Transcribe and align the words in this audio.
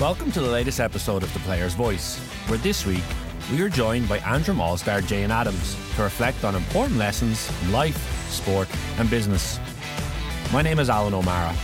Welcome 0.00 0.32
to 0.32 0.40
the 0.40 0.50
latest 0.50 0.80
episode 0.80 1.22
of 1.22 1.32
The 1.32 1.38
Player's 1.40 1.74
Voice, 1.74 2.18
where 2.48 2.58
this 2.58 2.84
week 2.84 3.04
we 3.52 3.62
are 3.62 3.68
joined 3.68 4.08
by 4.08 4.18
Antrim 4.18 4.60
All 4.60 4.76
Star 4.76 5.00
Jane 5.00 5.30
Adams 5.30 5.76
to 5.94 6.02
reflect 6.02 6.42
on 6.42 6.56
important 6.56 6.98
lessons 6.98 7.48
in 7.62 7.70
life, 7.70 7.96
sport, 8.28 8.68
and 8.98 9.08
business. 9.08 9.60
My 10.52 10.62
name 10.62 10.80
is 10.80 10.90
Alan 10.90 11.14
O'Mara. 11.14 11.54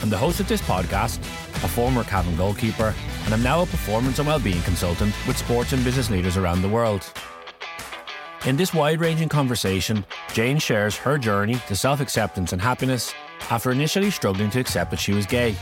I'm 0.00 0.08
the 0.08 0.16
host 0.16 0.40
of 0.40 0.48
this 0.48 0.62
podcast, 0.62 1.18
a 1.18 1.68
former 1.68 2.02
Cavan 2.02 2.34
goalkeeper, 2.36 2.94
and 3.26 3.34
I'm 3.34 3.42
now 3.42 3.60
a 3.60 3.66
performance 3.66 4.18
and 4.18 4.26
wellbeing 4.26 4.62
consultant 4.62 5.14
with 5.28 5.36
sports 5.36 5.74
and 5.74 5.84
business 5.84 6.10
leaders 6.10 6.38
around 6.38 6.62
the 6.62 6.70
world. 6.70 7.12
In 8.46 8.56
this 8.56 8.72
wide 8.72 9.00
ranging 9.00 9.28
conversation, 9.28 10.02
Jane 10.32 10.58
shares 10.58 10.96
her 10.96 11.18
journey 11.18 11.56
to 11.68 11.76
self 11.76 12.00
acceptance 12.00 12.54
and 12.54 12.62
happiness 12.62 13.12
after 13.50 13.70
initially 13.70 14.10
struggling 14.10 14.48
to 14.50 14.60
accept 14.60 14.90
that 14.92 15.00
she 15.00 15.12
was 15.12 15.26
gay. 15.26 15.54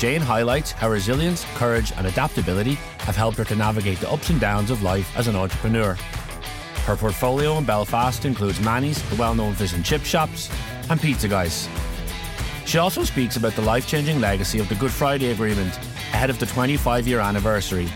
Jane 0.00 0.22
highlights 0.22 0.72
how 0.72 0.88
resilience, 0.88 1.44
courage, 1.56 1.92
and 1.94 2.06
adaptability 2.06 2.76
have 3.00 3.16
helped 3.16 3.36
her 3.36 3.44
to 3.44 3.54
navigate 3.54 3.98
the 3.98 4.10
ups 4.10 4.30
and 4.30 4.40
downs 4.40 4.70
of 4.70 4.82
life 4.82 5.14
as 5.14 5.28
an 5.28 5.36
entrepreneur. 5.36 5.92
Her 6.86 6.96
portfolio 6.96 7.58
in 7.58 7.64
Belfast 7.64 8.24
includes 8.24 8.58
Manny's, 8.60 9.02
the 9.10 9.16
well 9.16 9.34
known 9.34 9.52
fish 9.52 9.74
and 9.74 9.84
chip 9.84 10.02
shops, 10.02 10.50
and 10.88 10.98
Pizza 10.98 11.28
Guyz. 11.28 11.68
She 12.66 12.78
also 12.78 13.04
speaks 13.04 13.36
about 13.36 13.52
the 13.52 13.60
life 13.60 13.86
changing 13.86 14.22
legacy 14.22 14.58
of 14.58 14.70
the 14.70 14.74
Good 14.76 14.90
Friday 14.90 15.32
Agreement 15.32 15.76
ahead 16.14 16.30
of 16.30 16.38
the 16.38 16.46
25 16.46 17.06
year 17.06 17.20
anniversary 17.20 17.90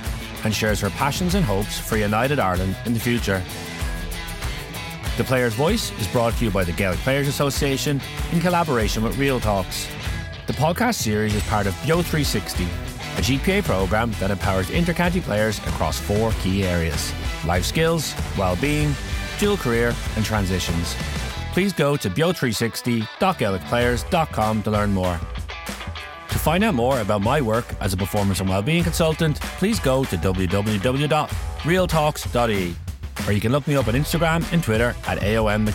and 0.44 0.54
shares 0.54 0.80
her 0.80 0.90
passions 0.90 1.34
and 1.34 1.44
hopes 1.44 1.78
for 1.78 1.96
United 1.96 2.38
Ireland 2.38 2.76
in 2.84 2.92
the 2.92 3.00
future. 3.00 3.42
The 5.16 5.24
Player's 5.24 5.54
Voice 5.54 5.90
is 5.98 6.08
brought 6.08 6.34
to 6.34 6.44
you 6.44 6.50
by 6.50 6.64
the 6.64 6.72
Gaelic 6.72 6.98
Players 6.98 7.28
Association 7.28 7.98
in 8.30 8.40
collaboration 8.40 9.02
with 9.02 9.16
Real 9.16 9.40
Talks. 9.40 9.88
The 10.54 10.60
podcast 10.60 11.02
series 11.02 11.34
is 11.34 11.42
part 11.48 11.66
of 11.66 11.74
BEO 11.82 12.02
360, 12.02 12.62
a 12.62 12.68
GPA 13.20 13.64
program 13.64 14.12
that 14.20 14.30
empowers 14.30 14.70
intercounty 14.70 15.20
players 15.20 15.58
across 15.58 15.98
four 15.98 16.30
key 16.42 16.62
areas 16.62 17.12
life 17.44 17.64
skills, 17.64 18.14
well-being, 18.38 18.94
dual 19.40 19.56
career, 19.56 19.92
and 20.14 20.24
transitions. 20.24 20.94
Please 21.52 21.72
go 21.72 21.96
to 21.96 22.08
beo360.gaelicplayers.com 22.08 24.62
to 24.62 24.70
learn 24.70 24.92
more. 24.92 25.18
To 26.28 26.38
find 26.38 26.62
out 26.62 26.74
more 26.74 27.00
about 27.00 27.20
my 27.20 27.40
work 27.40 27.66
as 27.80 27.92
a 27.92 27.96
performance 27.96 28.38
and 28.38 28.48
wellbeing 28.48 28.84
consultant, 28.84 29.40
please 29.58 29.80
go 29.80 30.04
to 30.04 30.16
www.realtalks.ie, 30.16 32.76
or 33.26 33.32
you 33.32 33.40
can 33.40 33.50
look 33.50 33.66
me 33.66 33.74
up 33.74 33.88
on 33.88 33.94
Instagram 33.94 34.52
and 34.52 34.62
Twitter 34.62 34.94
at 35.08 35.18
AOM 35.18 35.66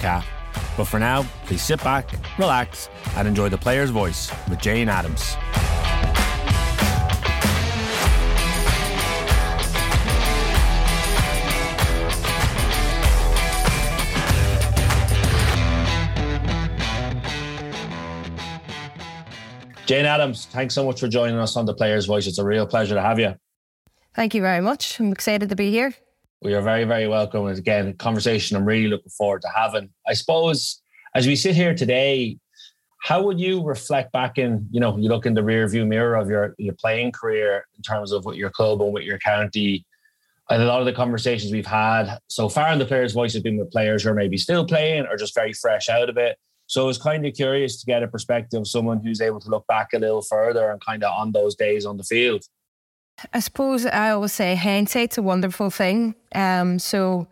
But 0.80 0.88
for 0.88 0.98
now, 0.98 1.24
please 1.46 1.62
sit 1.62 1.84
back, 1.84 2.10
relax, 2.38 2.88
and 3.18 3.28
enjoy 3.28 3.50
the 3.50 3.58
player's 3.58 3.90
voice 3.90 4.32
with 4.50 4.62
Jane 4.62 4.88
Adams. 4.88 5.36
Jane 19.86 20.06
Adams, 20.06 20.46
thanks 20.46 20.74
so 20.74 20.86
much 20.86 21.02
for 21.02 21.10
joining 21.10 21.36
us 21.40 21.58
on 21.58 21.66
the 21.66 21.74
Player's 21.74 22.06
Voice. 22.06 22.26
It's 22.26 22.38
a 22.38 22.46
real 22.46 22.66
pleasure 22.66 22.96
to 22.96 23.02
have 23.02 23.20
you. 23.20 23.36
Thank 24.16 24.34
you 24.34 24.42
very 24.42 24.62
much. 24.62 24.98
I'm 25.02 25.12
excited 25.12 25.50
to 25.50 25.58
be 25.58 25.72
here. 25.72 25.94
We 26.42 26.54
are 26.54 26.62
very, 26.62 26.86
very 26.86 27.08
welcome. 27.08 27.48
And 27.48 27.58
again, 27.58 27.94
conversation 27.98 28.56
I'm 28.56 28.66
really 28.66 28.88
looking 28.88 29.09
forward 29.09 29.42
to 29.42 29.50
having. 29.54 29.90
I 30.08 30.14
suppose 30.14 30.82
as 31.16 31.28
we 31.28 31.36
sit 31.36 31.56
here 31.56 31.76
today, 31.76 32.38
how 33.02 33.22
would 33.23 33.40
you 33.40 33.64
reflect 33.64 34.12
back 34.12 34.38
in, 34.38 34.67
you 34.72 34.80
know, 34.80 34.98
you 34.98 35.10
look 35.10 35.26
in 35.26 35.34
the 35.34 35.44
rear 35.44 35.67
view 35.67 35.86
mirror 35.86 36.16
of 36.16 36.30
your, 36.30 36.56
your 36.58 36.76
playing 36.76 37.12
career 37.12 37.66
in 37.76 37.82
terms 37.82 38.12
of 38.12 38.26
what 38.26 38.36
your 38.36 38.50
club 38.50 38.82
and 38.82 38.94
what 38.94 39.04
your 39.04 39.20
county 39.20 39.86
and 40.50 40.64
a 40.64 40.66
lot 40.66 40.80
of 40.80 40.86
the 40.86 40.94
conversations 40.94 41.52
we've 41.52 41.66
had 41.66 42.17
so 42.27 42.50
far 42.50 42.71
in 42.73 42.80
the 42.80 42.86
players' 42.86 43.14
voice 43.14 43.33
have 43.33 43.44
been 43.44 43.58
with 43.58 43.71
players 43.71 44.04
who 44.04 44.10
are 44.10 44.16
maybe 44.16 44.38
still 44.38 44.66
playing 44.66 45.06
or 45.06 45.16
just 45.16 45.36
very 45.36 45.54
fresh 45.54 45.89
out 45.89 46.10
of 46.10 46.17
it. 46.17 46.38
So 46.66 46.83
I 46.83 46.86
was 46.88 46.98
kind 46.98 47.26
of 47.26 47.33
curious 47.33 47.80
to 47.80 47.86
get 47.86 48.04
a 48.04 48.08
perspective 48.08 48.61
of 48.61 48.67
someone 48.67 49.00
who's 49.04 49.21
able 49.21 49.39
to 49.42 49.50
look 49.50 49.66
back 49.67 49.89
a 49.94 50.00
little 50.00 50.21
further 50.21 50.71
and 50.71 50.83
kind 50.83 51.04
of 51.04 51.14
on 51.14 51.32
those 51.32 51.56
days 51.56 51.86
on 51.86 51.98
the 51.98 52.04
field. 52.04 52.44
I 53.34 53.40
suppose 53.40 53.86
I 53.86 54.12
always 54.12 54.34
say 54.34 54.56
hindsight's 54.56 55.18
a 55.18 55.22
wonderful 55.22 55.70
thing. 55.70 56.16
Um, 56.34 56.80
so 56.80 57.28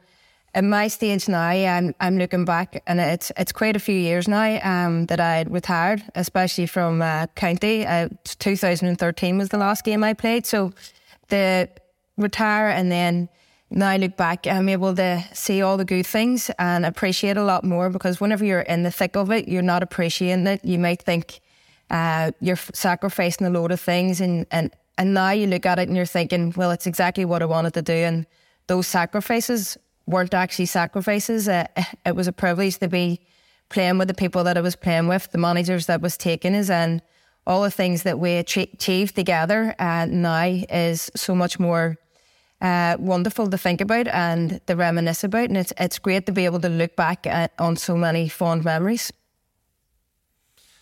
at 0.53 0.63
my 0.63 0.87
stage 0.87 1.27
now, 1.27 1.47
I'm 1.47 1.93
I'm 1.99 2.17
looking 2.17 2.45
back, 2.45 2.81
and 2.87 2.99
it's 2.99 3.31
it's 3.37 3.51
quite 3.51 3.75
a 3.75 3.79
few 3.79 3.95
years 3.95 4.27
now 4.27 4.59
um, 4.63 5.05
that 5.05 5.19
I 5.19 5.45
retired, 5.49 6.03
especially 6.15 6.65
from 6.65 7.01
uh, 7.01 7.27
county. 7.35 7.85
Uh, 7.85 8.09
2013 8.23 9.37
was 9.37 9.49
the 9.49 9.57
last 9.57 9.83
game 9.83 10.03
I 10.03 10.13
played. 10.13 10.45
So 10.45 10.73
the 11.29 11.69
retire 12.17 12.69
and 12.69 12.91
then 12.91 13.29
now 13.69 13.89
I 13.89 13.97
look 13.97 14.15
back, 14.15 14.47
I'm 14.47 14.69
able 14.69 14.95
to 14.95 15.23
see 15.33 15.61
all 15.61 15.77
the 15.77 15.85
good 15.85 16.07
things 16.07 16.49
and 16.57 16.85
appreciate 16.85 17.35
a 17.35 17.43
lot 17.43 17.63
more 17.63 17.89
because 17.89 18.21
whenever 18.21 18.45
you're 18.45 18.61
in 18.61 18.83
the 18.83 18.91
thick 18.91 19.17
of 19.17 19.29
it, 19.29 19.47
you're 19.47 19.61
not 19.61 19.83
appreciating 19.83 20.47
it. 20.47 20.63
You 20.63 20.79
might 20.79 21.01
think 21.01 21.41
uh, 21.89 22.31
you're 22.39 22.55
sacrificing 22.55 23.45
a 23.45 23.49
load 23.49 23.71
of 23.71 23.79
things, 23.79 24.21
and, 24.21 24.45
and, 24.51 24.71
and 24.97 25.13
now 25.13 25.31
you 25.31 25.47
look 25.47 25.65
at 25.65 25.79
it 25.79 25.87
and 25.87 25.95
you're 25.95 26.05
thinking, 26.05 26.53
well, 26.55 26.71
it's 26.71 26.87
exactly 26.87 27.25
what 27.25 27.41
I 27.41 27.45
wanted 27.45 27.73
to 27.75 27.81
do. 27.81 27.93
And 27.93 28.25
those 28.67 28.87
sacrifices 28.87 29.77
weren't 30.05 30.33
actually 30.33 30.65
sacrifices. 30.65 31.47
Uh, 31.47 31.67
it 32.05 32.15
was 32.15 32.27
a 32.27 32.31
privilege 32.31 32.77
to 32.79 32.87
be 32.87 33.19
playing 33.69 33.97
with 33.97 34.07
the 34.07 34.13
people 34.13 34.43
that 34.45 34.57
I 34.57 34.61
was 34.61 34.75
playing 34.75 35.07
with, 35.07 35.31
the 35.31 35.37
managers 35.37 35.85
that 35.85 36.01
was 36.01 36.17
taking 36.17 36.55
us, 36.55 36.69
and 36.69 37.01
all 37.45 37.61
the 37.61 37.71
things 37.71 38.03
that 38.03 38.17
we 38.17 38.33
achieved 38.33 39.15
together. 39.15 39.75
And 39.77 40.25
uh, 40.25 40.29
now 40.29 40.63
is 40.69 41.11
so 41.15 41.35
much 41.35 41.59
more 41.59 41.97
uh, 42.61 42.97
wonderful 42.99 43.49
to 43.49 43.57
think 43.57 43.81
about 43.81 44.07
and 44.07 44.65
to 44.65 44.75
reminisce 44.75 45.23
about. 45.23 45.49
And 45.49 45.57
it's 45.57 45.73
it's 45.77 45.99
great 45.99 46.25
to 46.25 46.31
be 46.31 46.45
able 46.45 46.61
to 46.61 46.69
look 46.69 46.95
back 46.95 47.27
at, 47.27 47.53
on 47.59 47.75
so 47.75 47.95
many 47.95 48.29
fond 48.29 48.65
memories. 48.65 49.11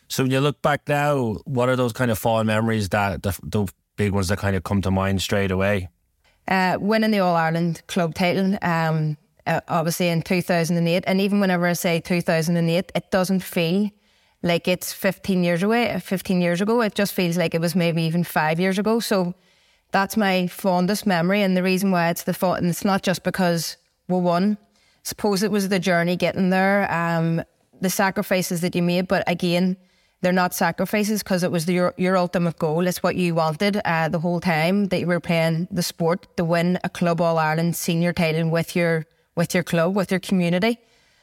So 0.07 0.23
when 0.23 0.31
you 0.31 0.39
look 0.39 0.61
back 0.61 0.87
now, 0.87 1.37
what 1.45 1.67
are 1.67 1.75
those 1.75 1.91
kind 1.91 2.11
of 2.11 2.19
fond 2.19 2.47
memories 2.47 2.89
that 2.89 3.23
the, 3.23 3.37
the 3.43 3.67
big 3.95 4.11
ones 4.11 4.27
that 4.29 4.37
kind 4.37 4.55
of 4.55 4.63
come 4.63 4.81
to 4.81 4.91
mind 4.91 5.21
straight 5.21 5.51
away? 5.51 5.89
Uh, 6.47 6.77
winning 6.79 7.11
the 7.11 7.19
All 7.19 7.35
Ireland 7.35 7.81
club 7.87 8.13
title, 8.13 8.57
um, 8.61 9.17
uh, 9.47 9.61
obviously 9.67 10.09
in 10.09 10.21
2008, 10.21 11.03
and 11.07 11.21
even 11.21 11.39
whenever 11.39 11.65
I 11.65 11.73
say 11.73 11.99
2008, 11.99 12.91
it 12.93 13.11
doesn't 13.11 13.41
feel 13.41 13.89
like 14.43 14.67
it's 14.67 14.93
15 14.93 15.43
years 15.43 15.63
away. 15.63 15.99
15 15.99 16.41
years 16.41 16.61
ago, 16.61 16.81
it 16.81 16.93
just 16.93 17.13
feels 17.13 17.37
like 17.37 17.55
it 17.55 17.61
was 17.61 17.75
maybe 17.75 18.03
even 18.03 18.23
five 18.23 18.59
years 18.59 18.77
ago. 18.77 18.99
So 18.99 19.33
that's 19.91 20.15
my 20.17 20.47
fondest 20.47 21.07
memory, 21.07 21.41
and 21.41 21.57
the 21.57 21.63
reason 21.63 21.89
why 21.89 22.09
it's 22.09 22.23
the 22.23 22.33
fond, 22.33 22.61
and 22.61 22.69
it's 22.69 22.85
not 22.85 23.01
just 23.01 23.23
because 23.23 23.77
we 24.07 24.19
won. 24.19 24.57
Suppose 25.03 25.41
it 25.41 25.51
was 25.51 25.69
the 25.69 25.79
journey 25.79 26.15
getting 26.15 26.49
there, 26.49 26.91
um, 26.93 27.43
the 27.81 27.89
sacrifices 27.89 28.61
that 28.61 28.75
you 28.75 28.83
made, 28.83 29.07
but 29.07 29.23
again, 29.27 29.77
they're 30.25 30.31
not 30.33 30.55
sacrifices 30.55 31.21
because 31.21 31.43
it 31.43 31.51
was 31.51 31.67
the, 31.67 31.73
your, 31.73 31.93
your 31.97 32.17
ultimate 32.17 32.57
goal. 32.57 32.87
It's 32.87 33.03
what 33.03 33.15
you 33.15 33.35
wanted 33.35 33.79
uh, 33.85 34.09
the 34.09 34.17
whole 34.17 34.39
time 34.39 34.85
that 34.85 34.99
you 34.99 35.05
were 35.05 35.19
playing 35.19 35.67
the 35.69 35.83
sport 35.83 36.25
to 36.37 36.43
win 36.43 36.79
a 36.83 36.89
club 36.89 37.21
All 37.21 37.37
Ireland 37.37 37.75
senior 37.75 38.11
title 38.11 38.49
with 38.49 38.75
your 38.75 39.05
with 39.35 39.53
your 39.53 39.61
club, 39.61 39.95
with 39.95 40.09
your 40.09 40.19
community. 40.19 40.79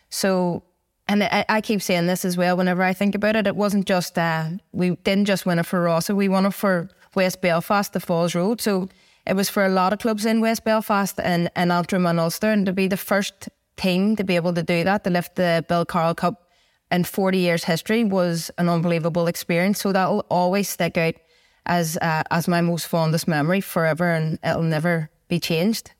So, 0.09 0.63
and 1.09 1.25
I, 1.25 1.45
I 1.49 1.61
keep 1.61 1.83
saying 1.83 2.07
this 2.07 2.25
as 2.25 2.37
well. 2.37 2.57
Whenever 2.57 2.85
I 2.85 2.93
think 2.93 3.17
about 3.17 3.35
it, 3.35 3.49
it 3.49 3.57
wasn't 3.57 3.87
just 3.87 4.17
uh, 4.17 4.51
we 4.71 4.91
didn't 5.03 5.25
just 5.25 5.47
win 5.47 5.59
it 5.59 5.67
for 5.67 5.83
Rossa. 5.83 6.15
We 6.15 6.29
won 6.29 6.47
it 6.47 6.55
for 6.55 6.89
West 7.17 7.43
Belfast, 7.43 7.93
the 7.93 7.99
Falls 7.99 8.37
Road. 8.37 8.61
So 8.61 8.89
it 9.27 9.35
was 9.35 9.49
for 9.49 9.65
a 9.67 9.69
lot 9.69 9.93
of 9.93 9.99
clubs 9.99 10.25
in 10.25 10.41
West 10.41 10.65
Belfast 10.65 11.19
and, 11.19 11.51
and 11.57 11.73
Antrim 11.73 12.07
and 12.07 12.21
Ulster. 12.21 12.53
And 12.53 12.67
to 12.67 12.73
be 12.73 12.87
the 12.87 12.97
first 12.97 13.49
team 13.77 14.15
to 14.15 14.23
be 14.23 14.37
able 14.37 14.55
to 14.55 14.63
do 14.63 14.85
that, 14.85 15.03
to 15.03 15.11
lift 15.11 15.35
the 15.35 15.65
Bill 15.69 15.85
Carroll 15.85 16.15
Cup 16.15 16.52
in 16.93 17.05
40 17.05 17.39
years' 17.39 17.65
history 17.65 18.05
was 18.05 18.51
an 18.59 18.69
unbelievable 18.69 19.27
experience. 19.27 19.81
So 19.81 19.93
that'll 19.93 20.27
always 20.31 20.69
stick 20.69 20.97
out 20.97 21.15
as 21.67 21.97
uh, 21.97 22.23
as 22.31 22.47
my 22.47 22.61
most 22.61 22.87
fondest 22.87 23.27
memory 23.27 23.61
forever 23.61 24.13
and 24.13 24.39
it'll 24.45 24.63
never 24.63 25.11
be 25.29 25.41
changed. 25.41 25.93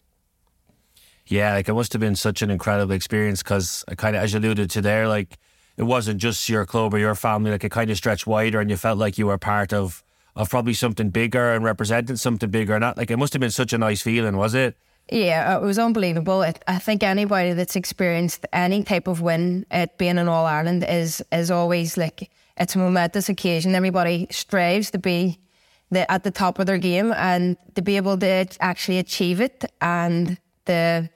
Yeah, 1.27 1.55
like 1.55 1.69
it 1.69 1.75
must 1.75 1.93
have 1.93 2.01
been 2.01 2.17
such 2.17 2.43
an 2.43 2.51
incredible 2.51 2.93
experience 2.93 3.43
because 3.43 3.85
I 3.89 3.95
kind 3.95 4.17
of, 4.17 4.23
as 4.23 4.33
you 4.33 4.41
alluded 4.41 4.71
to 4.71 4.83
there, 4.83 5.09
like 5.09 5.39
it 5.77 5.85
wasn't 5.85 6.21
just 6.21 6.49
your 6.49 6.67
club 6.67 6.93
or 6.93 6.99
your 6.99 7.15
family, 7.15 7.51
like 7.51 7.65
it 7.65 7.71
kind 7.71 7.91
of 7.91 7.97
stretched 7.97 8.27
wider 8.27 8.61
and 8.61 8.69
you 8.69 8.77
felt 8.77 8.99
like 8.99 9.19
you 9.19 9.27
were 9.27 9.39
part 9.39 9.73
of 9.73 10.05
of 10.35 10.49
probably 10.49 10.75
something 10.75 11.11
bigger 11.11 11.53
and 11.53 11.65
representing 11.65 12.17
something 12.17 12.51
bigger. 12.51 12.79
Not 12.79 12.97
like 12.97 13.11
it 13.11 13.19
must 13.19 13.33
have 13.33 13.41
been 13.41 13.51
such 13.51 13.73
a 13.73 13.79
nice 13.79 14.03
feeling, 14.03 14.37
was 14.37 14.55
it? 14.55 14.77
Yeah, 15.11 15.57
uh, 15.57 15.61
it 15.61 15.67
was 15.67 15.79
unbelievable. 15.79 16.43
It, 16.43 16.63
I 16.67 16.79
think 16.79 17.03
anybody 17.03 17.53
that's 17.53 17.77
experienced 17.77 18.47
any 18.53 18.83
type 18.83 19.09
of 19.09 19.21
win 19.21 19.67
at 19.71 19.99
being 19.99 20.17
in 20.17 20.29
All 20.29 20.47
Ireland 20.47 20.85
is 20.89 21.23
is 21.33 21.51
always 21.51 21.97
like 21.97 22.31
it's 22.57 22.75
a 22.75 22.79
momentous 22.79 23.29
occasion. 23.29 23.75
Everybody 23.75 24.27
strives 24.31 24.91
to 24.93 24.99
be 24.99 25.39
the, 25.91 26.11
at 26.11 26.25
the 26.25 26.31
top 26.31 26.59
of 26.59 26.67
their 26.67 26.79
game 26.79 27.13
and 27.13 27.57
to 27.75 27.83
be 27.83 27.97
able 27.97 28.17
to 28.19 28.47
actually 28.61 28.99
achieve 28.99 29.41
it 29.41 29.65
and 29.81 30.39
to 30.67 31.11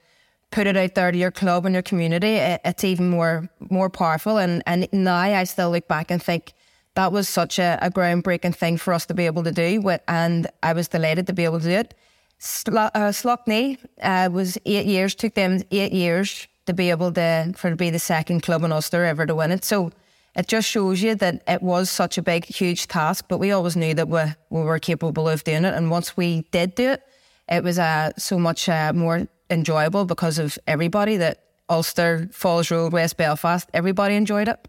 put 0.51 0.67
it 0.67 0.77
out 0.77 0.95
there 0.95 1.11
to 1.11 1.19
your 1.19 1.31
club 1.31 1.65
and 1.65 1.75
your 1.75 1.83
community. 1.83 2.35
It, 2.35 2.61
it's 2.65 2.85
even 2.85 3.09
more 3.09 3.49
more 3.71 3.89
powerful. 3.89 4.39
And 4.39 4.63
and 4.67 4.89
now 4.93 5.17
I 5.17 5.45
still 5.45 5.71
look 5.71 5.89
back 5.89 6.11
and 6.11 6.23
think 6.23 6.53
that 6.95 7.13
was 7.13 7.29
such 7.29 7.59
a, 7.59 7.79
a, 7.83 7.91
groundbreaking 7.91 8.57
thing 8.57 8.79
for 8.79 8.95
us 8.95 9.05
to 9.05 9.13
be 9.13 9.27
able 9.27 9.45
to 9.45 9.53
do. 9.53 9.83
And 10.09 10.47
I 10.63 10.73
was 10.73 10.89
delighted 10.89 11.27
to 11.27 11.35
be 11.35 11.45
able 11.45 11.61
to 11.61 11.67
do 11.67 11.71
it. 11.71 11.95
Sl- 12.39 12.79
uh, 12.79 12.91
Slaughtneil 13.13 13.79
uh, 14.03 14.29
was 14.31 14.59
eight 14.67 14.87
years, 14.87 15.15
took 15.15 15.35
them 15.35 15.63
eight 15.71 15.93
years 15.93 16.49
to 16.67 16.73
be 16.73 16.91
able 16.91 17.13
to, 17.13 17.53
for 17.57 17.71
to 17.71 17.77
be 17.77 17.91
the 17.91 17.99
second 17.99 18.43
club 18.43 18.63
in 18.65 18.73
Ulster 18.73 19.05
ever 19.05 19.27
to 19.27 19.35
win 19.35 19.53
it. 19.53 19.65
So 19.65 19.93
it 20.35 20.49
just 20.49 20.69
shows 20.69 21.01
you 21.03 21.15
that 21.15 21.43
it 21.49 21.63
was 21.63 21.91
such 21.91 22.19
a 22.19 22.23
big, 22.23 22.45
huge 22.45 22.89
task, 22.89 23.27
but 23.29 23.39
we 23.39 23.53
always 23.53 23.77
knew 23.77 23.95
that 23.95 24.09
we, 24.09 24.21
we 24.51 24.63
were 24.63 24.79
capable 24.79 25.29
of 25.29 25.45
doing 25.45 25.65
it. 25.65 25.75
And 25.75 25.91
once 25.91 26.17
we 26.17 26.43
did 26.51 26.75
do 26.75 26.91
it, 26.91 27.03
it 27.49 27.63
was 27.63 27.79
uh, 27.79 28.11
so 28.19 28.39
much 28.39 28.69
uh, 28.69 28.93
more 28.93 29.29
enjoyable 29.49 30.05
because 30.05 30.39
of 30.39 30.59
everybody 30.67 31.17
that 31.17 31.45
Ulster, 31.69 32.29
Falls 32.33 32.71
Road, 32.71 32.93
West 32.93 33.17
Belfast, 33.17 33.69
everybody 33.73 34.15
enjoyed 34.15 34.49
it. 34.49 34.69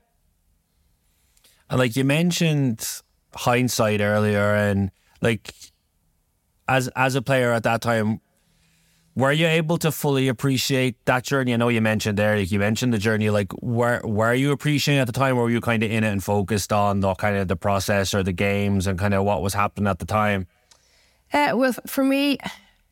And 1.70 1.80
like 1.80 1.96
you 1.96 2.06
mentioned 2.06 2.88
hindsight 3.34 4.00
earlier 4.00 4.56
and 4.56 4.92
like 5.22 5.54
as 6.68 6.88
as 6.96 7.16
a 7.16 7.22
player 7.22 7.52
at 7.52 7.64
that 7.64 7.82
time, 7.82 8.22
were 9.16 9.32
you 9.32 9.48
able 9.48 9.78
to 9.80 9.92
fully 9.92 10.28
appreciate 10.28 11.04
that 11.06 11.24
journey? 11.24 11.54
I 11.54 11.58
know 11.58 11.70
you 11.70 11.82
mentioned 11.82 12.18
there, 12.18 12.38
like 12.38 12.52
you 12.52 12.60
mentioned 12.60 12.94
the 12.94 13.00
journey. 13.00 13.30
Like, 13.30 13.52
were 13.62 14.02
were 14.04 14.34
you 14.34 14.52
appreciating 14.52 15.00
at 15.00 15.08
the 15.08 15.14
time, 15.14 15.38
or 15.38 15.44
were 15.44 15.50
you 15.50 15.62
kind 15.62 15.82
of 15.84 15.92
in 15.92 16.04
it 16.04 16.12
and 16.12 16.24
focused 16.24 16.72
on 16.72 17.00
the 17.00 17.16
kind 17.16 17.36
of 17.36 17.48
the 17.48 17.56
process 17.56 18.14
or 18.14 18.22
the 18.22 18.34
games 18.34 18.86
and 18.86 19.00
kind 19.00 19.14
of 19.14 19.24
what 19.24 19.42
was 19.42 19.54
happening 19.54 19.88
at 19.88 20.00
the 20.00 20.06
time? 20.06 20.48
Uh, 21.34 21.54
well, 21.56 21.74
for 21.88 22.04
me, 22.04 22.38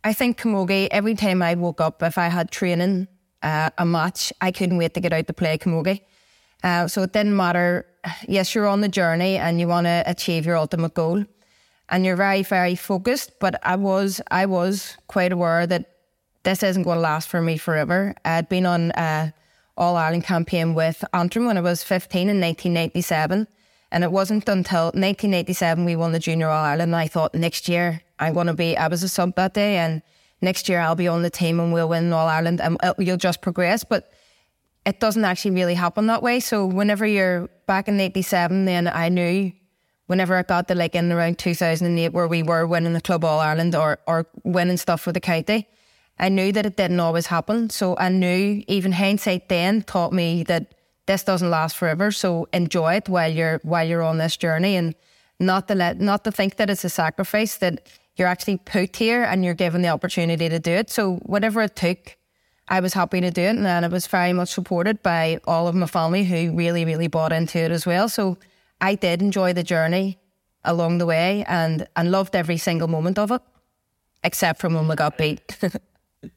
I 0.03 0.13
think 0.13 0.39
Camogie. 0.39 0.87
Every 0.91 1.15
time 1.15 1.41
I 1.41 1.55
woke 1.55 1.79
up, 1.79 2.01
if 2.01 2.17
I 2.17 2.27
had 2.27 2.51
training, 2.51 3.07
uh, 3.43 3.69
a 3.77 3.85
match, 3.85 4.33
I 4.41 4.51
couldn't 4.51 4.77
wait 4.77 4.93
to 4.95 4.99
get 4.99 5.13
out 5.13 5.27
to 5.27 5.33
play 5.33 5.57
Camogie. 5.57 6.01
Uh, 6.63 6.87
so 6.87 7.03
it 7.03 7.13
didn't 7.13 7.35
matter. 7.35 7.85
Yes, 8.27 8.55
you're 8.55 8.67
on 8.67 8.81
the 8.81 8.89
journey 8.89 9.37
and 9.37 9.59
you 9.59 9.67
want 9.67 9.85
to 9.85 10.03
achieve 10.07 10.45
your 10.45 10.57
ultimate 10.57 10.95
goal, 10.95 11.23
and 11.89 12.05
you're 12.05 12.15
very, 12.15 12.43
very 12.43 12.75
focused. 12.75 13.39
But 13.39 13.59
I 13.63 13.75
was, 13.75 14.21
I 14.31 14.45
was 14.45 14.97
quite 15.07 15.31
aware 15.31 15.67
that 15.67 15.91
this 16.43 16.63
isn't 16.63 16.83
going 16.83 16.97
to 16.97 17.01
last 17.01 17.27
for 17.27 17.41
me 17.41 17.57
forever. 17.57 18.15
I'd 18.23 18.49
been 18.49 18.65
on 18.65 18.91
a 18.91 19.33
All 19.77 19.95
Ireland 19.95 20.23
campaign 20.23 20.73
with 20.73 21.03
Antrim 21.13 21.45
when 21.45 21.57
I 21.57 21.61
was 21.61 21.83
15 21.83 22.21
in 22.29 22.39
1997. 22.39 23.47
And 23.91 24.03
it 24.03 24.11
wasn't 24.11 24.47
until 24.49 24.85
1987 24.85 25.85
we 25.85 25.95
won 25.95 26.11
the 26.11 26.19
Junior 26.19 26.49
All 26.49 26.63
Ireland. 26.63 26.89
And 26.89 26.95
I 26.95 27.07
thought 27.07 27.33
next 27.33 27.67
year 27.67 28.01
I'm 28.19 28.33
going 28.33 28.47
to 28.47 28.53
be, 28.53 28.77
I 28.77 28.87
was 28.87 29.03
a 29.03 29.09
sub 29.09 29.35
that 29.35 29.53
day, 29.53 29.77
and 29.77 30.01
next 30.41 30.69
year 30.69 30.79
I'll 30.79 30.95
be 30.95 31.07
on 31.07 31.21
the 31.21 31.29
team 31.29 31.59
and 31.59 31.73
we'll 31.73 31.89
win 31.89 32.11
All 32.13 32.27
Ireland 32.27 32.61
and 32.61 32.77
uh, 32.83 32.93
you'll 32.97 33.17
just 33.17 33.41
progress. 33.41 33.83
But 33.83 34.11
it 34.85 34.99
doesn't 34.99 35.25
actually 35.25 35.51
really 35.51 35.73
happen 35.73 36.07
that 36.07 36.21
way. 36.21 36.39
So 36.39 36.65
whenever 36.65 37.05
you're 37.05 37.47
back 37.65 37.87
in 37.87 37.99
87, 37.99 38.65
then 38.65 38.87
I 38.87 39.09
knew 39.09 39.51
whenever 40.07 40.35
I 40.35 40.43
got 40.43 40.67
to 40.67 40.75
like 40.75 40.95
in 40.95 41.11
around 41.11 41.39
2008 41.39 42.09
where 42.09 42.27
we 42.27 42.43
were 42.43 42.67
winning 42.67 42.93
the 42.93 43.01
Club 43.01 43.23
All 43.23 43.39
Ireland 43.39 43.75
or, 43.75 43.99
or 44.07 44.27
winning 44.43 44.77
stuff 44.77 45.01
for 45.01 45.11
the 45.11 45.19
county, 45.19 45.67
I 46.17 46.29
knew 46.29 46.51
that 46.51 46.65
it 46.65 46.77
didn't 46.77 46.99
always 46.99 47.27
happen. 47.27 47.69
So 47.69 47.97
I 47.97 48.09
knew 48.09 48.63
even 48.67 48.93
hindsight 48.93 49.49
then 49.49 49.81
taught 49.81 50.13
me 50.13 50.43
that 50.43 50.73
this 51.07 51.23
doesn't 51.23 51.49
last 51.49 51.75
forever. 51.77 52.11
So 52.11 52.47
enjoy 52.53 52.95
it 52.95 53.09
while 53.09 53.31
you're 53.31 53.59
while 53.63 53.87
you're 53.87 54.03
on 54.03 54.17
this 54.17 54.37
journey 54.37 54.75
and 54.75 54.95
not 55.39 55.67
to 55.67 55.75
let 55.75 55.99
not 55.99 56.23
to 56.23 56.31
think 56.31 56.55
that 56.55 56.69
it's 56.69 56.85
a 56.85 56.89
sacrifice 56.89 57.57
that 57.57 57.87
you're 58.15 58.27
actually 58.27 58.57
put 58.57 58.95
here 58.95 59.23
and 59.23 59.43
you're 59.43 59.53
given 59.53 59.81
the 59.81 59.89
opportunity 59.89 60.47
to 60.47 60.59
do 60.59 60.71
it. 60.71 60.89
So 60.89 61.15
whatever 61.23 61.61
it 61.61 61.75
took, 61.75 62.15
I 62.69 62.79
was 62.79 62.93
happy 62.93 63.19
to 63.21 63.29
do 63.29 63.41
it 63.41 63.57
and 63.57 63.85
it 63.85 63.91
was 63.91 64.07
very 64.07 64.31
much 64.31 64.49
supported 64.49 65.03
by 65.03 65.39
all 65.45 65.67
of 65.67 65.75
my 65.75 65.85
family 65.85 66.23
who 66.23 66.55
really, 66.55 66.85
really 66.85 67.07
bought 67.07 67.33
into 67.33 67.59
it 67.59 67.71
as 67.71 67.85
well. 67.85 68.07
So 68.07 68.37
I 68.81 68.95
did 68.95 69.21
enjoy 69.21 69.53
the 69.53 69.63
journey 69.63 70.19
along 70.63 70.97
the 70.97 71.05
way 71.05 71.45
and, 71.47 71.87
and 71.95 72.11
loved 72.11 72.35
every 72.35 72.57
single 72.57 72.87
moment 72.87 73.19
of 73.19 73.31
it. 73.31 73.41
Except 74.23 74.59
from 74.59 74.73
when 74.73 74.87
we 74.87 74.95
got 74.95 75.17
beat. 75.17 75.57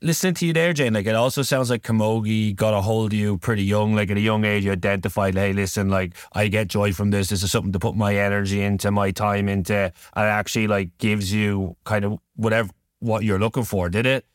listening 0.01 0.35
to 0.35 0.47
you 0.47 0.53
there, 0.53 0.73
Jane, 0.73 0.95
like 0.95 1.07
it 1.07 1.15
also 1.15 1.43
sounds 1.43 1.71
like 1.71 1.83
Camogie 1.83 2.55
got 2.55 2.75
a 2.75 2.81
hold 2.81 3.13
of 3.13 3.19
you 3.19 3.39
pretty 3.39 3.63
young. 3.63 3.95
Like 3.95 4.11
at 4.11 4.17
a 4.17 4.21
young 4.21 4.45
age, 4.45 4.65
you 4.65 4.73
identified, 4.73 5.35
hey, 5.35 5.53
listen, 5.53 5.89
like 5.89 6.15
I 6.33 6.49
get 6.49 6.69
joy 6.69 6.93
from 6.93 7.11
this. 7.11 7.29
This 7.29 7.43
is 7.43 7.51
something 7.51 7.73
to 7.73 7.79
put 7.79 7.97
my 7.97 8.17
energy 8.17 8.63
into, 8.63 8.91
my 8.91 9.11
time 9.11 9.49
into, 9.49 9.75
and 9.75 9.93
it 10.17 10.19
actually 10.29 10.67
like 10.67 10.97
gives 10.99 11.33
you 11.33 11.77
kind 11.85 12.05
of 12.05 12.19
whatever 12.37 12.71
what 13.01 13.25
you're 13.25 13.39
looking 13.39 13.65
for. 13.65 13.89
Did 13.89 14.07
it? 14.07 14.27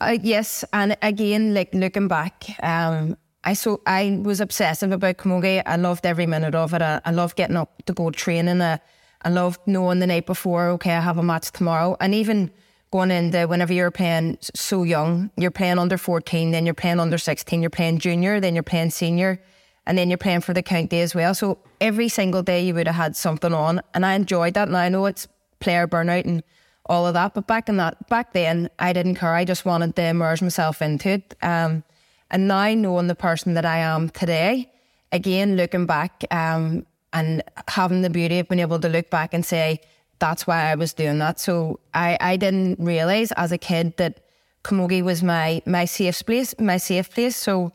Uh, 0.00 0.16
yes, 0.22 0.64
and 0.72 0.96
again, 1.02 1.52
like 1.52 1.74
looking 1.74 2.08
back, 2.08 2.46
um, 2.62 3.16
I 3.42 3.54
so 3.54 3.80
I 3.86 4.20
was 4.22 4.40
obsessive 4.40 4.92
about 4.92 5.16
Camogie. 5.16 5.62
I 5.64 5.76
loved 5.76 6.04
every 6.04 6.26
minute 6.26 6.54
of 6.54 6.74
it. 6.74 6.82
I, 6.82 7.00
I 7.04 7.10
loved 7.10 7.36
getting 7.36 7.56
up 7.56 7.82
to 7.86 7.92
go 7.92 8.10
training. 8.10 8.60
I, 8.60 8.80
I 9.22 9.28
loved 9.30 9.60
knowing 9.66 9.98
the 10.00 10.06
night 10.06 10.26
before, 10.26 10.68
okay, 10.68 10.92
I 10.92 11.00
have 11.00 11.18
a 11.18 11.22
match 11.22 11.50
tomorrow, 11.50 11.96
and 12.00 12.14
even 12.14 12.50
going 12.90 13.10
into 13.10 13.46
whenever 13.46 13.72
you're 13.72 13.90
playing 13.90 14.38
so 14.40 14.82
young, 14.82 15.30
you're 15.36 15.50
playing 15.50 15.78
under 15.78 15.96
14, 15.96 16.50
then 16.50 16.66
you're 16.66 16.74
playing 16.74 16.98
under 16.98 17.18
16, 17.18 17.60
you're 17.60 17.70
playing 17.70 17.98
junior, 17.98 18.40
then 18.40 18.54
you're 18.54 18.62
playing 18.62 18.90
senior, 18.90 19.40
and 19.86 19.96
then 19.96 20.10
you're 20.10 20.18
playing 20.18 20.40
for 20.40 20.52
the 20.52 20.62
county 20.62 21.00
as 21.00 21.14
well. 21.14 21.34
So 21.34 21.58
every 21.80 22.08
single 22.08 22.42
day 22.42 22.64
you 22.64 22.74
would 22.74 22.86
have 22.86 22.96
had 22.96 23.16
something 23.16 23.52
on, 23.52 23.80
and 23.94 24.04
I 24.04 24.14
enjoyed 24.14 24.54
that. 24.54 24.68
And 24.68 24.76
I 24.76 24.88
know 24.88 25.06
it's 25.06 25.28
player 25.60 25.86
burnout 25.86 26.24
and 26.24 26.42
all 26.86 27.06
of 27.06 27.14
that, 27.14 27.34
but 27.34 27.46
back 27.46 27.68
in 27.68 27.76
that 27.76 28.08
back 28.08 28.32
then, 28.32 28.68
I 28.78 28.92
didn't 28.92 29.14
care. 29.14 29.34
I 29.34 29.44
just 29.44 29.64
wanted 29.64 29.94
to 29.96 30.02
immerse 30.02 30.42
myself 30.42 30.82
into 30.82 31.10
it. 31.10 31.36
Um, 31.42 31.84
and 32.30 32.48
now 32.48 32.72
knowing 32.74 33.08
the 33.08 33.14
person 33.14 33.54
that 33.54 33.64
I 33.64 33.78
am 33.78 34.08
today, 34.10 34.70
again 35.12 35.56
looking 35.56 35.86
back 35.86 36.24
um, 36.30 36.86
and 37.12 37.42
having 37.68 38.02
the 38.02 38.10
beauty 38.10 38.38
of 38.38 38.48
being 38.48 38.60
able 38.60 38.78
to 38.80 38.88
look 38.88 39.10
back 39.10 39.34
and 39.34 39.44
say 39.44 39.80
that's 40.18 40.46
why 40.46 40.70
I 40.70 40.74
was 40.74 40.92
doing 40.92 41.18
that. 41.18 41.40
So 41.40 41.80
I, 41.94 42.16
I 42.20 42.36
didn't 42.36 42.78
realize 42.78 43.32
as 43.32 43.52
a 43.52 43.58
kid 43.58 43.96
that 43.96 44.20
Camogie 44.62 45.02
was 45.02 45.22
my 45.22 45.62
my 45.64 45.86
safe 45.86 46.24
place, 46.24 46.54
my 46.58 46.76
safe 46.76 47.10
place. 47.10 47.36
So 47.36 47.72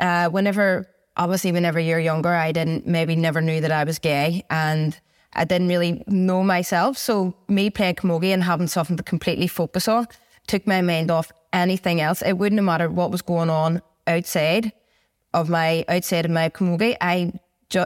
uh, 0.00 0.28
whenever, 0.28 0.88
obviously, 1.16 1.52
whenever 1.52 1.78
you're 1.78 2.00
younger, 2.00 2.34
I 2.34 2.50
didn't 2.50 2.86
maybe 2.86 3.14
never 3.14 3.40
knew 3.40 3.60
that 3.60 3.70
I 3.70 3.84
was 3.84 4.00
gay, 4.00 4.44
and 4.50 4.98
I 5.34 5.44
didn't 5.44 5.68
really 5.68 6.02
know 6.08 6.42
myself. 6.42 6.98
So 6.98 7.34
me 7.48 7.70
playing 7.70 7.94
Camogie 7.94 8.34
and 8.34 8.42
having 8.42 8.66
something 8.66 8.96
to 8.96 9.04
completely 9.04 9.46
focus 9.46 9.86
on 9.86 10.08
took 10.48 10.66
my 10.66 10.82
mind 10.82 11.12
off 11.12 11.30
anything 11.52 12.00
else. 12.00 12.20
It 12.20 12.32
wouldn't 12.32 12.60
matter 12.62 12.90
what 12.90 13.12
was 13.12 13.22
going 13.22 13.48
on 13.48 13.80
outside 14.06 14.72
of 15.32 15.48
my 15.48 15.84
outside 15.88 16.24
of 16.24 16.30
my 16.30 16.48
Camogie. 16.48 16.96
I 17.00 17.32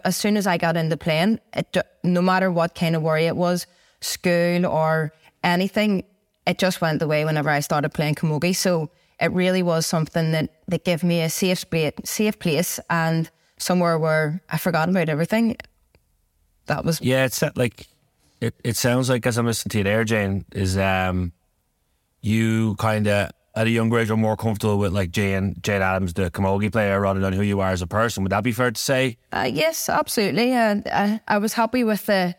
as 0.05 0.17
soon 0.17 0.37
as 0.37 0.47
I 0.47 0.59
got 0.59 0.77
into 0.77 0.97
playing, 0.97 1.41
it, 1.55 1.77
no 2.03 2.21
matter 2.21 2.51
what 2.51 2.75
kind 2.75 2.95
of 2.95 3.03
worry 3.03 3.27
it 3.27 3.37
was, 3.37 3.67
school 4.01 4.67
or 4.67 5.13
anything, 5.43 6.05
it 6.47 6.59
just 6.59 6.81
went 6.81 7.03
away 7.03 7.25
whenever 7.25 7.51
I 7.51 7.61
started 7.61 7.91
playing 7.91 8.17
camogie. 8.17 8.57
So 8.57 8.91
it 9.21 9.33
really 9.33 9.63
was 9.63 9.87
something 9.87 10.33
that, 10.33 10.51
that 10.69 10.85
gave 10.85 11.03
me 11.03 11.23
a 11.23 11.31
safe 11.31 11.61
space, 11.61 11.93
safe 12.05 12.39
place 12.39 12.81
and 12.91 13.31
somewhere 13.59 13.99
where 13.99 14.43
I 14.51 14.59
forgot 14.59 14.89
about 14.89 15.09
everything. 15.09 15.57
That 16.67 16.85
was 16.85 17.01
yeah. 17.01 17.25
It's 17.25 17.43
like 17.57 17.87
it. 18.41 18.55
It 18.63 18.77
sounds 18.77 19.09
like 19.09 19.27
as 19.27 19.39
I'm 19.39 19.47
listening 19.47 19.71
to 19.71 19.79
you 19.79 19.85
there, 19.85 20.05
Jane, 20.05 20.45
is 20.53 20.77
um, 20.77 21.33
you 22.21 22.75
kind 22.77 23.09
of 23.09 23.31
at 23.59 23.67
a 23.67 23.71
younger 23.71 23.99
age 23.99 24.09
are 24.09 24.17
more 24.17 24.37
comfortable 24.37 24.79
with 24.79 24.93
like 24.93 25.11
Jane 25.11 25.57
Jane 25.63 25.83
Adams, 25.83 26.15
the 26.15 26.31
camogie 26.31 26.71
player, 26.71 27.01
rather 27.01 27.19
than 27.19 27.33
who 27.33 27.43
you 27.43 27.59
are 27.61 27.71
as 27.71 27.83
a 27.83 27.89
person. 27.89 28.23
Would 28.23 28.31
that 28.31 28.45
be 28.45 28.53
fair 28.53 28.71
to 28.71 28.81
say? 28.81 29.17
Uh, 29.33 29.51
yes, 29.53 29.89
absolutely. 29.89 30.55
Uh, 30.55 31.19
I 31.27 31.39
was 31.39 31.55
happy 31.55 31.83
with 31.83 32.07
the 32.07 32.37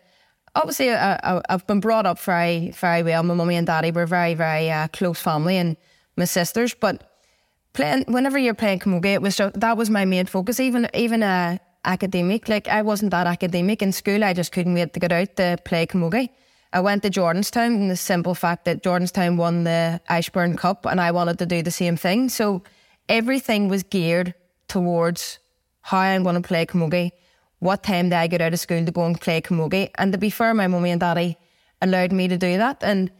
obviously 0.55 0.91
I, 0.91 1.41
have 1.49 1.67
been 1.67 1.81
brought 1.81 2.05
up 2.05 2.19
very, 2.19 2.71
very 2.71 3.03
well. 3.03 3.23
My 3.23 3.33
mummy 3.33 3.57
and 3.57 3.67
daddy 3.67 3.91
were 3.91 4.05
very, 4.05 4.33
very 4.33 4.71
uh, 4.71 4.87
close 4.87 5.19
family, 5.19 5.57
and 5.57 5.75
my 6.15 6.25
sisters. 6.25 6.73
But 6.73 7.03
playing, 7.73 8.05
whenever 8.07 8.37
you're 8.37 8.53
playing 8.53 8.79
camogie, 8.79 9.15
it 9.15 9.21
was 9.21 9.35
just, 9.35 9.59
that 9.59 9.75
was 9.75 9.89
my 9.89 10.05
main 10.05 10.25
focus. 10.25 10.61
Even 10.61 10.87
even 10.93 11.21
uh, 11.21 11.57
academic, 11.83 12.47
like 12.47 12.69
I 12.69 12.81
wasn't 12.81 13.11
that 13.11 13.27
academic 13.27 13.81
in 13.81 13.91
school. 13.91 14.23
I 14.23 14.31
just 14.31 14.53
couldn't 14.53 14.73
wait 14.73 14.93
to 14.93 15.01
get 15.01 15.11
out 15.11 15.35
to 15.35 15.57
play 15.65 15.85
camogie. 15.85 16.29
I 16.71 16.81
went 16.81 17.03
to 17.03 17.09
Jordanstown, 17.09 17.75
and 17.75 17.91
the 17.91 17.97
simple 17.97 18.35
fact 18.35 18.65
that 18.65 18.83
Jordanstown 18.83 19.37
won 19.37 19.63
the 19.63 20.01
Ashbourne 20.07 20.55
Cup, 20.55 20.85
and 20.85 21.01
I 21.01 21.11
wanted 21.11 21.39
to 21.39 21.45
do 21.45 21.61
the 21.61 21.71
same 21.71 21.97
thing. 21.97 22.29
So 22.29 22.63
everything 23.07 23.69
was 23.69 23.83
geared 23.83 24.35
towards 24.67 25.39
how 25.81 25.99
I'm 25.99 26.23
going 26.23 26.35
to 26.35 26.47
play 26.47 26.65
camogie 26.65 27.11
what 27.59 27.83
time 27.83 28.09
did 28.09 28.15
I 28.15 28.27
get 28.27 28.41
out 28.41 28.53
of 28.53 28.59
school 28.59 28.83
to 28.83 28.91
go 28.91 29.05
and 29.05 29.19
play 29.19 29.41
camogie? 29.41 29.91
And 29.95 30.11
to 30.13 30.17
be 30.17 30.29
fair, 30.29 30.53
my 30.53 30.67
mummy 30.67 30.91
and 30.91 30.99
daddy 30.99 31.37
allowed 31.81 32.11
me 32.11 32.27
to 32.27 32.37
do 32.37 32.57
that. 32.57 32.77
And 32.81 33.11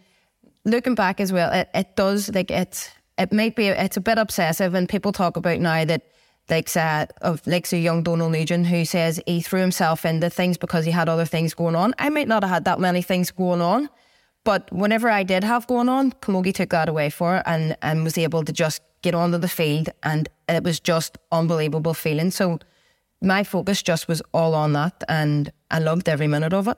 looking 0.65 0.95
back 0.95 1.19
as 1.19 1.31
well, 1.31 1.51
it, 1.51 1.69
it 1.73 1.95
does 1.95 2.33
like 2.33 2.49
it's 2.49 2.89
it 3.17 3.33
might 3.33 3.55
be 3.55 3.67
it's 3.67 3.97
a 3.97 4.01
bit 4.01 4.17
obsessive, 4.17 4.73
and 4.73 4.87
people 4.87 5.11
talk 5.11 5.37
about 5.37 5.59
now 5.59 5.83
that 5.85 6.03
like 6.49 6.75
uh, 6.75 7.05
of 7.21 7.41
a 7.47 7.77
young 7.77 8.03
Donald 8.03 8.31
Nugent 8.31 8.67
who 8.67 8.85
says 8.85 9.21
he 9.25 9.41
threw 9.41 9.61
himself 9.61 10.05
into 10.05 10.29
things 10.29 10.57
because 10.57 10.85
he 10.85 10.91
had 10.91 11.09
other 11.09 11.25
things 11.25 11.53
going 11.53 11.75
on. 11.75 11.93
I 11.99 12.09
might 12.09 12.27
not 12.27 12.43
have 12.43 12.51
had 12.51 12.65
that 12.65 12.79
many 12.79 13.01
things 13.01 13.31
going 13.31 13.61
on, 13.61 13.89
but 14.43 14.71
whenever 14.71 15.09
I 15.09 15.23
did 15.23 15.43
have 15.43 15.67
going 15.67 15.89
on, 15.89 16.11
Camogie 16.13 16.53
took 16.53 16.69
that 16.69 16.89
away 16.89 17.09
for 17.09 17.37
it 17.37 17.43
and 17.45 17.77
and 17.81 18.03
was 18.03 18.17
able 18.17 18.43
to 18.43 18.51
just 18.51 18.81
get 19.01 19.15
onto 19.15 19.37
the 19.37 19.47
field, 19.47 19.89
and 20.03 20.27
it 20.47 20.63
was 20.63 20.79
just 20.79 21.17
unbelievable 21.31 21.93
feeling. 21.93 22.31
So 22.31 22.59
my 23.21 23.43
focus 23.43 23.81
just 23.81 24.07
was 24.07 24.21
all 24.33 24.55
on 24.55 24.73
that, 24.73 25.03
and 25.07 25.51
I 25.71 25.79
loved 25.79 26.09
every 26.09 26.27
minute 26.27 26.53
of 26.53 26.67
it. 26.67 26.77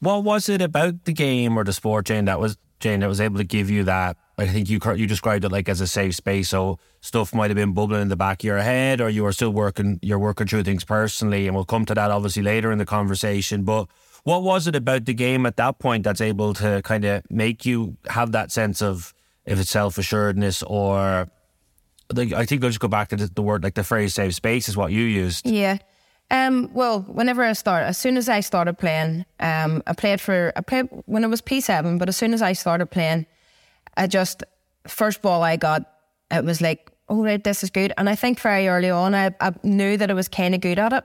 What 0.00 0.22
was 0.24 0.48
it 0.48 0.62
about 0.62 1.04
the 1.04 1.12
game 1.12 1.58
or 1.58 1.64
the 1.64 1.72
sport, 1.72 2.06
Jane, 2.06 2.26
that 2.26 2.38
was 2.38 2.56
Jane 2.78 3.00
that 3.00 3.08
was 3.08 3.20
able 3.20 3.38
to 3.38 3.44
give 3.44 3.68
you 3.68 3.84
that? 3.84 4.16
I 4.38 4.46
think 4.46 4.70
you 4.70 4.78
you 4.94 5.06
described 5.08 5.44
it 5.44 5.50
like 5.50 5.68
as 5.68 5.80
a 5.80 5.86
safe 5.86 6.14
space. 6.14 6.48
So 6.48 6.78
stuff 7.00 7.34
might 7.34 7.50
have 7.50 7.56
been 7.56 7.72
bubbling 7.72 8.02
in 8.02 8.08
the 8.08 8.16
back 8.16 8.40
of 8.40 8.44
your 8.44 8.58
head, 8.58 9.00
or 9.00 9.10
you 9.10 9.24
were 9.24 9.32
still 9.32 9.50
working. 9.50 9.98
You're 10.00 10.18
working 10.18 10.46
through 10.46 10.62
things 10.62 10.84
personally, 10.84 11.46
and 11.48 11.56
we'll 11.56 11.64
come 11.64 11.84
to 11.86 11.94
that 11.94 12.10
obviously 12.12 12.42
later 12.42 12.70
in 12.70 12.78
the 12.78 12.86
conversation. 12.86 13.64
But 13.64 13.88
what 14.22 14.42
was 14.44 14.68
it 14.68 14.76
about 14.76 15.06
the 15.06 15.14
game 15.14 15.44
at 15.44 15.56
that 15.56 15.80
point 15.80 16.04
that's 16.04 16.20
able 16.20 16.54
to 16.54 16.82
kind 16.82 17.04
of 17.04 17.22
make 17.30 17.66
you 17.66 17.96
have 18.06 18.32
that 18.32 18.52
sense 18.52 18.80
of 18.80 19.12
if 19.44 19.58
it's 19.58 19.70
self 19.70 19.98
assuredness 19.98 20.62
or 20.62 21.28
like 22.12 22.32
I 22.32 22.44
think 22.46 22.62
I'll 22.62 22.70
just 22.70 22.80
go 22.80 22.88
back 22.88 23.08
to 23.08 23.16
the, 23.16 23.26
the, 23.26 23.42
word 23.42 23.64
like 23.64 23.74
the 23.74 23.84
phrase 23.84 24.14
"safe 24.14 24.34
space" 24.34 24.68
is 24.68 24.76
what 24.76 24.92
you 24.92 25.02
used. 25.02 25.46
Yeah. 25.46 25.78
Um, 26.30 26.70
well, 26.74 27.00
whenever 27.00 27.42
I 27.42 27.54
start, 27.54 27.84
as 27.84 27.96
soon 27.96 28.18
as 28.18 28.28
I 28.28 28.40
started 28.40 28.78
playing, 28.78 29.24
um, 29.40 29.82
I 29.86 29.94
played 29.94 30.20
for 30.20 30.52
I 30.54 30.60
played 30.60 30.88
when 31.06 31.24
it 31.24 31.28
was 31.28 31.40
P 31.40 31.60
seven. 31.60 31.98
But 31.98 32.08
as 32.08 32.16
soon 32.16 32.34
as 32.34 32.42
I 32.42 32.52
started 32.52 32.86
playing, 32.86 33.26
I 33.98 34.06
just 34.06 34.42
first 34.86 35.20
ball 35.20 35.42
I 35.42 35.56
got, 35.56 35.82
it 36.30 36.44
was 36.44 36.60
like, 36.60 36.90
oh 37.08 37.22
right, 37.22 37.42
this 37.42 37.62
is 37.62 37.70
good. 37.70 37.92
And 37.98 38.08
I 38.08 38.14
think 38.14 38.40
very 38.40 38.68
early 38.68 38.90
on, 38.90 39.14
I, 39.14 39.34
I 39.40 39.52
knew 39.62 39.96
that 39.96 40.10
I 40.10 40.14
was 40.14 40.28
kind 40.28 40.54
of 40.54 40.60
good 40.60 40.78
at 40.78 40.92
it. 40.92 41.04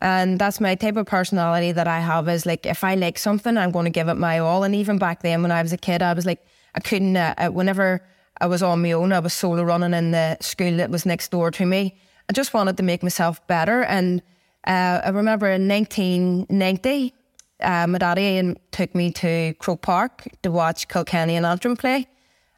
And 0.00 0.38
that's 0.38 0.60
my 0.60 0.74
type 0.74 0.96
of 0.96 1.06
personality 1.06 1.72
that 1.72 1.88
I 1.88 2.00
have 2.00 2.28
is 2.28 2.46
like, 2.46 2.66
if 2.66 2.84
I 2.84 2.94
like 2.94 3.18
something, 3.18 3.56
I'm 3.56 3.70
going 3.70 3.86
to 3.86 3.90
give 3.90 4.08
it 4.08 4.14
my 4.14 4.38
all. 4.38 4.62
And 4.62 4.74
even 4.74 4.98
back 4.98 5.22
then, 5.22 5.42
when 5.42 5.50
I 5.50 5.62
was 5.62 5.72
a 5.72 5.78
kid, 5.78 6.02
I 6.02 6.12
was 6.12 6.26
like, 6.26 6.44
I 6.74 6.80
couldn't, 6.80 7.16
uh, 7.16 7.48
whenever 7.48 8.02
I 8.40 8.46
was 8.46 8.62
on 8.62 8.82
my 8.82 8.92
own. 8.92 9.12
I 9.12 9.20
was 9.20 9.32
solo 9.32 9.62
running 9.62 9.94
in 9.94 10.10
the 10.10 10.36
school 10.40 10.76
that 10.76 10.90
was 10.90 11.06
next 11.06 11.30
door 11.30 11.50
to 11.52 11.64
me. 11.64 11.98
I 12.28 12.32
just 12.32 12.52
wanted 12.52 12.76
to 12.76 12.82
make 12.82 13.02
myself 13.02 13.44
better. 13.46 13.82
And 13.84 14.22
uh, 14.66 15.00
I 15.04 15.08
remember 15.10 15.48
in 15.50 15.68
1990, 15.68 17.14
uh, 17.60 17.86
my 17.86 17.98
daddy 17.98 18.54
took 18.72 18.94
me 18.94 19.10
to 19.12 19.54
Croke 19.58 19.80
Park 19.80 20.28
to 20.42 20.50
watch 20.50 20.88
Kilkenny 20.88 21.36
and 21.36 21.46
Antrim 21.46 21.76
play. 21.76 22.06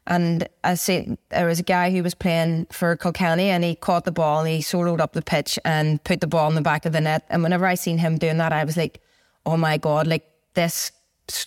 And 0.07 0.47
I 0.63 0.73
see 0.73 1.17
there 1.29 1.45
was 1.45 1.59
a 1.59 1.63
guy 1.63 1.91
who 1.91 2.01
was 2.01 2.15
playing 2.15 2.67
for 2.71 2.95
Kilkenny 2.95 3.49
and 3.49 3.63
he 3.63 3.75
caught 3.75 4.05
the 4.05 4.11
ball 4.11 4.39
and 4.39 4.49
he 4.49 4.59
soloed 4.59 4.99
up 4.99 5.13
the 5.13 5.21
pitch 5.21 5.59
and 5.63 6.03
put 6.03 6.21
the 6.21 6.27
ball 6.27 6.49
in 6.49 6.55
the 6.55 6.61
back 6.61 6.85
of 6.85 6.93
the 6.93 7.01
net. 7.01 7.25
And 7.29 7.43
whenever 7.43 7.65
I 7.65 7.75
seen 7.75 7.99
him 7.99 8.17
doing 8.17 8.37
that, 8.37 8.51
I 8.51 8.63
was 8.63 8.75
like, 8.75 9.01
oh 9.45 9.57
my 9.57 9.77
God, 9.77 10.07
like 10.07 10.29
this 10.53 10.91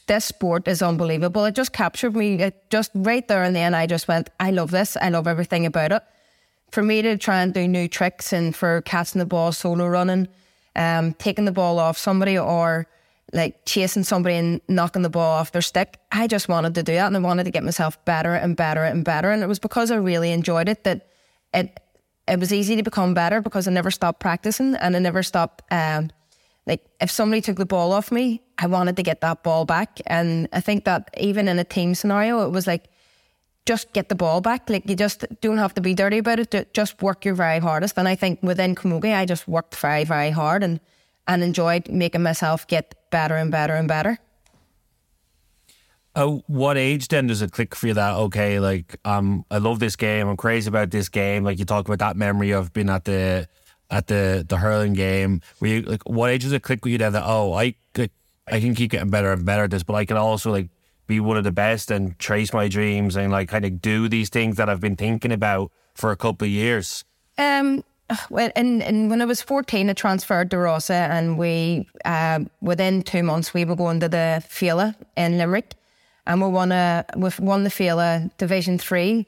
this 0.07 0.27
sport 0.27 0.69
is 0.69 0.81
unbelievable. 0.81 1.45
It 1.45 1.57
just 1.57 1.73
captured 1.73 2.15
me. 2.15 2.35
It 2.35 2.71
just 2.71 2.93
right 2.95 3.27
there 3.27 3.43
and 3.43 3.57
then 3.57 3.75
I 3.75 3.89
just 3.89 4.07
went, 4.07 4.31
I 4.39 4.53
love 4.53 4.71
this. 4.71 4.97
I 4.97 5.09
love 5.09 5.27
everything 5.27 5.67
about 5.67 5.91
it. 5.91 6.03
For 6.71 6.85
me 6.85 7.03
to 7.03 7.19
try 7.19 7.43
and 7.43 7.53
do 7.53 7.67
new 7.67 7.89
tricks 7.89 8.33
and 8.33 8.55
for 8.55 8.81
catching 8.83 9.19
the 9.19 9.27
ball, 9.27 9.51
solo 9.51 9.89
running, 9.89 10.29
um, 10.77 11.15
taking 11.15 11.47
the 11.47 11.53
ball 11.53 11.81
off 11.81 11.99
somebody 11.99 12.39
or 12.39 12.87
like 13.33 13.65
chasing 13.65 14.05
somebody 14.05 14.37
and 14.37 14.61
knocking 14.69 15.03
the 15.03 15.11
ball 15.11 15.39
off 15.39 15.53
their 15.53 15.62
stick. 15.62 15.99
I 16.11 16.27
just 16.27 16.49
wanted 16.49 16.75
to 16.75 16.83
do 16.83 16.95
that 16.95 17.07
and 17.07 17.17
I 17.17 17.21
wanted 17.21 17.45
to 17.45 17.51
get 17.51 17.65
myself 17.65 18.03
better 18.05 18.35
and 18.35 18.57
better 18.57 18.85
and 18.85 19.05
better. 19.05 19.31
And 19.31 19.43
it 19.43 19.47
was 19.47 19.59
because 19.59 19.91
I 19.91 19.97
really 19.97 20.33
enjoyed 20.33 20.69
it 20.69 20.85
that 20.85 21.09
it 21.55 21.79
it 22.29 22.39
was 22.39 22.53
easy 22.53 22.77
to 22.77 22.83
become 22.83 23.15
better 23.15 23.41
because 23.41 23.67
I 23.67 23.73
never 23.73 23.91
stopped 23.91 24.21
practicing 24.21 24.77
and 24.77 24.95
I 24.95 24.99
never 25.01 25.23
stopped 25.25 25.62
um, 25.73 26.11
like 26.67 26.85
if 27.01 27.11
somebody 27.11 27.41
took 27.41 27.57
the 27.57 27.67
ball 27.67 27.93
off 27.93 28.12
me, 28.12 28.43
I 28.59 28.67
wanted 28.67 28.97
to 28.97 29.03
get 29.03 29.21
that 29.23 29.43
ball 29.43 29.65
back. 29.65 30.01
And 30.07 30.49
I 30.53 30.61
think 30.61 30.85
that 30.85 31.11
even 31.19 31.49
in 31.49 31.59
a 31.59 31.65
team 31.65 31.95
scenario, 31.95 32.47
it 32.47 32.51
was 32.51 32.67
like, 32.67 32.89
just 33.67 33.93
get 33.93 34.09
the 34.09 34.15
ball 34.15 34.41
back. 34.41 34.69
Like 34.69 34.89
you 34.89 34.97
just 34.97 35.25
don't 35.41 35.59
have 35.59 35.75
to 35.75 35.81
be 35.81 35.95
dirty 35.95 36.19
about 36.19 36.39
it. 36.39 36.75
Just 36.75 37.03
work 37.03 37.25
your 37.25 37.35
very 37.35 37.59
hardest. 37.59 37.99
And 37.99 38.09
I 38.09 38.15
think 38.15 38.43
within 38.43 38.75
Camogie, 38.75 39.17
I 39.17 39.25
just 39.25 39.49
worked 39.49 39.75
very, 39.77 40.05
very 40.05 40.31
hard 40.31 40.62
and, 40.62 40.81
and 41.26 41.43
enjoyed 41.43 41.88
making 41.88 42.23
myself 42.23 42.67
get 42.67 42.95
better 43.11 43.37
and 43.37 43.50
better 43.50 43.75
and 43.75 43.88
better. 43.88 44.19
Oh, 46.14 46.43
what 46.47 46.76
age 46.76 47.09
then 47.09 47.26
does 47.26 47.41
it 47.41 47.52
click 47.52 47.75
for 47.75 47.87
you 47.87 47.95
that 47.95 48.14
okay, 48.14 48.61
like 48.61 48.97
um, 49.05 49.47
I 49.50 49.59
love 49.59 49.79
this 49.79 49.97
game, 49.97 50.29
I'm 50.29 50.37
crazy 50.37 50.69
about 50.69 50.91
this 50.91 51.09
game. 51.09 51.43
Like 51.43 51.59
you 51.59 51.64
talk 51.64 51.87
about 51.87 52.00
that 52.00 52.17
memory 52.17 52.50
of 52.50 52.73
being 52.73 52.91
at 52.91 53.05
the 53.05 53.49
at 53.91 54.09
the 54.09 54.45
the 54.47 54.59
hurling 54.59 54.93
game? 54.93 55.41
Were 55.61 55.69
you 55.69 55.83
like 55.83 56.02
what 56.09 56.31
age 56.31 56.43
does 56.43 56.52
it 56.52 56.62
click 56.62 56.85
with 56.85 56.93
you 56.93 56.99
then 56.99 57.12
that 57.14 57.25
oh 57.25 57.55
I 57.55 57.76
I 58.47 58.61
can 58.61 58.75
keep 58.75 58.91
getting 58.91 59.11
better 59.11 59.33
and 59.33 59.45
better 59.45 59.64
at 59.64 59.71
this, 59.71 59.83
but 59.83 59.95
I 59.95 60.05
can 60.05 60.17
also 60.17 60.50
like 60.50 60.69
be 61.07 61.21
one 61.21 61.37
of 61.37 61.45
the 61.45 61.52
best 61.52 61.91
and 61.91 62.19
trace 62.19 62.52
my 62.52 62.69
dreams 62.69 63.17
and 63.17 63.31
like 63.31 63.49
kind 63.49 63.64
of 63.64 63.81
do 63.81 64.09
these 64.09 64.29
things 64.29 64.57
that 64.57 64.69
I've 64.69 64.81
been 64.81 64.97
thinking 64.97 65.33
about 65.33 65.71
for 65.95 66.11
a 66.11 66.17
couple 66.17 66.47
of 66.47 66.50
years. 66.50 67.05
Um. 67.38 67.85
And, 68.31 68.83
and 68.83 69.11
when 69.11 69.23
I 69.23 69.25
was 69.25 69.42
14, 69.42 69.90
I 69.90 69.92
transferred 69.92 70.50
to 70.50 70.59
Rossa, 70.59 70.95
and 70.95 71.38
we, 71.38 71.88
uh, 72.04 72.40
within 72.61 73.02
two 73.02 73.23
months, 73.23 73.54
we 73.54 73.64
were 73.64 73.76
going 73.76 74.00
to 74.00 74.09
the 74.09 74.42
Féile 74.49 74.95
in 75.16 75.38
Limerick, 75.38 75.75
and 76.26 76.40
we 76.40 76.49
won 76.49 76.73
a, 76.73 77.04
we 77.16 77.31
won 77.38 77.64
the 77.64 77.71
Féile 77.71 78.31
Division 78.38 78.78
Three. 78.78 79.26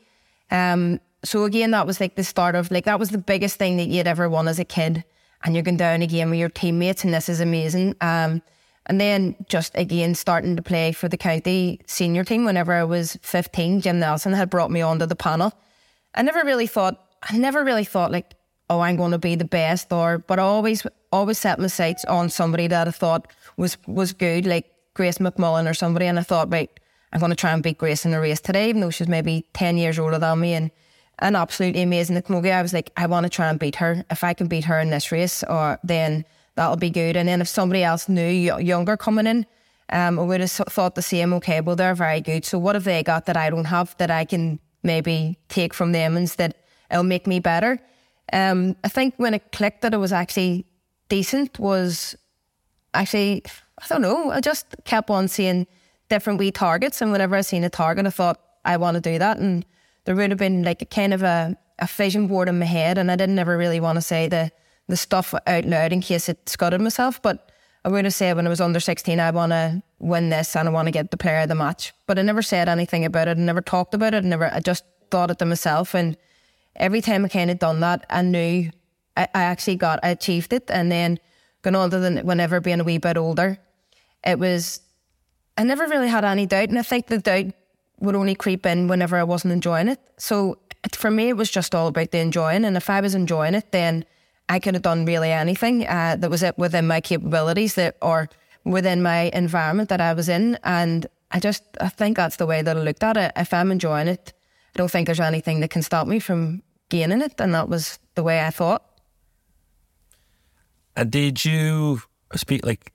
Um, 0.50 1.00
so 1.24 1.44
again, 1.44 1.70
that 1.72 1.86
was 1.86 2.00
like 2.00 2.16
the 2.16 2.24
start 2.24 2.54
of 2.54 2.70
like 2.70 2.84
that 2.84 2.98
was 2.98 3.10
the 3.10 3.18
biggest 3.18 3.56
thing 3.56 3.76
that 3.78 3.88
you'd 3.88 4.06
ever 4.06 4.28
won 4.28 4.46
as 4.46 4.58
a 4.58 4.64
kid. 4.64 5.04
And 5.42 5.54
you're 5.54 5.62
going 5.62 5.76
down 5.76 6.00
again 6.00 6.30
with 6.30 6.38
your 6.38 6.48
teammates, 6.48 7.04
and 7.04 7.12
this 7.12 7.28
is 7.28 7.40
amazing. 7.40 7.96
Um, 8.00 8.42
and 8.86 9.00
then 9.00 9.34
just 9.48 9.72
again 9.74 10.14
starting 10.14 10.56
to 10.56 10.62
play 10.62 10.92
for 10.92 11.08
the 11.08 11.16
county 11.16 11.80
senior 11.86 12.24
team 12.24 12.44
whenever 12.44 12.72
I 12.72 12.84
was 12.84 13.18
15, 13.22 13.80
Jim 13.80 13.98
Nelson 13.98 14.32
had 14.32 14.50
brought 14.50 14.70
me 14.70 14.82
onto 14.82 15.06
the 15.06 15.16
panel. 15.16 15.52
I 16.14 16.22
never 16.22 16.42
really 16.44 16.66
thought, 16.66 17.00
I 17.22 17.36
never 17.36 17.64
really 17.64 17.84
thought 17.84 18.12
like, 18.12 18.34
oh, 18.70 18.80
I'm 18.80 18.96
going 18.96 19.12
to 19.12 19.18
be 19.18 19.34
the 19.34 19.44
best, 19.44 19.92
or 19.92 20.18
but 20.18 20.38
I 20.38 20.42
always 20.42 20.86
always 21.12 21.38
set 21.38 21.58
my 21.58 21.68
sights 21.68 22.04
on 22.06 22.28
somebody 22.30 22.66
that 22.66 22.88
I 22.88 22.90
thought 22.90 23.32
was 23.56 23.76
was 23.86 24.12
good, 24.12 24.46
like 24.46 24.72
Grace 24.94 25.18
McMullen 25.18 25.68
or 25.68 25.74
somebody, 25.74 26.06
and 26.06 26.18
I 26.18 26.22
thought, 26.22 26.52
right, 26.52 26.70
I'm 27.12 27.20
going 27.20 27.30
to 27.30 27.36
try 27.36 27.52
and 27.52 27.62
beat 27.62 27.78
Grace 27.78 28.04
in 28.04 28.14
a 28.14 28.20
race 28.20 28.40
today, 28.40 28.68
even 28.68 28.80
though 28.80 28.90
she's 28.90 29.08
maybe 29.08 29.46
10 29.52 29.76
years 29.76 29.98
older 29.98 30.18
than 30.18 30.40
me 30.40 30.54
and 30.54 30.70
an 31.20 31.36
absolutely 31.36 31.82
amazing 31.82 32.16
at 32.16 32.26
Camogie. 32.26 32.52
I 32.52 32.62
was 32.62 32.72
like, 32.72 32.90
I 32.96 33.06
want 33.06 33.24
to 33.24 33.30
try 33.30 33.48
and 33.48 33.58
beat 33.58 33.76
her. 33.76 34.04
If 34.10 34.24
I 34.24 34.34
can 34.34 34.48
beat 34.48 34.64
her 34.64 34.80
in 34.80 34.90
this 34.90 35.12
race, 35.12 35.44
or 35.44 35.78
then 35.84 36.24
that'll 36.56 36.76
be 36.76 36.90
good. 36.90 37.16
And 37.16 37.28
then 37.28 37.40
if 37.40 37.48
somebody 37.48 37.84
else 37.84 38.08
new, 38.08 38.28
younger 38.28 38.96
coming 38.96 39.26
in, 39.26 39.46
um, 39.90 40.18
I 40.18 40.22
would 40.22 40.40
have 40.40 40.50
thought 40.50 40.94
the 40.94 41.02
same. 41.02 41.32
Okay, 41.34 41.60
well 41.60 41.76
they're 41.76 41.94
very 41.94 42.20
good. 42.20 42.44
So 42.44 42.58
what 42.58 42.74
have 42.74 42.84
they 42.84 43.02
got 43.02 43.26
that 43.26 43.36
I 43.36 43.50
don't 43.50 43.66
have 43.66 43.96
that 43.98 44.10
I 44.10 44.24
can 44.24 44.58
maybe 44.82 45.38
take 45.48 45.72
from 45.72 45.92
them 45.92 46.16
and 46.16 46.24
instead? 46.24 46.54
It'll 46.90 47.04
make 47.04 47.26
me 47.26 47.38
better. 47.38 47.80
Um, 48.32 48.76
I 48.84 48.88
think 48.88 49.14
when 49.16 49.34
it 49.34 49.52
clicked 49.52 49.82
that 49.82 49.94
it 49.94 49.98
was 49.98 50.12
actually 50.12 50.66
decent 51.08 51.58
was 51.58 52.16
actually 52.94 53.42
I 53.82 53.86
don't 53.88 54.02
know. 54.02 54.30
I 54.30 54.40
just 54.40 54.66
kept 54.84 55.10
on 55.10 55.28
seeing 55.28 55.66
different 56.08 56.38
wee 56.38 56.52
targets, 56.52 57.02
and 57.02 57.12
whenever 57.12 57.36
I 57.36 57.40
seen 57.40 57.64
a 57.64 57.70
target, 57.70 58.06
I 58.06 58.10
thought 58.10 58.40
I 58.64 58.76
want 58.76 58.94
to 58.94 59.00
do 59.00 59.18
that 59.18 59.38
and 59.38 59.64
there 60.04 60.14
would 60.14 60.30
have 60.30 60.38
been 60.38 60.62
like 60.62 60.82
a 60.82 60.86
kind 60.86 61.14
of 61.14 61.22
a, 61.22 61.56
a 61.78 61.86
vision 61.86 62.26
board 62.26 62.48
in 62.48 62.58
my 62.58 62.66
head, 62.66 62.98
and 62.98 63.10
I 63.10 63.16
didn't 63.16 63.38
ever 63.38 63.56
really 63.56 63.80
want 63.80 63.96
to 63.96 64.02
say 64.02 64.28
the 64.28 64.50
the 64.86 64.96
stuff 64.98 65.34
out 65.46 65.64
loud 65.64 65.94
in 65.94 66.02
case 66.02 66.28
it 66.28 66.46
scudded 66.46 66.80
myself. 66.80 67.20
But 67.22 67.50
I 67.86 67.88
would 67.88 68.04
have 68.04 68.12
said 68.12 68.36
when 68.36 68.46
I 68.46 68.50
was 68.50 68.60
under 68.60 68.80
16, 68.80 69.18
I 69.18 69.30
want 69.30 69.52
to 69.52 69.82
win 69.98 70.28
this 70.28 70.54
and 70.54 70.68
I 70.68 70.72
want 70.72 70.88
to 70.88 70.92
get 70.92 71.10
the 71.10 71.16
player 71.16 71.38
of 71.38 71.48
the 71.48 71.54
match. 71.54 71.94
But 72.06 72.18
I 72.18 72.22
never 72.22 72.42
said 72.42 72.68
anything 72.68 73.02
about 73.02 73.28
it. 73.28 73.38
I 73.38 73.40
never 73.40 73.62
talked 73.62 73.94
about 73.94 74.12
it. 74.12 74.24
I 74.24 74.28
never. 74.28 74.52
I 74.52 74.60
just 74.60 74.84
thought 75.10 75.30
it 75.30 75.38
to 75.38 75.46
myself. 75.46 75.94
And 75.94 76.18
every 76.76 77.00
time 77.00 77.24
I 77.24 77.28
kind 77.28 77.50
of 77.50 77.58
done 77.58 77.80
that, 77.80 78.06
I 78.10 78.22
knew 78.22 78.70
I, 79.16 79.28
I 79.34 79.42
actually 79.44 79.76
got, 79.76 80.00
I 80.02 80.08
achieved 80.08 80.52
it. 80.52 80.70
And 80.70 80.90
then 80.90 81.18
going 81.62 81.76
on 81.76 81.90
to 81.90 82.22
whenever 82.22 82.60
being 82.60 82.80
a 82.80 82.84
wee 82.84 82.98
bit 82.98 83.16
older, 83.16 83.58
it 84.24 84.38
was, 84.38 84.80
I 85.56 85.64
never 85.64 85.86
really 85.86 86.08
had 86.08 86.24
any 86.24 86.46
doubt. 86.46 86.68
And 86.68 86.78
I 86.78 86.82
think 86.82 87.06
the 87.06 87.18
doubt 87.18 87.46
would 88.00 88.16
only 88.16 88.34
creep 88.34 88.66
in 88.66 88.88
whenever 88.88 89.16
I 89.16 89.24
wasn't 89.24 89.52
enjoying 89.52 89.88
it. 89.88 90.00
So 90.18 90.58
it, 90.84 90.96
for 90.96 91.10
me, 91.10 91.28
it 91.28 91.36
was 91.36 91.50
just 91.50 91.74
all 91.74 91.88
about 91.88 92.10
the 92.10 92.18
enjoying. 92.18 92.64
And 92.64 92.76
if 92.76 92.90
I 92.90 93.00
was 93.00 93.14
enjoying 93.14 93.54
it, 93.54 93.72
then 93.72 94.04
I 94.48 94.58
could 94.58 94.74
have 94.74 94.82
done 94.82 95.06
really 95.06 95.30
anything 95.32 95.86
uh, 95.86 96.16
that 96.18 96.30
was 96.30 96.42
it 96.42 96.58
within 96.58 96.86
my 96.86 97.00
capabilities 97.00 97.74
that 97.74 97.96
or 98.02 98.28
within 98.64 99.02
my 99.02 99.30
environment 99.32 99.88
that 99.88 100.00
I 100.00 100.12
was 100.12 100.28
in. 100.28 100.58
And 100.64 101.06
I 101.30 101.40
just 101.40 101.62
I 101.80 101.88
think 101.88 102.16
that's 102.16 102.36
the 102.36 102.46
way 102.46 102.62
that 102.62 102.76
I 102.76 102.80
looked 102.80 103.02
at 103.02 103.16
it. 103.16 103.32
If 103.36 103.54
I'm 103.54 103.72
enjoying 103.72 104.08
it, 104.08 104.32
I 104.74 104.78
don't 104.78 104.90
think 104.90 105.06
there's 105.06 105.20
anything 105.20 105.60
that 105.60 105.70
can 105.70 105.82
stop 105.82 106.06
me 106.06 106.18
from 106.18 106.62
gaining 106.88 107.20
it. 107.20 107.40
And 107.40 107.54
that 107.54 107.68
was 107.68 107.98
the 108.14 108.22
way 108.22 108.40
I 108.40 108.50
thought. 108.50 108.84
And 110.96 111.10
did 111.10 111.44
you 111.44 112.02
speak 112.34 112.64
like? 112.64 112.92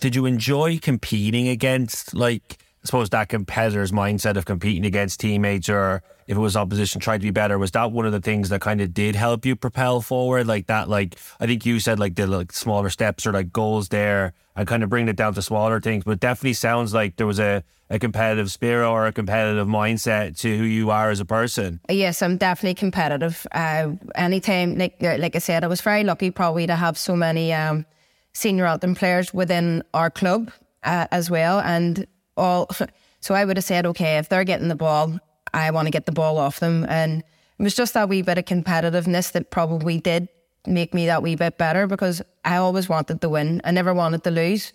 Did 0.00 0.16
you 0.16 0.26
enjoy 0.26 0.78
competing 0.78 1.48
against 1.48 2.14
like? 2.14 2.58
I 2.82 2.86
suppose 2.86 3.10
that 3.10 3.28
competitor's 3.28 3.92
mindset 3.92 4.36
of 4.36 4.44
competing 4.44 4.84
against 4.84 5.20
teammates 5.20 5.68
or 5.68 6.02
if 6.26 6.36
it 6.36 6.40
was 6.40 6.56
opposition 6.56 7.00
trying 7.00 7.20
to 7.20 7.24
be 7.24 7.30
better 7.30 7.56
was 7.56 7.70
that 7.72 7.92
one 7.92 8.06
of 8.06 8.12
the 8.12 8.20
things 8.20 8.48
that 8.48 8.60
kind 8.60 8.80
of 8.80 8.92
did 8.92 9.14
help 9.14 9.46
you 9.46 9.54
propel 9.54 10.00
forward 10.00 10.48
like 10.48 10.66
that 10.66 10.88
like 10.88 11.16
I 11.38 11.46
think 11.46 11.64
you 11.64 11.78
said 11.78 12.00
like 12.00 12.16
the 12.16 12.26
like 12.26 12.50
smaller 12.50 12.90
steps 12.90 13.24
or 13.24 13.32
like 13.32 13.52
goals 13.52 13.90
there 13.90 14.32
and 14.56 14.68
kind 14.68 14.82
of 14.82 14.90
bring 14.90 15.08
it 15.08 15.16
down 15.16 15.34
to 15.34 15.42
smaller 15.42 15.80
things 15.80 16.04
but 16.04 16.20
definitely 16.20 16.52
sounds 16.52 16.92
like 16.92 17.16
there 17.16 17.26
was 17.26 17.38
a, 17.38 17.62
a 17.90 17.98
competitive 17.98 18.50
spirit 18.50 18.88
or 18.88 19.06
a 19.06 19.12
competitive 19.12 19.66
mindset 19.66 20.38
to 20.38 20.56
who 20.56 20.64
you 20.64 20.90
are 20.90 21.10
as 21.10 21.20
a 21.20 21.24
person 21.24 21.80
yes 21.88 22.22
I'm 22.22 22.36
definitely 22.36 22.74
competitive 22.74 23.46
uh, 23.52 23.90
anytime 24.14 24.76
like 24.78 24.96
like 25.00 25.36
I 25.36 25.38
said 25.38 25.64
I 25.64 25.66
was 25.66 25.80
very 25.80 26.04
lucky 26.04 26.30
probably 26.30 26.66
to 26.66 26.76
have 26.76 26.98
so 26.98 27.16
many 27.16 27.52
um, 27.52 27.86
senior 28.32 28.66
Antrim 28.66 28.94
players 28.94 29.32
within 29.32 29.82
our 29.94 30.10
club 30.10 30.50
uh, 30.84 31.06
as 31.10 31.30
well 31.30 31.60
and 31.60 32.06
all. 32.36 32.68
So 33.20 33.36
I 33.36 33.44
would 33.44 33.56
have 33.56 33.62
said, 33.62 33.86
okay, 33.86 34.18
if 34.18 34.28
they're 34.28 34.42
getting 34.42 34.66
the 34.66 34.74
ball, 34.74 35.16
I 35.54 35.70
want 35.70 35.86
to 35.86 35.92
get 35.92 36.06
the 36.06 36.12
ball 36.12 36.38
off 36.38 36.58
them. 36.58 36.84
And 36.88 37.20
it 37.20 37.62
was 37.62 37.72
just 37.72 37.94
that 37.94 38.08
wee 38.08 38.22
bit 38.22 38.36
of 38.36 38.46
competitiveness 38.46 39.30
that 39.30 39.52
probably 39.52 40.00
did 40.00 40.28
make 40.66 40.94
me 40.94 41.06
that 41.06 41.22
wee 41.22 41.36
bit 41.36 41.58
better 41.58 41.86
because 41.86 42.22
I 42.44 42.56
always 42.56 42.88
wanted 42.88 43.20
to 43.20 43.28
win. 43.28 43.60
I 43.64 43.70
never 43.70 43.94
wanted 43.94 44.24
to 44.24 44.30
lose. 44.30 44.72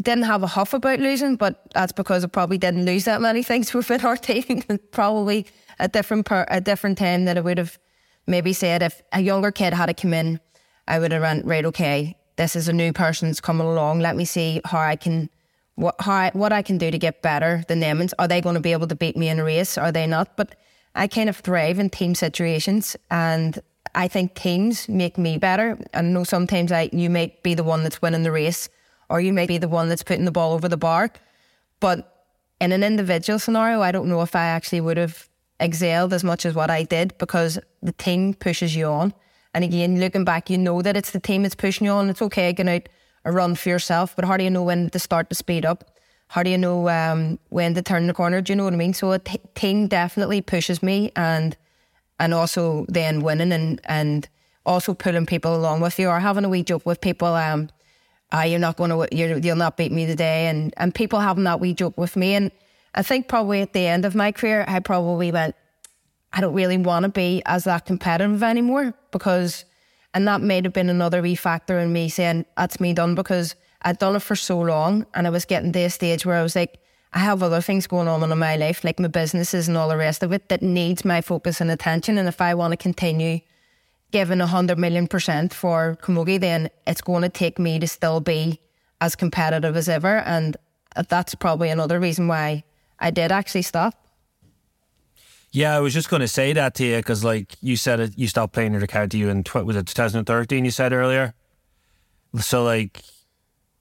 Didn't 0.00 0.24
have 0.24 0.42
a 0.42 0.46
huff 0.46 0.74
about 0.74 1.00
losing, 1.00 1.36
but 1.36 1.70
that's 1.74 1.92
because 1.92 2.24
I 2.24 2.28
probably 2.28 2.58
didn't 2.58 2.84
lose 2.84 3.04
that 3.04 3.20
many 3.20 3.42
things 3.42 3.74
within 3.74 4.04
our 4.04 4.16
team. 4.16 4.62
probably 4.92 5.46
a 5.78 5.88
different 5.88 6.26
per, 6.26 6.46
a 6.48 6.60
different 6.60 6.98
time 6.98 7.24
that 7.24 7.36
I 7.36 7.40
would 7.40 7.58
have 7.58 7.78
maybe 8.26 8.52
said 8.52 8.82
if 8.82 9.02
a 9.12 9.20
younger 9.20 9.50
kid 9.50 9.72
had 9.72 9.86
to 9.86 9.94
come 9.94 10.14
in, 10.14 10.40
I 10.86 10.98
would 10.98 11.12
have 11.12 11.22
run 11.22 11.42
right. 11.44 11.64
Okay, 11.64 12.16
this 12.36 12.54
is 12.54 12.68
a 12.68 12.72
new 12.72 12.92
person's 12.92 13.40
coming 13.40 13.66
along. 13.66 14.00
Let 14.00 14.16
me 14.16 14.24
see 14.24 14.60
how 14.64 14.78
I 14.78 14.96
can 14.96 15.30
what 15.74 15.96
how 16.00 16.12
I, 16.12 16.30
what 16.32 16.52
I 16.52 16.62
can 16.62 16.78
do 16.78 16.90
to 16.90 16.98
get 16.98 17.22
better 17.22 17.64
than 17.68 17.80
them. 17.80 18.00
And 18.00 18.12
are 18.18 18.28
they 18.28 18.40
going 18.40 18.54
to 18.54 18.60
be 18.60 18.72
able 18.72 18.88
to 18.88 18.96
beat 18.96 19.16
me 19.16 19.28
in 19.28 19.38
a 19.38 19.44
race? 19.44 19.76
Are 19.76 19.92
they 19.92 20.06
not? 20.06 20.36
But 20.36 20.54
I 20.94 21.06
kind 21.06 21.28
of 21.28 21.36
thrive 21.36 21.78
in 21.78 21.90
team 21.90 22.14
situations, 22.14 22.96
and 23.10 23.60
I 23.98 24.06
think 24.06 24.36
teams 24.36 24.88
make 24.88 25.18
me 25.18 25.38
better. 25.38 25.76
I 25.92 26.02
know 26.02 26.22
sometimes 26.22 26.70
I 26.70 26.88
you 26.92 27.10
may 27.10 27.36
be 27.42 27.54
the 27.54 27.64
one 27.64 27.82
that's 27.82 28.00
winning 28.00 28.22
the 28.22 28.30
race, 28.30 28.68
or 29.10 29.20
you 29.20 29.32
may 29.32 29.44
be 29.44 29.58
the 29.58 29.66
one 29.66 29.88
that's 29.88 30.04
putting 30.04 30.24
the 30.24 30.30
ball 30.30 30.52
over 30.52 30.68
the 30.68 30.76
bar. 30.76 31.10
But 31.80 31.98
in 32.60 32.70
an 32.70 32.84
individual 32.84 33.40
scenario, 33.40 33.80
I 33.82 33.90
don't 33.90 34.08
know 34.08 34.22
if 34.22 34.36
I 34.36 34.44
actually 34.44 34.80
would 34.82 34.98
have 34.98 35.28
excelled 35.58 36.12
as 36.12 36.22
much 36.22 36.46
as 36.46 36.54
what 36.54 36.70
I 36.70 36.84
did 36.84 37.18
because 37.18 37.58
the 37.82 37.90
team 37.90 38.34
pushes 38.34 38.76
you 38.76 38.86
on. 38.86 39.14
And 39.52 39.64
again, 39.64 39.98
looking 39.98 40.24
back, 40.24 40.48
you 40.48 40.58
know 40.58 40.80
that 40.80 40.96
it's 40.96 41.10
the 41.10 41.18
team 41.18 41.42
that's 41.42 41.56
pushing 41.56 41.84
you 41.84 41.90
on. 41.90 42.08
It's 42.08 42.22
okay 42.22 42.52
going 42.52 42.68
out 42.68 42.88
a 43.24 43.32
run 43.32 43.56
for 43.56 43.68
yourself, 43.68 44.14
but 44.14 44.24
how 44.24 44.36
do 44.36 44.44
you 44.44 44.50
know 44.50 44.62
when 44.62 44.90
to 44.90 45.00
start 45.00 45.28
to 45.30 45.34
speed 45.34 45.66
up? 45.66 45.90
How 46.28 46.44
do 46.44 46.50
you 46.50 46.58
know 46.58 46.88
um, 46.88 47.40
when 47.48 47.74
to 47.74 47.82
turn 47.82 48.06
the 48.06 48.14
corner? 48.14 48.40
Do 48.42 48.52
you 48.52 48.56
know 48.56 48.64
what 48.64 48.74
I 48.74 48.76
mean? 48.76 48.94
So 48.94 49.10
a 49.10 49.18
t- 49.18 49.40
team 49.56 49.88
definitely 49.88 50.40
pushes 50.40 50.84
me, 50.84 51.10
and 51.16 51.56
and 52.18 52.34
also 52.34 52.86
then 52.88 53.20
winning 53.20 53.52
and 53.52 53.80
and 53.84 54.28
also 54.66 54.94
pulling 54.94 55.26
people 55.26 55.54
along 55.54 55.80
with 55.80 55.98
you 55.98 56.08
or 56.08 56.20
having 56.20 56.44
a 56.44 56.48
wee 56.48 56.62
joke 56.62 56.84
with 56.84 57.00
people. 57.00 57.28
Um, 57.28 57.70
ah, 58.32 58.42
you're 58.42 58.58
not 58.58 58.76
going 58.76 58.90
to, 58.90 59.08
you'll 59.14 59.56
not 59.56 59.76
beat 59.76 59.92
me 59.92 60.06
today, 60.06 60.46
and 60.46 60.74
and 60.76 60.94
people 60.94 61.20
having 61.20 61.44
that 61.44 61.60
wee 61.60 61.74
joke 61.74 61.96
with 61.96 62.16
me. 62.16 62.34
And 62.34 62.50
I 62.94 63.02
think 63.02 63.28
probably 63.28 63.62
at 63.62 63.72
the 63.72 63.86
end 63.86 64.04
of 64.04 64.14
my 64.14 64.32
career, 64.32 64.64
I 64.68 64.80
probably 64.80 65.32
went, 65.32 65.54
I 66.32 66.40
don't 66.40 66.54
really 66.54 66.78
want 66.78 67.04
to 67.04 67.08
be 67.08 67.42
as 67.46 67.64
that 67.64 67.86
competitive 67.86 68.42
anymore 68.42 68.94
because 69.12 69.64
and 70.14 70.26
that 70.26 70.40
may 70.40 70.60
have 70.62 70.72
been 70.72 70.90
another 70.90 71.22
wee 71.22 71.34
factor 71.34 71.78
in 71.78 71.92
me 71.92 72.08
saying, 72.08 72.46
that's 72.56 72.80
me 72.80 72.92
done 72.92 73.14
because 73.14 73.54
I'd 73.82 73.98
done 73.98 74.16
it 74.16 74.22
for 74.22 74.36
so 74.36 74.58
long 74.58 75.06
and 75.14 75.26
I 75.26 75.30
was 75.30 75.44
getting 75.44 75.72
to 75.72 75.80
a 75.80 75.90
stage 75.90 76.24
where 76.24 76.36
I 76.36 76.42
was 76.42 76.56
like, 76.56 76.80
I 77.12 77.20
have 77.20 77.42
other 77.42 77.60
things 77.60 77.86
going 77.86 78.08
on 78.08 78.30
in 78.30 78.38
my 78.38 78.56
life, 78.56 78.84
like 78.84 79.00
my 79.00 79.08
businesses 79.08 79.68
and 79.68 79.76
all 79.76 79.88
the 79.88 79.96
rest 79.96 80.22
of 80.22 80.32
it, 80.32 80.48
that 80.48 80.62
needs 80.62 81.04
my 81.04 81.20
focus 81.20 81.60
and 81.60 81.70
attention. 81.70 82.18
And 82.18 82.28
if 82.28 82.40
I 82.40 82.54
want 82.54 82.72
to 82.72 82.76
continue 82.76 83.40
giving 84.10 84.40
a 84.40 84.46
hundred 84.46 84.78
million 84.78 85.06
percent 85.06 85.54
for 85.54 85.96
Camogie, 86.02 86.40
then 86.40 86.70
it's 86.86 87.00
going 87.00 87.22
to 87.22 87.28
take 87.28 87.58
me 87.58 87.78
to 87.78 87.86
still 87.86 88.20
be 88.20 88.60
as 89.00 89.16
competitive 89.16 89.76
as 89.76 89.88
ever. 89.88 90.18
And 90.18 90.56
that's 91.08 91.34
probably 91.34 91.70
another 91.70 91.98
reason 91.98 92.28
why 92.28 92.64
I 92.98 93.10
did 93.10 93.32
actually 93.32 93.62
stop. 93.62 93.94
Yeah, 95.50 95.74
I 95.74 95.80
was 95.80 95.94
just 95.94 96.10
going 96.10 96.20
to 96.20 96.28
say 96.28 96.52
that 96.52 96.74
to 96.74 96.84
you 96.84 96.96
because, 96.98 97.24
like 97.24 97.56
you 97.62 97.76
said, 97.76 98.00
it, 98.00 98.18
you 98.18 98.28
stopped 98.28 98.52
playing 98.52 98.74
in 98.74 98.80
the 98.80 98.86
county 98.86 99.18
You 99.18 99.30
in 99.30 99.44
tw- 99.44 99.64
was 99.64 99.76
it 99.76 99.86
2013? 99.86 100.64
You 100.64 100.70
said 100.70 100.92
earlier. 100.92 101.34
So, 102.38 102.62
like, 102.64 103.00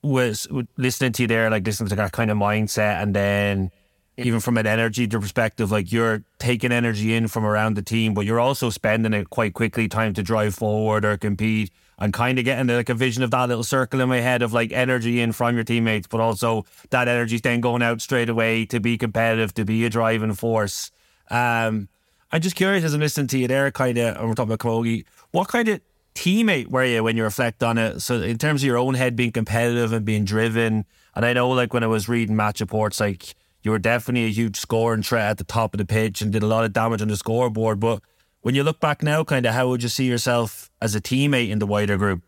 was 0.07 0.47
listening 0.77 1.11
to 1.13 1.23
you 1.23 1.27
there, 1.27 1.49
like 1.49 1.65
listening 1.65 1.89
to 1.89 1.95
that 1.95 2.11
kind 2.11 2.31
of 2.31 2.37
mindset, 2.37 3.01
and 3.01 3.15
then 3.15 3.71
even 4.17 4.39
from 4.39 4.57
an 4.57 4.65
energy 4.65 5.07
perspective, 5.07 5.71
like 5.71 5.91
you're 5.91 6.23
taking 6.39 6.71
energy 6.71 7.13
in 7.13 7.27
from 7.27 7.45
around 7.45 7.75
the 7.75 7.83
team, 7.83 8.15
but 8.15 8.25
you're 8.25 8.39
also 8.39 8.69
spending 8.71 9.13
it 9.13 9.29
quite 9.29 9.53
quickly, 9.53 9.87
time 9.87 10.13
to 10.15 10.23
drive 10.23 10.55
forward 10.55 11.05
or 11.05 11.17
compete. 11.17 11.71
and 11.99 12.13
kind 12.13 12.37
of 12.37 12.45
getting 12.45 12.67
like 12.67 12.89
a 12.89 12.93
vision 12.93 13.23
of 13.23 13.31
that 13.31 13.49
little 13.49 13.63
circle 13.63 14.01
in 14.01 14.09
my 14.09 14.19
head 14.19 14.41
of 14.41 14.53
like 14.53 14.71
energy 14.71 15.19
in 15.19 15.31
from 15.31 15.55
your 15.55 15.63
teammates, 15.63 16.07
but 16.07 16.19
also 16.19 16.65
that 16.91 17.07
energy's 17.07 17.41
then 17.41 17.59
going 17.59 17.81
out 17.81 18.01
straight 18.01 18.29
away 18.29 18.65
to 18.65 18.79
be 18.79 18.97
competitive, 18.97 19.53
to 19.55 19.65
be 19.65 19.83
a 19.85 19.89
driving 19.89 20.33
force. 20.33 20.91
Um, 21.29 21.89
I'm 22.31 22.41
just 22.41 22.55
curious 22.55 22.83
as 22.83 22.93
I'm 22.93 22.99
listening 22.99 23.27
to 23.27 23.39
you 23.39 23.47
there, 23.47 23.71
kind 23.71 23.97
of, 23.97 24.17
and 24.17 24.27
we're 24.27 24.35
talking 24.35 24.53
about 24.53 24.59
Camogie, 24.59 25.05
what 25.31 25.47
kind 25.47 25.67
of 25.69 25.81
teammate 26.17 26.67
were 26.67 26.83
you 26.83 27.03
when 27.03 27.15
you 27.15 27.23
reflect 27.23 27.61
on 27.61 27.77
it? 27.77 28.01
So, 28.01 28.21
in 28.21 28.37
terms 28.37 28.63
of 28.63 28.65
your 28.65 28.77
own 28.77 28.95
head 28.95 29.15
being 29.15 29.31
competitive 29.31 29.93
and 29.93 30.03
being 30.03 30.25
driven, 30.25 30.85
and 31.15 31.25
I 31.25 31.33
know, 31.33 31.49
like, 31.49 31.73
when 31.73 31.83
I 31.83 31.87
was 31.87 32.09
reading 32.09 32.35
match 32.35 32.59
reports, 32.59 32.99
like, 32.99 33.35
you 33.61 33.71
were 33.71 33.79
definitely 33.79 34.25
a 34.25 34.31
huge 34.31 34.57
scoring 34.57 35.03
threat 35.03 35.29
at 35.29 35.37
the 35.37 35.43
top 35.43 35.73
of 35.73 35.77
the 35.77 35.85
pitch 35.85 36.21
and 36.21 36.31
did 36.31 36.43
a 36.43 36.47
lot 36.47 36.63
of 36.63 36.73
damage 36.73 37.01
on 37.01 37.07
the 37.07 37.17
scoreboard. 37.17 37.79
But 37.79 38.01
when 38.41 38.55
you 38.55 38.63
look 38.63 38.79
back 38.79 39.03
now, 39.03 39.23
kind 39.23 39.45
of, 39.45 39.53
how 39.53 39.67
would 39.69 39.83
you 39.83 39.89
see 39.89 40.05
yourself 40.05 40.69
as 40.81 40.95
a 40.95 41.01
teammate 41.01 41.49
in 41.49 41.59
the 41.59 41.67
wider 41.67 41.97
group? 41.97 42.21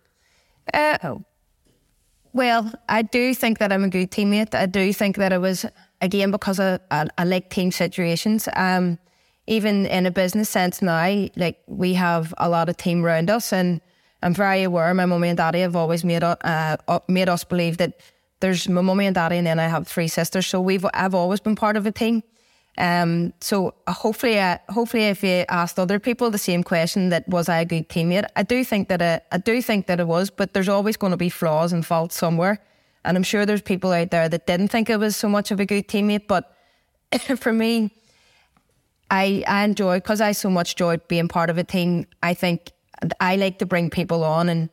Uh, 0.73 1.17
well, 2.34 2.71
I 2.88 3.02
do 3.02 3.34
think 3.34 3.58
that 3.60 3.71
I'm 3.71 3.84
a 3.84 3.89
good 3.89 4.12
teammate. 4.12 4.54
I 4.54 4.65
do 4.65 4.93
think 4.93 5.17
that 5.17 5.34
I 5.34 5.38
was 5.38 5.65
again 6.02 6.32
because 6.32 6.60
I, 6.60 6.80
I, 6.91 7.08
I 7.17 7.23
like 7.23 7.49
team 7.49 7.71
situations. 7.71 8.47
Um, 8.56 8.99
even 9.50 9.88
in 9.88 10.06
a 10.06 10.12
business 10.12 10.48
sense 10.48 10.82
now, 10.82 11.28
like 11.36 11.60
we 11.66 11.96
have 11.96 12.34
a 12.38 12.48
lot 12.48 12.70
of 12.70 12.78
team 12.78 13.04
around 13.04 13.30
us, 13.32 13.52
and 13.52 13.82
I'm 14.22 14.34
very 14.34 14.62
aware. 14.64 14.94
My 14.94 15.08
mummy 15.08 15.30
and 15.30 15.38
daddy 15.38 15.62
have 15.62 15.76
always 15.76 16.04
made 16.04 16.24
uh, 16.24 16.78
made 17.08 17.30
us 17.30 17.44
believe 17.44 17.78
that 17.78 18.00
there's 18.42 18.70
my 18.70 18.82
mummy 18.82 19.08
and 19.08 19.16
daddy, 19.16 19.38
and 19.38 19.48
then 19.48 19.60
I 19.60 19.68
have 19.68 19.88
three 19.88 20.08
sisters. 20.08 20.46
So 20.46 20.62
we've 20.62 20.86
I've 20.94 21.16
always 21.16 21.40
been 21.40 21.56
part 21.56 21.78
of 21.78 21.88
a 21.88 21.92
team. 21.92 22.22
Um, 22.78 23.34
so 23.42 23.74
uh, 23.88 23.94
hopefully, 23.94 24.40
uh, 24.40 24.60
hopefully, 24.70 25.06
if 25.06 25.24
you 25.24 25.46
asked 25.50 25.80
other 25.80 26.00
people 26.00 26.30
the 26.30 26.38
same 26.38 26.64
question, 26.64 27.10
that 27.10 27.28
was 27.28 27.50
I 27.50 27.62
a 27.62 27.66
good 27.66 27.90
teammate? 27.90 28.26
I 28.36 28.44
do 28.44 28.64
think 28.64 28.88
that 28.90 29.02
I, 29.02 29.20
I 29.32 29.40
do 29.40 29.64
think 29.64 29.88
that 29.88 30.00
it 30.00 30.08
was, 30.08 30.30
but 30.30 30.54
there's 30.54 30.70
always 30.70 30.96
going 30.96 31.12
to 31.12 31.18
be 31.18 31.30
flaws 31.30 31.74
and 31.74 31.84
faults 31.84 32.16
somewhere. 32.16 32.62
And 33.04 33.18
I'm 33.18 33.24
sure 33.24 33.46
there's 33.46 33.64
people 33.64 33.92
out 33.92 34.12
there 34.12 34.30
that 34.30 34.46
didn't 34.46 34.68
think 34.68 34.90
I 34.90 34.96
was 34.96 35.16
so 35.16 35.28
much 35.28 35.50
of 35.52 35.60
a 35.60 35.66
good 35.66 35.88
teammate. 35.88 36.28
But 36.28 36.56
for 37.38 37.52
me, 37.52 37.92
I, 39.12 39.43
I 39.48 39.63
enjoy, 39.63 39.98
because 39.98 40.22
I 40.22 40.34
so 40.34 40.50
much 40.50 40.74
enjoy 40.74 40.98
being 41.08 41.28
part 41.28 41.50
of 41.50 41.58
a 41.58 41.63
team, 41.63 42.06
I 42.22 42.34
think 42.34 42.72
I 43.19 43.36
like 43.36 43.60
to 43.60 43.65
bring 43.65 43.89
people 43.89 44.24
on. 44.24 44.50
And 44.50 44.69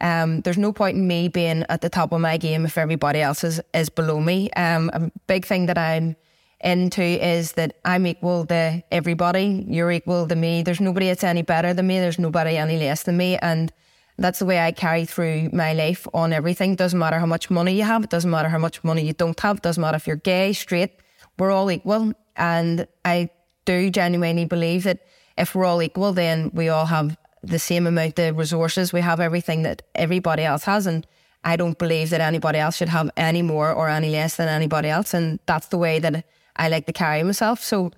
um, 0.00 0.40
there's 0.42 0.58
no 0.58 0.72
point 0.72 0.96
in 0.96 1.06
me 1.06 1.28
being 1.28 1.64
at 1.68 1.80
the 1.80 1.88
top 1.88 2.12
of 2.12 2.20
my 2.20 2.36
game 2.36 2.64
if 2.64 2.78
everybody 2.78 3.20
else 3.20 3.44
is, 3.44 3.60
is 3.74 3.88
below 3.88 4.20
me. 4.20 4.50
Um, 4.52 4.90
a 4.92 5.10
big 5.26 5.44
thing 5.44 5.66
that 5.66 5.78
I'm 5.78 6.16
into 6.62 7.02
is 7.02 7.52
that 7.52 7.76
I'm 7.84 8.06
equal 8.06 8.46
to 8.46 8.82
everybody. 8.92 9.64
You're 9.68 9.92
equal 9.92 10.28
to 10.28 10.36
me. 10.36 10.62
There's 10.62 10.80
nobody 10.80 11.06
that's 11.06 11.24
any 11.24 11.42
better 11.42 11.72
than 11.72 11.86
me. 11.86 11.98
There's 11.98 12.18
nobody 12.18 12.56
any 12.56 12.78
less 12.78 13.02
than 13.04 13.16
me. 13.16 13.38
And 13.38 13.72
that's 14.18 14.38
the 14.38 14.44
way 14.44 14.60
I 14.60 14.70
carry 14.70 15.06
through 15.06 15.48
my 15.52 15.72
life 15.72 16.06
on 16.12 16.32
everything. 16.34 16.76
Doesn't 16.76 16.98
matter 16.98 17.18
how 17.18 17.26
much 17.26 17.48
money 17.50 17.74
you 17.74 17.84
have, 17.84 18.04
it 18.04 18.10
doesn't 18.10 18.30
matter 18.30 18.50
how 18.50 18.58
much 18.58 18.84
money 18.84 19.02
you 19.02 19.14
don't 19.14 19.40
have, 19.40 19.56
it 19.56 19.62
doesn't 19.62 19.80
matter 19.80 19.96
if 19.96 20.06
you're 20.06 20.16
gay, 20.16 20.52
straight, 20.52 21.00
we're 21.38 21.50
all 21.50 21.70
equal. 21.70 22.12
And 22.36 22.86
I 23.04 23.30
do 23.70 23.90
genuinely 23.90 24.46
believe 24.54 24.82
that 24.88 24.98
if 25.36 25.54
we're 25.54 25.68
all 25.70 25.82
equal, 25.88 26.12
then 26.12 26.50
we 26.52 26.68
all 26.68 26.86
have 26.86 27.16
the 27.42 27.58
same 27.58 27.86
amount 27.86 28.18
of 28.18 28.36
resources. 28.36 28.92
We 28.92 29.02
have 29.10 29.20
everything 29.20 29.62
that 29.62 29.82
everybody 29.94 30.44
else 30.50 30.64
has. 30.64 30.86
And 30.86 31.06
I 31.44 31.56
don't 31.56 31.78
believe 31.78 32.10
that 32.10 32.20
anybody 32.20 32.58
else 32.58 32.76
should 32.76 32.90
have 32.90 33.10
any 33.16 33.42
more 33.42 33.72
or 33.72 33.88
any 33.88 34.10
less 34.10 34.36
than 34.36 34.48
anybody 34.48 34.88
else. 34.88 35.14
And 35.14 35.38
that's 35.46 35.68
the 35.68 35.78
way 35.78 35.98
that 36.00 36.24
I 36.56 36.68
like 36.68 36.86
to 36.86 36.92
carry 36.92 37.22
myself. 37.22 37.62
So 37.62 37.92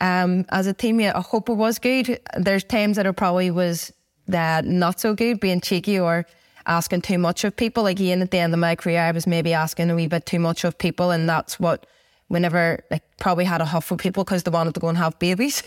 um, 0.00 0.46
as 0.48 0.66
a 0.66 0.74
teammate, 0.74 1.14
I 1.14 1.20
hope 1.20 1.48
it 1.48 1.58
was 1.66 1.78
good. 1.78 2.20
There's 2.36 2.64
times 2.64 2.96
that 2.96 3.06
it 3.06 3.16
probably 3.16 3.50
was 3.50 3.92
that 4.28 4.64
not 4.64 5.00
so 5.00 5.14
good, 5.14 5.40
being 5.40 5.60
cheeky 5.60 5.98
or 5.98 6.24
asking 6.66 7.02
too 7.02 7.18
much 7.18 7.44
of 7.44 7.56
people. 7.56 7.86
Again, 7.86 8.22
at 8.22 8.30
the 8.30 8.38
end 8.38 8.54
of 8.54 8.60
my 8.60 8.74
career, 8.76 9.00
I 9.00 9.12
was 9.12 9.26
maybe 9.26 9.52
asking 9.52 9.90
a 9.90 9.94
wee 9.94 10.06
bit 10.06 10.24
too 10.26 10.38
much 10.38 10.64
of 10.64 10.78
people, 10.78 11.10
and 11.10 11.28
that's 11.28 11.60
what 11.60 11.86
whenever 12.32 12.82
like 12.90 13.04
probably 13.18 13.44
had 13.44 13.60
a 13.60 13.66
huff 13.66 13.90
with 13.90 14.00
people 14.00 14.24
because 14.24 14.42
they 14.42 14.50
wanted 14.50 14.72
to 14.72 14.80
go 14.80 14.88
and 14.88 14.96
have 14.96 15.18
babies 15.18 15.62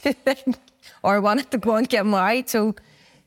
or 1.04 1.22
wanted 1.22 1.52
to 1.52 1.60
go 1.60 1.76
and 1.76 1.88
get 1.88 2.08
married. 2.08 2.50
So 2.50 2.74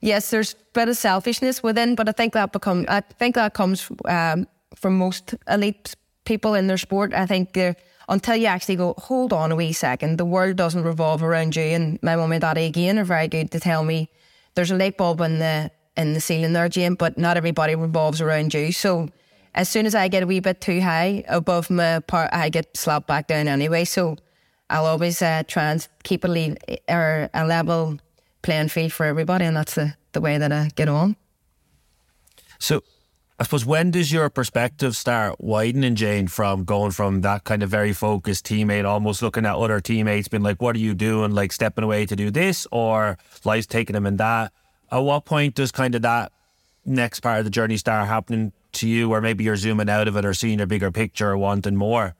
yes, 0.01 0.31
there's 0.31 0.55
a 0.55 0.57
bit 0.73 0.89
of 0.89 0.97
selfishness 0.97 1.63
within, 1.63 1.95
but 1.95 2.09
I 2.09 2.13
think 2.13 2.33
that 2.33 2.53
become 2.53 2.85
I 2.89 3.01
think 3.01 3.37
that 3.37 3.55
comes 3.55 3.89
um, 4.07 4.49
from 4.75 4.99
most 4.99 5.37
elite 5.49 5.95
people 6.25 6.55
in 6.55 6.67
their 6.67 6.79
sport. 6.79 7.15
I 7.15 7.27
think 7.27 7.57
until 8.09 8.35
you 8.35 8.47
actually 8.47 8.75
go, 8.75 8.95
hold 8.99 9.33
on 9.33 9.53
a 9.53 9.57
wee 9.57 9.73
second, 9.73 10.19
the 10.19 10.25
world 10.25 10.57
doesn't 10.57 10.83
revolve 10.83 11.23
around 11.23 11.55
you. 11.55 11.63
And 11.63 12.03
my 12.03 12.17
mum 12.17 12.33
and 12.33 12.41
daddy 12.41 12.65
again 12.65 12.99
are 12.99 13.05
very 13.05 13.29
good 13.29 13.53
to 13.53 13.61
tell 13.61 13.85
me 13.85 14.11
there's 14.57 14.73
a 14.73 14.77
light 14.77 14.97
bulb 14.97 15.21
in 15.21 15.39
the 15.39 15.71
in 15.97 16.15
the 16.15 16.21
ceiling 16.21 16.55
there, 16.55 16.69
Jane, 16.69 16.95
but 16.95 17.17
not 17.17 17.37
everybody 17.37 17.77
revolves 17.77 18.21
around 18.21 18.53
you. 18.53 18.73
So 18.73 19.11
as 19.59 19.69
soon 19.69 19.87
as 19.87 19.95
I 19.95 20.07
get 20.07 20.23
a 20.23 20.27
wee 20.27 20.39
bit 20.39 20.61
too 20.61 20.81
high 20.81 21.25
above 21.27 21.69
my 21.69 21.99
part, 21.99 22.31
I 22.33 22.49
get 22.49 22.77
slapped 22.77 23.09
back 23.09 23.27
down 23.27 23.49
anyway. 23.49 23.85
So 23.85 24.17
I'll 24.71 24.87
always 24.87 25.21
uh, 25.21 25.43
try 25.49 25.73
and 25.73 25.87
keep 26.05 26.23
a 26.23 26.29
lead 26.29 26.59
or 26.89 27.29
a 27.35 27.45
level 27.45 27.99
playing 28.43 28.69
field 28.69 28.93
for 28.93 29.05
everybody, 29.05 29.45
and 29.45 29.57
that's 29.57 29.75
the, 29.75 29.95
the 30.13 30.21
way 30.21 30.39
that 30.39 30.53
I 30.53 30.71
get 30.77 30.89
on. 30.89 31.17
So 32.61 32.85
I 33.41 33.43
suppose 33.43 33.67
when 33.67 33.91
does 33.91 34.13
your 34.13 34.31
perspective 34.31 34.95
start 34.95 35.41
widening, 35.41 35.97
Jane, 35.97 36.29
from 36.29 36.63
going 36.63 36.93
from 36.93 37.23
that 37.23 37.43
kind 37.43 37.65
of 37.65 37.69
very 37.69 37.93
focused 37.93 38.47
teammate, 38.47 38.85
almost 38.85 39.23
looking 39.23 39.45
at 39.45 39.57
other 39.57 39.81
teammates, 39.81 40.29
being 40.29 40.45
like, 40.45 40.63
"What 40.63 40.77
are 40.77 40.81
you 40.81 40.95
doing?" 40.95 41.33
Like 41.33 41.51
stepping 41.51 41.83
away 41.83 42.07
to 42.07 42.15
do 42.15 42.31
this, 42.31 42.65
or 42.71 43.19
life's 43.45 43.67
taking 43.67 43.95
them 43.95 44.07
in 44.07 44.19
that. 44.19 44.53
At 44.93 44.99
what 44.99 45.25
point 45.25 45.57
does 45.57 45.73
kind 45.73 45.97
of 45.97 46.03
that 46.03 46.31
next 46.85 47.21
part 47.21 47.41
of 47.41 47.45
the 47.45 47.51
journey 47.51 47.77
start 47.77 48.07
happening 48.07 48.53
to 48.79 48.89
you, 48.89 49.13
or 49.13 49.21
maybe 49.21 49.45
you're 49.45 49.57
zooming 49.57 49.89
out 49.89 50.09
of 50.09 50.17
it 50.17 50.25
or 50.25 50.35
seeing 50.35 50.61
a 50.61 50.67
bigger 50.67 50.91
picture 50.91 51.31
or 51.31 51.39
wanting 51.39 51.77
more? 51.77 52.15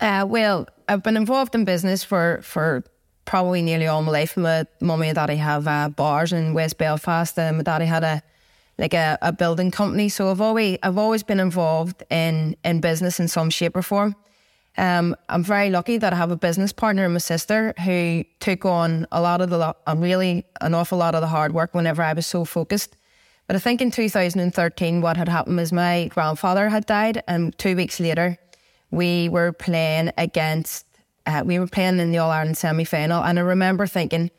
Uh, 0.00 0.24
well, 0.28 0.66
I've 0.88 1.02
been 1.02 1.16
involved 1.16 1.54
in 1.54 1.64
business 1.64 2.02
for 2.02 2.40
for 2.42 2.84
probably 3.24 3.62
nearly 3.62 3.86
all 3.86 4.02
my 4.02 4.12
life. 4.12 4.36
My 4.36 4.64
mummy 4.80 5.08
and 5.08 5.14
daddy 5.14 5.36
have 5.36 5.68
uh, 5.68 5.88
bars 5.88 6.32
in 6.32 6.54
West 6.54 6.78
Belfast, 6.78 7.38
and 7.38 7.58
my 7.58 7.62
daddy 7.62 7.86
had 7.86 8.04
a 8.04 8.22
like 8.78 8.94
a, 8.94 9.18
a 9.20 9.32
building 9.32 9.70
company. 9.70 10.08
So 10.08 10.30
I've 10.30 10.40
always 10.40 10.78
I've 10.82 10.98
always 10.98 11.22
been 11.22 11.40
involved 11.40 12.02
in 12.10 12.56
in 12.64 12.80
business 12.80 13.20
in 13.20 13.28
some 13.28 13.50
shape 13.50 13.76
or 13.76 13.82
form. 13.82 14.16
Um, 14.78 15.16
I'm 15.28 15.42
very 15.42 15.68
lucky 15.68 15.98
that 15.98 16.12
I 16.12 16.16
have 16.16 16.30
a 16.30 16.36
business 16.36 16.72
partner 16.72 17.04
and 17.04 17.12
my 17.12 17.18
sister 17.18 17.74
who 17.84 18.24
took 18.38 18.64
on 18.64 19.06
a 19.12 19.20
lot 19.20 19.40
of 19.40 19.50
the 19.50 19.76
a 19.86 19.96
really 19.96 20.46
an 20.60 20.74
awful 20.74 20.98
lot 20.98 21.14
of 21.14 21.20
the 21.20 21.26
hard 21.26 21.52
work 21.52 21.74
whenever 21.74 22.02
I 22.02 22.14
was 22.14 22.26
so 22.26 22.44
focused. 22.44 22.96
But 23.50 23.56
I 23.56 23.58
think 23.58 23.82
in 23.82 23.90
2013, 23.90 25.00
what 25.00 25.16
had 25.16 25.28
happened 25.28 25.56
was 25.56 25.72
my 25.72 26.06
grandfather 26.06 26.68
had 26.68 26.86
died, 26.86 27.24
and 27.26 27.58
two 27.58 27.74
weeks 27.74 27.98
later, 27.98 28.38
we 28.92 29.28
were 29.28 29.50
playing 29.50 30.12
against. 30.16 30.86
Uh, 31.26 31.42
we 31.44 31.58
were 31.58 31.66
playing 31.66 31.98
in 31.98 32.12
the 32.12 32.18
All 32.18 32.30
Ireland 32.30 32.56
semi 32.56 32.84
final, 32.84 33.24
and 33.24 33.40
I 33.40 33.42
remember 33.42 33.88
thinking, 33.88 34.30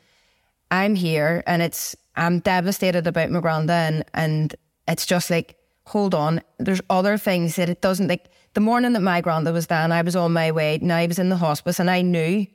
"I'm 0.70 0.94
here, 0.94 1.42
and 1.46 1.60
it's 1.60 1.94
I'm 2.16 2.38
devastated 2.38 3.06
about 3.06 3.30
my 3.30 3.40
granda 3.40 3.86
and, 3.86 4.02
and 4.14 4.56
it's 4.88 5.04
just 5.04 5.28
like, 5.28 5.56
hold 5.84 6.14
on, 6.14 6.40
there's 6.56 6.80
other 6.88 7.18
things 7.18 7.56
that 7.56 7.68
it 7.68 7.82
doesn't 7.82 8.08
like 8.08 8.30
the 8.54 8.60
morning 8.60 8.94
that 8.94 9.00
my 9.00 9.20
granda 9.20 9.52
was 9.52 9.66
down, 9.66 9.92
I 9.92 10.00
was 10.00 10.16
on 10.16 10.32
my 10.32 10.52
way, 10.52 10.78
now 10.80 10.96
I 10.96 11.06
was 11.06 11.18
in 11.18 11.28
the 11.28 11.36
hospice 11.36 11.78
and 11.78 11.90
I 11.90 12.00
knew 12.00 12.46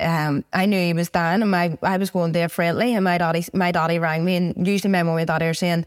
um, 0.00 0.44
I 0.52 0.66
knew 0.66 0.78
he 0.78 0.92
was 0.92 1.10
down 1.10 1.42
and 1.42 1.50
my 1.50 1.76
I 1.82 1.96
was 1.96 2.10
going 2.10 2.32
there 2.32 2.48
friendly 2.48 2.94
and 2.94 3.04
my 3.04 3.18
daddy 3.18 3.44
my 3.52 3.72
daddy 3.72 3.98
rang 3.98 4.24
me 4.24 4.36
and 4.36 4.66
usually 4.66 4.90
my 4.90 5.02
mum 5.02 5.18
and 5.18 5.26
daddy 5.26 5.46
are 5.46 5.54
saying, 5.54 5.86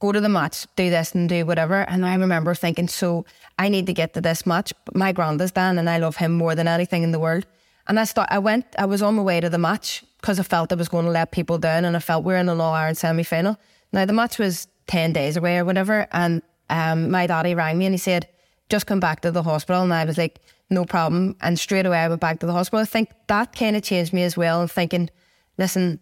Go 0.00 0.12
to 0.12 0.20
the 0.20 0.28
match, 0.28 0.66
do 0.76 0.90
this 0.90 1.14
and 1.14 1.28
do 1.28 1.46
whatever 1.46 1.82
and 1.82 2.04
I 2.04 2.14
remember 2.14 2.54
thinking, 2.54 2.88
So 2.88 3.24
I 3.58 3.68
need 3.68 3.86
to 3.86 3.92
get 3.92 4.14
to 4.14 4.20
this 4.20 4.44
match. 4.44 4.72
But 4.84 4.96
my 4.96 5.12
granda's 5.12 5.52
down 5.52 5.78
and 5.78 5.88
I 5.88 5.98
love 5.98 6.16
him 6.16 6.32
more 6.32 6.54
than 6.54 6.68
anything 6.68 7.02
in 7.02 7.12
the 7.12 7.20
world. 7.20 7.46
And 7.86 8.00
I 8.00 8.04
thought 8.04 8.28
I 8.30 8.38
went 8.38 8.66
I 8.78 8.86
was 8.86 9.02
on 9.02 9.14
my 9.14 9.22
way 9.22 9.40
to 9.40 9.50
the 9.50 9.58
match 9.58 10.04
because 10.20 10.40
I 10.40 10.42
felt 10.42 10.72
I 10.72 10.76
was 10.76 10.88
going 10.88 11.04
to 11.04 11.10
let 11.10 11.32
people 11.32 11.58
down 11.58 11.84
and 11.84 11.96
I 11.96 12.00
felt 12.00 12.24
we 12.24 12.34
are 12.34 12.38
in 12.38 12.48
an 12.48 12.60
All 12.60 12.72
Ireland 12.72 12.98
semi 12.98 13.22
final. 13.22 13.58
Now, 13.92 14.04
the 14.06 14.12
match 14.12 14.38
was 14.38 14.66
10 14.88 15.12
days 15.12 15.36
away 15.36 15.58
or 15.58 15.64
whatever. 15.64 16.08
And 16.10 16.42
um, 16.68 17.10
my 17.10 17.26
daddy 17.26 17.54
rang 17.54 17.78
me 17.78 17.86
and 17.86 17.94
he 17.94 17.98
said, 17.98 18.28
just 18.68 18.86
come 18.86 19.00
back 19.00 19.20
to 19.20 19.30
the 19.30 19.42
hospital. 19.42 19.82
And 19.82 19.94
I 19.94 20.04
was 20.04 20.18
like, 20.18 20.40
no 20.74 20.84
problem. 20.84 21.36
And 21.40 21.58
straight 21.58 21.86
away 21.86 21.98
I 21.98 22.08
went 22.08 22.20
back 22.20 22.40
to 22.40 22.46
the 22.46 22.52
hospital. 22.52 22.80
I 22.80 22.84
think 22.84 23.10
that 23.28 23.54
kind 23.54 23.76
of 23.76 23.82
changed 23.82 24.12
me 24.12 24.22
as 24.22 24.36
well 24.36 24.60
and 24.60 24.70
thinking, 24.70 25.10
listen, 25.58 26.00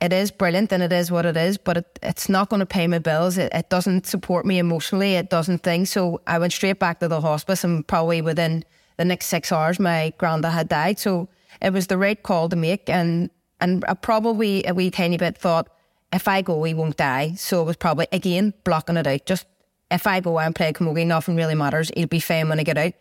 it 0.00 0.12
is 0.12 0.30
brilliant 0.30 0.72
and 0.72 0.82
it 0.82 0.92
is 0.92 1.10
what 1.10 1.26
it 1.26 1.36
is, 1.36 1.58
but 1.58 1.76
it, 1.76 1.98
it's 2.02 2.28
not 2.28 2.48
going 2.48 2.60
to 2.60 2.66
pay 2.66 2.86
my 2.86 2.98
bills. 2.98 3.36
It, 3.36 3.52
it 3.54 3.68
doesn't 3.68 4.06
support 4.06 4.46
me 4.46 4.58
emotionally. 4.58 5.14
It 5.14 5.30
doesn't 5.30 5.58
think. 5.58 5.88
So 5.88 6.20
I 6.26 6.38
went 6.38 6.52
straight 6.52 6.78
back 6.78 7.00
to 7.00 7.08
the 7.08 7.20
hospice 7.20 7.64
and 7.64 7.86
probably 7.86 8.22
within 8.22 8.64
the 8.96 9.04
next 9.04 9.26
six 9.26 9.52
hours, 9.52 9.78
my 9.78 10.12
granda 10.18 10.50
had 10.50 10.68
died. 10.68 10.98
So 10.98 11.28
it 11.60 11.72
was 11.72 11.86
the 11.86 11.98
right 11.98 12.22
call 12.22 12.48
to 12.48 12.56
make. 12.56 12.88
And 12.88 13.30
and 13.60 13.84
I 13.86 13.94
probably 13.94 14.64
a 14.64 14.72
wee 14.72 14.90
tiny 14.90 15.18
bit 15.18 15.36
thought, 15.36 15.68
if 16.12 16.26
I 16.26 16.42
go, 16.42 16.62
he 16.64 16.74
won't 16.74 16.96
die. 16.96 17.34
So 17.36 17.62
it 17.62 17.64
was 17.64 17.76
probably, 17.76 18.08
again, 18.10 18.54
blocking 18.64 18.96
it 18.96 19.06
out. 19.06 19.26
Just 19.26 19.46
if 19.90 20.06
I 20.06 20.20
go 20.20 20.38
and 20.38 20.54
play 20.54 20.72
camogie, 20.72 21.06
nothing 21.06 21.36
really 21.36 21.54
matters. 21.54 21.90
He'll 21.94 22.06
be 22.06 22.20
fine 22.20 22.48
when 22.48 22.58
I 22.58 22.62
get 22.62 22.78
out. 22.78 22.94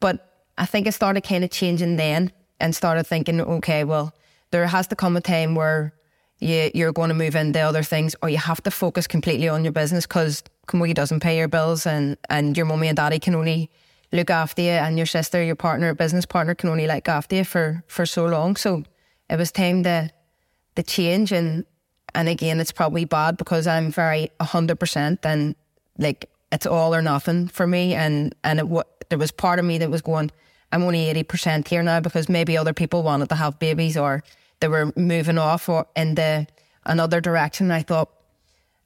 But 0.00 0.29
I 0.60 0.66
think 0.66 0.86
I 0.86 0.90
started 0.90 1.22
kind 1.22 1.42
of 1.42 1.50
changing 1.50 1.96
then 1.96 2.32
and 2.60 2.76
started 2.76 3.04
thinking, 3.04 3.40
okay, 3.40 3.82
well, 3.82 4.14
there 4.50 4.66
has 4.66 4.86
to 4.88 4.94
come 4.94 5.16
a 5.16 5.20
time 5.22 5.54
where 5.54 5.94
you, 6.38 6.70
you're 6.74 6.92
going 6.92 7.08
to 7.08 7.14
move 7.14 7.34
into 7.34 7.60
other 7.60 7.82
things 7.82 8.14
or 8.22 8.28
you 8.28 8.36
have 8.36 8.62
to 8.64 8.70
focus 8.70 9.06
completely 9.06 9.48
on 9.48 9.64
your 9.64 9.72
business 9.72 10.06
because 10.06 10.44
camogie 10.68 10.94
doesn't 10.94 11.20
pay 11.20 11.38
your 11.38 11.48
bills 11.48 11.86
and, 11.86 12.18
and 12.28 12.58
your 12.58 12.66
mummy 12.66 12.88
and 12.88 12.96
daddy 12.98 13.18
can 13.18 13.34
only 13.34 13.70
look 14.12 14.28
after 14.28 14.60
you 14.60 14.68
and 14.68 14.98
your 14.98 15.06
sister, 15.06 15.42
your 15.42 15.56
partner, 15.56 15.94
business 15.94 16.26
partner 16.26 16.54
can 16.54 16.68
only 16.68 16.86
look 16.86 17.08
after 17.08 17.36
you 17.36 17.44
for, 17.44 17.82
for 17.86 18.04
so 18.04 18.26
long. 18.26 18.54
So 18.54 18.84
it 19.30 19.36
was 19.36 19.50
time 19.50 19.82
to 19.84 20.10
to 20.76 20.82
change 20.84 21.32
and 21.32 21.64
and 22.14 22.28
again 22.28 22.60
it's 22.60 22.70
probably 22.70 23.04
bad 23.04 23.36
because 23.36 23.66
I'm 23.66 23.90
very 23.90 24.30
hundred 24.40 24.78
percent 24.78 25.20
and 25.24 25.56
like 25.98 26.30
it's 26.52 26.64
all 26.66 26.94
or 26.94 27.02
nothing 27.02 27.48
for 27.48 27.66
me 27.66 27.94
and 27.94 28.34
and 28.44 28.60
it 28.60 28.86
there 29.08 29.18
was 29.18 29.32
part 29.32 29.58
of 29.58 29.64
me 29.64 29.78
that 29.78 29.90
was 29.90 30.00
going 30.02 30.30
I'm 30.72 30.82
only 30.82 31.08
eighty 31.08 31.22
percent 31.22 31.68
here 31.68 31.82
now 31.82 32.00
because 32.00 32.28
maybe 32.28 32.56
other 32.56 32.72
people 32.72 33.02
wanted 33.02 33.28
to 33.30 33.34
have 33.34 33.58
babies 33.58 33.96
or 33.96 34.22
they 34.60 34.68
were 34.68 34.92
moving 34.96 35.38
off 35.38 35.68
or 35.68 35.86
in 35.96 36.14
the 36.14 36.46
another 36.84 37.20
direction. 37.20 37.70
I 37.70 37.82
thought 37.82 38.10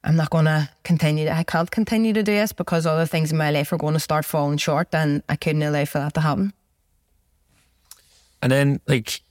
I'm 0.03 0.15
not 0.15 0.29
going 0.29 0.45
to 0.45 0.69
continue. 0.83 1.29
I 1.29 1.43
can't 1.43 1.69
continue 1.69 2.13
to 2.13 2.23
do 2.23 2.31
this 2.31 2.53
because 2.53 2.85
other 2.85 3.05
things 3.05 3.31
in 3.31 3.37
my 3.37 3.51
life 3.51 3.71
are 3.73 3.77
going 3.77 3.93
to 3.95 3.99
start 3.99 4.25
falling 4.25 4.57
short, 4.57 4.93
and 4.93 5.23
I 5.27 5.35
couldn't 5.35 5.63
allow 5.63 5.85
for 5.85 5.99
that 5.99 6.13
to 6.13 6.21
happen. 6.21 6.53
And 8.41 8.51
then, 8.51 8.81
like, 8.87 9.21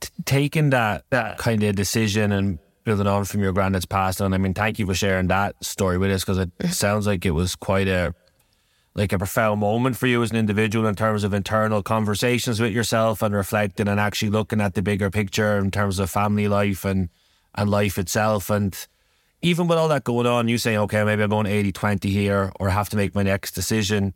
t- 0.00 0.08
taking 0.24 0.70
that 0.70 1.04
that 1.10 1.38
kind 1.38 1.62
of 1.62 1.76
decision 1.76 2.32
and 2.32 2.58
building 2.84 3.06
on 3.06 3.24
from 3.24 3.40
your 3.40 3.52
granddad's 3.52 3.84
past 3.84 4.20
and 4.20 4.34
I 4.34 4.38
mean 4.38 4.54
thank 4.54 4.78
you 4.78 4.86
for 4.86 4.94
sharing 4.94 5.28
that 5.28 5.62
story 5.62 5.98
with 5.98 6.10
us 6.10 6.22
because 6.22 6.38
it 6.38 6.56
mm-hmm. 6.58 6.72
sounds 6.72 7.06
like 7.06 7.26
it 7.26 7.32
was 7.32 7.54
quite 7.54 7.88
a 7.88 8.14
like 9.00 9.12
a 9.12 9.18
profound 9.18 9.60
moment 9.60 9.96
for 9.96 10.06
you 10.06 10.22
as 10.22 10.30
an 10.30 10.36
individual 10.36 10.86
in 10.86 10.94
terms 10.94 11.24
of 11.24 11.32
internal 11.32 11.82
conversations 11.82 12.60
with 12.60 12.70
yourself 12.70 13.22
and 13.22 13.34
reflecting 13.34 13.88
and 13.88 13.98
actually 13.98 14.28
looking 14.28 14.60
at 14.60 14.74
the 14.74 14.82
bigger 14.82 15.10
picture 15.10 15.56
in 15.56 15.70
terms 15.70 15.98
of 15.98 16.10
family 16.10 16.46
life 16.46 16.84
and 16.84 17.08
and 17.54 17.70
life 17.70 17.98
itself 17.98 18.50
and 18.50 18.86
even 19.42 19.66
with 19.66 19.78
all 19.78 19.88
that 19.88 20.04
going 20.04 20.26
on 20.26 20.48
you 20.48 20.58
say 20.58 20.76
okay 20.76 21.02
maybe 21.02 21.22
I'm 21.22 21.30
going 21.30 21.46
80-20 21.46 22.04
here 22.04 22.52
or 22.60 22.68
have 22.68 22.90
to 22.90 22.96
make 22.96 23.14
my 23.14 23.22
next 23.22 23.52
decision 23.52 24.12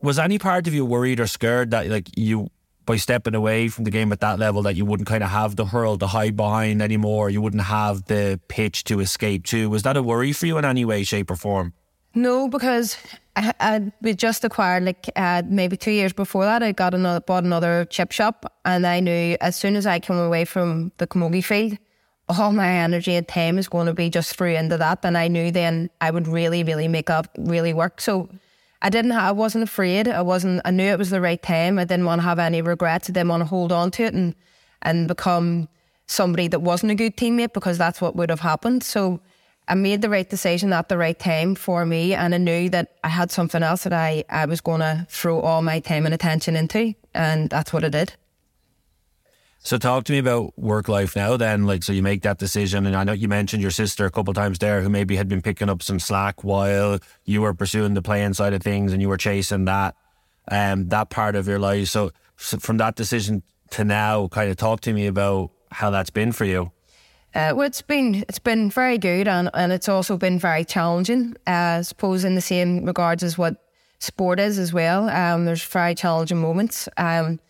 was 0.00 0.18
any 0.18 0.38
part 0.38 0.68
of 0.68 0.74
you 0.74 0.84
worried 0.84 1.18
or 1.18 1.26
scared 1.26 1.72
that 1.72 1.88
like 1.88 2.08
you 2.16 2.50
by 2.86 2.96
stepping 2.96 3.34
away 3.34 3.68
from 3.68 3.84
the 3.84 3.90
game 3.90 4.12
at 4.12 4.20
that 4.20 4.38
level 4.38 4.62
that 4.62 4.76
you 4.76 4.84
wouldn't 4.84 5.08
kind 5.08 5.22
of 5.22 5.30
have 5.30 5.56
the 5.56 5.66
hurl 5.66 5.96
to 5.98 6.06
hide 6.08 6.36
behind 6.36 6.82
anymore. 6.82 7.30
You 7.30 7.40
wouldn't 7.40 7.62
have 7.62 8.06
the 8.06 8.40
pitch 8.48 8.82
to 8.84 8.98
escape 8.98 9.44
to. 9.46 9.70
Was 9.70 9.84
that 9.84 9.96
a 9.96 10.02
worry 10.02 10.32
for 10.32 10.46
you 10.46 10.58
in 10.58 10.64
any 10.64 10.84
way, 10.84 11.04
shape, 11.04 11.30
or 11.30 11.36
form? 11.36 11.74
No, 12.14 12.48
because 12.48 12.98
I, 13.36 13.54
I 13.60 13.92
we 14.02 14.14
just 14.14 14.44
acquired 14.44 14.84
like 14.84 15.10
uh, 15.16 15.42
maybe 15.46 15.76
two 15.76 15.90
years 15.90 16.12
before 16.12 16.44
that. 16.44 16.62
I 16.62 16.72
got 16.72 16.94
another 16.94 17.20
bought 17.20 17.44
another 17.44 17.86
chip 17.86 18.12
shop, 18.12 18.52
and 18.64 18.86
I 18.86 19.00
knew 19.00 19.36
as 19.40 19.56
soon 19.56 19.76
as 19.76 19.86
I 19.86 19.98
came 19.98 20.18
away 20.18 20.44
from 20.44 20.92
the 20.98 21.06
camogie 21.06 21.44
field, 21.44 21.78
all 22.28 22.52
my 22.52 22.68
energy 22.68 23.14
and 23.14 23.26
time 23.26 23.58
is 23.58 23.68
going 23.68 23.86
to 23.86 23.94
be 23.94 24.10
just 24.10 24.36
through 24.36 24.54
into 24.54 24.76
that. 24.76 25.00
And 25.04 25.16
I 25.16 25.28
knew 25.28 25.50
then 25.50 25.88
I 26.00 26.10
would 26.10 26.28
really, 26.28 26.62
really 26.62 26.88
make 26.88 27.08
up, 27.08 27.28
really 27.38 27.72
work. 27.72 28.00
So 28.00 28.28
I 28.82 28.90
didn't. 28.90 29.12
I 29.12 29.32
wasn't 29.32 29.64
afraid. 29.64 30.08
I 30.08 30.22
wasn't. 30.22 30.60
I 30.64 30.70
knew 30.70 30.84
it 30.84 30.98
was 30.98 31.10
the 31.10 31.20
right 31.20 31.42
time. 31.42 31.78
I 31.78 31.84
didn't 31.84 32.04
want 32.04 32.20
to 32.20 32.26
have 32.26 32.38
any 32.38 32.60
regrets. 32.60 33.08
I 33.08 33.12
didn't 33.12 33.28
want 33.28 33.40
to 33.40 33.46
hold 33.46 33.72
on 33.72 33.90
to 33.92 34.02
it 34.04 34.12
and 34.14 34.34
and 34.82 35.08
become 35.08 35.68
somebody 36.06 36.48
that 36.48 36.60
wasn't 36.60 36.92
a 36.92 36.94
good 36.94 37.16
teammate 37.16 37.54
because 37.54 37.78
that's 37.78 38.00
what 38.00 38.16
would 38.16 38.28
have 38.28 38.40
happened. 38.40 38.82
So 38.82 39.20
I 39.72 39.74
made 39.74 40.02
the 40.02 40.10
right 40.10 40.28
decision 40.28 40.70
at 40.74 40.90
the 40.90 40.98
right 40.98 41.18
time 41.18 41.54
for 41.54 41.86
me, 41.86 42.12
and 42.12 42.34
I 42.34 42.38
knew 42.38 42.68
that 42.68 42.94
I 43.02 43.08
had 43.08 43.30
something 43.30 43.62
else 43.62 43.84
that 43.84 43.94
I 43.94 44.22
I 44.28 44.44
was 44.44 44.60
going 44.60 44.80
to 44.80 45.06
throw 45.08 45.40
all 45.40 45.62
my 45.62 45.80
time 45.80 46.04
and 46.04 46.12
attention 46.12 46.56
into, 46.56 46.92
and 47.14 47.48
that's 47.48 47.72
what 47.72 47.82
I 47.82 47.88
did. 47.88 48.12
So 49.60 49.78
talk 49.78 50.04
to 50.04 50.12
me 50.12 50.18
about 50.18 50.58
work 50.58 50.88
life 50.88 51.16
now 51.16 51.38
then. 51.38 51.64
Like 51.64 51.84
so 51.84 51.94
you 51.94 52.02
make 52.02 52.20
that 52.20 52.36
decision 52.36 52.84
and 52.84 52.94
I 52.94 53.04
know 53.04 53.12
you 53.14 53.28
mentioned 53.28 53.62
your 53.62 53.70
sister 53.70 54.04
a 54.04 54.10
couple 54.10 54.34
times 54.34 54.58
there 54.58 54.82
who 54.82 54.90
maybe 54.90 55.16
had 55.16 55.28
been 55.28 55.40
picking 55.40 55.70
up 55.70 55.82
some 55.82 56.00
slack 56.00 56.44
while 56.44 56.98
you 57.24 57.40
were 57.40 57.54
pursuing 57.54 57.94
the 57.94 58.02
playing 58.02 58.34
side 58.34 58.52
of 58.52 58.62
things 58.62 58.92
and 58.92 59.00
you 59.00 59.08
were 59.08 59.16
chasing 59.16 59.64
that 59.66 59.94
um 60.50 60.88
that 60.88 61.08
part 61.08 61.34
of 61.34 61.46
your 61.48 61.60
life. 61.60 61.88
So, 61.88 62.10
so 62.36 62.58
from 62.58 62.76
that 62.78 62.96
decision 62.96 63.42
to 63.70 63.84
now, 63.84 64.28
kind 64.28 64.50
of 64.50 64.56
talk 64.56 64.80
to 64.82 64.92
me 64.92 65.06
about 65.06 65.50
how 65.70 65.90
that's 65.90 66.10
been 66.10 66.32
for 66.32 66.44
you. 66.44 66.72
Uh, 67.34 67.54
well, 67.56 67.66
it's 67.66 67.80
been 67.80 68.24
it's 68.28 68.38
been 68.38 68.70
very 68.70 68.98
good 68.98 69.26
and, 69.26 69.48
and 69.54 69.72
it's 69.72 69.88
also 69.88 70.16
been 70.16 70.38
very 70.38 70.64
challenging. 70.64 71.34
Uh, 71.46 71.78
I 71.78 71.82
suppose 71.82 72.24
in 72.24 72.34
the 72.34 72.40
same 72.40 72.84
regards 72.84 73.22
as 73.22 73.38
what 73.38 73.56
sport 74.00 74.38
is 74.38 74.58
as 74.58 74.72
well. 74.72 75.08
Um, 75.08 75.46
there's 75.46 75.64
very 75.64 75.94
challenging 75.94 76.38
moments. 76.38 76.88
Um, 76.98 77.40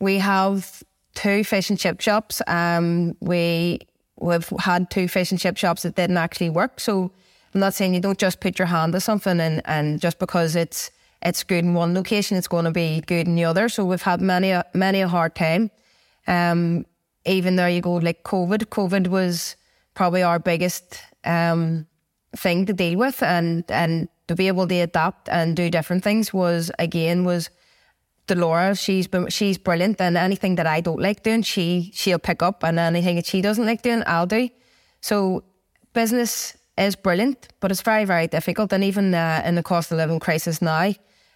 we 0.00 0.18
have 0.18 0.82
two 1.14 1.44
fish 1.44 1.68
and 1.68 1.78
chip 1.78 2.00
shops. 2.00 2.40
Um, 2.46 3.16
we 3.20 3.80
we've 4.18 4.48
had 4.60 4.90
two 4.90 5.08
fish 5.08 5.30
and 5.30 5.40
chip 5.40 5.58
shops 5.58 5.82
that 5.82 5.96
didn't 5.96 6.16
actually 6.16 6.50
work. 6.50 6.80
So 6.80 7.10
I'm 7.52 7.60
not 7.60 7.74
saying 7.74 7.94
you 7.94 8.00
don't 8.00 8.18
just 8.18 8.40
put 8.40 8.58
your 8.58 8.66
hand 8.66 8.94
to 8.94 9.00
something 9.00 9.38
and, 9.40 9.60
and 9.66 10.00
just 10.00 10.18
because 10.18 10.56
it's 10.56 10.90
it's 11.22 11.42
good 11.42 11.64
in 11.64 11.74
one 11.74 11.92
location, 11.92 12.36
it's 12.36 12.48
going 12.48 12.66
to 12.66 12.70
be 12.70 13.02
good 13.06 13.26
in 13.26 13.34
the 13.34 13.44
other. 13.44 13.68
So 13.68 13.84
we've 13.84 14.02
had 14.02 14.20
many 14.20 14.50
a, 14.50 14.64
many 14.74 15.00
a 15.00 15.08
hard 15.08 15.34
time. 15.34 15.70
Um, 16.26 16.86
even 17.26 17.56
there 17.56 17.68
you 17.68 17.80
go, 17.80 17.94
like 17.94 18.22
COVID. 18.22 18.66
COVID 18.66 19.08
was 19.08 19.56
probably 19.94 20.22
our 20.22 20.38
biggest 20.38 21.00
um, 21.24 21.86
thing 22.36 22.66
to 22.66 22.72
deal 22.72 22.98
with, 22.98 23.22
and 23.22 23.64
and 23.68 24.08
to 24.28 24.34
be 24.34 24.48
able 24.48 24.66
to 24.68 24.80
adapt 24.80 25.28
and 25.28 25.56
do 25.56 25.70
different 25.70 26.02
things 26.02 26.32
was 26.32 26.70
again 26.78 27.24
was 27.24 27.50
Delora. 28.26 28.74
She's 28.76 29.06
been 29.06 29.28
she's 29.28 29.58
brilliant, 29.58 30.00
and 30.00 30.16
anything 30.16 30.56
that 30.56 30.66
I 30.66 30.80
don't 30.80 31.00
like 31.00 31.22
doing, 31.22 31.42
she 31.42 31.90
she'll 31.94 32.18
pick 32.18 32.42
up, 32.42 32.64
and 32.64 32.78
anything 32.78 33.16
that 33.16 33.26
she 33.26 33.40
doesn't 33.40 33.66
like 33.66 33.82
doing, 33.82 34.02
I'll 34.06 34.26
do. 34.26 34.48
So 35.00 35.44
business 35.92 36.56
is 36.78 36.96
brilliant, 36.96 37.48
but 37.60 37.70
it's 37.70 37.82
very 37.82 38.04
very 38.04 38.26
difficult, 38.26 38.72
and 38.72 38.84
even 38.84 39.14
uh, 39.14 39.42
in 39.44 39.54
the 39.54 39.62
cost 39.62 39.92
of 39.92 39.98
living 39.98 40.20
crisis 40.20 40.60
now, 40.62 40.92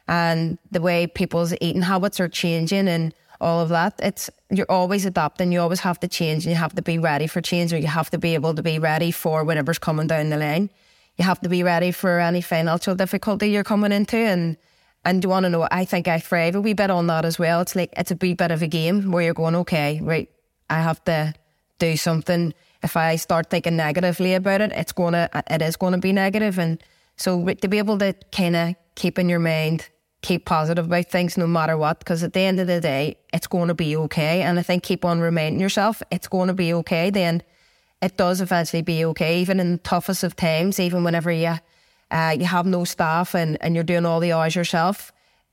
and 0.08 0.58
the 0.70 0.80
way 0.80 1.06
people's 1.06 1.54
eating 1.60 1.82
habits 1.82 2.20
are 2.20 2.28
changing, 2.28 2.88
and 2.88 3.14
all 3.40 3.60
of 3.60 3.70
that, 3.70 3.94
it's 4.02 4.28
you're 4.50 4.70
always 4.70 5.06
adapting. 5.06 5.52
You 5.52 5.60
always 5.60 5.80
have 5.80 6.00
to 6.00 6.08
change, 6.08 6.44
and 6.44 6.52
you 6.52 6.58
have 6.58 6.74
to 6.74 6.82
be 6.82 6.98
ready 6.98 7.26
for 7.26 7.40
change, 7.40 7.72
or 7.72 7.78
you 7.78 7.86
have 7.86 8.10
to 8.10 8.18
be 8.18 8.34
able 8.34 8.54
to 8.54 8.62
be 8.62 8.78
ready 8.78 9.10
for 9.10 9.44
whatever's 9.44 9.78
coming 9.78 10.06
down 10.06 10.30
the 10.30 10.36
line. 10.36 10.70
You 11.16 11.24
have 11.24 11.40
to 11.40 11.48
be 11.48 11.62
ready 11.62 11.90
for 11.90 12.18
any 12.18 12.40
financial 12.40 12.94
difficulty 12.94 13.50
you're 13.50 13.64
coming 13.64 13.92
into, 13.92 14.16
and 14.16 14.56
and 15.04 15.24
you 15.24 15.30
want 15.30 15.44
to 15.44 15.50
know? 15.50 15.66
I 15.70 15.84
think 15.84 16.08
I 16.08 16.18
thrive 16.18 16.54
a 16.54 16.60
wee 16.60 16.74
bit 16.74 16.90
on 16.90 17.06
that 17.06 17.24
as 17.24 17.38
well. 17.38 17.60
It's 17.62 17.74
like 17.74 17.92
it's 17.96 18.10
a 18.10 18.18
wee 18.20 18.34
bit 18.34 18.50
of 18.50 18.62
a 18.62 18.66
game 18.66 19.10
where 19.10 19.22
you're 19.22 19.34
going, 19.34 19.56
okay, 19.56 20.00
right, 20.02 20.28
I 20.68 20.80
have 20.80 21.02
to 21.04 21.34
do 21.78 21.96
something. 21.96 22.52
If 22.82 22.96
I 22.96 23.16
start 23.16 23.50
thinking 23.50 23.76
negatively 23.76 24.34
about 24.34 24.60
it, 24.60 24.72
it's 24.72 24.92
gonna 24.92 25.28
it 25.50 25.62
is 25.62 25.76
gonna 25.76 25.98
be 25.98 26.12
negative, 26.12 26.58
and 26.58 26.82
so 27.16 27.44
to 27.46 27.68
be 27.68 27.78
able 27.78 27.98
to 27.98 28.14
kind 28.32 28.56
of 28.56 28.74
keep 28.94 29.18
in 29.18 29.28
your 29.28 29.38
mind, 29.38 29.88
keep 30.22 30.44
positive 30.44 30.86
about 30.86 31.10
things 31.10 31.38
no 31.38 31.46
matter 31.46 31.76
what, 31.76 31.98
because 31.98 32.22
at 32.22 32.32
the 32.32 32.40
end 32.40 32.60
of 32.60 32.66
the 32.66 32.80
day, 32.80 33.16
it's 33.32 33.46
going 33.46 33.68
to 33.68 33.74
be 33.74 33.96
okay. 33.96 34.42
And 34.42 34.58
I 34.58 34.62
think 34.62 34.82
keep 34.82 35.04
on 35.04 35.20
reminding 35.20 35.60
yourself 35.60 36.02
it's 36.10 36.28
going 36.28 36.48
to 36.48 36.54
be 36.54 36.72
okay. 36.74 37.10
Then 37.10 37.42
it 38.02 38.16
does 38.16 38.40
eventually 38.40 38.82
be 38.82 39.04
okay, 39.06 39.40
even 39.40 39.60
in 39.60 39.72
the 39.72 39.78
toughest 39.78 40.22
of 40.24 40.36
times, 40.36 40.80
even 40.80 41.04
whenever 41.04 41.30
you 41.30 41.56
uh, 42.10 42.36
you 42.36 42.44
have 42.44 42.66
no 42.66 42.84
staff 42.84 43.34
and, 43.34 43.56
and 43.60 43.74
you're 43.74 43.84
doing 43.84 44.04
all 44.04 44.18
the 44.18 44.32
hours 44.32 44.56
yourself, 44.56 45.12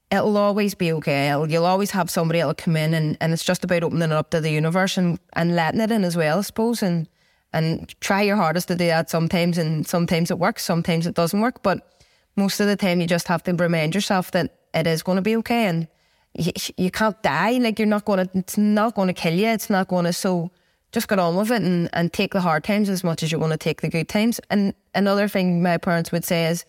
it'll 0.09 0.37
always 0.37 0.73
be 0.73 0.91
okay. 0.91 1.29
It'll, 1.29 1.49
you'll 1.49 1.65
always 1.65 1.91
have 1.91 2.09
somebody 2.09 2.39
that'll 2.39 2.55
come 2.55 2.75
in 2.75 2.95
and, 2.95 3.15
and 3.21 3.31
it's 3.31 3.43
just 3.43 3.63
about 3.63 3.83
opening 3.83 4.09
it 4.09 4.11
up 4.11 4.31
to 4.31 4.41
the 4.41 4.49
universe 4.49 4.97
and, 4.97 5.19
and 5.33 5.55
letting 5.55 5.81
it 5.81 5.91
in 5.91 6.03
as 6.03 6.17
well, 6.17 6.39
I 6.39 6.41
suppose. 6.41 6.81
And 6.81 7.07
and 7.53 7.93
try 8.01 8.21
your 8.23 8.35
hardest 8.35 8.67
to 8.67 8.75
do 8.75 8.87
that 8.87 9.09
sometimes 9.09 9.57
and 9.57 9.87
sometimes 9.87 10.31
it 10.31 10.39
works, 10.39 10.63
sometimes 10.63 11.07
it 11.07 11.15
doesn't 11.15 11.39
work. 11.39 11.63
But 11.63 11.96
most 12.37 12.59
of 12.59 12.67
the 12.67 12.75
time 12.75 13.01
you 13.01 13.07
just 13.07 13.27
have 13.27 13.43
to 13.43 13.53
remind 13.53 13.95
yourself 13.95 14.31
that 14.31 14.55
it 14.73 14.87
is 14.87 15.03
going 15.03 15.17
to 15.17 15.21
be 15.21 15.35
okay 15.37 15.65
and 15.65 15.87
you, 16.33 16.51
you 16.77 16.91
can't 16.91 17.21
die. 17.23 17.53
Like 17.53 17.79
you're 17.79 17.87
not 17.87 18.05
going 18.05 18.27
to, 18.27 18.37
it's 18.37 18.57
not 18.57 18.95
going 18.95 19.07
to 19.07 19.13
kill 19.13 19.33
you. 19.33 19.47
It's 19.47 19.69
not 19.69 19.87
going 19.87 20.05
to, 20.05 20.13
so 20.13 20.51
just 20.91 21.07
get 21.07 21.19
on 21.19 21.35
with 21.35 21.51
it 21.51 21.61
and, 21.63 21.89
and 21.93 22.13
take 22.13 22.33
the 22.33 22.41
hard 22.41 22.63
times 22.63 22.89
as 22.89 23.03
much 23.03 23.23
as 23.23 23.31
you 23.31 23.39
want 23.39 23.51
to 23.51 23.57
take 23.57 23.81
the 23.81 23.89
good 23.89 24.07
times. 24.07 24.39
And 24.49 24.73
another 24.93 25.27
thing 25.27 25.61
my 25.61 25.77
parents 25.77 26.11
would 26.11 26.23
say 26.23 26.45
is 26.45 26.63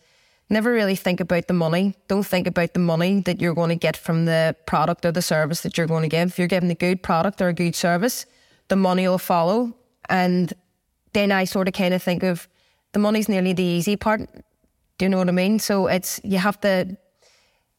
never 0.51 0.73
really 0.73 0.97
think 0.97 1.21
about 1.21 1.47
the 1.47 1.55
money. 1.55 1.95
Don't 2.09 2.27
think 2.27 2.47
about 2.47 2.73
the 2.73 2.81
money 2.81 3.21
that 3.21 3.41
you're 3.41 3.55
going 3.55 3.69
to 3.69 3.77
get 3.77 3.97
from 3.97 4.25
the 4.25 4.57
product 4.67 5.05
or 5.05 5.13
the 5.13 5.23
service 5.23 5.61
that 5.61 5.77
you're 5.77 5.87
going 5.87 6.03
to 6.03 6.09
give. 6.09 6.31
If 6.31 6.39
you're 6.39 6.49
giving 6.49 6.71
a 6.71 6.75
good 6.75 7.03
product 7.03 7.43
or 7.43 7.49
a 7.49 7.53
good 7.53 7.77
service, 7.77 8.25
the 8.69 8.77
money 8.77 9.07
will 9.07 9.19
follow. 9.19 9.75
And 10.09 10.53
then 11.13 11.31
I 11.31 11.45
sort 11.45 11.69
of 11.69 11.75
kind 11.75 11.93
of 11.93 12.03
think 12.03 12.23
of 12.23 12.49
the 12.93 12.99
money's 12.99 13.29
nearly 13.29 13.53
the 13.53 13.63
easy 13.63 13.97
part. 13.97 14.23
Do 14.99 15.05
you 15.05 15.09
know 15.09 15.19
what 15.19 15.29
I 15.29 15.33
mean? 15.33 15.59
So 15.59 15.87
it's, 15.87 16.21
you 16.25 16.39
have 16.39 16.61
to 16.61 16.97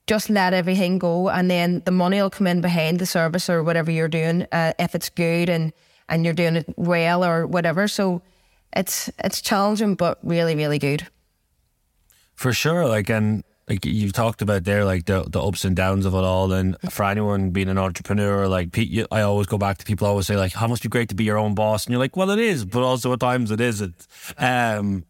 just 0.07 0.29
let 0.29 0.53
everything 0.53 0.97
go 0.97 1.29
and 1.29 1.51
then 1.51 1.83
the 1.85 1.91
money 1.91 2.19
will 2.19 2.31
come 2.31 2.47
in 2.47 2.61
behind 2.61 2.97
the 2.97 3.05
service 3.05 3.49
or 3.49 3.63
whatever 3.63 3.91
you're 3.91 4.07
doing 4.07 4.47
uh, 4.51 4.73
if 4.79 4.95
it's 4.95 5.09
good 5.09 5.49
and 5.49 5.71
and 6.09 6.25
you're 6.25 6.33
doing 6.33 6.55
it 6.55 6.65
well 6.75 7.23
or 7.23 7.45
whatever. 7.45 7.87
So 7.87 8.21
it's 8.75 9.09
it's 9.19 9.41
challenging, 9.41 9.95
but 9.95 10.17
really, 10.23 10.55
really 10.55 10.79
good. 10.79 11.07
For 12.35 12.53
sure, 12.53 12.87
like 12.87 13.09
and 13.09 13.43
like 13.67 13.85
you've 13.85 14.13
talked 14.13 14.41
about 14.41 14.63
there, 14.63 14.83
like 14.83 15.05
the 15.05 15.23
the 15.29 15.41
ups 15.41 15.63
and 15.63 15.75
downs 15.75 16.05
of 16.05 16.13
it 16.13 16.17
all, 16.17 16.51
and 16.51 16.75
for 16.89 17.03
anyone 17.03 17.51
being 17.51 17.69
an 17.69 17.77
entrepreneur, 17.77 18.47
like 18.47 18.77
I 19.11 19.21
always 19.21 19.47
go 19.47 19.57
back 19.57 19.77
to 19.77 19.85
people 19.85 20.07
always 20.07 20.27
say 20.27 20.35
like, 20.35 20.53
"How 20.53 20.67
must 20.67 20.83
be 20.83 20.89
great 20.89 21.09
to 21.09 21.15
be 21.15 21.23
your 21.23 21.37
own 21.37 21.53
boss," 21.55 21.85
and 21.85 21.91
you're 21.91 21.99
like, 21.99 22.17
"Well, 22.17 22.31
it 22.31 22.39
is, 22.39 22.65
but 22.65 22.81
also 22.81 23.13
at 23.13 23.19
times 23.19 23.51
it 23.51 23.61
isn't." 23.61 24.07
Um, 24.37 25.05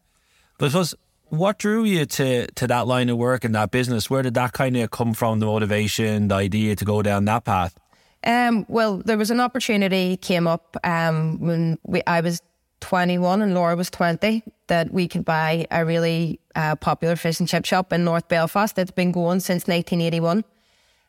but 0.58 0.66
I 0.66 0.70
suppose 0.70 0.96
what 1.30 1.58
drew 1.60 1.84
you 1.84 2.06
to 2.06 2.48
to 2.48 2.68
that 2.68 2.88
line 2.88 3.10
of 3.10 3.18
work 3.18 3.44
and 3.44 3.56
that 3.56 3.72
business? 3.72 4.10
Where 4.10 4.22
did 4.22 4.34
that 4.36 4.54
kind 4.54 4.76
of 4.78 4.92
come 4.92 5.14
from? 5.14 5.40
The 5.40 5.46
motivation, 5.46 6.28
the 6.28 6.36
idea 6.36 6.76
to 6.76 6.86
go 6.86 7.02
down 7.02 7.26
that 7.26 7.46
path? 7.46 7.80
Um, 8.24 8.66
well, 8.68 8.98
there 8.98 9.18
was 9.18 9.32
an 9.32 9.40
opportunity 9.40 10.18
came 10.18 10.46
up 10.48 10.76
um, 10.84 11.40
when 11.40 11.80
we, 11.84 12.02
I 12.06 12.22
was 12.22 12.42
21 12.82 13.42
and 13.42 13.54
Laura 13.54 13.76
was 13.76 13.90
20 13.90 14.44
that 14.68 14.92
we 14.92 15.08
could 15.08 15.24
buy 15.24 15.68
a 15.72 15.86
really 15.86 16.40
uh, 16.56 16.76
popular 16.76 17.16
fish 17.16 17.40
and 17.40 17.48
chip 17.48 17.66
shop 17.66 17.94
in 17.94 18.04
North 18.04 18.28
Belfast 18.28 18.76
that's 18.76 18.92
been 18.92 19.12
going 19.12 19.40
since 19.40 19.68
1981. 19.68 20.44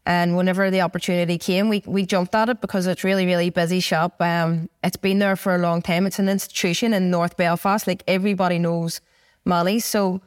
And 0.07 0.37
whenever 0.37 0.71
the 0.71 0.81
opportunity 0.81 1.37
came, 1.37 1.69
we, 1.69 1.83
we 1.87 2.07
jumped 2.07 2.35
at 2.35 2.49
it 2.49 2.61
because 2.61 2.87
it's 2.87 3.05
really, 3.05 3.27
really 3.27 3.51
busy 3.51 3.81
shop. 3.81 4.21
Um, 4.21 4.71
it's 4.83 4.97
been 4.97 5.19
there 5.19 5.37
for 5.37 5.55
a 5.55 5.59
long 5.59 5.83
time. 5.83 6.07
It's 6.07 6.19
an 6.19 6.29
institution 6.29 6.95
in 6.95 7.11
North 7.11 7.37
Belfast. 7.37 7.87
Like 7.87 8.03
everybody 8.09 8.59
knows 8.59 9.01
Manny's. 9.45 9.85
So 9.85 10.21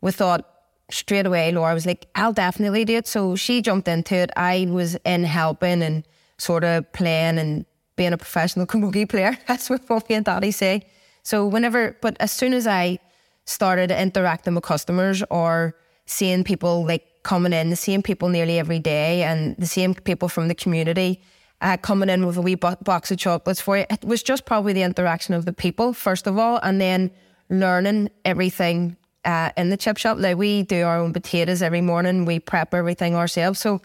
we 0.00 0.12
thought 0.12 0.46
straight 0.90 1.26
away, 1.26 1.52
Laura 1.52 1.74
was 1.74 1.86
like, 1.86 2.08
I'll 2.14 2.32
definitely 2.32 2.84
do 2.84 2.96
it. 2.96 3.06
So 3.06 3.36
she 3.36 3.62
jumped 3.62 3.88
into 3.88 4.14
it. 4.14 4.30
I 4.36 4.66
was 4.68 4.96
in 5.04 5.24
helping 5.24 5.82
and 5.82 6.06
sort 6.38 6.64
of 6.64 6.90
playing 6.92 7.38
and 7.38 7.64
being 7.96 8.12
a 8.12 8.18
professional 8.18 8.66
camogie 8.72 9.08
player. 9.08 9.38
That's 9.46 9.70
what 9.70 9.88
mommy 9.88 10.04
and 10.10 10.24
daddy 10.24 10.50
say. 10.50 10.86
So 11.22 11.46
whenever, 11.46 11.96
but 12.00 12.16
as 12.20 12.32
soon 12.32 12.54
as 12.54 12.66
I 12.66 12.98
started 13.44 13.90
interacting 13.90 14.54
with 14.54 14.64
customers 14.64 15.22
or 15.30 15.76
seeing 16.06 16.44
people 16.44 16.84
like 16.84 17.04
coming 17.22 17.52
in, 17.52 17.74
seeing 17.76 18.02
people 18.02 18.28
nearly 18.28 18.58
every 18.58 18.78
day 18.78 19.22
and 19.22 19.56
the 19.58 19.66
same 19.66 19.94
people 19.94 20.28
from 20.28 20.48
the 20.48 20.54
community 20.54 21.20
uh, 21.60 21.76
coming 21.76 22.08
in 22.08 22.24
with 22.26 22.36
a 22.36 22.42
wee 22.42 22.54
box 22.54 23.10
of 23.10 23.18
chocolates 23.18 23.60
for 23.60 23.76
you, 23.76 23.84
it 23.90 24.04
was 24.04 24.22
just 24.22 24.46
probably 24.46 24.72
the 24.72 24.82
interaction 24.82 25.34
of 25.34 25.44
the 25.44 25.52
people, 25.52 25.92
first 25.92 26.26
of 26.26 26.38
all, 26.38 26.58
and 26.62 26.80
then 26.80 27.10
learning 27.50 28.10
everything 28.24 28.96
uh, 29.24 29.50
in 29.56 29.70
the 29.70 29.76
chip 29.76 29.98
shop. 29.98 30.18
Like 30.18 30.36
we 30.36 30.62
do 30.62 30.84
our 30.84 30.98
own 30.98 31.12
potatoes 31.12 31.62
every 31.62 31.80
morning, 31.80 32.24
we 32.24 32.38
prep 32.38 32.72
everything 32.72 33.14
ourselves. 33.14 33.58
So 33.58 33.82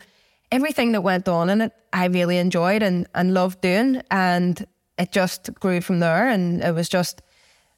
everything 0.52 0.94
that 0.94 1.02
went 1.02 1.28
on 1.28 1.50
in 1.50 1.62
it, 1.62 1.74
I 1.92 2.06
really 2.06 2.38
enjoyed 2.38 2.84
and, 2.84 3.08
and 3.16 3.34
loved 3.34 3.62
doing. 3.62 4.02
And 4.12 4.66
it 4.98 5.12
just 5.12 5.54
grew 5.56 5.82
from 5.82 6.00
there. 6.00 6.30
And 6.30 6.64
it 6.64 6.74
was 6.74 6.88
just 6.88 7.22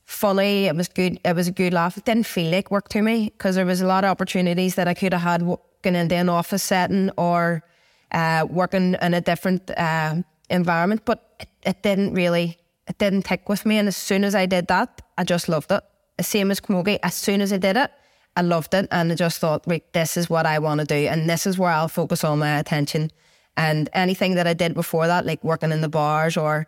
funny. 0.06 0.65
It 0.65 0.76
was 0.76 0.88
good. 0.88 1.19
It 1.26 1.36
was 1.36 1.47
a 1.47 1.52
good 1.52 1.73
laugh. 1.73 1.97
It 1.97 2.06
didn't 2.06 2.28
feel 2.28 2.52
like 2.52 2.69
work 2.69 2.89
to 2.89 3.02
me 3.02 3.26
because 3.26 3.56
there 3.56 3.65
was 3.65 3.82
a 3.82 3.88
lot 3.88 4.04
of 4.04 4.12
opportunities 4.12 4.76
that 4.76 4.88
I 4.88 4.93
could 4.93 5.13
have 5.13 5.21
had 5.21 5.41
working 5.41 5.95
in 5.95 6.12
an 6.12 6.30
office 6.30 6.63
setting 6.63 7.10
or 7.17 7.63
uh, 8.12 8.45
working 8.50 8.95
in 9.02 9.13
a 9.13 9.21
different 9.21 9.71
uh, 9.71 10.15
environment. 10.50 11.02
But 11.06 11.36
it, 11.39 11.50
it 11.63 11.84
didn't 11.84 12.13
really, 12.13 12.58
it 12.88 12.97
didn't 12.97 13.23
tick 13.23 13.50
with 13.50 13.65
me. 13.65 13.78
And 13.78 13.88
as 13.88 13.97
soon 13.97 14.23
as 14.23 14.36
I 14.36 14.45
did 14.45 14.67
that, 14.67 15.02
I 15.17 15.23
just 15.23 15.49
loved 15.49 15.71
it. 15.71 15.84
Same 16.21 16.51
as 16.51 16.60
Camogie. 16.60 16.99
As 17.03 17.15
soon 17.15 17.41
as 17.41 17.51
I 17.51 17.58
did 17.58 17.77
it, 17.77 17.91
I 18.36 18.41
loved 18.41 18.73
it 18.73 18.88
and 18.91 19.12
I 19.12 19.15
just 19.15 19.39
thought, 19.39 19.63
right, 19.65 19.84
this 19.93 20.15
is 20.15 20.30
what 20.30 20.45
I 20.45 20.60
want 20.60 20.80
to 20.80 20.86
do 20.86 21.08
and 21.08 21.30
this 21.30 21.47
is 21.47 21.58
where 21.58 21.71
I'll 21.71 21.88
focus 21.88 22.23
all 22.23 22.38
my 22.38 22.60
attention. 22.60 23.12
And 23.56 23.89
anything 23.93 24.36
that 24.36 24.45
I 24.45 24.53
did 24.53 24.75
before 24.75 25.08
that, 25.08 25.25
like 25.25 25.43
working 25.43 25.71
in 25.71 25.82
the 25.82 25.89
bars 25.89 26.38
or 26.38 26.67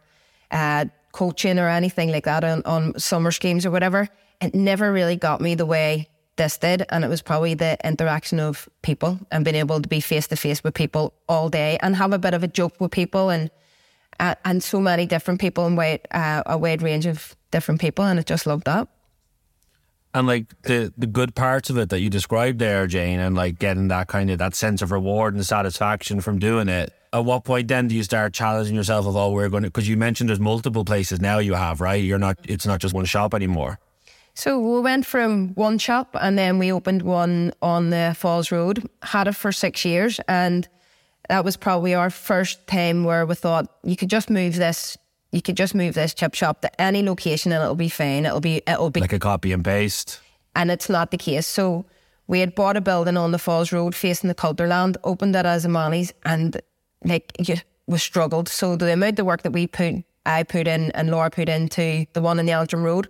uh, 0.50 0.86
coaching 1.12 1.60
or 1.60 1.70
anything 1.70 2.12
like 2.12 2.26
that 2.26 2.44
on, 2.44 2.64
on 2.66 2.98
summer 2.98 3.32
schemes 3.32 3.66
or 3.66 3.72
whatever, 3.72 4.10
it 4.42 4.56
never 4.56 4.92
really 4.92 5.16
got 5.16 5.42
me 5.42 5.54
the 5.54 5.68
way 5.68 6.10
this 6.38 6.58
did. 6.58 6.86
And 6.90 7.06
it 7.06 7.08
was 7.08 7.22
probably 7.22 7.54
the 7.54 7.78
interaction 7.84 8.40
of 8.40 8.68
people 8.82 9.20
and 9.32 9.46
being 9.46 9.56
able 9.56 9.80
to 9.80 9.88
be 9.88 10.00
face 10.00 10.26
to 10.28 10.36
face 10.36 10.64
with 10.64 10.74
people 10.74 11.14
all 11.28 11.50
day 11.50 11.78
and 11.82 11.96
have 11.96 12.14
a 12.14 12.20
bit 12.20 12.34
of 12.34 12.44
a 12.44 12.48
joke 12.48 12.82
with 12.82 12.92
people 12.92 13.30
and 13.30 13.52
uh, 14.20 14.36
and 14.46 14.64
so 14.64 14.80
many 14.80 15.06
different 15.06 15.40
people 15.40 15.66
and 15.66 15.78
wide, 15.78 16.02
uh, 16.12 16.44
a 16.46 16.58
wide 16.58 16.82
range 16.82 17.06
of 17.06 17.36
different 17.52 17.82
people. 17.82 18.06
And 18.06 18.20
I 18.20 18.24
just 18.24 18.46
loved 18.46 18.66
that 18.66 18.88
and 20.14 20.28
like 20.28 20.62
the 20.64 20.92
the 20.98 21.08
good 21.08 21.36
parts 21.36 21.70
of 21.70 21.78
it 21.78 21.90
that 21.90 22.00
you 22.00 22.10
described 22.10 22.60
there, 22.60 22.88
Jane, 22.88 23.20
and 23.20 23.36
like 23.36 23.60
getting 23.60 23.90
that 23.90 24.08
kind 24.08 24.30
of 24.32 24.40
that 24.40 24.56
sense 24.56 24.82
of 24.82 24.92
reward 24.92 25.36
and 25.36 25.46
satisfaction 25.46 26.22
from 26.22 26.40
doing 26.40 26.68
it. 26.68 26.94
At 27.12 27.26
what 27.26 27.44
point 27.44 27.68
then 27.68 27.88
do 27.88 27.96
you 27.96 28.04
start 28.04 28.34
challenging 28.34 28.76
yourself 28.76 29.06
of 29.06 29.16
oh 29.16 29.32
we're 29.32 29.50
going 29.50 29.64
to 29.64 29.70
because 29.70 29.88
you 29.88 29.98
mentioned 29.98 30.30
there's 30.30 30.40
multiple 30.40 30.86
places 30.86 31.20
now 31.20 31.40
you 31.40 31.54
have 31.54 31.82
right 31.82 32.04
you're 32.04 32.20
not 32.20 32.38
it's 32.44 32.66
not 32.66 32.80
just 32.80 32.94
one 32.94 33.06
shop 33.06 33.34
anymore. 33.34 33.80
So 34.36 34.58
we 34.58 34.80
went 34.80 35.06
from 35.06 35.50
one 35.56 35.78
shop 35.80 36.16
and 36.20 36.38
then 36.38 36.60
we 36.60 36.72
opened 36.72 37.02
one 37.02 37.52
on 37.62 37.90
the 37.90 38.16
Falls 38.18 38.52
Road, 38.52 38.88
had 39.02 39.28
it 39.28 39.36
for 39.36 39.52
six 39.52 39.84
years. 39.84 40.20
And 40.30 40.68
that 41.30 41.46
was 41.46 41.56
probably 41.56 41.94
our 41.94 42.10
first 42.10 42.68
time 42.68 43.04
where 43.04 43.26
we 43.26 43.36
thought 43.36 43.72
you 43.84 43.96
could 43.96 44.10
just 44.10 44.30
move 44.30 44.56
this, 44.56 44.98
you 45.32 45.42
could 45.42 45.56
just 45.56 45.74
move 45.76 45.94
this 45.94 46.14
chip 46.14 46.34
shop 46.34 46.62
to 46.62 46.82
any 46.82 47.04
location 47.04 47.52
and 47.52 47.64
it'll 47.64 47.76
be 47.76 47.88
fine. 47.90 48.26
It'll 48.26 48.42
be, 48.42 48.62
it'll 48.68 48.90
be 48.90 49.00
like 49.00 49.14
a 49.14 49.20
copy 49.20 49.54
and 49.54 49.64
paste. 49.64 50.20
And 50.56 50.72
it's 50.72 50.90
not 50.90 51.12
the 51.12 51.18
case. 51.18 51.46
So 51.46 51.86
we 52.28 52.40
had 52.40 52.56
bought 52.56 52.78
a 52.78 52.82
building 52.82 53.16
on 53.16 53.32
the 53.32 53.40
Falls 53.40 53.72
Road 53.72 53.96
facing 53.96 54.28
the 54.28 54.36
Cultúrlann, 54.36 54.98
opened 55.04 55.36
it 55.36 55.46
as 55.46 55.66
a 55.66 55.70
Manny's, 55.70 56.12
and 56.26 56.60
like 57.06 57.32
you, 57.48 57.58
we 57.86 58.00
struggled. 58.00 58.50
So 58.50 58.76
the 58.76 58.92
amount 58.92 59.20
of 59.20 59.28
work 59.28 59.44
that 59.44 59.52
we 59.52 59.68
put, 59.68 60.04
I 60.26 60.44
put 60.44 60.68
in, 60.68 60.92
and 60.92 61.12
Laura 61.12 61.30
put 61.30 61.48
into 61.48 62.08
the 62.14 62.22
one 62.22 62.40
on 62.40 62.48
the 62.48 62.52
Antrim 62.52 62.84
Road, 62.84 63.08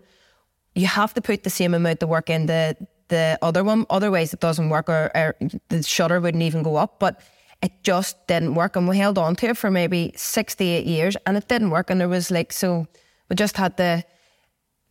you 0.76 0.88
have 0.88 1.14
to 1.14 1.22
put 1.22 1.44
the 1.44 1.50
same 1.50 1.74
amount 1.74 2.04
of 2.04 2.10
work 2.10 2.30
in 2.30 2.46
the 2.48 2.76
the 3.08 3.40
other 3.42 3.64
one. 3.64 3.86
Otherwise, 3.90 4.34
it 4.34 4.40
doesn't 4.40 4.70
work, 4.70 4.88
or, 4.88 5.10
or 5.16 5.36
the 5.70 5.82
shutter 5.82 6.20
wouldn't 6.20 6.44
even 6.44 6.62
go 6.62 6.76
up. 6.76 7.00
But 7.00 7.22
it 7.62 7.84
just 7.84 8.28
didn't 8.28 8.56
work, 8.56 8.76
and 8.76 8.88
we 8.88 8.98
held 8.98 9.18
on 9.18 9.36
to 9.38 9.50
it 9.50 9.58
for 9.58 9.70
maybe 9.70 10.14
six 10.16 10.56
to 10.56 10.64
eight 10.64 10.86
years, 10.86 11.18
and 11.26 11.36
it 11.38 11.48
didn't 11.48 11.72
work. 11.72 11.90
And 11.90 12.00
there 12.00 12.10
was 12.10 12.32
like 12.32 12.54
so, 12.54 12.88
we 13.30 13.36
just 13.36 13.58
had 13.58 13.76
to 13.78 14.04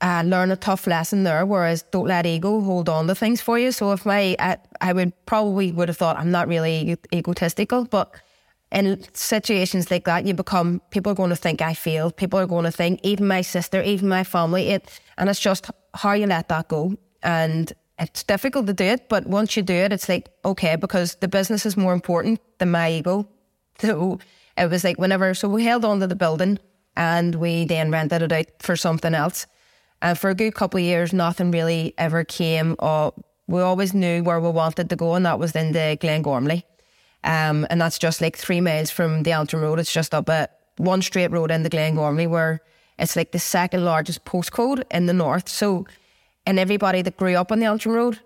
uh, 0.00 0.22
learn 0.24 0.50
a 0.50 0.56
tough 0.56 0.86
lesson 0.86 1.24
there. 1.24 1.44
Whereas 1.46 1.82
don't 1.82 2.06
let 2.06 2.26
ego 2.26 2.60
hold 2.60 2.88
on 2.88 3.06
to 3.06 3.14
things 3.14 3.40
for 3.40 3.58
you. 3.58 3.72
So 3.72 3.92
if 3.92 4.04
my, 4.04 4.36
I, 4.38 4.58
I 4.80 4.92
would 4.92 5.12
probably 5.26 5.72
would 5.72 5.88
have 5.88 5.96
thought 5.96 6.18
I'm 6.18 6.30
not 6.30 6.46
really 6.46 6.96
egotistical, 7.12 7.84
but 7.84 8.14
in 8.70 9.02
situations 9.14 9.90
like 9.90 10.04
that, 10.04 10.26
you 10.26 10.34
become 10.34 10.82
people 10.90 11.12
are 11.12 11.14
going 11.14 11.30
to 11.30 11.36
think 11.36 11.62
I 11.62 11.74
failed. 11.74 12.16
People 12.16 12.38
are 12.38 12.46
going 12.46 12.64
to 12.64 12.70
think 12.70 13.00
even 13.02 13.26
my 13.26 13.40
sister, 13.40 13.82
even 13.82 14.08
my 14.08 14.24
family. 14.24 14.68
It 14.68 15.00
and 15.16 15.30
it's 15.30 15.40
just 15.40 15.70
how 15.94 16.12
you 16.12 16.26
let 16.26 16.48
that 16.48 16.68
go. 16.68 16.94
And 17.22 17.72
it's 17.98 18.22
difficult 18.22 18.66
to 18.66 18.72
do 18.72 18.84
it, 18.84 19.08
but 19.08 19.26
once 19.26 19.56
you 19.56 19.62
do 19.62 19.74
it, 19.74 19.92
it's 19.92 20.08
like 20.08 20.28
okay 20.44 20.76
because 20.76 21.16
the 21.16 21.28
business 21.28 21.66
is 21.66 21.76
more 21.76 21.92
important 21.92 22.40
than 22.58 22.70
my 22.70 22.90
ego. 22.90 23.28
So 23.80 24.18
it 24.56 24.68
was 24.68 24.82
like 24.82 24.98
whenever. 24.98 25.34
So 25.34 25.48
we 25.48 25.64
held 25.64 25.84
on 25.84 26.00
to 26.00 26.08
the 26.08 26.16
building 26.16 26.58
and 26.96 27.36
we 27.36 27.64
then 27.64 27.92
rented 27.92 28.22
it 28.22 28.32
out 28.32 28.46
for 28.58 28.74
something 28.74 29.14
else. 29.14 29.46
And 30.02 30.18
for 30.18 30.30
a 30.30 30.34
good 30.34 30.54
couple 30.54 30.78
of 30.78 30.84
years, 30.84 31.12
nothing 31.12 31.52
really 31.52 31.94
ever 31.96 32.24
came. 32.24 32.74
Or 32.80 33.14
we 33.46 33.60
always 33.60 33.94
knew 33.94 34.22
where 34.22 34.40
we 34.40 34.50
wanted 34.50 34.90
to 34.90 34.96
go, 34.96 35.14
and 35.14 35.24
that 35.26 35.38
was 35.38 35.54
in 35.54 35.72
the 35.72 35.96
Glengormley. 36.00 36.64
Um, 37.24 37.66
and 37.70 37.80
that's 37.80 37.98
just 37.98 38.20
like 38.20 38.36
three 38.36 38.60
miles 38.60 38.90
from 38.90 39.22
the 39.22 39.32
Antrim 39.32 39.62
Road. 39.62 39.78
It's 39.78 39.92
just 39.92 40.14
up 40.14 40.28
a 40.28 40.48
one 40.76 41.02
straight 41.02 41.30
road 41.30 41.50
in 41.50 41.62
the 41.62 41.70
Glengormley, 41.70 42.28
where 42.28 42.60
it's 42.98 43.16
like 43.16 43.32
the 43.32 43.38
second 43.38 43.84
largest 43.84 44.24
postcode 44.24 44.84
in 44.90 45.06
the 45.06 45.12
north. 45.12 45.48
So, 45.48 45.86
and 46.48 46.58
everybody 46.58 47.02
that 47.02 47.18
grew 47.18 47.34
up 47.34 47.52
on 47.52 47.60
the 47.60 47.66
Antrim 47.66 47.94
Road 47.94 48.20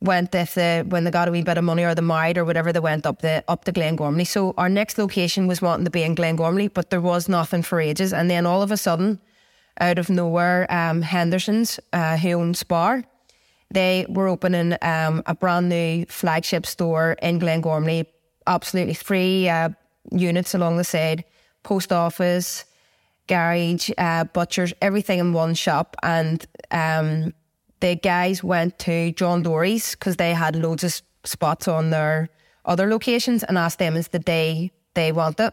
went 0.00 0.34
if 0.34 0.54
they 0.54 0.82
when 0.82 1.04
they 1.04 1.10
got 1.10 1.28
a 1.28 1.30
wee 1.30 1.42
bit 1.42 1.58
of 1.58 1.64
money 1.64 1.84
or 1.84 1.94
the 1.94 2.00
married 2.00 2.38
or 2.38 2.44
whatever, 2.44 2.72
they 2.72 2.80
went 2.80 3.04
up 3.04 3.20
the 3.20 3.44
up 3.48 3.64
to 3.64 3.72
Glengormley. 3.72 4.26
So 4.26 4.54
our 4.56 4.70
next 4.70 4.96
location 4.96 5.46
was 5.46 5.60
wanting 5.60 5.84
to 5.84 5.90
be 5.90 6.02
in 6.02 6.16
Glengormley, 6.16 6.72
but 6.72 6.88
there 6.88 7.02
was 7.02 7.28
nothing 7.28 7.62
for 7.62 7.78
ages. 7.78 8.14
And 8.14 8.30
then 8.30 8.46
all 8.46 8.62
of 8.62 8.72
a 8.72 8.78
sudden, 8.78 9.20
out 9.78 9.98
of 9.98 10.08
nowhere, 10.08 10.66
um, 10.72 11.02
Henderson's, 11.02 11.78
uh, 11.92 12.16
who 12.16 12.32
owns 12.32 12.60
Spar, 12.60 13.04
they 13.70 14.06
were 14.08 14.28
opening 14.28 14.74
um, 14.80 15.22
a 15.26 15.34
brand 15.34 15.68
new 15.68 16.06
flagship 16.06 16.64
store 16.64 17.16
in 17.20 17.38
Glengormley, 17.38 18.06
absolutely 18.46 18.94
three 18.94 19.50
uh, 19.50 19.68
units 20.10 20.54
along 20.54 20.78
the 20.78 20.84
side, 20.84 21.24
post 21.62 21.92
office, 21.92 22.64
garage, 23.26 23.90
uh, 23.98 24.24
butchers, 24.24 24.72
everything 24.80 25.18
in 25.18 25.34
one 25.34 25.54
shop. 25.54 25.96
And 26.02 26.46
um, 26.70 27.34
the 27.80 27.96
guys 27.96 28.42
went 28.42 28.78
to 28.80 29.12
John 29.12 29.42
Dory's 29.42 29.92
because 29.92 30.16
they 30.16 30.32
had 30.32 30.56
loads 30.56 30.84
of 30.84 31.00
spots 31.24 31.68
on 31.68 31.90
their 31.90 32.28
other 32.64 32.88
locations 32.88 33.42
and 33.44 33.58
asked 33.58 33.78
them 33.78 33.96
is 33.96 34.08
the 34.08 34.18
day 34.18 34.72
they 34.94 35.12
want 35.12 35.38
it. 35.40 35.52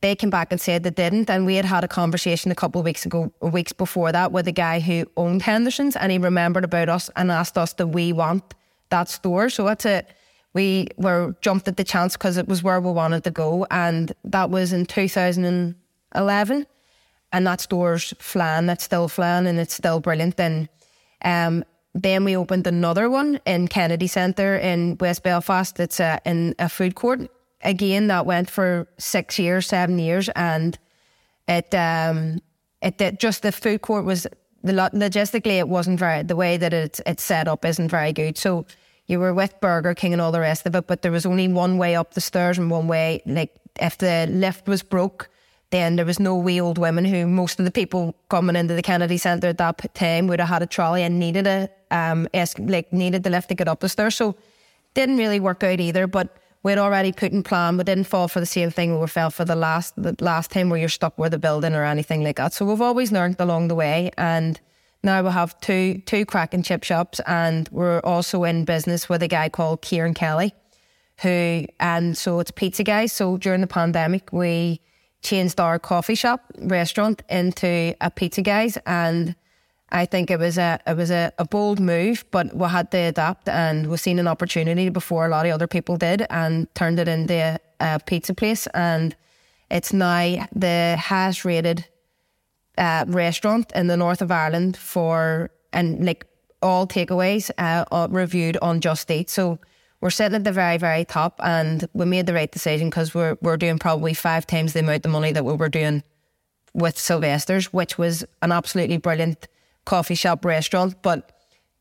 They 0.00 0.14
came 0.14 0.30
back 0.30 0.50
and 0.50 0.60
said 0.60 0.82
they 0.82 0.90
didn't, 0.90 1.28
and 1.28 1.44
we 1.44 1.56
had 1.56 1.66
had 1.66 1.84
a 1.84 1.88
conversation 1.88 2.50
a 2.50 2.54
couple 2.54 2.80
of 2.80 2.86
weeks 2.86 3.04
ago, 3.04 3.32
weeks 3.40 3.72
before 3.72 4.12
that, 4.12 4.32
with 4.32 4.48
a 4.48 4.52
guy 4.52 4.80
who 4.80 5.06
owned 5.16 5.42
Henderson's, 5.42 5.94
and 5.94 6.10
he 6.10 6.16
remembered 6.16 6.64
about 6.64 6.88
us 6.88 7.10
and 7.16 7.30
asked 7.30 7.58
us 7.58 7.74
that 7.74 7.88
we 7.88 8.12
want 8.12 8.54
that 8.88 9.10
store. 9.10 9.50
So 9.50 9.64
that's 9.66 9.84
it. 9.84 10.08
We 10.54 10.88
were 10.96 11.36
jumped 11.42 11.68
at 11.68 11.76
the 11.76 11.84
chance 11.84 12.16
because 12.16 12.38
it 12.38 12.48
was 12.48 12.62
where 12.62 12.80
we 12.80 12.90
wanted 12.90 13.24
to 13.24 13.30
go, 13.30 13.66
and 13.70 14.12
that 14.24 14.48
was 14.48 14.72
in 14.72 14.86
2011. 14.86 16.66
And 17.32 17.46
that 17.46 17.60
store's 17.60 18.12
flying, 18.18 18.68
it's 18.70 18.84
still 18.84 19.06
flying, 19.06 19.46
and 19.46 19.60
it's 19.60 19.74
still 19.74 20.00
brilliant. 20.00 20.40
And 20.40 20.68
um, 21.24 21.64
then 21.94 22.24
we 22.24 22.36
opened 22.36 22.66
another 22.66 23.10
one 23.10 23.40
in 23.46 23.66
Kennedy 23.68 24.06
Centre 24.06 24.56
in 24.56 24.96
West 25.00 25.22
Belfast. 25.22 25.78
It's 25.80 25.98
a, 25.98 26.20
in 26.24 26.54
a 26.58 26.68
food 26.68 26.94
court 26.94 27.28
again, 27.62 28.08
that 28.08 28.26
went 28.26 28.50
for 28.50 28.88
six 28.98 29.38
years, 29.38 29.66
seven 29.66 29.98
years, 29.98 30.28
and 30.30 30.78
it 31.48 31.74
um, 31.74 32.40
it 32.82 33.18
just 33.18 33.42
the 33.42 33.52
food 33.52 33.82
court 33.82 34.04
was 34.04 34.26
the 34.62 34.72
logistically 34.72 35.58
it 35.58 35.68
wasn't 35.68 35.98
very 35.98 36.22
the 36.22 36.36
way 36.36 36.56
that 36.56 36.72
it's 36.72 37.00
it's 37.06 37.22
set 37.22 37.48
up 37.48 37.64
isn't 37.64 37.88
very 37.88 38.12
good. 38.12 38.38
So 38.38 38.66
you 39.06 39.18
were 39.18 39.34
with 39.34 39.60
Burger 39.60 39.94
King 39.94 40.12
and 40.12 40.22
all 40.22 40.32
the 40.32 40.40
rest 40.40 40.66
of 40.66 40.74
it, 40.74 40.86
but 40.86 41.02
there 41.02 41.12
was 41.12 41.26
only 41.26 41.48
one 41.48 41.78
way 41.78 41.96
up 41.96 42.14
the 42.14 42.20
stairs 42.20 42.58
and 42.58 42.70
one 42.70 42.86
way. 42.86 43.22
Like 43.26 43.54
if 43.80 43.98
the 43.98 44.28
lift 44.30 44.68
was 44.68 44.82
broke, 44.82 45.28
then 45.70 45.96
there 45.96 46.04
was 46.04 46.18
no 46.18 46.36
wee 46.36 46.60
old 46.60 46.78
women 46.78 47.04
who 47.04 47.26
most 47.26 47.58
of 47.58 47.64
the 47.64 47.70
people 47.70 48.14
coming 48.28 48.56
into 48.56 48.74
the 48.74 48.82
Kennedy 48.82 49.16
Centre 49.16 49.48
at 49.48 49.58
that 49.58 49.94
time 49.94 50.26
would 50.26 50.40
have 50.40 50.48
had 50.48 50.62
a 50.62 50.66
trolley 50.66 51.02
and 51.02 51.18
needed 51.18 51.46
a 51.46 51.68
um 51.90 52.28
like 52.58 52.92
needed 52.92 53.22
the 53.22 53.30
lift 53.30 53.48
to 53.48 53.54
get 53.54 53.68
up 53.68 53.80
the 53.80 53.88
stairs. 53.88 54.16
So 54.16 54.36
didn't 54.94 55.18
really 55.18 55.40
work 55.40 55.62
out 55.62 55.80
either, 55.80 56.06
but 56.06 56.36
we'd 56.62 56.78
already 56.78 57.12
put 57.12 57.32
in 57.32 57.42
plan. 57.42 57.76
We 57.76 57.84
didn't 57.84 58.04
fall 58.04 58.28
for 58.28 58.40
the 58.40 58.46
same 58.46 58.70
thing 58.70 59.00
we 59.00 59.06
fell 59.06 59.30
for 59.30 59.44
the 59.44 59.56
last 59.56 59.94
the 59.96 60.16
last 60.20 60.50
time 60.50 60.70
where 60.70 60.80
you're 60.80 60.88
stuck 60.88 61.16
with 61.18 61.34
a 61.34 61.38
building 61.38 61.74
or 61.74 61.84
anything 61.84 62.22
like 62.24 62.36
that. 62.36 62.52
So 62.52 62.64
we've 62.66 62.80
always 62.80 63.12
learned 63.12 63.36
along 63.38 63.68
the 63.68 63.74
way 63.74 64.10
and 64.18 64.60
now 65.02 65.22
we 65.22 65.30
have 65.30 65.58
two 65.60 66.02
two 66.06 66.26
cracking 66.26 66.62
chip 66.62 66.82
shops 66.84 67.20
and 67.26 67.68
we're 67.70 68.00
also 68.00 68.44
in 68.44 68.64
business 68.64 69.08
with 69.08 69.22
a 69.22 69.28
guy 69.28 69.48
called 69.48 69.82
Kieran 69.82 70.14
Kelly 70.14 70.52
who 71.22 71.66
and 71.78 72.16
so 72.16 72.40
it's 72.40 72.50
Pizza 72.50 72.82
Guyz. 72.82 73.10
So 73.10 73.36
during 73.36 73.60
the 73.60 73.66
pandemic 73.66 74.32
we 74.32 74.80
changed 75.22 75.60
our 75.60 75.78
coffee 75.78 76.14
shop 76.14 76.44
restaurant 76.58 77.22
into 77.28 77.94
a 78.00 78.10
Pizza 78.10 78.42
Guyz 78.42 78.78
and 78.86 79.34
I 79.92 80.06
think 80.06 80.30
it 80.30 80.38
was 80.38 80.56
a 80.56 80.78
it 80.86 80.96
was 80.96 81.10
a, 81.10 81.32
a 81.38 81.44
bold 81.44 81.80
move, 81.80 82.24
but 82.30 82.54
we 82.54 82.68
had 82.68 82.90
to 82.92 82.98
adapt 82.98 83.48
and 83.48 83.90
we 83.90 83.96
seen 83.96 84.18
an 84.18 84.28
opportunity 84.28 84.88
before 84.88 85.26
a 85.26 85.28
lot 85.28 85.46
of 85.46 85.52
other 85.52 85.66
people 85.66 85.96
did 85.96 86.26
and 86.30 86.72
turned 86.74 87.00
it 87.00 87.08
into 87.08 87.34
a, 87.34 87.58
a 87.80 87.98
pizza 87.98 88.34
place. 88.34 88.68
And 88.68 89.16
it's 89.70 89.92
now 89.92 90.46
the 90.54 90.96
highest 90.96 91.44
rated 91.44 91.86
uh, 92.78 93.04
restaurant 93.08 93.72
in 93.74 93.88
the 93.88 93.96
north 93.96 94.22
of 94.22 94.30
Ireland 94.30 94.76
for 94.76 95.50
and 95.72 96.04
like 96.04 96.24
all 96.62 96.86
takeaways 96.86 97.50
uh, 97.58 98.06
reviewed 98.10 98.58
on 98.62 98.80
Just 98.80 99.10
Eat. 99.10 99.28
So 99.28 99.58
we're 100.00 100.10
sitting 100.10 100.36
at 100.36 100.44
the 100.44 100.52
very 100.52 100.78
very 100.78 101.04
top, 101.04 101.40
and 101.42 101.88
we 101.92 102.04
made 102.04 102.26
the 102.26 102.34
right 102.34 102.50
decision 102.50 102.90
because 102.90 103.14
we're 103.14 103.36
we're 103.40 103.56
doing 103.56 103.78
probably 103.78 104.14
five 104.14 104.46
times 104.46 104.72
the 104.72 104.80
amount 104.80 105.04
of 105.04 105.12
money 105.12 105.32
that 105.32 105.44
we 105.44 105.52
were 105.52 105.68
doing 105.68 106.02
with 106.72 106.98
Sylvester's, 106.98 107.72
which 107.72 107.98
was 107.98 108.24
an 108.42 108.52
absolutely 108.52 108.96
brilliant 108.96 109.48
coffee 109.84 110.14
shop 110.14 110.44
restaurant, 110.44 110.94
but 111.02 111.32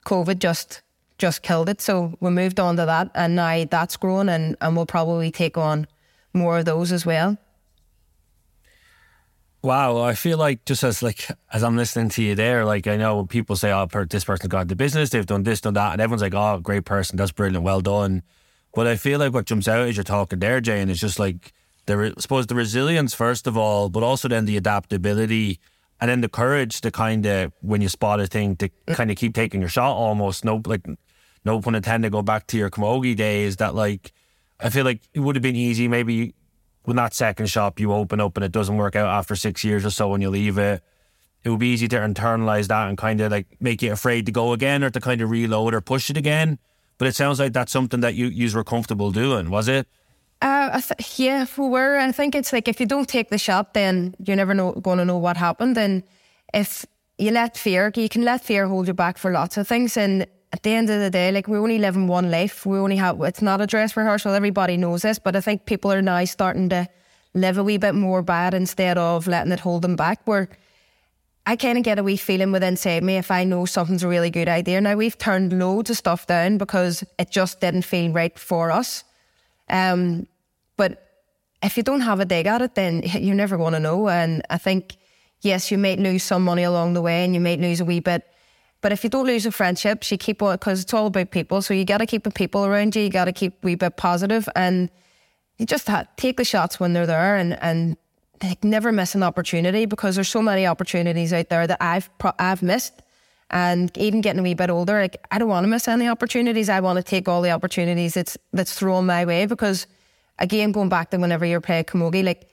COVID 0.05 0.39
just 0.39 0.81
just 1.17 1.43
killed 1.43 1.69
it. 1.69 1.81
So 1.81 2.17
we 2.19 2.29
moved 2.29 2.59
on 2.59 2.77
to 2.77 2.85
that, 2.85 3.11
and 3.15 3.35
now 3.35 3.65
that's 3.65 3.97
grown, 3.97 4.29
and 4.29 4.55
and 4.61 4.75
we'll 4.75 4.85
probably 4.85 5.31
take 5.31 5.57
on 5.57 5.87
more 6.33 6.59
of 6.59 6.65
those 6.65 6.91
as 6.91 7.05
well. 7.05 7.37
Wow, 9.61 9.97
I 9.97 10.15
feel 10.15 10.37
like 10.37 10.63
just 10.63 10.83
as 10.85 11.03
like 11.03 11.27
as 11.51 11.63
I'm 11.63 11.75
listening 11.75 12.09
to 12.09 12.23
you 12.23 12.33
there, 12.33 12.63
like 12.63 12.87
I 12.87 12.95
know 12.95 13.25
people 13.25 13.57
say, 13.57 13.73
"Oh, 13.73 13.85
this 14.09 14.23
person's 14.23 14.47
got 14.47 14.61
into 14.61 14.75
business, 14.77 15.09
they've 15.09 15.25
done 15.25 15.43
this, 15.43 15.59
done 15.59 15.73
that," 15.73 15.91
and 15.91 16.01
everyone's 16.01 16.21
like, 16.21 16.33
"Oh, 16.33 16.59
great 16.61 16.85
person, 16.85 17.17
that's 17.17 17.33
brilliant, 17.33 17.65
well 17.65 17.81
done." 17.81 18.23
But 18.73 18.87
I 18.87 18.95
feel 18.95 19.19
like 19.19 19.33
what 19.33 19.45
jumps 19.45 19.67
out 19.67 19.87
as 19.87 19.97
you're 19.97 20.05
talking 20.05 20.39
there, 20.39 20.61
Jane, 20.61 20.89
is 20.89 20.99
just 20.99 21.19
like 21.19 21.51
the 21.87 22.13
I 22.17 22.21
suppose 22.21 22.47
the 22.47 22.55
resilience 22.55 23.13
first 23.13 23.47
of 23.47 23.57
all, 23.57 23.89
but 23.89 24.01
also 24.01 24.29
then 24.29 24.45
the 24.45 24.55
adaptability 24.55 25.59
and 25.99 26.09
then 26.09 26.21
the 26.21 26.29
courage 26.29 26.79
to 26.81 26.91
kind 26.91 27.25
of 27.25 27.51
when 27.61 27.81
you 27.81 27.89
spot 27.89 28.21
a 28.21 28.27
thing 28.27 28.55
to 28.57 28.69
kind 28.87 29.11
of 29.11 29.17
keep 29.17 29.33
taking 29.33 29.59
your 29.59 29.69
shot 29.69 29.93
almost 29.93 30.45
no 30.45 30.61
like 30.65 30.85
no 31.43 31.59
pun 31.59 31.75
intended 31.75 32.11
go 32.13 32.21
back 32.21 32.47
to 32.47 32.57
your 32.57 32.69
camogie 32.69 33.15
days 33.15 33.57
that 33.57 33.75
like 33.75 34.13
I 34.59 34.69
feel 34.69 34.85
like 34.85 35.01
it 35.13 35.19
would 35.19 35.35
have 35.35 35.43
been 35.43 35.55
easy 35.57 35.87
maybe 35.89 36.33
when 36.89 36.97
that 36.97 37.13
second 37.13 37.45
shop 37.45 37.79
you 37.79 37.93
open 37.93 38.19
up 38.19 38.35
and 38.35 38.43
it 38.43 38.51
doesn't 38.51 38.75
work 38.75 38.95
out 38.95 39.07
after 39.07 39.35
six 39.35 39.63
years 39.63 39.85
or 39.85 39.89
so 39.89 40.09
when 40.09 40.21
you 40.21 40.29
leave 40.29 40.57
it 40.57 40.83
it 41.43 41.49
would 41.49 41.59
be 41.59 41.71
easy 41.71 41.87
to 41.87 41.95
internalize 41.95 42.67
that 42.67 42.89
and 42.89 42.97
kind 42.97 43.21
of 43.21 43.31
like 43.31 43.47
make 43.61 43.81
you 43.81 43.93
afraid 43.93 44.25
to 44.25 44.31
go 44.31 44.51
again 44.51 44.83
or 44.83 44.89
to 44.89 44.99
kind 44.99 45.21
of 45.21 45.29
reload 45.29 45.73
or 45.73 45.81
push 45.81 46.09
it 46.09 46.17
again 46.17 46.59
but 46.97 47.07
it 47.07 47.15
sounds 47.15 47.39
like 47.39 47.53
that's 47.53 47.71
something 47.71 48.01
that 48.01 48.15
you 48.15 48.25
you 48.25 48.51
were 48.53 48.63
comfortable 48.63 49.11
doing 49.11 49.49
was 49.49 49.67
it 49.67 49.87
uh, 50.41 50.79
th- 50.79 51.19
yeah, 51.19 51.45
we 51.57 51.67
were. 51.67 51.97
I 51.97 52.11
think 52.13 52.33
it's 52.33 52.53
like 52.53 52.69
if 52.69 52.79
you 52.79 52.85
don't 52.85 53.09
take 53.09 53.29
the 53.29 53.37
shot, 53.37 53.73
then 53.73 54.15
you're 54.25 54.37
never 54.37 54.55
going 54.55 54.97
to 54.97 55.03
know 55.03 55.17
what 55.17 55.35
happened. 55.35 55.77
And 55.77 56.01
if 56.53 56.85
you 57.17 57.31
let 57.31 57.57
fear, 57.57 57.91
you 57.93 58.07
can 58.07 58.23
let 58.23 58.45
fear 58.45 58.65
hold 58.65 58.87
you 58.87 58.93
back 58.93 59.17
for 59.17 59.31
lots 59.31 59.57
of 59.57 59.67
things. 59.67 59.97
And 59.97 60.25
at 60.51 60.63
the 60.63 60.71
end 60.71 60.89
of 60.89 60.99
the 60.99 61.09
day, 61.09 61.31
like 61.31 61.47
we 61.47 61.57
only 61.57 61.77
live 61.77 61.95
in 61.95 62.07
one 62.07 62.31
life. 62.31 62.65
We 62.65 62.77
only 62.77 62.97
have, 62.97 63.21
it's 63.21 63.41
not 63.41 63.61
a 63.61 63.67
dress 63.67 63.95
rehearsal. 63.95 64.33
Everybody 64.33 64.77
knows 64.77 65.03
this, 65.03 65.19
but 65.19 65.35
I 65.35 65.41
think 65.41 65.65
people 65.65 65.91
are 65.91 66.01
now 66.01 66.25
starting 66.25 66.69
to 66.69 66.87
live 67.33 67.57
a 67.57 67.63
wee 67.63 67.77
bit 67.77 67.93
more 67.93 68.23
bad 68.23 68.53
instead 68.53 68.97
of 68.97 69.27
letting 69.27 69.51
it 69.51 69.59
hold 69.59 69.83
them 69.83 69.95
back. 69.95 70.21
Where 70.25 70.49
I 71.45 71.55
kind 71.55 71.77
of 71.77 71.83
get 71.83 71.99
a 71.99 72.03
wee 72.03 72.17
feeling 72.17 72.51
within 72.51 72.69
inside 72.73 73.03
me 73.03 73.17
if 73.17 73.31
I 73.31 73.43
know 73.43 73.65
something's 73.65 74.03
a 74.03 74.07
really 74.07 74.29
good 74.29 74.47
idea. 74.47 74.81
Now 74.81 74.95
we've 74.95 75.17
turned 75.17 75.57
loads 75.57 75.89
of 75.89 75.97
stuff 75.97 76.25
down 76.25 76.57
because 76.57 77.03
it 77.17 77.31
just 77.31 77.59
didn't 77.59 77.83
feel 77.83 78.11
right 78.11 78.37
for 78.37 78.71
us. 78.71 79.03
Um, 79.69 80.27
but 80.77 81.05
if 81.61 81.77
you 81.77 81.83
don't 81.83 82.01
have 82.01 82.19
a 82.19 82.25
dig 82.25 82.47
at 82.47 82.61
it, 82.61 82.75
then 82.75 83.03
you're 83.19 83.35
never 83.35 83.57
going 83.57 83.73
to 83.73 83.79
know. 83.79 84.09
And 84.09 84.41
I 84.49 84.57
think, 84.57 84.97
yes, 85.41 85.71
you 85.71 85.77
might 85.77 85.99
lose 85.99 86.23
some 86.23 86.43
money 86.43 86.63
along 86.63 86.93
the 86.93 87.01
way 87.01 87.23
and 87.23 87.33
you 87.33 87.41
might 87.41 87.59
lose 87.59 87.81
a 87.81 87.85
wee 87.85 87.99
bit. 87.99 88.23
But 88.81 88.91
if 88.91 89.03
you 89.03 89.09
don't 89.09 89.25
lose 89.25 89.43
the 89.43 89.51
friendships, 89.51 90.11
you 90.11 90.17
keep 90.17 90.41
on, 90.41 90.53
because 90.53 90.81
it's 90.81 90.93
all 90.93 91.07
about 91.07 91.31
people. 91.31 91.61
So 91.61 91.73
you 91.73 91.83
got 91.83 91.97
to 91.97 92.05
keep 92.05 92.23
the 92.23 92.31
people 92.31 92.65
around 92.65 92.95
you. 92.95 93.03
You 93.03 93.09
got 93.09 93.25
to 93.25 93.33
keep 93.33 93.53
a 93.53 93.65
wee 93.65 93.75
bit 93.75 93.97
positive 93.97 94.47
and 94.55 94.89
you 95.57 95.65
just 95.65 95.89
take 96.15 96.37
the 96.37 96.45
shots 96.45 96.79
when 96.79 96.93
they're 96.93 97.05
there 97.05 97.35
and, 97.35 97.61
and 97.61 97.97
like 98.41 98.63
never 98.63 98.91
miss 98.91 99.15
an 99.15 99.23
opportunity 99.23 99.85
because 99.85 100.15
there's 100.15 100.29
so 100.29 100.41
many 100.41 100.65
opportunities 100.65 101.33
out 101.33 101.49
there 101.49 101.67
that 101.67 101.81
I've, 101.81 102.09
I've 102.39 102.61
missed. 102.63 103.01
And 103.51 103.95
even 103.97 104.21
getting 104.21 104.39
a 104.39 104.43
wee 104.43 104.53
bit 104.53 104.69
older, 104.69 105.01
like 105.01 105.25
I 105.31 105.39
don't 105.39 105.49
want 105.49 105.65
to 105.65 105.67
miss 105.67 105.87
any 105.87 106.07
opportunities. 106.07 106.69
I 106.69 106.79
want 106.79 106.97
to 106.97 107.03
take 107.03 107.27
all 107.27 107.41
the 107.41 107.51
opportunities 107.51 108.13
that's, 108.13 108.37
that's 108.53 108.77
thrown 108.77 109.07
my 109.07 109.25
way 109.25 109.45
because 109.47 109.87
again, 110.37 110.71
going 110.71 110.87
back 110.87 111.09
to 111.09 111.17
whenever 111.17 111.45
you're 111.45 111.59
playing 111.59 111.85
camogie, 111.85 112.23
like 112.23 112.47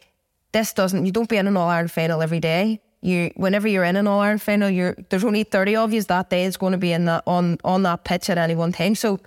this 0.53 0.73
doesn't, 0.73 1.07
you 1.07 1.13
don't 1.13 1.29
be 1.29 1.37
in 1.37 1.47
an 1.47 1.57
All 1.57 1.69
Ireland 1.69 1.93
final 1.93 2.23
every 2.23 2.41
day. 2.41 2.81
You, 3.03 3.31
whenever 3.37 3.69
you're 3.69 3.85
in 3.85 3.97
an 3.97 4.07
All 4.07 4.21
Ireland 4.21 4.43
final, 4.43 4.71
you're, 4.71 4.97
there's 5.11 5.25
only 5.25 5.45
30 5.45 5.77
of 5.77 5.93
you 5.93 6.03
that 6.03 6.31
day 6.31 6.45
is 6.45 6.57
going 6.57 6.73
to 6.73 6.79
be 6.79 6.93
in 6.93 7.05
that, 7.05 7.23
on, 7.27 7.59
on 7.65 7.83
that 7.85 8.05
pitch 8.05 8.31
at 8.31 8.39
any 8.39 8.55
one 8.55 8.73
time. 8.73 8.95
So 8.95 9.21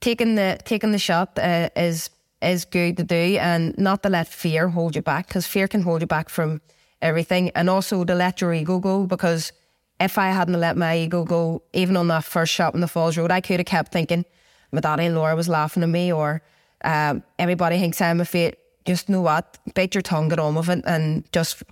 taking 0.00 0.36
the, 0.36 0.58
taking 0.64 0.92
the 0.92 0.98
shot 0.98 1.38
uh, 1.38 1.68
is, 1.76 2.10
is 2.40 2.64
good 2.64 2.96
to 2.96 3.04
do 3.04 3.36
and 3.38 3.76
not 3.76 4.02
to 4.04 4.08
let 4.08 4.28
fear 4.28 4.68
hold 4.68 4.96
you 4.96 5.02
back 5.02 5.28
because 5.28 5.46
fear 5.46 5.68
can 5.68 5.82
hold 5.82 6.00
you 6.00 6.06
back 6.06 6.28
from 6.28 6.60
everything 7.02 7.50
and 7.50 7.68
also 7.68 8.04
to 8.04 8.14
let 8.14 8.40
your 8.40 8.54
ego 8.54 8.78
go 8.78 9.06
because 9.06 9.52
if 9.98 10.16
I 10.16 10.30
hadn't 10.30 10.58
let 10.58 10.76
my 10.76 10.96
ego 10.96 11.24
go, 11.24 11.62
even 11.74 11.96
on 11.96 12.08
that 12.08 12.24
first 12.24 12.52
shot 12.52 12.74
in 12.74 12.80
the 12.80 12.88
Falls 12.88 13.18
Road, 13.18 13.30
I 13.30 13.42
could 13.42 13.60
have 13.60 13.66
kept 13.66 13.92
thinking 13.92 14.24
my 14.72 14.80
daddy 14.80 15.06
and 15.06 15.14
Laura 15.14 15.36
was 15.36 15.48
laughing 15.48 15.82
at 15.82 15.88
me 15.88 16.12
or 16.12 16.42
um, 16.84 17.22
everybody 17.38 17.78
thinks 17.78 18.00
I'm 18.00 18.20
a 18.20 18.24
fake. 18.24 18.56
Just 18.86 19.08
know 19.08 19.20
what? 19.20 19.58
Bite 19.74 19.94
your 19.94 20.02
tongue, 20.02 20.28
get 20.28 20.38
on 20.38 20.54
with 20.54 20.70
it, 20.70 20.82
and 20.86 21.30
just 21.32 21.62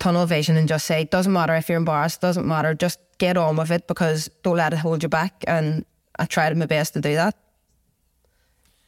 tunnel 0.00 0.26
vision 0.26 0.56
and 0.56 0.68
just 0.68 0.86
say, 0.86 1.02
it 1.02 1.10
doesn't 1.10 1.32
matter 1.32 1.54
if 1.54 1.68
you're 1.68 1.78
embarrassed, 1.78 2.20
doesn't 2.20 2.46
matter, 2.46 2.74
just 2.74 2.98
get 3.18 3.36
on 3.36 3.56
with 3.56 3.70
it 3.70 3.86
because 3.86 4.28
don't 4.42 4.56
let 4.56 4.72
it 4.72 4.78
hold 4.78 5.02
you 5.02 5.08
back. 5.08 5.44
And 5.46 5.84
I 6.18 6.26
tried 6.26 6.56
my 6.56 6.66
best 6.66 6.94
to 6.94 7.00
do 7.00 7.14
that. 7.14 7.36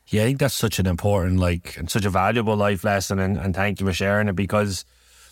Yeah, 0.09 0.23
I 0.23 0.27
think 0.27 0.39
that's 0.39 0.55
such 0.55 0.79
an 0.79 0.87
important, 0.87 1.41
like, 1.41 1.77
and 1.77 1.91
such 1.91 2.05
a 2.05 2.11
valuable 2.11 2.57
life 2.57 2.85
lesson. 2.85 3.19
And, 3.19 3.37
and 3.37 3.55
thank 3.55 3.81
you 3.81 3.87
for 3.87 3.93
sharing 3.93 4.29
it 4.29 4.37
because, 4.37 4.85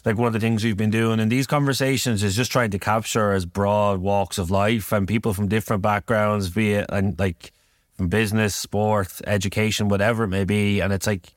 like, 0.05 0.17
one 0.17 0.27
of 0.27 0.33
the 0.33 0.41
things 0.41 0.65
we've 0.65 0.77
been 0.77 0.91
doing 0.91 1.21
in 1.21 1.29
these 1.29 1.47
conversations 1.47 2.25
is 2.25 2.35
just 2.35 2.51
trying 2.51 2.73
to 2.73 2.79
capture 2.81 3.33
as 3.33 3.47
broad 3.47 4.01
walks 4.01 4.37
of 4.37 4.51
life 4.51 4.91
and 4.91 5.07
people 5.07 5.33
from 5.33 5.47
different 5.47 5.83
backgrounds, 5.83 6.51
be 6.51 6.73
it, 6.73 6.87
and 6.89 7.17
like, 7.19 7.53
from 7.97 8.09
business, 8.09 8.57
sport, 8.57 9.21
education, 9.25 9.89
whatever 9.89 10.25
it 10.25 10.29
may 10.29 10.45
be. 10.45 10.81
And 10.81 10.93
it's 10.93 11.07
like 11.07 11.33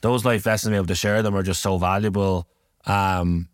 those 0.00 0.24
life 0.24 0.46
lessons, 0.46 0.70
being 0.70 0.76
able 0.76 0.86
to 0.86 0.94
share 0.94 1.22
them 1.22 1.34
are 1.34 1.42
just 1.42 1.62
so 1.62 1.76
valuable. 1.76 2.46
Um, 2.86 3.48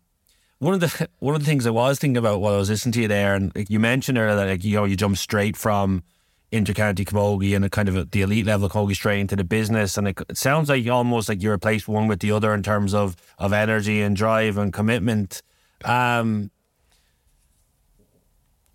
one 0.59 0.73
of 0.73 0.79
the 0.79 1.09
one 1.19 1.35
of 1.35 1.41
the 1.41 1.45
things 1.45 1.65
I 1.65 1.71
was 1.71 1.99
thinking 1.99 2.17
about 2.17 2.41
while 2.41 2.55
I 2.55 2.57
was 2.57 2.69
listening 2.69 2.93
to 2.93 3.01
you 3.01 3.07
there, 3.07 3.35
and 3.35 3.51
like 3.55 3.69
you 3.69 3.79
mentioned 3.79 4.17
earlier 4.17 4.35
that 4.35 4.47
like 4.47 4.63
you 4.63 4.75
know 4.75 4.85
you 4.85 4.95
jump 4.95 5.17
straight 5.17 5.57
from 5.57 6.03
intercounty 6.51 7.05
camogie 7.05 7.55
and 7.55 7.65
a 7.65 7.69
kind 7.69 7.89
of 7.89 7.97
a, 7.97 8.05
the 8.05 8.21
elite 8.21 8.45
level 8.45 8.69
camogie 8.69 8.95
straight 8.95 9.19
into 9.19 9.35
the 9.35 9.43
business, 9.43 9.97
and 9.97 10.07
it, 10.07 10.19
it 10.29 10.37
sounds 10.37 10.69
like 10.69 10.87
almost 10.87 11.29
like 11.29 11.41
you 11.41 11.51
replaced 11.51 11.87
one 11.87 12.07
with 12.07 12.19
the 12.19 12.31
other 12.31 12.53
in 12.53 12.63
terms 12.63 12.93
of 12.93 13.15
of 13.37 13.53
energy 13.53 14.01
and 14.01 14.15
drive 14.15 14.57
and 14.57 14.73
commitment. 14.73 15.41
Um, 15.85 16.51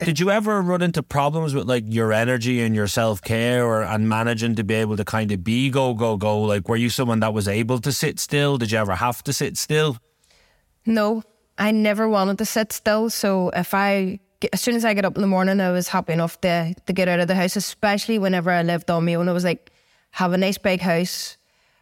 did 0.05 0.19
you 0.19 0.31
ever 0.31 0.61
run 0.61 0.83
into 0.83 1.03
problems 1.03 1.55
with 1.55 1.69
like 1.69 1.85
your 1.87 2.13
energy 2.13 2.61
and 2.61 2.75
your 2.75 2.89
self 2.89 3.23
care 3.23 3.65
or 3.65 3.83
and 3.83 4.09
managing 4.09 4.57
to 4.57 4.65
be 4.65 4.75
able 4.75 4.97
to 4.97 5.05
kind 5.05 5.31
of 5.33 5.45
be 5.45 5.71
go 5.71 5.95
go 5.95 6.17
go? 6.17 6.41
Like, 6.41 6.69
were 6.69 6.77
you 6.77 6.91
someone 6.91 7.21
that 7.21 7.33
was 7.33 7.49
able 7.49 7.79
to 7.81 7.93
sit 7.93 8.19
still? 8.19 8.59
Did 8.59 8.73
you 8.73 8.79
ever 8.79 8.97
have 8.97 9.23
to 9.25 9.33
sit 9.33 9.57
still? 9.57 9.99
No, 10.85 11.23
I 11.59 11.71
never 11.71 12.09
wanted 12.09 12.39
to 12.39 12.45
sit 12.45 12.73
still. 12.73 13.11
So 13.11 13.51
if 13.51 13.75
I 13.75 14.21
as 14.53 14.61
soon 14.61 14.75
as 14.75 14.85
I 14.85 14.95
get 14.95 15.05
up 15.05 15.15
in 15.17 15.23
the 15.23 15.29
morning, 15.29 15.61
I 15.61 15.71
was 15.71 15.89
happy 15.89 16.13
enough 16.13 16.41
to 16.41 16.75
to 16.75 16.93
get 16.93 17.09
out 17.09 17.21
of 17.21 17.29
the 17.29 17.35
house. 17.35 17.57
Especially 17.57 18.19
whenever 18.19 18.51
I 18.51 18.63
lived 18.63 18.91
on 18.91 19.05
my 19.05 19.15
own, 19.15 19.29
I 19.29 19.33
was 19.33 19.45
like, 19.45 19.71
have 20.11 20.33
a 20.33 20.39
nice 20.39 20.59
big 20.59 20.81
house. 20.81 21.37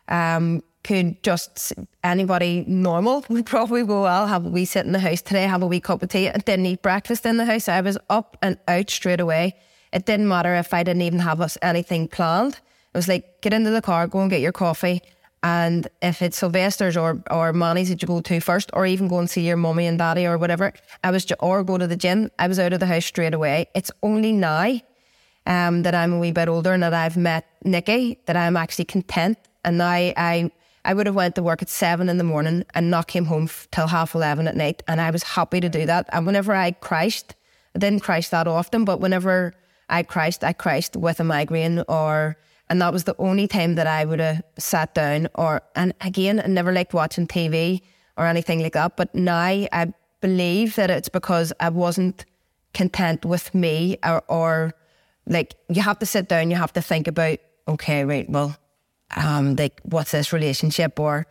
Um, 0.08 0.62
could 0.82 1.22
just 1.22 1.72
anybody 2.02 2.64
normal 2.66 3.24
would 3.28 3.46
probably 3.46 3.84
go, 3.84 4.04
I'll 4.04 4.26
have 4.26 4.46
a 4.46 4.48
wee 4.48 4.64
sit 4.64 4.86
in 4.86 4.92
the 4.92 4.98
house 4.98 5.22
today, 5.22 5.44
have 5.44 5.62
a 5.62 5.66
wee 5.66 5.80
cup 5.80 6.02
of 6.02 6.08
tea. 6.08 6.28
I 6.28 6.38
didn't 6.38 6.66
eat 6.66 6.82
breakfast 6.82 7.26
in 7.26 7.36
the 7.36 7.44
house. 7.44 7.68
I 7.68 7.80
was 7.80 7.98
up 8.08 8.36
and 8.42 8.58
out 8.66 8.90
straight 8.90 9.20
away. 9.20 9.56
It 9.92 10.06
didn't 10.06 10.28
matter 10.28 10.54
if 10.54 10.72
I 10.72 10.82
didn't 10.82 11.02
even 11.02 11.18
have 11.20 11.40
us 11.40 11.58
anything 11.62 12.08
planned. 12.08 12.54
It 12.54 12.98
was 12.98 13.08
like, 13.08 13.40
get 13.40 13.52
into 13.52 13.70
the 13.70 13.82
car, 13.82 14.06
go 14.06 14.20
and 14.20 14.30
get 14.30 14.40
your 14.40 14.52
coffee. 14.52 15.02
And 15.42 15.88
if 16.02 16.20
it's 16.20 16.36
Sylvester's 16.36 16.96
or, 16.96 17.22
or 17.30 17.52
Manny's 17.52 17.88
that 17.88 18.02
you 18.02 18.08
go 18.08 18.20
to 18.20 18.40
first, 18.40 18.70
or 18.74 18.84
even 18.84 19.08
go 19.08 19.18
and 19.18 19.30
see 19.30 19.46
your 19.46 19.56
mummy 19.56 19.86
and 19.86 19.98
daddy 19.98 20.26
or 20.26 20.36
whatever, 20.36 20.72
I 21.02 21.10
was, 21.10 21.26
or 21.40 21.64
go 21.64 21.78
to 21.78 21.86
the 21.86 21.96
gym, 21.96 22.30
I 22.38 22.46
was 22.46 22.58
out 22.58 22.74
of 22.74 22.80
the 22.80 22.86
house 22.86 23.06
straight 23.06 23.32
away. 23.32 23.68
It's 23.74 23.90
only 24.02 24.32
now 24.32 24.80
um, 25.46 25.82
that 25.82 25.94
I'm 25.94 26.12
a 26.12 26.18
wee 26.18 26.32
bit 26.32 26.48
older 26.48 26.72
and 26.72 26.82
that 26.82 26.92
I've 26.92 27.16
met 27.16 27.46
Nikki 27.64 28.18
that 28.26 28.36
I'm 28.36 28.56
actually 28.56 28.84
content. 28.84 29.38
And 29.64 29.78
now 29.78 29.88
I 29.88 30.50
I 30.84 30.94
would 30.94 31.06
have 31.06 31.14
went 31.14 31.34
to 31.34 31.42
work 31.42 31.60
at 31.60 31.68
seven 31.68 32.08
in 32.08 32.16
the 32.16 32.24
morning 32.24 32.64
and 32.74 32.90
not 32.90 33.06
came 33.06 33.26
home 33.26 33.44
f- 33.44 33.68
till 33.70 33.86
half 33.86 34.14
eleven 34.14 34.48
at 34.48 34.56
night, 34.56 34.82
and 34.88 35.00
I 35.00 35.10
was 35.10 35.22
happy 35.22 35.60
to 35.60 35.68
do 35.68 35.84
that. 35.86 36.08
And 36.12 36.26
whenever 36.26 36.54
I 36.54 36.70
crashed, 36.70 37.34
I 37.74 37.78
didn't 37.78 38.00
crash 38.00 38.30
that 38.30 38.48
often, 38.48 38.86
but 38.86 38.98
whenever 38.98 39.52
I 39.90 40.02
crashed, 40.02 40.42
I 40.42 40.54
crashed 40.54 40.96
with 40.96 41.20
a 41.20 41.24
migraine, 41.24 41.84
or 41.86 42.38
and 42.70 42.80
that 42.80 42.92
was 42.92 43.04
the 43.04 43.16
only 43.18 43.46
time 43.46 43.74
that 43.74 43.86
I 43.86 44.04
would 44.06 44.20
have 44.20 44.42
sat 44.58 44.94
down. 44.94 45.28
Or 45.34 45.60
and 45.76 45.92
again, 46.00 46.40
I 46.40 46.46
never 46.46 46.72
liked 46.72 46.94
watching 46.94 47.26
TV 47.26 47.82
or 48.16 48.26
anything 48.26 48.62
like 48.62 48.72
that. 48.72 48.96
But 48.96 49.14
now 49.14 49.36
I 49.38 49.92
believe 50.22 50.76
that 50.76 50.90
it's 50.90 51.08
because 51.08 51.52
I 51.60 51.68
wasn't 51.68 52.24
content 52.72 53.24
with 53.24 53.52
me, 53.54 53.98
or, 54.04 54.22
or 54.28 54.72
like 55.26 55.54
you 55.68 55.82
have 55.82 55.98
to 55.98 56.06
sit 56.06 56.28
down, 56.28 56.50
you 56.50 56.56
have 56.56 56.72
to 56.74 56.80
think 56.80 57.08
about, 57.08 57.38
okay, 57.68 58.04
right, 58.04 58.30
well 58.30 58.56
um, 59.16 59.56
like 59.56 59.80
what's 59.82 60.12
this 60.12 60.32
relationship 60.32 60.98
or 61.00 61.26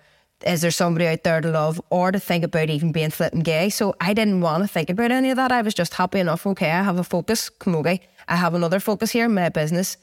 is 0.45 0.61
there 0.61 0.71
somebody 0.71 1.05
out 1.07 1.23
there 1.23 1.41
to 1.41 1.49
love 1.49 1.81
or 1.89 2.11
to 2.11 2.19
think 2.19 2.43
about 2.45 2.69
even 2.69 2.91
being 2.91 3.09
flipping 3.09 3.41
gay? 3.41 3.69
So 3.69 3.95
I 3.99 4.13
didn't 4.13 4.41
want 4.41 4.63
to 4.63 4.67
think 4.67 4.89
about 4.89 5.11
any 5.11 5.31
of 5.31 5.35
that. 5.35 5.51
I 5.51 5.61
was 5.61 5.73
just 5.73 5.93
happy 5.93 6.19
enough. 6.19 6.47
Okay, 6.47 6.71
I 6.71 6.81
have 6.83 6.97
a 6.97 7.03
focus, 7.03 7.49
camogie. 7.49 7.99
I 8.27 8.35
have 8.37 8.53
another 8.53 8.79
focus 8.79 9.11
here, 9.11 9.27
my 9.27 9.49
business. 9.49 9.97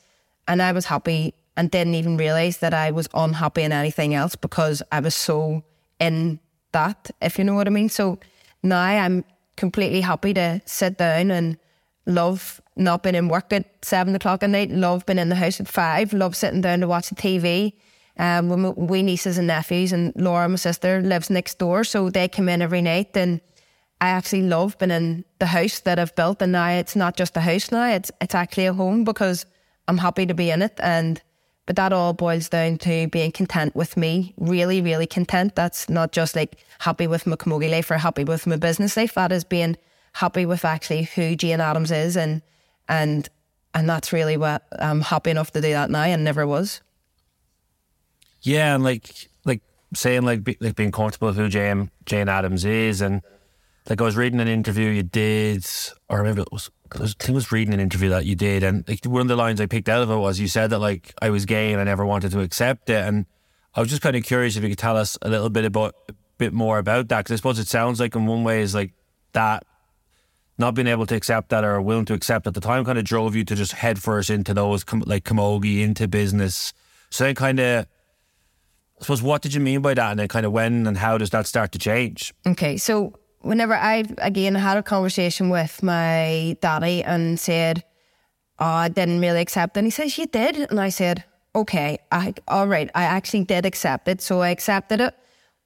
And 0.49 0.63
I 0.63 0.73
was 0.73 0.87
happy 0.87 1.35
and 1.57 1.71
didn't 1.71 1.95
even 1.95 2.17
realise 2.17 2.59
that 2.59 2.75
I 2.75 2.91
was 2.91 3.09
unhappy 3.15 3.63
in 3.63 3.73
anything 3.73 4.15
else 4.15 4.37
because 4.37 4.83
I 4.93 5.01
was 5.01 5.15
so 5.15 5.63
in 5.99 6.39
that, 6.73 7.11
if 7.23 7.39
you 7.39 7.45
know 7.45 7.55
what 7.55 7.67
I 7.67 7.71
mean. 7.71 7.89
So 7.89 8.19
now 8.63 8.81
I'm 8.81 9.25
completely 9.57 10.03
happy 10.03 10.35
to 10.35 10.61
sit 10.67 10.99
down 10.99 11.31
and 11.31 11.57
love 12.05 12.61
not 12.77 13.03
being 13.03 13.15
in 13.15 13.29
work 13.29 13.53
at 13.53 13.85
seven 13.85 14.15
o'clock 14.15 14.43
at 14.43 14.51
night, 14.51 14.71
love 14.71 15.07
being 15.07 15.19
in 15.19 15.31
the 15.31 15.35
house 15.35 15.61
at 15.61 15.69
five, 15.69 16.13
love 16.13 16.37
sitting 16.37 16.61
down 16.61 16.81
to 16.81 16.89
watch 16.89 17.09
the 17.09 17.15
TV. 17.15 17.73
Um, 18.19 18.75
we 18.77 19.03
nieces 19.03 19.37
and 19.37 19.47
nephews, 19.47 19.93
and 19.93 20.13
Laura, 20.17 20.49
my 20.49 20.57
sister, 20.57 21.03
lives 21.03 21.29
next 21.29 21.59
door, 21.59 21.85
so 21.85 22.09
they 22.09 22.29
come 22.29 22.49
in 22.49 22.63
every 22.63 22.81
night. 22.81 23.15
And 23.15 23.41
I 24.01 24.09
actually 24.09 24.43
love 24.43 24.79
being 24.79 24.91
in 24.91 25.25
the 25.39 25.47
house 25.47 25.81
that 25.81 25.99
I've 25.99 26.15
built, 26.15 26.41
and 26.41 26.53
now 26.53 26.69
it's 26.69 26.97
not 26.97 27.17
just 27.17 27.37
a 27.37 27.41
house 27.41 27.71
now; 27.71 27.91
it's 27.91 28.11
it's 28.21 28.35
actually 28.35 28.67
a 28.67 28.73
home 28.73 29.05
because 29.05 29.45
I'm 29.89 29.99
happy 29.99 30.27
to 30.27 30.35
be 30.35 30.51
in 30.51 30.63
it. 30.63 30.79
And 30.83 31.21
but 31.67 31.77
that 31.77 31.93
all 31.93 32.13
boils 32.13 32.49
down 32.49 32.79
to 32.79 33.09
being 33.09 33.33
content 33.33 33.75
with 33.75 33.97
me, 33.97 34.33
really, 34.37 34.81
really 34.81 35.07
content. 35.07 35.57
That's 35.57 35.89
not 35.89 36.13
just 36.13 36.37
like 36.37 36.57
happy 36.79 37.09
with 37.09 37.27
my 37.27 37.35
camogie 37.35 37.71
life 37.71 37.91
or 37.91 37.99
happy 37.99 38.23
with 38.23 38.47
my 38.47 38.57
business 38.57 38.97
life. 38.97 39.15
That 39.15 39.33
is 39.33 39.43
being 39.43 39.77
happy 40.13 40.47
with 40.47 40.65
actually 40.65 41.05
who 41.05 41.35
Jane 41.35 41.61
Adams 41.61 41.91
is 41.91 42.17
and 42.17 42.41
and 42.89 43.29
and 43.75 43.89
that's 43.89 44.13
really 44.13 44.37
what 44.37 44.67
I'm 44.79 45.03
happy 45.03 45.31
enough 45.31 45.51
to 45.53 45.61
do 45.61 45.71
that 45.71 45.91
now 45.91 46.05
and 46.05 46.25
never 46.25 46.47
was. 46.47 46.81
Yeah, 48.41 48.75
and 48.75 48.85
like 48.85 49.29
like 49.45 49.61
saying 49.93 50.23
like 50.23 50.45
be, 50.45 50.57
like 50.61 50.77
being 50.77 50.93
comfortable 50.93 51.29
with 51.29 51.37
who 51.37 51.49
Jane 51.49 51.91
Jane 52.07 52.29
Adams 52.29 52.65
is, 52.65 53.01
and 53.01 53.23
like 53.89 54.01
I 54.01 54.05
was 54.05 54.17
reading 54.17 54.41
an 54.41 54.49
interview 54.49 54.91
you 54.91 55.03
did, 55.03 55.67
or 56.09 56.23
maybe 56.23 56.43
it 56.43 56.53
was 56.95 57.17
I 57.19 57.25
think 57.25 57.31
I 57.31 57.35
was 57.35 57.53
reading 57.53 57.75
an 57.75 57.81
interview 57.81 58.09
that 58.11 58.27
you 58.27 58.35
did, 58.35 58.63
and 58.63 58.85
like 58.89 59.05
one 59.05 59.23
of 59.23 59.29
the 59.29 59.37
lines 59.37 59.61
I 59.61 59.67
picked 59.67 59.89
out 59.89 60.03
of 60.03 60.11
it 60.11 60.17
was 60.17 60.41
you 60.41 60.49
said 60.49 60.71
that 60.71 60.79
like 60.79 61.15
I 61.21 61.31
was 61.31 61.45
gay 61.45 61.73
and 61.73 61.81
I 61.81 61.85
never 61.85 62.05
wanted 62.05 62.33
to 62.33 62.41
accept 62.41 62.91
it, 62.91 63.05
and 63.05 63.27
I 63.75 63.81
was 63.81 63.91
just 63.91 64.03
kind 64.03 64.17
of 64.17 64.25
curious 64.25 64.57
if 64.57 64.63
you 64.63 64.71
could 64.71 64.79
tell 64.79 64.97
us 64.97 65.19
a 65.23 65.29
little 65.29 65.51
bit 65.51 65.65
about 65.65 65.95
a 66.09 66.15
bit 66.39 66.53
more 66.53 66.79
about 66.79 67.09
that 67.09 67.19
because 67.19 67.33
I 67.33 67.37
suppose 67.37 67.59
it 67.59 67.69
sounds 67.69 68.01
like 68.01 68.15
in 68.15 68.27
one 68.27 68.45
way 68.45 68.61
is 68.61 68.75
like 68.75 68.93
that 69.33 69.65
not 70.59 70.75
being 70.75 70.87
able 70.87 71.07
to 71.07 71.15
accept 71.15 71.51
that 71.51 71.65
or 71.65 71.81
willing 71.83 72.07
to 72.07 72.15
accept 72.15 72.47
at 72.47 72.55
the 72.55 72.61
time 72.61 72.85
kind 72.85 72.99
of 72.99 73.05
drove 73.05 73.37
you 73.37 73.45
to 73.45 73.55
just 73.55 73.73
head 73.73 74.03
first 74.03 74.31
into 74.31 74.55
those 74.55 74.85
like 75.05 75.25
camogie 75.25 75.83
into 75.83 76.09
business. 76.09 76.73
So 77.11 77.25
then 77.25 77.35
kind 77.35 77.61
of 77.61 77.87
I 78.99 79.03
suppose 79.03 79.23
what 79.23 79.43
did 79.43 79.53
you 79.53 79.61
mean 79.61 79.83
by 79.83 79.95
that 79.95 80.11
and 80.11 80.21
then 80.21 80.29
kind 80.29 80.47
of 80.47 80.53
when 80.53 80.87
and 80.87 80.97
how 80.97 81.19
does 81.19 81.31
that 81.31 81.47
start 81.47 81.73
to 81.73 81.79
change? 81.79 82.33
Okay, 82.47 82.79
so 82.79 83.13
whenever 83.47 83.75
I 83.75 84.05
again 84.19 84.55
had 84.55 84.77
a 84.77 84.83
conversation 84.83 85.49
with 85.51 85.83
my 85.83 86.57
daddy 86.61 87.03
and 87.03 87.39
said, 87.39 87.85
oh, 88.59 88.65
I 88.65 88.89
didn't 88.89 89.21
really 89.21 89.41
accept. 89.41 89.77
And 89.77 89.87
he 89.87 89.91
says, 89.91 90.17
You 90.19 90.27
did? 90.27 90.57
And 90.71 90.81
I 90.81 90.89
said, 90.89 91.25
Okay, 91.55 91.99
I 92.13 92.35
all 92.49 92.67
right, 92.67 92.91
I 92.95 93.05
actually 93.05 93.45
did 93.45 93.65
accept 93.65 94.09
it. 94.09 94.21
So 94.21 94.43
I 94.43 94.51
accepted 94.51 95.01
it, 95.01 95.15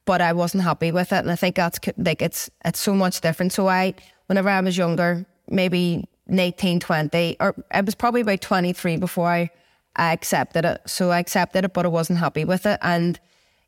but 0.04 0.20
I 0.20 0.32
wasn't 0.32 0.62
happy 0.62 0.92
with 0.92 1.12
it. 1.12 1.18
And 1.18 1.30
I 1.30 1.36
think 1.36 1.56
that's 1.56 1.80
like 1.96 2.22
it's 2.22 2.50
it's 2.64 2.80
so 2.80 2.94
much 2.94 3.20
different. 3.20 3.52
So 3.52 3.68
I 3.68 3.94
whenever 4.26 4.48
I 4.48 4.60
was 4.60 4.76
younger, 4.76 5.26
maybe 5.48 6.04
19, 6.28 6.78
20, 6.78 7.36
or 7.40 7.56
it 7.74 7.84
was 7.84 7.96
probably 7.96 8.20
about 8.20 8.40
23 8.40 8.96
before 8.98 9.28
I 9.28 9.50
I 9.96 10.12
accepted 10.12 10.64
it. 10.64 10.80
So 10.86 11.10
I 11.10 11.18
accepted 11.18 11.64
it, 11.64 11.74
but 11.74 11.84
I 11.84 11.88
wasn't 11.88 12.20
happy 12.20 12.44
with 12.44 12.66
it. 12.66 12.78
And 12.82 13.18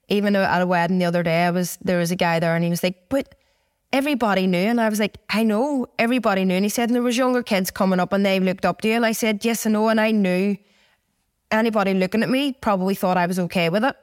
even 0.09 0.37
at 0.37 0.63
a 0.63 0.67
wedding 0.67 0.99
the 0.99 1.07
other 1.07 1.23
day, 1.23 1.45
I 1.45 1.51
was 1.51 1.79
there 1.83 1.99
was 1.99 2.11
a 2.11 2.17
guy 2.17 2.39
there, 2.39 2.55
and 2.55 2.63
he 2.63 2.71
was 2.71 2.83
like, 2.83 3.09
"But 3.09 3.35
everybody 3.93 4.47
knew," 4.47 4.69
and 4.73 4.81
I 4.81 4.89
was 4.89 5.01
like, 5.01 5.19
"I 5.29 5.43
know, 5.43 5.87
everybody 5.99 6.45
knew." 6.45 6.55
And 6.55 6.65
he 6.65 6.69
said, 6.69 6.89
and 6.89 6.95
"There 6.95 7.03
was 7.03 7.17
younger 7.17 7.43
kids 7.43 7.71
coming 7.71 8.01
up, 8.01 8.13
and 8.13 8.25
they 8.25 8.41
looked 8.41 8.65
up 8.65 8.81
to 8.81 8.89
you." 8.89 8.95
And 8.95 9.07
I 9.07 9.13
said, 9.13 9.45
"Yes, 9.45 9.67
I 9.67 9.71
know," 9.71 9.89
and 9.89 10.01
I 10.01 10.11
knew 10.11 10.57
anybody 11.51 11.95
looking 11.95 12.23
at 12.23 12.31
me 12.31 12.53
probably 12.53 12.95
thought 12.95 13.17
I 13.17 13.27
was 13.27 13.39
okay 13.39 13.69
with 13.69 13.85
it, 13.85 13.97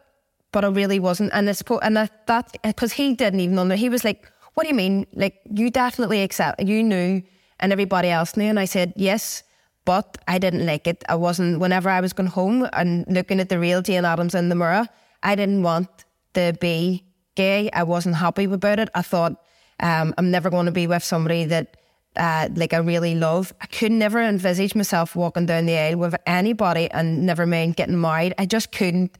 but 0.51 0.63
I 0.63 0.67
really 0.67 0.99
wasn't. 0.99 1.31
And 1.33 1.55
suppose, 1.55 1.79
and 1.81 1.97
that 1.97 2.57
because 2.63 2.93
he 2.93 3.13
didn't 3.13 3.39
even 3.39 3.55
know. 3.55 3.75
He 3.75 3.89
was 3.89 4.03
like, 4.03 4.31
"What 4.53 4.63
do 4.63 4.69
you 4.69 4.75
mean? 4.75 5.07
Like 5.13 5.41
you 5.51 5.69
definitely 5.69 6.21
accept? 6.21 6.61
You 6.61 6.83
knew, 6.83 7.23
and 7.59 7.71
everybody 7.71 8.09
else 8.09 8.37
knew." 8.37 8.49
And 8.49 8.59
I 8.59 8.65
said, 8.65 8.93
"Yes." 8.95 9.43
But 9.85 10.19
I 10.27 10.37
didn't 10.37 10.67
like 10.67 10.85
it. 10.85 11.03
I 11.09 11.15
wasn't, 11.15 11.59
whenever 11.59 11.89
I 11.89 11.99
was 11.99 12.13
going 12.13 12.29
home 12.29 12.67
and 12.73 13.05
looking 13.07 13.39
at 13.39 13.49
the 13.49 13.57
real 13.57 13.81
Jane 13.81 14.05
Adams 14.05 14.35
in 14.35 14.49
the 14.49 14.53
mirror, 14.53 14.87
I 15.23 15.33
didn't 15.35 15.63
want 15.63 15.89
to 16.35 16.53
be 16.61 17.05
gay. 17.33 17.71
I 17.71 17.81
wasn't 17.81 18.15
happy 18.17 18.43
about 18.43 18.77
it. 18.77 18.89
I 18.93 19.01
thought, 19.01 19.41
um, 19.79 20.13
I'm 20.17 20.31
never 20.31 20.49
going 20.49 20.65
to 20.65 20.71
be 20.71 20.87
with 20.87 21.03
somebody 21.03 21.45
that 21.45 21.77
uh, 22.15 22.49
like 22.55 22.73
I 22.73 22.77
really 22.77 23.15
love. 23.15 23.53
I 23.61 23.65
could 23.67 23.91
never 23.91 24.19
envisage 24.19 24.75
myself 24.75 25.15
walking 25.15 25.45
down 25.45 25.65
the 25.65 25.77
aisle 25.77 25.97
with 25.97 26.15
anybody 26.25 26.89
and 26.91 27.25
never 27.25 27.45
mind 27.45 27.75
getting 27.75 27.99
married. 27.99 28.33
I 28.37 28.45
just 28.45 28.71
couldn't. 28.71 29.17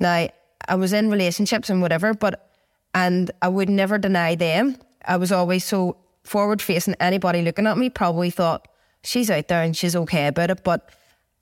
Now, 0.00 0.28
I 0.68 0.74
was 0.74 0.92
in 0.92 1.10
relationships 1.10 1.70
and 1.70 1.82
whatever, 1.82 2.14
but, 2.14 2.50
and 2.94 3.30
I 3.42 3.48
would 3.48 3.68
never 3.68 3.98
deny 3.98 4.34
them. 4.34 4.76
I 5.06 5.16
was 5.16 5.30
always 5.30 5.64
so 5.64 5.96
forward 6.24 6.62
facing. 6.62 6.94
Anybody 7.00 7.42
looking 7.42 7.66
at 7.66 7.78
me 7.78 7.90
probably 7.90 8.30
thought, 8.30 8.66
she's 9.04 9.30
out 9.30 9.48
there 9.48 9.62
and 9.62 9.76
she's 9.76 9.96
okay 9.96 10.26
about 10.28 10.50
it, 10.50 10.64
but 10.64 10.90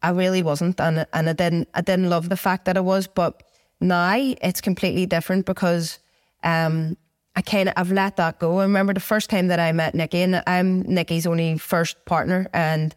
I 0.03 0.11
really 0.11 0.43
wasn't, 0.43 0.81
and 0.81 1.07
and 1.13 1.29
I 1.29 1.33
didn't 1.35 1.69
I 1.75 1.83
didn't 1.83 2.09
love 2.09 2.31
the 2.31 2.37
fact 2.37 2.65
that 2.65 2.77
I 2.77 2.81
was, 2.81 3.07
but 3.07 3.43
now 3.81 4.15
it's 4.17 4.61
completely 4.61 5.07
different 5.07 5.45
because 5.45 5.99
um, 6.43 6.97
I 7.41 7.43
kind 7.43 7.71
of 7.71 7.75
I've 7.79 7.91
let 7.91 8.17
that 8.17 8.39
go. 8.39 8.59
I 8.59 8.65
remember 8.65 8.93
the 8.93 9.01
first 9.01 9.31
time 9.31 9.49
that 9.49 9.59
I 9.59 9.73
met 9.73 9.95
Nikki, 9.95 10.21
and 10.21 10.43
I'm 10.47 10.83
Nikki's 10.83 11.27
only 11.27 11.57
first 11.57 12.05
partner, 12.05 12.47
and 12.53 12.95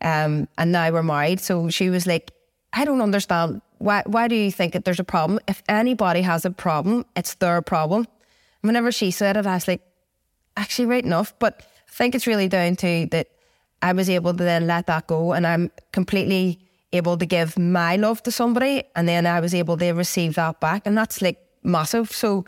um, 0.00 0.48
and 0.58 0.72
now 0.72 0.90
we're 0.90 1.04
married. 1.04 1.38
So 1.38 1.70
she 1.70 1.90
was 1.90 2.04
like, 2.04 2.32
I 2.72 2.84
don't 2.84 3.00
understand 3.00 3.62
why 3.78 4.02
why 4.04 4.26
do 4.26 4.34
you 4.34 4.50
think 4.50 4.72
that 4.72 4.84
there's 4.84 4.98
a 4.98 5.04
problem? 5.04 5.38
If 5.46 5.62
anybody 5.68 6.22
has 6.22 6.44
a 6.44 6.50
problem, 6.50 7.06
it's 7.14 7.34
their 7.34 7.62
problem. 7.62 8.08
whenever 8.62 8.90
she 8.90 9.12
said 9.12 9.36
it, 9.36 9.46
I 9.46 9.54
was 9.54 9.68
like, 9.68 9.82
actually, 10.56 10.86
right 10.86 11.04
enough. 11.04 11.32
But 11.38 11.62
I 11.88 11.92
think 11.92 12.16
it's 12.16 12.26
really 12.26 12.48
down 12.48 12.74
to 12.76 13.06
that 13.12 13.28
I 13.80 13.92
was 13.92 14.10
able 14.10 14.32
to 14.32 14.42
then 14.42 14.66
let 14.66 14.88
that 14.88 15.06
go 15.06 15.34
and 15.34 15.46
I'm 15.46 15.70
completely 15.92 16.58
able 16.92 17.16
to 17.16 17.26
give 17.26 17.56
my 17.56 17.94
love 17.94 18.24
to 18.24 18.32
somebody 18.32 18.82
and 18.96 19.06
then 19.06 19.24
I 19.24 19.38
was 19.38 19.54
able 19.54 19.76
to 19.76 19.92
receive 19.92 20.34
that 20.34 20.58
back. 20.58 20.82
And 20.84 20.98
that's 20.98 21.22
like 21.22 21.38
massive. 21.62 22.10
So 22.10 22.44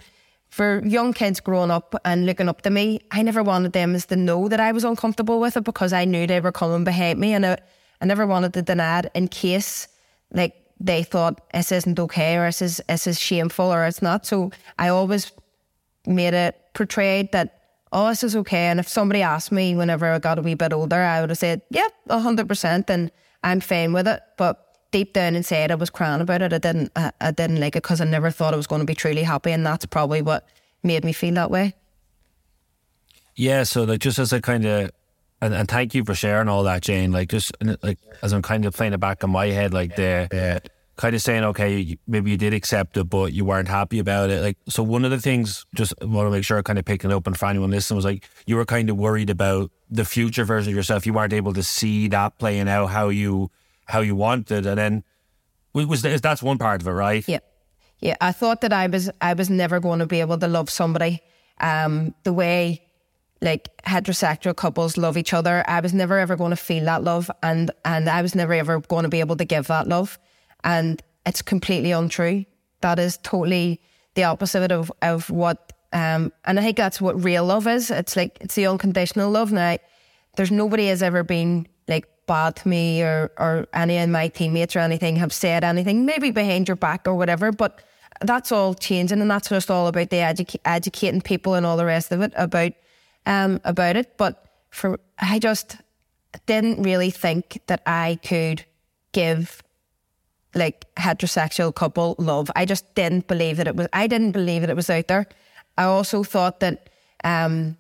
for 0.49 0.83
young 0.85 1.13
kids 1.13 1.41
growing 1.41 1.71
up 1.71 1.95
and 2.05 2.27
looking 2.27 2.49
up 2.49 2.63
to 2.63 2.71
me, 2.71 3.01
I 3.11 3.23
never 3.23 3.43
wanted 3.43 3.73
them 3.73 3.95
as 3.95 4.07
to 4.07 4.17
know 4.17 4.49
that 4.49 4.61
I 4.61 4.73
was 4.73 4.85
uncomfortable 4.85 5.41
with 5.41 5.57
it 5.57 5.65
because 5.65 5.93
I 5.93 6.05
knew 6.05 6.27
they 6.27 6.41
were 6.41 6.53
coming 6.53 6.85
behind 6.85 7.19
me 7.19 7.33
and 7.33 7.45
I, 7.45 7.59
I 8.01 8.07
never 8.07 8.27
wanted 8.27 8.55
to 8.55 8.63
deny 8.63 9.01
it 9.01 9.11
in 9.15 9.29
case 9.29 9.89
like 10.33 10.55
they 10.79 11.03
thought 11.03 11.41
this 11.53 11.73
isn't 11.73 11.99
okay 11.99 12.37
or 12.37 12.47
this 12.47 12.63
is 12.63 12.81
this 12.89 13.07
is 13.07 13.21
shameful 13.21 13.73
or 13.73 13.85
it's 13.87 14.03
not. 14.03 14.27
So 14.27 14.51
I 14.79 14.89
always 14.89 15.33
made 16.07 16.35
it 16.35 16.57
portrayed 16.75 17.33
that 17.33 17.57
oh, 17.93 18.09
this 18.09 18.23
is 18.23 18.37
okay. 18.37 18.67
And 18.67 18.81
if 18.81 18.89
somebody 18.89 19.23
asked 19.23 19.53
me 19.53 19.75
whenever 19.75 20.07
I 20.07 20.19
got 20.19 20.39
a 20.39 20.43
wee 20.43 20.55
bit 20.55 20.73
older, 20.73 20.97
I 21.01 21.21
would 21.21 21.31
have 21.31 21.39
said, 21.39 21.63
yeah, 21.71 21.89
100%, 22.09 22.91
and 22.91 23.11
I'm 23.43 23.61
fine 23.61 23.93
with 23.93 24.09
it. 24.09 24.21
But 24.37 24.66
deep 24.97 25.13
down 25.13 25.37
inside, 25.37 25.71
I 25.71 25.75
was 25.75 25.91
crying 25.91 26.23
about 26.23 26.41
it. 26.41 26.55
I 26.55 26.59
didn't, 26.59 26.91
I, 26.97 27.13
I 27.21 27.31
didn't 27.31 27.61
like 27.61 27.77
it 27.77 27.83
because 27.83 28.01
I 28.01 28.07
never 28.07 28.31
thought 28.31 28.55
I 28.55 28.57
was 28.57 28.67
going 28.67 28.81
to 28.81 28.87
be 28.87 28.95
truly 28.95 29.25
happy. 29.25 29.53
And 29.53 29.67
that's 29.67 29.85
probably 29.85 30.23
what 30.23 30.49
made 30.83 31.05
me 31.05 31.13
feel 31.13 31.35
that 31.35 31.51
way. 31.51 31.75
Yeah. 33.35 33.65
So, 33.65 33.85
like, 33.85 34.01
just 34.01 34.19
as 34.19 34.33
a 34.33 34.41
kind 34.41 34.65
of, 34.65 34.91
and, 35.43 35.53
and 35.53 35.69
thank 35.69 35.95
you 35.95 36.03
for 36.03 36.15
sharing 36.15 36.49
all 36.49 36.63
that, 36.63 36.81
Jane. 36.81 37.13
Like, 37.13 37.29
just 37.29 37.53
like 37.83 37.99
as 38.23 38.33
I'm 38.33 38.41
kind 38.41 38.65
of 38.65 38.75
playing 38.75 38.95
it 38.95 38.99
back 39.01 39.23
in 39.23 39.29
my 39.29 39.49
head, 39.49 39.75
like 39.75 39.97
the, 39.97 40.29
the 40.31 40.63
kind 40.97 41.15
of 41.15 41.21
saying, 41.21 41.45
okay, 41.45 41.99
maybe 42.07 42.31
you 42.31 42.39
did 42.39 42.55
accept 42.55 42.97
it, 42.97 43.05
but 43.05 43.35
you 43.35 43.45
weren't 43.45 43.69
happy 43.69 43.99
about 43.99 44.31
it. 44.31 44.41
Like, 44.41 44.57
so 44.67 44.83
one 44.83 45.05
of 45.05 45.11
the 45.11 45.21
things, 45.21 45.67
just 45.75 45.93
want 46.01 46.27
to 46.27 46.31
make 46.31 46.43
sure 46.43 46.57
I 46.57 46.63
kind 46.63 46.79
of 46.79 46.87
picking 46.87 47.13
up 47.13 47.27
and 47.27 47.37
for 47.37 47.45
anyone 47.45 47.71
listening 47.71 47.97
was 47.97 48.07
like, 48.07 48.27
you 48.47 48.57
were 48.57 48.65
kind 48.65 48.89
of 48.89 48.97
worried 48.97 49.29
about 49.29 49.71
the 49.91 50.07
future 50.07 50.47
version 50.47 50.73
of 50.73 50.77
yourself. 50.77 51.05
You 51.05 51.13
weren't 51.13 51.35
able 51.35 51.53
to 51.53 51.63
see 51.63 52.09
that 52.09 52.39
playing 52.39 52.71
out 52.71 52.87
how 52.87 53.11
you, 53.11 53.51
how 53.87 54.01
you 54.01 54.15
wanted. 54.15 54.67
And 54.67 54.79
then 54.79 55.05
was, 55.73 56.03
that's 56.03 56.43
one 56.43 56.59
part 56.59 56.83
of 56.83 56.89
it, 56.89 56.93
right? 56.93 57.25
Yeah. 57.27 57.39
Yeah. 58.01 58.17
I 58.21 58.33
thought 58.33 58.61
that 58.61 58.73
I 58.73 58.87
was, 58.87 59.11
I 59.21 59.33
was 59.33 59.51
never 59.51 59.81
going 59.81 60.01
to 60.01 60.07
be 60.07 60.21
able 60.21 60.39
to 60.39 60.49
love 60.49 60.71
somebody, 60.71 61.23
um, 61.61 62.15
the 62.25 62.33
way 62.33 62.83
like 63.41 63.69
heterosexual 63.85 64.57
couples 64.57 64.97
love 64.97 65.17
each 65.17 65.33
other. 65.33 65.65
I 65.67 65.81
was 65.81 65.93
never 65.93 66.19
ever 66.19 66.37
going 66.37 66.51
to 66.51 66.57
feel 66.57 66.85
that 66.85 67.03
love 67.03 67.31
and, 67.43 67.71
and 67.85 68.09
I 68.09 68.23
was 68.23 68.35
never 68.35 68.53
ever 68.55 68.81
going 68.81 69.03
to 69.03 69.09
be 69.09 69.21
able 69.21 69.37
to 69.37 69.45
give 69.45 69.67
that 69.67 69.89
love 69.89 70.19
and 70.65 71.03
it's 71.27 71.43
completely 71.43 71.93
untrue. 71.93 72.45
That 72.81 72.99
is 72.99 73.19
totally 73.19 73.81
the 74.15 74.25
opposite 74.25 74.73
of 74.73 74.93
of 75.03 75.31
what. 75.31 75.73
Um, 75.93 76.33
and 76.45 76.59
I 76.59 76.63
think 76.63 76.77
that's 76.77 77.01
what 77.01 77.23
real 77.23 77.45
love 77.45 77.67
is. 77.67 77.91
It's 77.91 78.17
like 78.17 78.39
it's 78.41 78.55
the 78.55 78.67
unconditional 78.67 79.31
love. 79.31 79.53
Now, 79.53 79.79
there's 80.37 80.51
nobody 80.51 80.89
has 80.89 81.03
ever 81.03 81.23
been 81.23 81.67
bad 82.27 82.57
to 82.57 82.69
me 82.69 83.03
or 83.03 83.31
or 83.39 83.67
any 83.73 83.99
of 83.99 84.09
my 84.09 84.29
teammates 84.29 84.77
or 84.77 84.81
anything 84.81 85.17
have 85.17 85.33
said 85.33 85.65
anything, 85.65 86.05
maybe 86.05 86.31
behind 86.31 86.69
your 86.69 86.77
back 86.77 87.07
or 87.07 87.15
whatever. 87.15 87.53
But 87.53 87.83
that's 88.21 88.53
all 88.53 88.75
changing, 88.75 89.21
and 89.21 89.31
that's 89.31 89.49
just 89.49 89.71
all 89.71 89.87
about 89.87 90.11
the 90.11 90.17
edu- 90.17 90.61
educating 90.65 91.21
people 91.21 91.55
and 91.55 91.67
all 91.67 91.77
the 91.77 91.85
rest 91.85 92.13
of 92.13 92.21
it 92.21 92.33
about 92.37 92.73
um 93.27 93.61
about 93.65 93.97
it. 93.97 94.17
But 94.17 94.45
for 94.71 94.99
I 95.19 95.39
just 95.39 95.77
didn't 96.47 96.83
really 96.83 97.11
think 97.11 97.61
that 97.67 97.83
I 97.87 98.19
could 98.23 98.65
give 99.13 99.63
like 100.55 100.87
heterosexual 100.97 101.75
couple 101.75 102.15
love. 102.19 102.51
I 102.57 102.65
just 102.65 102.95
didn't 102.95 103.27
believe 103.27 103.57
that 103.59 103.69
it 103.69 103.77
was. 103.77 103.89
I 103.93 104.07
didn't 104.07 104.33
believe 104.33 104.63
that 104.63 104.71
it 104.71 104.77
was 104.77 104.91
out 104.91 105.09
there. 105.09 105.27
I 105.79 105.85
also 105.85 106.23
thought 106.25 106.61
that 106.61 106.91
Um, 107.25 107.77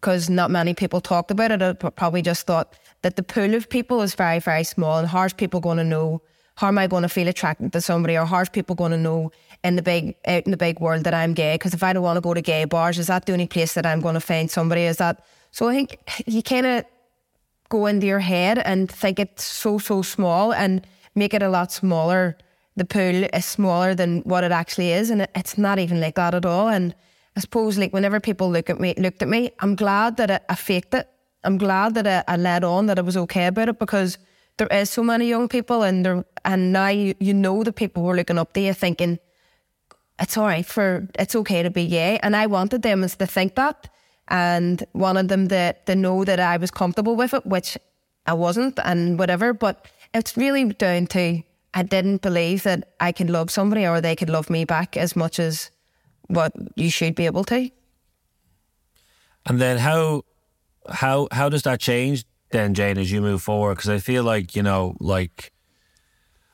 because 0.00 0.30
not 0.30 0.50
many 0.50 0.74
people 0.74 1.00
talked 1.00 1.30
about 1.30 1.50
it, 1.52 1.62
I 1.62 1.72
probably 1.74 2.22
just 2.22 2.46
thought 2.46 2.74
that 3.02 3.16
the 3.16 3.22
pool 3.22 3.54
of 3.54 3.68
people 3.68 4.02
is 4.02 4.14
very 4.14 4.38
very 4.38 4.64
small, 4.64 4.98
and 4.98 5.08
how's 5.08 5.32
people 5.32 5.60
going 5.60 5.78
to 5.78 5.84
know? 5.84 6.22
How 6.56 6.68
am 6.68 6.78
I 6.78 6.86
going 6.86 7.02
to 7.02 7.08
feel 7.08 7.28
attracted 7.28 7.72
to 7.72 7.80
somebody, 7.80 8.18
or 8.18 8.26
how's 8.26 8.50
people 8.50 8.76
going 8.76 8.90
to 8.92 8.98
know 8.98 9.32
in 9.64 9.76
the 9.76 9.82
big 9.82 10.16
out 10.26 10.44
in 10.44 10.50
the 10.50 10.56
big 10.56 10.80
world 10.80 11.04
that 11.04 11.14
I'm 11.14 11.34
gay? 11.34 11.54
Because 11.54 11.74
if 11.74 11.82
I 11.82 11.92
don't 11.92 12.02
want 12.02 12.16
to 12.18 12.20
go 12.20 12.34
to 12.34 12.42
gay 12.42 12.64
bars, 12.64 12.98
is 12.98 13.06
that 13.06 13.26
the 13.26 13.32
only 13.32 13.46
place 13.46 13.74
that 13.74 13.86
I'm 13.86 14.00
going 14.00 14.14
to 14.14 14.20
find 14.20 14.50
somebody? 14.50 14.82
Is 14.82 14.98
that 14.98 15.24
so? 15.50 15.68
I 15.68 15.74
think 15.74 15.98
you 16.26 16.42
kind 16.42 16.66
of 16.66 16.84
go 17.70 17.86
into 17.86 18.06
your 18.06 18.18
head 18.18 18.58
and 18.58 18.90
think 18.90 19.18
it's 19.18 19.44
so 19.44 19.78
so 19.78 20.02
small 20.02 20.52
and 20.52 20.86
make 21.14 21.32
it 21.32 21.42
a 21.42 21.48
lot 21.48 21.72
smaller. 21.72 22.36
The 22.76 22.84
pool 22.84 23.24
is 23.32 23.44
smaller 23.44 23.94
than 23.94 24.20
what 24.22 24.44
it 24.44 24.52
actually 24.52 24.92
is, 24.92 25.10
and 25.10 25.26
it's 25.34 25.56
not 25.56 25.78
even 25.78 26.00
like 26.00 26.16
that 26.16 26.34
at 26.34 26.46
all. 26.46 26.68
And 26.68 26.94
I 27.36 27.40
suppose, 27.40 27.78
like 27.78 27.92
whenever 27.92 28.20
people 28.20 28.50
look 28.50 28.68
at 28.70 28.80
me, 28.80 28.94
looked 28.96 29.22
at 29.22 29.28
me, 29.28 29.50
I'm 29.60 29.76
glad 29.76 30.16
that 30.18 30.44
I, 30.48 30.54
faked 30.54 30.94
it. 30.94 31.08
I'm 31.44 31.58
glad 31.58 31.94
that 31.94 32.06
I, 32.06 32.34
I 32.34 32.36
led 32.36 32.64
on, 32.64 32.86
that 32.86 32.98
I 32.98 33.02
was 33.02 33.16
okay 33.16 33.46
about 33.46 33.68
it 33.68 33.78
because 33.78 34.18
there 34.58 34.68
is 34.68 34.90
so 34.90 35.02
many 35.02 35.28
young 35.28 35.48
people, 35.48 35.82
and 35.82 36.04
there, 36.04 36.24
and 36.44 36.72
now 36.72 36.88
you, 36.88 37.14
you 37.18 37.32
know 37.32 37.64
the 37.64 37.72
people 37.72 38.02
were 38.02 38.16
looking 38.16 38.38
up 38.38 38.52
to 38.52 38.60
you, 38.60 38.74
thinking 38.74 39.18
it's 40.18 40.36
all 40.36 40.46
right 40.46 40.66
for 40.66 41.08
it's 41.18 41.34
okay 41.34 41.62
to 41.62 41.70
be 41.70 41.86
gay, 41.86 42.18
and 42.22 42.36
I 42.36 42.46
wanted 42.46 42.82
them 42.82 43.08
to 43.08 43.26
think 43.26 43.54
that, 43.54 43.88
and 44.28 44.84
wanted 44.92 45.28
them 45.28 45.48
to 45.48 45.74
to 45.86 45.94
know 45.94 46.24
that 46.24 46.40
I 46.40 46.58
was 46.58 46.70
comfortable 46.70 47.16
with 47.16 47.32
it, 47.32 47.46
which 47.46 47.78
I 48.26 48.34
wasn't, 48.34 48.78
and 48.84 49.18
whatever. 49.18 49.54
But 49.54 49.86
it's 50.12 50.36
really 50.36 50.64
down 50.64 51.06
to 51.08 51.42
I 51.72 51.82
didn't 51.82 52.22
believe 52.22 52.64
that 52.64 52.92
I 53.00 53.12
could 53.12 53.30
love 53.30 53.50
somebody 53.50 53.86
or 53.86 54.00
they 54.00 54.16
could 54.16 54.30
love 54.30 54.50
me 54.50 54.64
back 54.64 54.96
as 54.96 55.14
much 55.14 55.38
as 55.38 55.70
what 56.26 56.52
you 56.76 56.90
should 56.90 57.14
be 57.14 57.26
able 57.26 57.44
to. 57.44 57.70
And 59.46 59.60
then 59.60 59.78
how 59.78 60.24
how 60.88 61.28
how 61.32 61.48
does 61.48 61.62
that 61.62 61.80
change 61.80 62.24
then, 62.50 62.74
Jane, 62.74 62.98
as 62.98 63.10
you 63.10 63.20
move 63.20 63.42
forward? 63.42 63.76
Because 63.76 63.90
I 63.90 63.98
feel 63.98 64.24
like 64.24 64.56
you 64.56 64.62
know, 64.62 64.96
like 65.00 65.52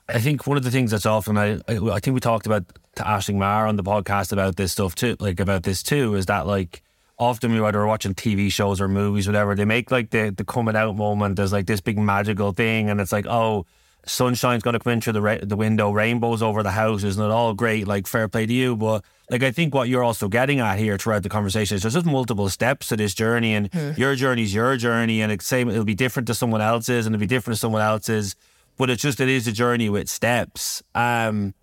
I 0.08 0.20
think 0.20 0.46
one 0.46 0.56
of 0.56 0.64
the 0.64 0.70
things 0.70 0.90
that's 0.90 1.06
often 1.06 1.38
I 1.38 1.60
I, 1.68 2.00
think 2.00 2.14
we 2.14 2.20
talked 2.20 2.46
about 2.46 2.64
to 2.96 3.02
Aisling 3.02 3.36
Maher 3.36 3.66
on 3.66 3.76
the 3.76 3.82
podcast 3.82 4.32
about 4.32 4.56
this 4.56 4.72
stuff 4.72 4.94
too, 4.94 5.16
like 5.20 5.40
about 5.40 5.62
this 5.62 5.82
too, 5.82 6.14
is 6.14 6.26
that 6.26 6.46
like 6.46 6.82
often 7.18 7.52
we 7.52 7.60
either 7.60 7.86
watching 7.86 8.14
TV 8.14 8.50
shows 8.52 8.80
or 8.80 8.88
movies, 8.88 9.26
whatever, 9.26 9.54
they 9.54 9.64
make 9.64 9.90
like 9.90 10.10
the 10.10 10.30
the 10.36 10.44
coming 10.44 10.76
out 10.76 10.96
moment 10.96 11.38
as 11.38 11.52
like 11.52 11.66
this 11.66 11.80
big 11.80 11.98
magical 11.98 12.52
thing, 12.52 12.90
and 12.90 13.00
it's 13.00 13.12
like 13.12 13.26
oh. 13.26 13.66
Sunshine's 14.06 14.62
going 14.62 14.74
to 14.74 14.78
come 14.78 14.94
in 14.94 15.00
through 15.00 15.14
the 15.14 15.22
ra- 15.22 15.38
the 15.42 15.56
window, 15.56 15.90
rainbows 15.90 16.42
over 16.42 16.62
the 16.62 16.70
house, 16.70 17.02
isn't 17.02 17.22
it 17.22 17.30
all 17.30 17.54
great? 17.54 17.86
Like 17.86 18.06
fair 18.06 18.28
play 18.28 18.46
to 18.46 18.52
you, 18.52 18.76
but 18.76 19.04
like 19.30 19.42
I 19.42 19.50
think 19.50 19.74
what 19.74 19.88
you're 19.88 20.04
also 20.04 20.28
getting 20.28 20.60
at 20.60 20.78
here 20.78 20.96
throughout 20.96 21.24
the 21.24 21.28
conversation 21.28 21.74
is 21.74 21.82
there's 21.82 21.94
just 21.94 22.06
multiple 22.06 22.48
steps 22.48 22.88
to 22.88 22.96
this 22.96 23.14
journey, 23.14 23.54
and 23.54 23.70
mm. 23.70 23.98
your 23.98 24.14
journey 24.14 24.42
is 24.42 24.54
your 24.54 24.76
journey, 24.76 25.20
and 25.22 25.32
it's 25.32 25.46
same 25.46 25.68
it'll 25.68 25.84
be 25.84 25.94
different 25.94 26.28
to 26.28 26.34
someone 26.34 26.60
else's, 26.60 27.06
and 27.06 27.14
it'll 27.14 27.20
be 27.20 27.26
different 27.26 27.56
to 27.56 27.60
someone 27.60 27.82
else's, 27.82 28.36
but 28.76 28.90
it's 28.90 29.02
just 29.02 29.20
it 29.20 29.28
is 29.28 29.46
a 29.48 29.52
journey 29.52 29.88
with 29.88 30.08
steps. 30.08 30.82
Um, 30.94 31.54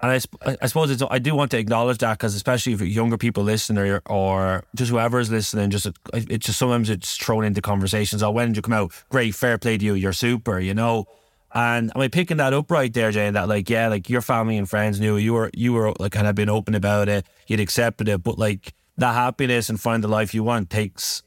and 0.00 0.12
I, 0.12 0.56
I 0.62 0.66
suppose 0.66 0.90
it's, 0.90 1.02
I 1.10 1.18
do 1.18 1.34
want 1.34 1.50
to 1.52 1.58
acknowledge 1.58 1.98
that 1.98 2.18
because 2.18 2.36
especially 2.36 2.72
if 2.72 2.80
younger 2.82 3.18
people 3.18 3.42
listening 3.42 3.84
or, 3.84 4.02
or 4.06 4.64
just 4.76 4.92
whoever 4.92 5.18
is 5.18 5.30
listening, 5.30 5.70
just 5.70 5.88
it's 6.12 6.46
just 6.46 6.58
sometimes 6.58 6.88
it's 6.88 7.16
thrown 7.16 7.44
into 7.44 7.60
conversations. 7.60 8.22
Oh, 8.22 8.30
when 8.30 8.48
did 8.48 8.56
you 8.56 8.62
come 8.62 8.74
out? 8.74 8.92
Great, 9.08 9.34
fair 9.34 9.58
play 9.58 9.76
to 9.76 9.84
you. 9.84 9.94
You're 9.94 10.12
super, 10.12 10.60
you 10.60 10.72
know. 10.72 11.06
And 11.54 11.90
am 11.94 12.00
I 12.00 12.08
picking 12.08 12.36
that 12.36 12.52
up 12.52 12.70
right 12.70 12.92
there, 12.92 13.10
Jane? 13.10 13.32
That 13.32 13.48
like, 13.48 13.70
yeah, 13.70 13.88
like 13.88 14.10
your 14.10 14.20
family 14.20 14.58
and 14.58 14.68
friends 14.68 15.00
knew 15.00 15.16
you 15.16 15.32
were 15.32 15.50
you 15.54 15.72
were 15.72 15.92
like 15.98 16.12
kind 16.12 16.26
of 16.26 16.34
been 16.34 16.50
open 16.50 16.74
about 16.74 17.08
it. 17.08 17.26
You'd 17.46 17.60
accepted 17.60 18.08
it, 18.08 18.22
but 18.22 18.38
like 18.38 18.74
that 18.98 19.14
happiness 19.14 19.68
and 19.68 19.80
find 19.80 20.04
the 20.04 20.08
life 20.08 20.34
you 20.34 20.42
want 20.42 20.68
takes 20.70 21.22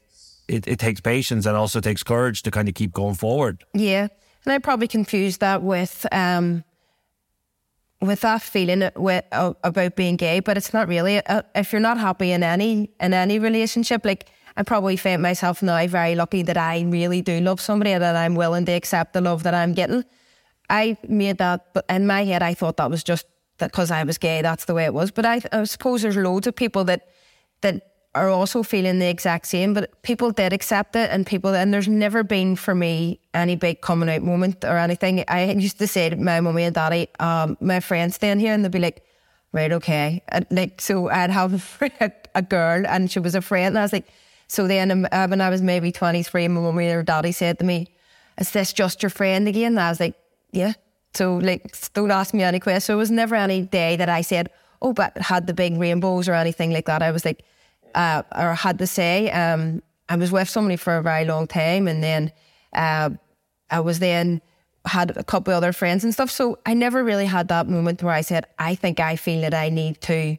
it, 0.48 0.68
it 0.68 0.78
takes 0.78 1.00
patience 1.00 1.46
and 1.46 1.56
also 1.56 1.80
takes 1.80 2.02
courage 2.02 2.42
to 2.42 2.50
kind 2.50 2.68
of 2.68 2.74
keep 2.74 2.92
going 2.92 3.14
forward. 3.14 3.64
Yeah, 3.74 4.08
and 4.44 4.52
I 4.52 4.58
probably 4.58 4.88
confused 4.88 5.40
that 5.40 5.62
with 5.62 6.06
um 6.12 6.64
with 8.00 8.20
that 8.22 8.42
feeling 8.42 8.90
with, 8.96 9.24
uh, 9.30 9.52
about 9.62 9.94
being 9.94 10.16
gay, 10.16 10.40
but 10.40 10.56
it's 10.56 10.74
not 10.74 10.88
really. 10.88 11.24
Uh, 11.24 11.42
if 11.54 11.72
you're 11.72 11.80
not 11.80 11.98
happy 11.98 12.32
in 12.32 12.42
any 12.42 12.90
in 13.00 13.14
any 13.14 13.38
relationship, 13.38 14.04
like 14.04 14.28
I 14.56 14.62
probably 14.62 14.96
find 14.96 15.22
myself 15.22 15.62
now 15.62 15.86
very 15.86 16.14
lucky 16.14 16.42
that 16.42 16.56
I 16.56 16.82
really 16.82 17.22
do 17.22 17.40
love 17.40 17.60
somebody 17.60 17.92
and 17.92 18.02
that 18.02 18.16
I'm 18.16 18.34
willing 18.34 18.64
to 18.66 18.72
accept 18.72 19.12
the 19.12 19.20
love 19.20 19.42
that 19.44 19.54
I'm 19.54 19.72
getting. 19.72 20.04
I 20.68 20.96
made 21.08 21.38
that, 21.38 21.72
but 21.74 21.84
in 21.88 22.06
my 22.06 22.24
head, 22.24 22.42
I 22.42 22.54
thought 22.54 22.76
that 22.76 22.90
was 22.90 23.02
just 23.02 23.26
because 23.58 23.90
I 23.90 24.02
was 24.02 24.18
gay, 24.18 24.42
that's 24.42 24.64
the 24.64 24.74
way 24.74 24.84
it 24.84 24.94
was. 24.94 25.10
But 25.10 25.26
I, 25.26 25.40
I 25.52 25.64
suppose 25.64 26.02
there's 26.02 26.16
loads 26.16 26.46
of 26.46 26.56
people 26.56 26.84
that 26.84 27.08
that 27.60 27.92
are 28.14 28.28
also 28.28 28.62
feeling 28.62 28.98
the 28.98 29.08
exact 29.08 29.46
same, 29.46 29.72
but 29.72 30.02
people 30.02 30.30
did 30.32 30.52
accept 30.52 30.94
it 30.96 31.10
and 31.10 31.26
people, 31.26 31.54
and 31.54 31.72
there's 31.72 31.88
never 31.88 32.22
been 32.22 32.56
for 32.56 32.74
me 32.74 33.20
any 33.32 33.56
big 33.56 33.80
coming 33.80 34.10
out 34.10 34.22
moment 34.22 34.64
or 34.64 34.76
anything. 34.76 35.24
I 35.28 35.52
used 35.52 35.78
to 35.78 35.86
say 35.86 36.10
to 36.10 36.16
my 36.16 36.40
mummy 36.40 36.64
and 36.64 36.74
daddy, 36.74 37.08
um, 37.20 37.56
my 37.60 37.80
friends 37.80 38.16
staying 38.16 38.40
here, 38.40 38.52
and 38.52 38.64
they'd 38.64 38.70
be 38.70 38.78
like, 38.78 39.04
right, 39.52 39.72
okay. 39.72 40.22
And 40.28 40.46
like, 40.50 40.80
so 40.80 41.08
I'd 41.08 41.30
have 41.30 41.78
a, 42.00 42.12
a, 42.34 42.42
girl 42.42 42.84
and 42.86 43.10
she 43.10 43.18
was 43.18 43.34
a 43.34 43.40
friend, 43.40 43.68
and 43.68 43.78
I 43.78 43.82
was 43.82 43.92
like, 43.92 44.08
so 44.52 44.68
then 44.68 44.90
um, 44.90 45.06
uh, 45.10 45.26
when 45.28 45.40
I 45.40 45.48
was 45.48 45.62
maybe 45.62 45.90
23, 45.90 46.46
my 46.48 46.60
mummy 46.60 46.90
or 46.90 47.02
daddy 47.02 47.32
said 47.32 47.58
to 47.60 47.64
me, 47.64 47.88
is 48.38 48.50
this 48.50 48.74
just 48.74 49.02
your 49.02 49.08
friend 49.08 49.48
again? 49.48 49.72
And 49.72 49.80
I 49.80 49.88
was 49.88 49.98
like, 49.98 50.14
yeah. 50.50 50.74
So 51.14 51.36
like, 51.36 51.74
don't 51.94 52.10
ask 52.10 52.34
me 52.34 52.42
any 52.42 52.60
questions. 52.60 52.84
So 52.84 52.92
it 52.92 52.98
was 52.98 53.10
never 53.10 53.34
any 53.34 53.62
day 53.62 53.96
that 53.96 54.10
I 54.10 54.20
said, 54.20 54.50
oh, 54.82 54.92
but 54.92 55.16
had 55.16 55.46
the 55.46 55.54
big 55.54 55.78
rainbows 55.78 56.28
or 56.28 56.34
anything 56.34 56.70
like 56.70 56.84
that. 56.84 57.02
I 57.02 57.12
was 57.12 57.24
like, 57.24 57.46
uh, 57.94 58.24
or 58.36 58.52
had 58.52 58.78
to 58.80 58.86
say. 58.86 59.30
Um, 59.30 59.82
I 60.10 60.16
was 60.16 60.30
with 60.30 60.50
somebody 60.50 60.76
for 60.76 60.98
a 60.98 61.02
very 61.02 61.24
long 61.24 61.46
time, 61.46 61.88
and 61.88 62.04
then 62.04 62.30
uh, 62.74 63.08
I 63.70 63.80
was 63.80 64.00
then 64.00 64.42
had 64.84 65.16
a 65.16 65.24
couple 65.24 65.54
of 65.54 65.56
other 65.56 65.72
friends 65.72 66.04
and 66.04 66.12
stuff. 66.12 66.30
So 66.30 66.58
I 66.66 66.74
never 66.74 67.02
really 67.02 67.24
had 67.24 67.48
that 67.48 67.68
moment 67.68 68.02
where 68.02 68.12
I 68.12 68.20
said, 68.20 68.44
I 68.58 68.74
think 68.74 69.00
I 69.00 69.16
feel 69.16 69.40
that 69.40 69.54
I 69.54 69.70
need 69.70 70.02
to 70.02 70.36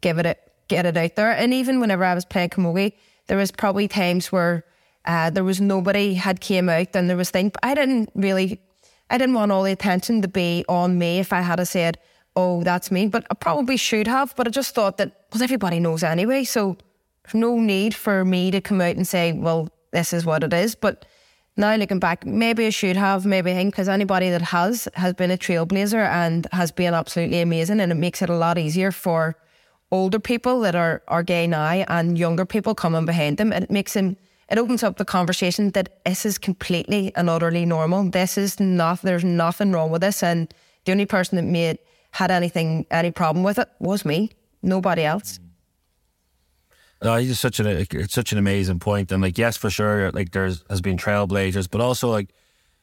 give 0.00 0.18
it 0.18 0.26
a, 0.26 0.36
get 0.66 0.84
it 0.84 0.96
out 0.96 1.14
there. 1.14 1.30
And 1.30 1.54
even 1.54 1.78
whenever 1.78 2.02
I 2.02 2.14
was 2.14 2.24
playing 2.24 2.48
camogie, 2.48 2.94
there 3.26 3.36
was 3.36 3.50
probably 3.50 3.88
times 3.88 4.32
where 4.32 4.64
uh, 5.04 5.30
there 5.30 5.44
was 5.44 5.60
nobody 5.60 6.14
had 6.14 6.40
came 6.40 6.68
out 6.68 6.94
and 6.94 7.08
there 7.08 7.16
was 7.16 7.30
things. 7.30 7.52
I 7.62 7.74
didn't 7.74 8.10
really, 8.14 8.60
I 9.10 9.18
didn't 9.18 9.34
want 9.34 9.52
all 9.52 9.62
the 9.64 9.72
attention 9.72 10.22
to 10.22 10.28
be 10.28 10.64
on 10.68 10.98
me 10.98 11.18
if 11.18 11.32
I 11.32 11.40
had 11.40 11.60
a 11.60 11.66
said, 11.66 11.98
oh, 12.36 12.62
that's 12.62 12.90
me. 12.90 13.08
But 13.08 13.26
I 13.30 13.34
probably 13.34 13.76
should 13.76 14.06
have. 14.06 14.34
But 14.36 14.46
I 14.46 14.50
just 14.50 14.74
thought 14.74 14.96
that, 14.98 15.26
well, 15.32 15.42
everybody 15.42 15.80
knows 15.80 16.02
anyway. 16.02 16.44
So 16.44 16.76
no 17.34 17.58
need 17.58 17.94
for 17.94 18.24
me 18.24 18.50
to 18.50 18.60
come 18.60 18.80
out 18.80 18.96
and 18.96 19.06
say, 19.06 19.32
well, 19.32 19.68
this 19.92 20.12
is 20.12 20.24
what 20.24 20.42
it 20.42 20.52
is. 20.52 20.74
But 20.74 21.04
now 21.56 21.74
looking 21.76 21.98
back, 21.98 22.24
maybe 22.24 22.66
I 22.66 22.70
should 22.70 22.96
have, 22.96 23.26
maybe 23.26 23.50
I 23.50 23.54
think, 23.54 23.74
because 23.74 23.88
anybody 23.88 24.30
that 24.30 24.42
has 24.42 24.88
has 24.94 25.14
been 25.14 25.30
a 25.30 25.36
trailblazer 25.36 26.06
and 26.08 26.46
has 26.52 26.72
been 26.72 26.94
absolutely 26.94 27.40
amazing, 27.40 27.80
and 27.80 27.92
it 27.92 27.96
makes 27.96 28.22
it 28.22 28.30
a 28.30 28.36
lot 28.36 28.56
easier 28.58 28.90
for 28.90 29.36
older 29.92 30.18
people 30.18 30.60
that 30.62 30.74
are, 30.74 31.02
are 31.06 31.22
gay 31.22 31.46
now 31.46 31.84
and 31.86 32.18
younger 32.18 32.44
people 32.44 32.74
coming 32.74 33.04
behind 33.04 33.36
them. 33.36 33.52
It 33.52 33.70
makes 33.70 33.92
them, 33.92 34.16
it 34.48 34.58
opens 34.58 34.82
up 34.82 34.96
the 34.96 35.04
conversation 35.04 35.70
that 35.72 36.02
this 36.04 36.26
is 36.26 36.38
completely 36.38 37.12
and 37.14 37.30
utterly 37.30 37.64
normal. 37.64 38.10
This 38.10 38.36
is 38.36 38.58
not, 38.58 39.02
there's 39.02 39.22
nothing 39.22 39.70
wrong 39.70 39.90
with 39.90 40.00
this. 40.00 40.22
And 40.22 40.52
the 40.86 40.92
only 40.92 41.06
person 41.06 41.36
that 41.36 41.44
made, 41.44 41.78
had 42.10 42.30
anything, 42.30 42.86
any 42.90 43.10
problem 43.10 43.44
with 43.44 43.58
it 43.58 43.68
was 43.78 44.04
me, 44.04 44.30
nobody 44.62 45.04
else. 45.04 45.38
No, 47.02 47.14
it's 47.14 47.40
such 47.40 47.58
an 47.58 47.66
it's 47.66 48.14
such 48.14 48.30
an 48.30 48.38
amazing 48.38 48.78
point, 48.78 49.10
and 49.10 49.20
like 49.20 49.36
yes, 49.36 49.56
for 49.56 49.70
sure, 49.70 50.12
like 50.12 50.30
there's 50.30 50.62
has 50.70 50.80
been 50.80 50.96
trailblazers, 50.96 51.68
but 51.68 51.80
also 51.80 52.08
like 52.08 52.28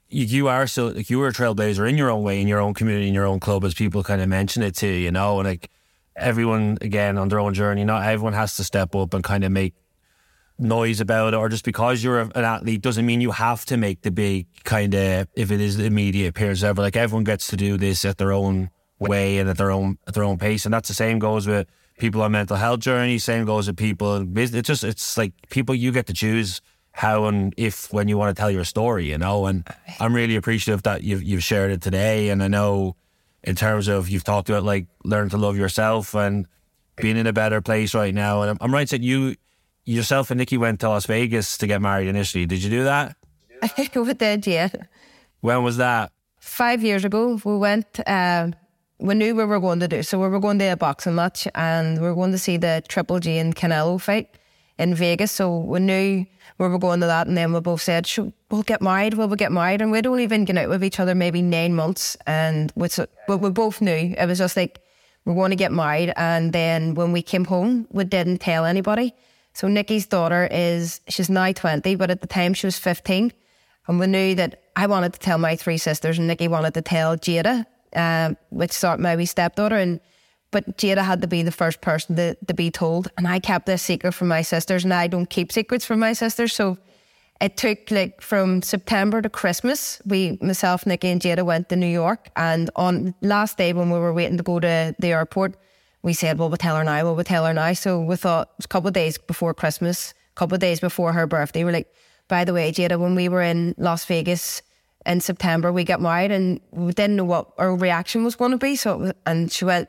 you, 0.10 0.26
you 0.26 0.48
are 0.50 0.68
still 0.68 0.92
like 0.92 1.10
you 1.10 1.20
were 1.20 1.30
a 1.30 1.32
trailblazer 1.32 1.88
in 1.88 1.98
your 1.98 2.10
own 2.10 2.22
way, 2.22 2.42
in 2.42 2.48
your 2.48 2.60
own 2.60 2.74
community, 2.74 3.08
in 3.08 3.14
your 3.14 3.26
own 3.26 3.40
club, 3.40 3.64
as 3.64 3.74
people 3.74 4.04
kind 4.04 4.22
of 4.22 4.28
mention 4.28 4.62
it 4.62 4.76
to 4.78 4.88
you, 4.88 4.94
you 4.94 5.12
know, 5.12 5.40
and 5.40 5.48
like 5.48 5.70
everyone 6.20 6.78
again 6.82 7.18
on 7.18 7.30
their 7.30 7.40
own 7.40 7.54
journey, 7.54 7.84
not 7.84 8.04
everyone 8.04 8.34
has 8.34 8.56
to 8.58 8.64
step 8.64 8.96
up 8.96 9.14
and 9.14 9.24
kind 9.24 9.44
of 9.44 9.52
make 9.52 9.74
noise 10.58 11.00
about 11.00 11.34
it, 11.34 11.38
or 11.38 11.50
just 11.50 11.64
because 11.64 12.04
you're 12.04 12.20
an 12.20 12.32
athlete 12.36 12.82
doesn't 12.82 13.06
mean 13.06 13.22
you 13.22 13.32
have 13.32 13.66
to 13.66 13.78
make 13.78 14.02
the 14.02 14.12
big 14.12 14.48
kind 14.64 14.94
of 14.94 15.28
if 15.36 15.52
it 15.52 15.62
is 15.62 15.78
the 15.78 15.90
media 15.90 16.28
appearance 16.28 16.64
ever. 16.64 16.82
Like 16.82 16.96
everyone 16.96 17.24
gets 17.24 17.48
to 17.48 17.58
do 17.58 17.78
this 17.78 18.06
at 18.06 18.18
their 18.18 18.32
own 18.32 18.70
way 19.00 19.38
and 19.38 19.50
at 19.50 19.58
their 19.58 19.72
own 19.72 19.98
at 20.08 20.14
their 20.14 20.24
own 20.24 20.38
pace, 20.38 20.66
and 20.66 20.74
that's 20.74 20.88
the 20.88 20.94
same 20.94 21.20
goes 21.20 21.48
with 21.48 21.68
people 21.98 22.22
on 22.22 22.32
mental 22.32 22.58
health 22.58 22.80
journey. 22.80 23.18
Same 23.20 23.46
goes 23.46 23.68
with 23.68 23.78
people. 23.78 24.26
It's 24.38 24.68
just 24.68 24.84
it's 24.84 25.18
like 25.18 25.34
people 25.50 25.76
you 25.76 25.92
get 25.92 26.08
to 26.08 26.14
choose 26.14 26.62
how 26.92 27.26
and 27.26 27.54
if 27.56 27.94
when 27.94 28.08
you 28.08 28.18
want 28.18 28.36
to 28.36 28.40
tell 28.40 28.52
your 28.52 28.66
story, 28.66 29.10
you 29.10 29.18
know. 29.18 29.46
And 29.46 29.68
I'm 30.00 30.14
really 30.14 30.36
appreciative 30.36 30.84
that 30.84 31.04
you've 31.04 31.24
you've 31.24 31.44
shared 31.44 31.72
it 31.72 31.82
today. 31.82 32.30
And 32.30 32.44
I 32.44 32.48
know 32.48 32.96
in 33.44 33.56
terms 33.56 33.88
of 33.88 34.10
you've 34.10 34.24
talked 34.24 34.50
about 34.50 34.64
like 34.64 34.88
learning 35.04 35.30
to 35.30 35.38
love 35.38 35.58
yourself 35.58 36.14
and 36.14 36.48
being 36.98 37.18
in 37.18 37.28
a 37.28 37.34
better 37.34 37.62
place 37.62 37.94
right 37.94 38.14
now. 38.14 38.42
And 38.42 38.52
I'm, 38.52 38.58
I'm 38.62 38.74
right 38.74 38.90
that 38.90 39.02
you 39.02 39.36
yourself 39.86 40.30
and 40.32 40.38
Nikki 40.38 40.58
went 40.58 40.80
to 40.82 40.90
Las 40.90 41.06
Vegas 41.06 41.58
to 41.58 41.68
get 41.68 41.82
married 41.82 42.08
initially. 42.08 42.46
Did 42.46 42.64
you 42.64 42.70
do 42.70 42.84
that? 42.84 43.16
I 43.62 43.68
think 43.68 43.96
we 43.96 44.14
did, 44.14 44.46
yeah. 44.46 44.70
When 45.42 45.64
was 45.64 45.78
that? 45.78 46.12
Five 46.40 46.84
years 46.84 47.06
ago. 47.06 47.40
We 47.44 47.58
went. 47.58 48.00
Um, 48.08 48.56
we 49.00 49.16
knew 49.16 49.34
we 49.36 49.46
were 49.46 49.60
going 49.60 49.80
to 49.80 49.88
do. 49.88 50.04
So 50.04 50.20
we 50.20 50.28
were 50.28 50.40
going 50.40 50.60
to 50.60 50.66
a 50.66 50.76
boxing 50.76 51.16
match 51.16 51.48
and 51.56 52.02
we 52.02 52.08
were 52.08 52.16
going 52.16 52.32
to 52.32 52.38
see 52.38 52.58
the 52.58 52.84
Triple 52.88 53.20
G 53.20 53.38
and 53.38 53.56
Canelo 53.56 54.00
fight 54.00 54.38
in 54.78 54.94
Vegas. 54.94 55.32
So 55.32 55.60
we 55.60 55.80
knew 55.80 56.26
we 56.60 56.68
were 56.68 56.78
going 56.78 57.00
to 57.00 57.08
that. 57.08 57.26
And 57.26 57.38
then 57.38 57.54
we 57.54 57.60
both 57.62 57.82
said, 57.82 58.08
we'll 58.52 58.64
get 58.64 58.82
married, 58.82 59.14
we'll 59.16 59.30
get 59.30 59.52
married. 59.52 59.82
And 59.82 59.92
we'd 59.92 60.06
only 60.06 60.28
been 60.28 60.46
getting 60.46 60.62
out 60.62 60.70
with 60.70 60.84
each 60.84 61.00
other 61.00 61.16
maybe 61.16 61.42
nine 61.42 61.74
months. 61.74 62.18
And 62.28 62.72
we, 62.76 62.90
we 63.28 63.50
both 63.50 63.82
knew 63.82 64.14
it 64.18 64.28
was 64.28 64.38
just 64.38 64.58
like, 64.58 64.82
we're 65.26 65.34
going 65.34 65.52
to 65.52 65.56
get 65.56 65.72
married. 65.72 66.14
And 66.18 66.54
then 66.54 66.96
when 66.96 67.12
we 67.14 67.22
came 67.22 67.46
home, 67.46 67.88
we 67.92 68.04
didn't 68.04 68.40
tell 68.40 68.66
anybody. 68.66 69.16
So 69.54 69.68
Nikki's 69.68 70.06
daughter 70.06 70.48
is, 70.52 71.02
she's 71.08 71.30
now 71.30 71.52
20, 71.52 71.96
but 71.96 72.12
at 72.12 72.22
the 72.22 72.28
time 72.28 72.54
she 72.54 72.68
was 72.68 72.78
15. 72.78 73.32
And 73.88 74.00
we 74.00 74.08
knew 74.08 74.36
that 74.36 74.62
I 74.76 74.86
wanted 74.88 75.14
to 75.14 75.20
tell 75.20 75.38
my 75.38 75.56
three 75.56 75.78
sisters 75.78 76.18
and 76.18 76.28
Nikki 76.28 76.48
wanted 76.48 76.74
to 76.76 76.82
tell 76.82 77.18
Jada 77.18 77.66
um, 77.96 78.38
which 78.50 78.72
sort 78.72 79.00
my 79.00 79.16
wee 79.16 79.26
stepdaughter. 79.26 79.78
And 79.78 80.00
but 80.52 80.78
Jada 80.78 81.04
had 81.04 81.22
to 81.22 81.28
be 81.28 81.44
the 81.44 81.52
first 81.52 81.82
person 81.82 82.16
to, 82.16 82.36
to 82.48 82.54
be 82.54 82.72
told, 82.72 83.10
and 83.18 83.28
I 83.28 83.40
kept 83.40 83.66
this 83.66 83.84
secret 83.84 84.14
from 84.14 84.28
my 84.28 84.42
sisters, 84.42 84.84
and 84.84 84.94
I 84.94 85.08
don't 85.08 85.30
keep 85.30 85.52
secrets 85.52 85.86
from 85.86 86.00
my 86.00 86.14
sisters. 86.14 86.54
So 86.54 86.78
it 87.40 87.56
took 87.56 87.92
like 87.92 88.22
from 88.22 88.62
September 88.62 89.22
to 89.22 89.30
Christmas. 89.30 90.02
We, 90.06 90.38
myself, 90.42 90.86
Nikki, 90.86 91.10
and 91.10 91.22
Jada 91.22 91.46
went 91.46 91.70
to 91.70 91.76
New 91.76 91.88
York, 91.88 92.30
and 92.36 92.70
on 92.76 93.14
last 93.22 93.58
day 93.58 93.74
when 93.74 93.92
we 93.92 94.00
were 94.00 94.14
waiting 94.14 94.38
to 94.38 94.44
go 94.44 94.60
to 94.60 94.96
the 94.98 95.08
airport, 95.08 95.56
we 96.02 96.14
said, 96.14 96.38
"Well, 96.38 96.50
we'll 96.50 96.58
tell 96.58 96.76
her 96.76 96.84
now. 96.84 97.04
Well, 97.04 97.16
we'll 97.16 97.24
tell 97.24 97.46
her 97.46 97.54
now." 97.54 97.74
So 97.74 98.02
we 98.02 98.16
thought 98.16 98.50
a 98.64 98.68
couple 98.68 98.88
of 98.88 98.94
days 98.94 99.18
before 99.18 99.54
Christmas, 99.54 100.14
a 100.36 100.36
couple 100.36 100.56
of 100.56 100.62
days 100.62 100.80
before 100.80 101.14
her 101.14 101.28
birthday. 101.28 101.64
We're 101.64 101.74
like, 101.74 101.94
"By 102.28 102.44
the 102.44 102.54
way, 102.54 102.72
Jada, 102.72 103.00
when 103.00 103.16
we 103.16 103.30
were 103.30 103.42
in 103.44 103.76
Las 103.78 104.06
Vegas." 104.06 104.62
in 105.06 105.22
September 105.22 105.72
we 105.72 105.86
got 105.86 106.02
married 106.02 106.30
and 106.30 106.60
we 106.72 106.92
didn't 106.92 107.16
know 107.16 107.24
what 107.24 107.48
our 107.58 107.74
reaction 107.74 108.26
was 108.26 108.36
going 108.36 108.52
to 108.52 108.58
be. 108.58 108.76
So 108.76 109.14
and 109.26 109.50
she 109.50 109.64
went, 109.64 109.88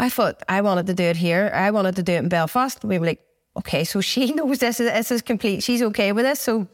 I 0.00 0.08
thought 0.08 0.42
I 0.48 0.62
wanted 0.62 0.86
to 0.86 0.94
do 0.94 1.04
it 1.04 1.16
here. 1.16 1.50
I 1.54 1.70
wanted 1.70 1.94
to 1.96 2.02
do 2.02 2.14
it 2.14 2.20
in 2.20 2.30
Belfast. 2.30 2.82
We 2.82 2.98
were 2.98 3.04
like, 3.04 3.20
okay, 3.58 3.84
so 3.84 4.00
she 4.00 4.32
knows 4.32 4.58
this 4.58 4.80
is, 4.80 4.90
this 4.90 5.10
is 5.10 5.20
complete. 5.20 5.62
She's 5.62 5.82
okay 5.82 6.12
with 6.12 6.24
this. 6.24 6.40
So 6.40 6.68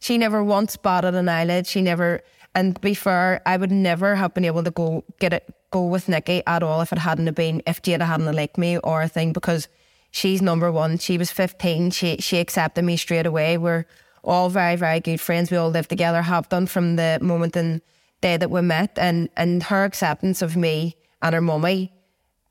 she 0.00 0.18
never 0.18 0.42
once 0.42 0.76
batted 0.76 1.14
an 1.14 1.28
eyelid. 1.28 1.68
She 1.68 1.82
never, 1.82 2.20
and 2.52 2.74
to 2.74 2.80
be 2.80 2.94
fair, 2.94 3.40
I 3.46 3.58
would 3.58 3.70
never 3.70 4.16
have 4.16 4.34
been 4.34 4.44
able 4.44 4.64
to 4.64 4.72
go 4.72 5.04
get 5.20 5.32
it, 5.32 5.54
go 5.70 5.86
with 5.86 6.08
Nikki 6.08 6.42
at 6.48 6.64
all 6.64 6.80
if 6.80 6.92
it 6.92 6.98
hadn't 6.98 7.32
been, 7.36 7.62
if 7.64 7.80
Jada 7.80 8.06
hadn't 8.06 8.34
liked 8.34 8.58
me 8.58 8.78
or 8.78 9.02
a 9.02 9.08
thing 9.08 9.32
because 9.32 9.68
she's 10.10 10.42
number 10.42 10.72
one. 10.72 10.98
She 10.98 11.16
was 11.16 11.30
15. 11.30 11.92
She, 11.92 12.16
she 12.16 12.38
accepted 12.38 12.84
me 12.84 12.96
straight 12.96 13.24
away. 13.26 13.56
We're 13.56 13.86
all 14.24 14.48
very, 14.48 14.74
very 14.74 14.98
good 14.98 15.20
friends. 15.20 15.48
We 15.48 15.58
all 15.58 15.70
live 15.70 15.86
together, 15.86 16.22
have 16.22 16.48
done 16.48 16.66
from 16.66 16.96
the 16.96 17.20
moment 17.22 17.54
and 17.54 17.82
day 18.20 18.36
that 18.36 18.50
we 18.50 18.62
met. 18.62 18.98
And, 18.98 19.28
and 19.36 19.62
her 19.62 19.84
acceptance 19.84 20.42
of 20.42 20.56
me 20.56 20.96
and 21.22 21.36
her 21.36 21.40
mummy 21.40 21.93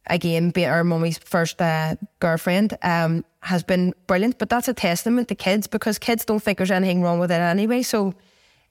again, 0.07 0.49
being 0.49 0.69
our 0.69 0.83
mummy's 0.83 1.17
first 1.17 1.61
uh, 1.61 1.95
girlfriend, 2.19 2.77
um, 2.81 3.23
has 3.41 3.63
been 3.63 3.93
brilliant. 4.07 4.37
But 4.37 4.49
that's 4.49 4.67
a 4.67 4.73
testament 4.73 5.27
to 5.29 5.35
kids 5.35 5.67
because 5.67 5.99
kids 5.99 6.25
don't 6.25 6.41
think 6.41 6.57
there's 6.57 6.71
anything 6.71 7.01
wrong 7.01 7.19
with 7.19 7.31
it 7.31 7.39
anyway. 7.39 7.81
So, 7.81 8.13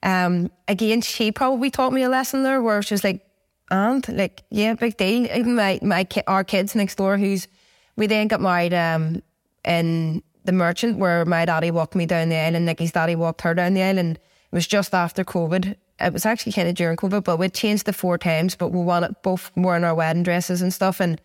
um, 0.02 0.50
again, 0.68 1.00
she 1.00 1.32
probably 1.32 1.70
taught 1.70 1.92
me 1.92 2.02
a 2.02 2.08
lesson 2.08 2.42
there 2.42 2.62
where 2.62 2.82
she's 2.82 3.04
like, 3.04 3.26
and 3.70 4.06
like, 4.08 4.42
yeah, 4.50 4.74
big 4.74 4.96
deal. 4.96 5.26
Even 5.26 5.54
my 5.56 5.78
my 5.82 6.06
our 6.26 6.44
kids 6.44 6.74
next 6.74 6.96
door, 6.96 7.16
who's 7.16 7.48
we 7.96 8.06
then 8.06 8.28
got 8.28 8.40
married 8.40 8.74
um, 8.74 9.22
in 9.64 10.22
the 10.44 10.52
merchant 10.52 10.98
where 10.98 11.24
my 11.24 11.44
daddy 11.44 11.70
walked 11.70 11.94
me 11.94 12.04
down 12.04 12.28
the 12.28 12.36
aisle 12.36 12.56
and 12.56 12.66
Nikki's 12.66 12.92
daddy 12.92 13.14
walked 13.14 13.42
her 13.42 13.54
down 13.54 13.74
the 13.74 13.82
aisle, 13.82 13.98
and 13.98 14.16
it 14.16 14.20
was 14.50 14.66
just 14.66 14.94
after 14.94 15.24
COVID 15.24 15.76
it 16.00 16.12
was 16.12 16.26
actually 16.26 16.52
kind 16.52 16.68
of 16.68 16.74
during 16.74 16.96
COVID, 16.96 17.24
but 17.24 17.38
we 17.38 17.48
changed 17.48 17.86
the 17.86 17.92
four 17.92 18.18
times, 18.18 18.54
but 18.54 18.68
we 18.68 18.80
wanted 18.80 19.14
both 19.22 19.50
wearing 19.56 19.84
our 19.84 19.94
wedding 19.94 20.22
dresses 20.22 20.62
and 20.62 20.72
stuff. 20.72 21.00
And 21.00 21.20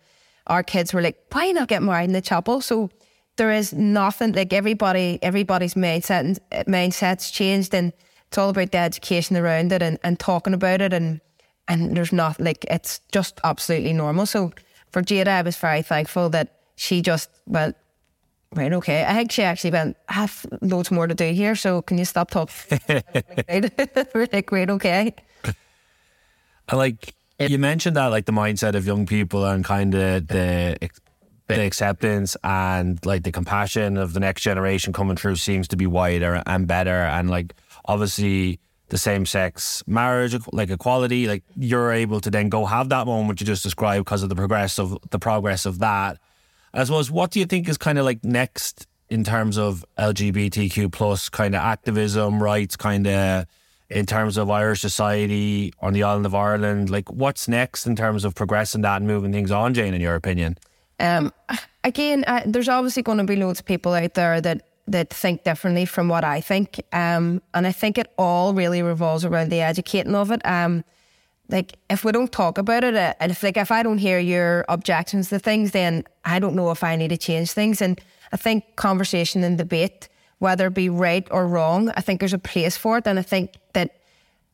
our 0.46 0.62
kids 0.62 0.92
were 0.92 1.02
like, 1.02 1.18
why 1.32 1.50
not 1.52 1.68
get 1.68 1.82
married 1.82 2.04
in 2.04 2.12
the 2.12 2.20
chapel? 2.20 2.60
So 2.60 2.90
there 3.36 3.52
is 3.52 3.72
nothing 3.72 4.32
like 4.32 4.52
everybody, 4.52 5.18
everybody's 5.22 5.74
mindset 5.74 6.20
and 6.20 6.38
eh, 6.52 6.64
mindsets 6.64 7.32
changed, 7.32 7.74
and 7.74 7.92
it's 8.26 8.36
all 8.36 8.50
about 8.50 8.72
the 8.72 8.78
education 8.78 9.36
around 9.36 9.72
it 9.72 9.82
and, 9.82 9.98
and 10.04 10.18
talking 10.18 10.54
about 10.54 10.80
it, 10.80 10.92
and 10.92 11.20
and 11.68 11.96
there's 11.96 12.12
not 12.12 12.40
like 12.40 12.64
it's 12.70 13.00
just 13.12 13.40
absolutely 13.44 13.92
normal. 13.92 14.26
So 14.26 14.52
for 14.90 15.02
Jada, 15.02 15.28
I 15.28 15.42
was 15.42 15.56
very 15.56 15.82
thankful 15.82 16.28
that 16.30 16.60
she 16.76 17.00
just 17.00 17.30
went 17.46 17.76
Right, 18.54 18.72
okay. 18.72 19.04
I 19.04 19.14
think 19.14 19.30
she 19.30 19.42
actually 19.42 19.72
went, 19.72 19.96
I 20.08 20.14
have 20.14 20.46
loads 20.62 20.90
more 20.90 21.06
to 21.06 21.14
do 21.14 21.32
here, 21.32 21.54
so 21.54 21.82
can 21.82 21.98
you 21.98 22.04
stop 22.06 22.30
talking? 22.30 22.80
We're 22.88 24.28
like, 24.32 24.46
great, 24.46 24.70
okay. 24.70 25.14
I 26.68 26.76
like, 26.76 27.14
you 27.38 27.58
mentioned 27.58 27.96
that, 27.96 28.06
like 28.06 28.24
the 28.24 28.32
mindset 28.32 28.74
of 28.74 28.86
young 28.86 29.04
people 29.04 29.44
and 29.44 29.64
kind 29.64 29.94
of 29.94 30.28
the, 30.28 30.78
the 31.46 31.60
acceptance 31.60 32.36
and 32.42 33.04
like 33.04 33.22
the 33.22 33.32
compassion 33.32 33.98
of 33.98 34.14
the 34.14 34.20
next 34.20 34.42
generation 34.42 34.94
coming 34.94 35.16
through 35.16 35.36
seems 35.36 35.68
to 35.68 35.76
be 35.76 35.86
wider 35.86 36.42
and 36.46 36.66
better. 36.66 37.02
And 37.02 37.28
like, 37.28 37.54
obviously, 37.84 38.60
the 38.88 38.98
same 38.98 39.26
sex 39.26 39.82
marriage, 39.86 40.34
like 40.52 40.70
equality, 40.70 41.26
like 41.26 41.42
you're 41.54 41.92
able 41.92 42.20
to 42.22 42.30
then 42.30 42.48
go 42.48 42.64
have 42.64 42.88
that 42.88 43.06
moment 43.06 43.40
you 43.40 43.46
just 43.46 43.62
described 43.62 44.06
because 44.06 44.22
of 44.22 44.30
the 44.30 44.34
progress 44.34 44.78
of 44.78 44.96
the 45.10 45.18
progress 45.18 45.66
of 45.66 45.80
that 45.80 46.18
I 46.74 46.84
suppose, 46.84 47.10
what 47.10 47.30
do 47.30 47.40
you 47.40 47.46
think 47.46 47.68
is 47.68 47.78
kind 47.78 47.98
of 47.98 48.04
like 48.04 48.24
next 48.24 48.86
in 49.08 49.24
terms 49.24 49.56
of 49.56 49.84
LGBTQ 49.98 50.92
plus 50.92 51.28
kind 51.28 51.54
of 51.54 51.60
activism, 51.60 52.42
rights, 52.42 52.76
kind 52.76 53.06
of 53.06 53.46
in 53.90 54.04
terms 54.04 54.36
of 54.36 54.50
Irish 54.50 54.80
society 54.80 55.72
on 55.80 55.92
the 55.92 56.02
island 56.02 56.26
of 56.26 56.34
Ireland? 56.34 56.90
Like, 56.90 57.10
what's 57.10 57.48
next 57.48 57.86
in 57.86 57.96
terms 57.96 58.24
of 58.24 58.34
progressing 58.34 58.82
that 58.82 58.96
and 58.96 59.06
moving 59.06 59.32
things 59.32 59.50
on, 59.50 59.74
Jane, 59.74 59.94
in 59.94 60.00
your 60.00 60.14
opinion? 60.14 60.58
Um, 61.00 61.32
again, 61.84 62.24
uh, 62.26 62.42
there's 62.44 62.68
obviously 62.68 63.02
going 63.02 63.18
to 63.18 63.24
be 63.24 63.36
loads 63.36 63.60
of 63.60 63.66
people 63.66 63.94
out 63.94 64.14
there 64.14 64.40
that 64.40 64.62
that 64.88 65.10
think 65.10 65.44
differently 65.44 65.84
from 65.84 66.08
what 66.08 66.24
I 66.24 66.40
think, 66.40 66.80
um, 66.94 67.42
and 67.52 67.66
I 67.66 67.72
think 67.72 67.98
it 67.98 68.10
all 68.16 68.54
really 68.54 68.82
revolves 68.82 69.22
around 69.22 69.50
the 69.50 69.60
educating 69.60 70.14
of 70.14 70.30
it. 70.30 70.40
Um, 70.46 70.82
like 71.48 71.76
if 71.88 72.04
we 72.04 72.12
don't 72.12 72.30
talk 72.30 72.58
about 72.58 72.84
it, 72.84 72.94
uh, 72.94 73.14
and 73.20 73.32
if 73.32 73.42
like 73.42 73.56
if 73.56 73.70
I 73.70 73.82
don't 73.82 73.98
hear 73.98 74.18
your 74.18 74.64
objections 74.68 75.30
to 75.30 75.38
things, 75.38 75.70
then 75.72 76.04
I 76.24 76.38
don't 76.38 76.54
know 76.54 76.70
if 76.70 76.84
I 76.84 76.96
need 76.96 77.08
to 77.08 77.16
change 77.16 77.52
things. 77.52 77.80
And 77.80 78.00
I 78.32 78.36
think 78.36 78.76
conversation 78.76 79.42
and 79.42 79.56
debate, 79.56 80.08
whether 80.38 80.66
it 80.66 80.74
be 80.74 80.88
right 80.88 81.26
or 81.30 81.46
wrong, 81.46 81.90
I 81.96 82.00
think 82.02 82.20
there's 82.20 82.34
a 82.34 82.38
place 82.38 82.76
for 82.76 82.98
it. 82.98 83.06
And 83.06 83.18
I 83.18 83.22
think 83.22 83.54
that 83.72 83.96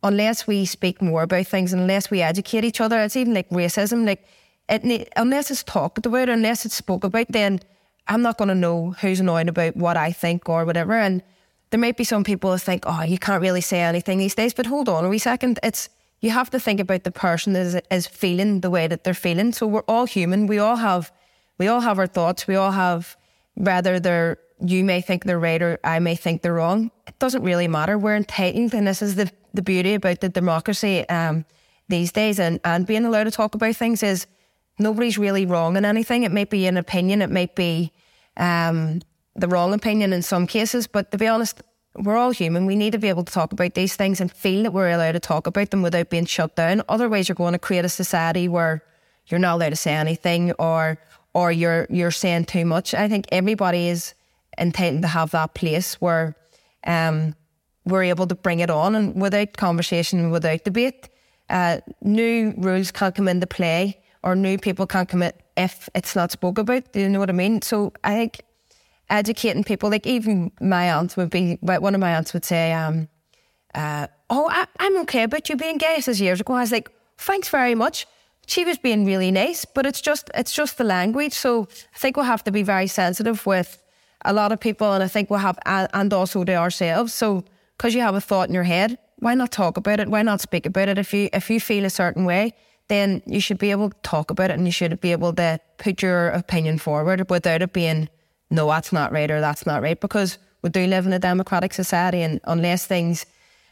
unless 0.03 0.47
we 0.47 0.65
speak 0.65 1.03
more 1.03 1.23
about 1.23 1.47
things, 1.47 1.73
unless 1.73 2.11
we 2.11 2.23
educate 2.23 2.65
each 2.65 2.81
other, 2.81 3.01
it's 3.01 3.17
even 3.17 3.35
like 3.35 3.49
racism. 3.51 4.07
Like 4.07 4.25
it, 4.69 5.09
unless 5.17 5.51
it's 5.51 5.65
talked 5.65 6.07
about, 6.07 6.29
unless 6.29 6.65
it's 6.65 6.77
spoke 6.77 7.03
about, 7.03 7.27
then 7.29 7.61
I'm 8.07 8.23
not 8.23 8.39
going 8.39 8.49
to 8.49 8.55
know 8.55 8.93
who's 9.01 9.21
annoyed 9.21 9.49
about 9.49 9.77
what 9.77 9.97
I 9.97 10.13
think 10.13 10.49
or 10.49 10.65
whatever. 10.65 10.95
And 10.95 11.23
there 11.71 11.81
might 11.81 11.97
be 11.97 12.05
some 12.05 12.23
people 12.23 12.53
who 12.53 12.59
think, 12.59 12.85
oh, 12.87 13.03
you 13.03 13.19
can't 13.19 13.43
really 13.43 13.61
say 13.61 13.81
anything 13.81 14.19
these 14.19 14.35
days. 14.35 14.55
But 14.55 14.67
hold 14.67 14.89
on 14.89 15.05
a 15.05 15.09
wee 15.09 15.19
second, 15.19 15.59
it's 15.63 15.89
you 16.25 16.31
have 16.31 16.49
to 16.51 16.59
think 16.59 16.81
about 16.81 17.05
the 17.05 17.11
person 17.11 17.53
that 17.53 17.61
is, 17.61 17.81
is 17.91 18.07
feeling 18.07 18.61
the 18.61 18.71
way 18.71 18.87
that 18.87 19.05
they're 19.05 19.13
feeling. 19.13 19.53
So 19.53 19.67
we're 19.67 19.85
all 19.87 20.07
human. 20.07 20.47
We 20.47 20.59
all 20.59 20.77
have 20.77 21.13
we 21.59 21.69
all 21.69 21.81
have 21.81 21.99
our 21.99 22.07
thoughts. 22.07 22.47
We 22.47 22.57
all 22.57 22.73
have 22.73 23.17
whether 23.55 24.01
they're 24.01 24.39
you 24.61 24.85
may 24.85 25.03
think 25.03 25.25
they're 25.25 25.39
right 25.39 25.61
or 25.61 25.79
I 25.85 25.99
may 25.99 26.15
think 26.17 26.41
they're 26.41 26.55
wrong. 26.55 26.91
It 27.07 27.19
doesn't 27.19 27.43
really 27.43 27.69
matter. 27.69 27.99
We're 27.99 28.17
entitled, 28.17 28.73
and 28.73 28.87
this 28.87 29.03
is 29.03 29.17
the 29.17 29.31
the 29.53 29.61
beauty 29.61 29.95
about 29.95 30.21
the 30.21 30.31
democracy 30.31 31.07
um, 31.11 31.45
these 31.89 32.11
days, 32.11 32.41
and 32.41 32.59
and 32.65 32.87
being 32.87 33.05
allowed 33.05 33.25
to 33.25 33.31
talk 33.31 33.55
about 33.55 33.77
things 33.77 34.03
is 34.03 34.27
nobody's 34.79 35.19
really 35.19 35.45
wrong 35.45 35.77
in 35.77 35.85
anything. 35.85 36.23
It 36.23 36.33
might 36.33 36.49
be 36.49 36.67
an 36.67 36.79
opinion. 36.79 37.21
It 37.21 37.31
might 37.31 37.55
be 37.55 37.93
um, 38.39 39.03
the 39.37 39.49
wrong 39.49 39.75
opinion 39.75 40.15
in 40.15 40.23
some 40.23 40.47
cases, 40.47 40.87
but 40.87 41.11
to 41.11 41.19
be 41.19 41.27
honest, 41.27 41.63
we're 41.97 42.17
all 42.17 42.31
human. 42.31 42.67
We 42.67 42.77
need 42.77 42.93
to 42.93 42.99
be 42.99 43.09
able 43.09 43.25
to 43.25 43.33
talk 43.33 43.53
about 43.53 43.75
these 43.75 43.97
things 43.97 44.21
and 44.21 44.31
feel 44.31 44.65
that 44.65 44.73
we're 44.73 44.91
allowed 44.91 45.13
to 45.13 45.21
talk 45.21 45.47
about 45.47 45.71
them 45.71 45.83
without 45.83 46.11
being 46.11 46.27
shut 46.27 46.57
down. 46.57 46.83
Otherwise, 46.89 47.29
you're 47.29 47.37
going 47.37 47.53
to 47.53 47.59
create 47.59 47.85
a 47.85 47.89
society 47.89 48.49
where 48.49 48.83
you're 49.27 49.41
not 49.41 49.55
allowed 49.55 49.71
to 49.71 49.77
say 49.77 49.95
anything 49.95 50.53
or 50.53 50.99
or 51.33 51.51
you're 51.51 51.87
you're 51.91 52.11
saying 52.11 52.47
too 52.47 52.65
much. 52.65 52.95
I 52.95 53.09
think 53.09 53.27
everybody 53.31 53.89
is 53.89 54.15
entitled 54.59 55.03
to 55.03 55.09
have 55.09 55.31
that 55.33 55.55
place 55.55 55.95
where 56.01 56.37
um, 56.87 57.35
we're 57.85 58.05
able 58.05 58.27
to 58.27 58.35
bring 58.35 58.61
it 58.61 58.71
on 58.71 58.95
and 58.95 59.21
without 59.21 59.57
conversation, 59.57 60.31
without 60.31 60.65
debate. 60.65 61.09
Uh, 61.51 61.81
new 62.03 62.55
rules 62.57 62.91
can't 62.91 63.15
come 63.15 63.29
into 63.29 63.47
play 63.47 64.01
or 64.23 64.35
new 64.35 64.59
people 64.59 64.87
can't 64.87 65.09
come 65.09 65.23
in 65.23 65.33
if 65.57 65.89
it's 65.95 66.17
not 66.17 66.31
spoke 66.33 66.59
about. 66.59 66.93
Do 66.93 67.01
you 67.01 67.09
know 67.09 67.19
what 67.19 67.31
I 67.31 67.35
mean? 67.35 67.63
So 67.63 67.93
I 68.03 68.15
think 68.15 68.43
educating 69.11 69.65
people. 69.65 69.91
Like 69.91 70.07
even 70.07 70.53
my 70.61 70.93
aunt 70.93 71.17
would 71.17 71.31
be, 71.31 71.59
one 71.61 71.95
of 71.95 72.01
my 72.01 72.17
aunts 72.17 72.33
would 72.33 72.45
say, 72.45 72.73
um, 72.73 73.09
uh, 73.75 74.07
"Oh, 74.31 74.49
I, 74.51 74.67
am 74.79 74.99
okay 74.99 75.25
about 75.25 75.49
you 75.49 75.57
being 75.57 75.79
gay." 75.79 76.01
Says 76.01 76.21
years 76.21 76.41
ago, 76.41 76.55
I 76.55 76.61
was 76.61 76.73
like, 76.73 76.91
"Thanks 77.19 77.49
very 77.49 77.75
much." 77.75 78.07
She 78.47 78.65
was 78.65 78.79
being 78.79 79.07
really 79.07 79.31
nice, 79.31 79.65
but 79.65 79.87
it's 79.87 80.01
just 80.01 80.31
it's 80.35 80.53
just 80.53 80.79
the 80.79 80.85
language. 80.85 81.33
So 81.33 81.69
I 81.95 81.99
think 81.99 82.17
we'll 82.17 82.27
have 82.27 82.45
to 82.45 82.53
be 82.53 82.63
very 82.63 82.87
sensitive 82.87 83.47
with 83.47 83.83
a 84.25 84.33
lot 84.33 84.53
of 84.53 84.61
people, 84.61 84.93
and 84.93 85.03
I 85.03 85.09
think 85.09 85.31
we'll 85.31 85.41
have 85.41 85.59
and 85.67 86.13
also 86.13 86.45
to 86.45 86.55
ourselves. 86.55 87.15
So 87.15 87.45
because 87.77 87.95
you 87.95 88.01
have 88.03 88.15
a 88.15 88.21
thought 88.21 88.49
in 88.49 88.55
your 88.55 88.65
head, 88.65 88.99
why 89.19 89.35
not 89.35 89.53
talk 89.53 89.77
about 89.77 90.01
it? 90.01 90.09
Why 90.09 90.23
not 90.23 90.41
speak 90.41 90.67
about 90.67 90.89
it? 90.89 90.99
If 90.99 91.13
you 91.13 91.29
if 91.33 91.51
you 91.51 91.61
feel 91.61 91.85
a 91.85 91.91
certain 91.91 92.25
way, 92.25 92.55
then 92.89 93.23
you 93.27 93.41
should 93.41 93.59
be 93.59 93.71
able 93.71 93.91
to 93.91 93.97
talk 94.03 94.31
about 94.31 94.51
it, 94.51 94.55
and 94.55 94.67
you 94.67 94.73
should 94.73 95.01
be 95.01 95.13
able 95.13 95.33
to 95.35 95.61
put 95.79 96.03
your 96.03 96.29
opinion 96.29 96.79
forward 96.79 97.29
without 97.31 97.63
it 97.63 97.73
being 97.73 98.09
no, 98.51 98.67
that's 98.69 98.93
not 98.93 99.13
right 99.13 99.31
or 99.31 99.41
that's 99.41 99.67
not 99.67 99.83
right 99.83 100.01
because 100.01 100.39
we 100.63 100.71
do 100.71 100.87
live 100.87 101.07
in 101.07 101.13
a 101.13 101.19
democratic 101.19 101.75
society 101.75 102.23
and 102.23 102.41
unless 102.45 102.87
things 102.87 103.27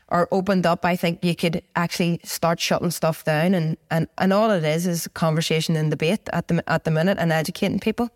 are 0.09 0.29
opened 0.31 0.66
up, 0.66 0.85
I 0.85 0.95
think 0.95 1.25
you 1.25 1.35
could 1.35 1.62
actually 1.75 2.20
start 2.23 2.61
shutting 2.61 2.91
stuff 2.91 3.25
down 3.25 3.55
and, 3.55 3.79
and, 3.91 4.07
and 4.18 4.33
all 4.33 4.51
it 4.51 4.62
is 4.62 4.87
is 4.87 5.09
conversation 5.14 5.75
and 5.75 5.91
debate 5.91 6.29
at 6.33 6.49
the 6.49 6.62
at 6.70 6.85
the 6.85 6.91
minute 6.91 7.18
and 7.18 7.33
educating 7.33 7.81
people. 7.81 8.11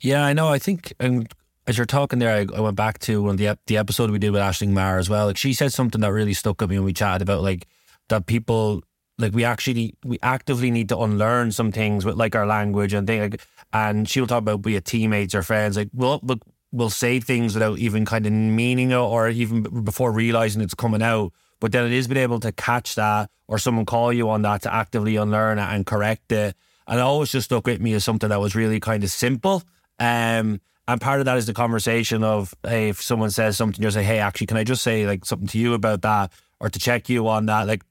Yeah, 0.00 0.24
I 0.24 0.32
know. 0.32 0.48
I 0.48 0.58
think 0.58 0.92
and 0.98 1.32
as 1.68 1.78
you're 1.78 1.86
talking 1.86 2.18
there, 2.18 2.36
I, 2.36 2.56
I 2.56 2.60
went 2.60 2.76
back 2.76 2.98
to 3.00 3.22
one 3.22 3.32
of 3.32 3.38
the 3.38 3.56
the 3.66 3.76
episode 3.76 4.10
we 4.10 4.18
did 4.18 4.32
with 4.32 4.42
Aisling 4.42 4.70
Maher 4.70 4.98
as 4.98 5.08
well. 5.08 5.26
Like 5.26 5.36
she 5.36 5.52
said 5.52 5.72
something 5.72 6.00
that 6.00 6.12
really 6.12 6.34
stuck 6.34 6.60
with 6.60 6.70
me 6.70 6.78
when 6.78 6.84
we 6.84 6.92
chatted 6.92 7.22
about 7.22 7.42
like 7.42 7.68
that 8.08 8.26
people 8.26 8.82
like 9.18 9.32
we 9.32 9.44
actually 9.44 9.94
we 10.04 10.18
actively 10.22 10.70
need 10.70 10.88
to 10.88 10.98
unlearn 10.98 11.52
some 11.52 11.72
things 11.72 12.04
with 12.04 12.16
like 12.16 12.34
our 12.34 12.46
language 12.46 12.92
and 12.92 13.06
things 13.06 13.22
like, 13.22 13.46
and 13.72 14.08
she'll 14.08 14.26
talk 14.26 14.38
about 14.38 14.62
be 14.62 14.76
it 14.76 14.84
teammates 14.84 15.34
or 15.34 15.42
friends 15.42 15.76
like 15.76 15.88
we'll 15.94 16.20
look 16.22 16.40
we'll 16.72 16.90
say 16.90 17.20
things 17.20 17.54
without 17.54 17.78
even 17.78 18.04
kind 18.04 18.26
of 18.26 18.32
meaning 18.32 18.90
it 18.90 18.96
or 18.96 19.28
even 19.28 19.62
before 19.84 20.12
realizing 20.12 20.60
it's 20.60 20.74
coming 20.74 21.02
out. 21.02 21.32
But 21.58 21.72
then 21.72 21.86
it 21.86 21.92
is 21.92 22.06
being 22.06 22.22
able 22.22 22.40
to 22.40 22.52
catch 22.52 22.96
that 22.96 23.30
or 23.48 23.58
someone 23.58 23.86
call 23.86 24.12
you 24.12 24.28
on 24.28 24.42
that 24.42 24.62
to 24.62 24.74
actively 24.74 25.16
unlearn 25.16 25.58
it 25.58 25.62
and 25.62 25.86
correct 25.86 26.30
it. 26.32 26.54
And 26.86 26.98
it 26.98 27.02
always 27.02 27.32
just 27.32 27.46
stuck 27.46 27.66
with 27.66 27.80
me 27.80 27.94
as 27.94 28.04
something 28.04 28.28
that 28.28 28.40
was 28.40 28.54
really 28.54 28.78
kind 28.78 29.02
of 29.02 29.10
simple. 29.10 29.62
Um 29.98 30.60
and 30.88 31.00
part 31.00 31.18
of 31.18 31.24
that 31.24 31.38
is 31.38 31.46
the 31.46 31.54
conversation 31.54 32.22
of 32.22 32.54
hey 32.62 32.90
if 32.90 33.00
someone 33.02 33.30
says 33.30 33.56
something 33.56 33.82
you 33.82 33.90
say 33.90 34.04
hey 34.04 34.18
actually 34.18 34.46
can 34.46 34.56
I 34.56 34.64
just 34.64 34.82
say 34.82 35.06
like 35.06 35.24
something 35.24 35.48
to 35.48 35.58
you 35.58 35.74
about 35.74 36.02
that 36.02 36.30
or 36.60 36.68
to 36.68 36.78
check 36.78 37.08
you 37.08 37.26
on 37.26 37.46
that? 37.46 37.66
Like 37.66 37.82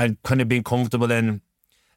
and 0.00 0.22
kind 0.22 0.40
of 0.40 0.48
being 0.48 0.62
comfortable 0.64 1.10
in 1.10 1.42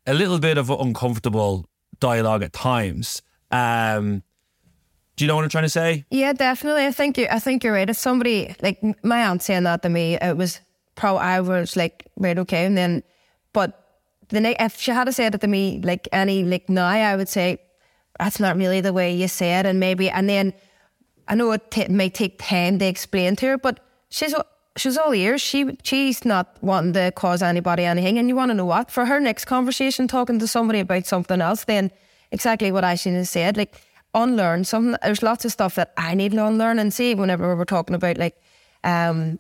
a 0.06 0.14
little 0.14 0.40
bit 0.40 0.58
of 0.58 0.70
uncomfortable 0.70 1.66
dialogue 2.00 2.44
at 2.44 2.52
times. 2.52 3.22
Um, 3.50 4.24
Do 5.16 5.24
you 5.24 5.28
know 5.28 5.36
what 5.36 5.44
I'm 5.44 5.50
trying 5.50 5.64
to 5.64 5.70
say? 5.70 6.06
Yeah, 6.10 6.34
definitely. 6.34 6.86
I 6.86 6.92
think 6.92 7.18
you. 7.18 7.28
I 7.32 7.40
think 7.40 7.64
you're 7.64 7.74
right. 7.74 7.90
If 7.90 7.98
somebody 7.98 8.56
like 8.62 8.82
my 9.04 9.26
aunt 9.28 9.42
saying 9.42 9.64
that 9.64 9.82
to 9.84 9.90
me, 9.90 10.18
it 10.22 10.36
was 10.36 10.60
probably 10.96 11.22
I 11.22 11.40
was 11.40 11.76
like 11.76 12.08
right 12.18 12.38
okay, 12.38 12.66
and 12.66 12.78
then, 12.78 13.04
but 13.54 13.80
the 14.30 14.42
next 14.42 14.62
if 14.64 14.80
she 14.82 14.92
had 14.92 15.06
to 15.06 15.14
said 15.14 15.36
it 15.36 15.42
to 15.42 15.48
me 15.48 15.80
like 15.84 16.10
any 16.12 16.44
like 16.44 16.68
now, 16.68 16.88
I 16.88 17.16
would 17.16 17.30
say 17.30 17.60
that's 18.20 18.40
not 18.40 18.58
really 18.58 18.82
the 18.82 18.92
way 18.92 19.16
you 19.16 19.28
say 19.28 19.60
it, 19.60 19.66
and 19.66 19.80
maybe 19.80 20.10
and 20.10 20.28
then 20.28 20.54
I 21.28 21.36
know 21.36 21.52
it 21.52 21.72
t- 21.72 21.88
may 21.88 22.10
take 22.10 22.40
time 22.40 22.80
to 22.80 22.86
explain 22.86 23.36
to 23.38 23.46
her, 23.46 23.58
but 23.58 23.80
she's 24.10 24.36
she's 24.76 24.98
all 24.98 25.14
ears. 25.14 25.42
She 25.42 25.78
she's 25.84 26.26
not 26.26 26.58
wanting 26.62 26.94
to 26.94 27.12
cause 27.12 27.42
anybody 27.42 27.84
anything, 27.84 28.18
and 28.18 28.28
you 28.28 28.36
want 28.36 28.50
to 28.50 28.56
know 28.56 28.66
what 28.66 28.92
for 28.92 29.06
her 29.06 29.20
next 29.20 29.46
conversation, 29.46 30.08
talking 30.08 30.40
to 30.40 30.48
somebody 30.48 30.80
about 30.80 31.06
something 31.06 31.42
else, 31.42 31.66
then 31.66 31.92
exactly 32.32 32.72
what 32.72 32.84
have 32.84 33.00
said, 33.28 33.58
like 33.58 33.76
unlearn 34.14 34.64
something. 34.64 34.96
There's 35.04 35.24
lots 35.24 35.46
of 35.46 35.52
stuff 35.52 35.76
that 35.76 35.94
I 35.98 36.14
need 36.16 36.32
to 36.32 36.46
unlearn 36.46 36.80
and 36.80 36.94
see 36.94 37.16
whenever 37.16 37.56
we're 37.56 37.66
talking 37.66 37.96
about 37.96 38.18
like 38.18 38.42
um, 38.84 39.40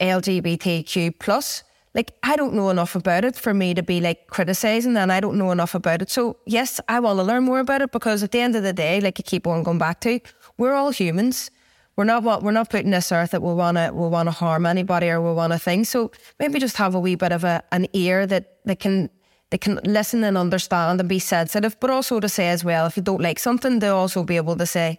LGBTQ 0.00 1.18
plus. 1.18 1.64
Like 1.94 2.12
I 2.24 2.34
don't 2.34 2.54
know 2.54 2.70
enough 2.70 2.96
about 2.96 3.24
it 3.24 3.36
for 3.36 3.54
me 3.54 3.72
to 3.74 3.82
be 3.82 4.00
like 4.00 4.26
criticizing, 4.26 4.96
and 4.96 5.12
I 5.12 5.20
don't 5.20 5.38
know 5.38 5.52
enough 5.52 5.74
about 5.74 6.02
it. 6.02 6.10
So 6.10 6.38
yes, 6.44 6.80
I 6.88 6.98
want 7.00 7.18
to 7.18 7.22
learn 7.22 7.44
more 7.44 7.60
about 7.60 7.82
it 7.82 7.92
because 7.92 8.22
at 8.22 8.32
the 8.32 8.40
end 8.40 8.56
of 8.56 8.62
the 8.64 8.72
day, 8.72 9.00
like 9.00 9.18
you 9.18 9.24
keep 9.24 9.46
on 9.46 9.62
going 9.62 9.78
back 9.78 10.00
to, 10.00 10.20
we're 10.58 10.74
all 10.74 10.90
humans. 10.90 11.50
We're 11.96 12.04
not 12.04 12.22
what 12.22 12.42
we're 12.42 12.50
not 12.50 12.70
putting 12.70 12.90
this 12.90 13.12
earth 13.12 13.30
that 13.30 13.42
we 13.42 13.54
wanna 13.54 13.92
we 13.92 14.08
wanna 14.08 14.32
harm 14.32 14.66
anybody 14.66 15.08
or 15.08 15.20
we 15.20 15.32
wanna 15.32 15.58
think. 15.58 15.86
So 15.86 16.10
maybe 16.38 16.58
just 16.58 16.76
have 16.76 16.94
a 16.94 17.00
wee 17.00 17.14
bit 17.14 17.32
of 17.32 17.44
a 17.44 17.62
an 17.72 17.86
ear 17.92 18.26
that 18.26 18.64
that 18.64 18.80
can 18.80 19.10
they 19.50 19.58
can 19.58 19.78
listen 19.84 20.24
and 20.24 20.36
understand 20.36 20.98
and 20.98 21.08
be 21.08 21.20
sensitive, 21.20 21.78
but 21.78 21.90
also 21.90 22.18
to 22.18 22.28
say 22.28 22.48
as 22.48 22.64
well, 22.64 22.86
if 22.86 22.96
you 22.96 23.02
don't 23.02 23.20
like 23.20 23.38
something, 23.38 23.78
they'll 23.78 23.94
also 23.94 24.24
be 24.24 24.36
able 24.36 24.56
to 24.56 24.66
say, 24.66 24.98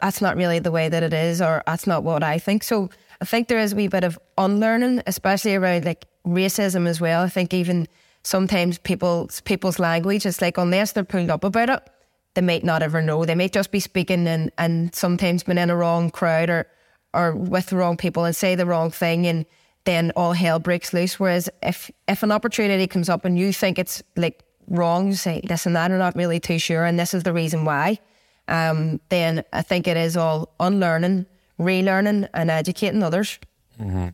that's 0.00 0.20
not 0.20 0.36
really 0.36 0.60
the 0.60 0.70
way 0.70 0.88
that 0.88 1.02
it 1.02 1.12
is, 1.12 1.42
or 1.42 1.62
that's 1.66 1.86
not 1.86 2.04
what 2.04 2.22
I 2.22 2.38
think. 2.38 2.62
So 2.62 2.90
I 3.20 3.24
think 3.24 3.48
there 3.48 3.58
is 3.58 3.72
a 3.72 3.76
wee 3.76 3.88
bit 3.88 4.04
of 4.04 4.16
unlearning, 4.36 5.02
especially 5.06 5.56
around 5.56 5.84
like 5.84 6.04
racism 6.24 6.86
as 6.86 7.00
well. 7.00 7.22
I 7.22 7.28
think 7.28 7.52
even 7.52 7.88
sometimes 8.22 8.78
people's 8.78 9.40
people's 9.40 9.78
language 9.78 10.26
is 10.26 10.40
like 10.40 10.58
unless 10.58 10.92
they're 10.92 11.02
pulled 11.02 11.30
up 11.30 11.42
about 11.42 11.70
it, 11.70 11.82
they 12.38 12.42
might 12.42 12.62
not 12.62 12.84
ever 12.84 13.02
know. 13.02 13.24
They 13.24 13.34
might 13.34 13.52
just 13.52 13.72
be 13.72 13.80
speaking 13.80 14.28
and, 14.28 14.52
and 14.58 14.94
sometimes 14.94 15.42
been 15.42 15.58
in 15.58 15.70
a 15.70 15.76
wrong 15.76 16.08
crowd 16.08 16.48
or 16.48 16.68
or 17.12 17.34
with 17.34 17.66
the 17.66 17.76
wrong 17.76 17.96
people 17.96 18.24
and 18.24 18.36
say 18.36 18.54
the 18.54 18.64
wrong 18.64 18.92
thing 18.92 19.26
and 19.26 19.44
then 19.82 20.12
all 20.14 20.34
hell 20.34 20.60
breaks 20.60 20.92
loose. 20.92 21.18
Whereas 21.18 21.48
if 21.64 21.90
if 22.06 22.22
an 22.22 22.30
opportunity 22.30 22.86
comes 22.86 23.08
up 23.08 23.24
and 23.24 23.36
you 23.36 23.52
think 23.52 23.76
it's 23.76 24.04
like 24.14 24.44
wrong, 24.68 25.08
you 25.08 25.14
say, 25.14 25.40
this 25.40 25.50
listen, 25.50 25.76
I'm 25.76 25.98
not 25.98 26.14
really 26.14 26.38
too 26.38 26.60
sure, 26.60 26.84
and 26.84 26.96
this 26.96 27.12
is 27.12 27.24
the 27.24 27.32
reason 27.32 27.64
why. 27.64 27.98
Um, 28.46 29.00
then 29.08 29.42
I 29.52 29.62
think 29.62 29.88
it 29.88 29.96
is 29.96 30.16
all 30.16 30.54
unlearning, 30.60 31.26
relearning, 31.58 32.28
and 32.34 32.50
educating 32.52 33.02
others. 33.02 33.40
Mm-hmm. 33.80 34.10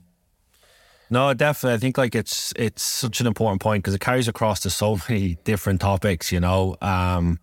No, 1.10 1.34
definitely. 1.34 1.74
I 1.74 1.78
think 1.78 1.98
like 1.98 2.14
it's 2.14 2.54
it's 2.56 2.82
such 2.82 3.20
an 3.20 3.26
important 3.26 3.60
point 3.60 3.84
because 3.84 3.94
it 3.94 4.00
carries 4.00 4.28
across 4.28 4.60
to 4.60 4.70
so 4.70 4.98
many 5.10 5.36
different 5.44 5.82
topics. 5.82 6.32
You 6.32 6.40
know, 6.40 6.76
um, 6.80 7.38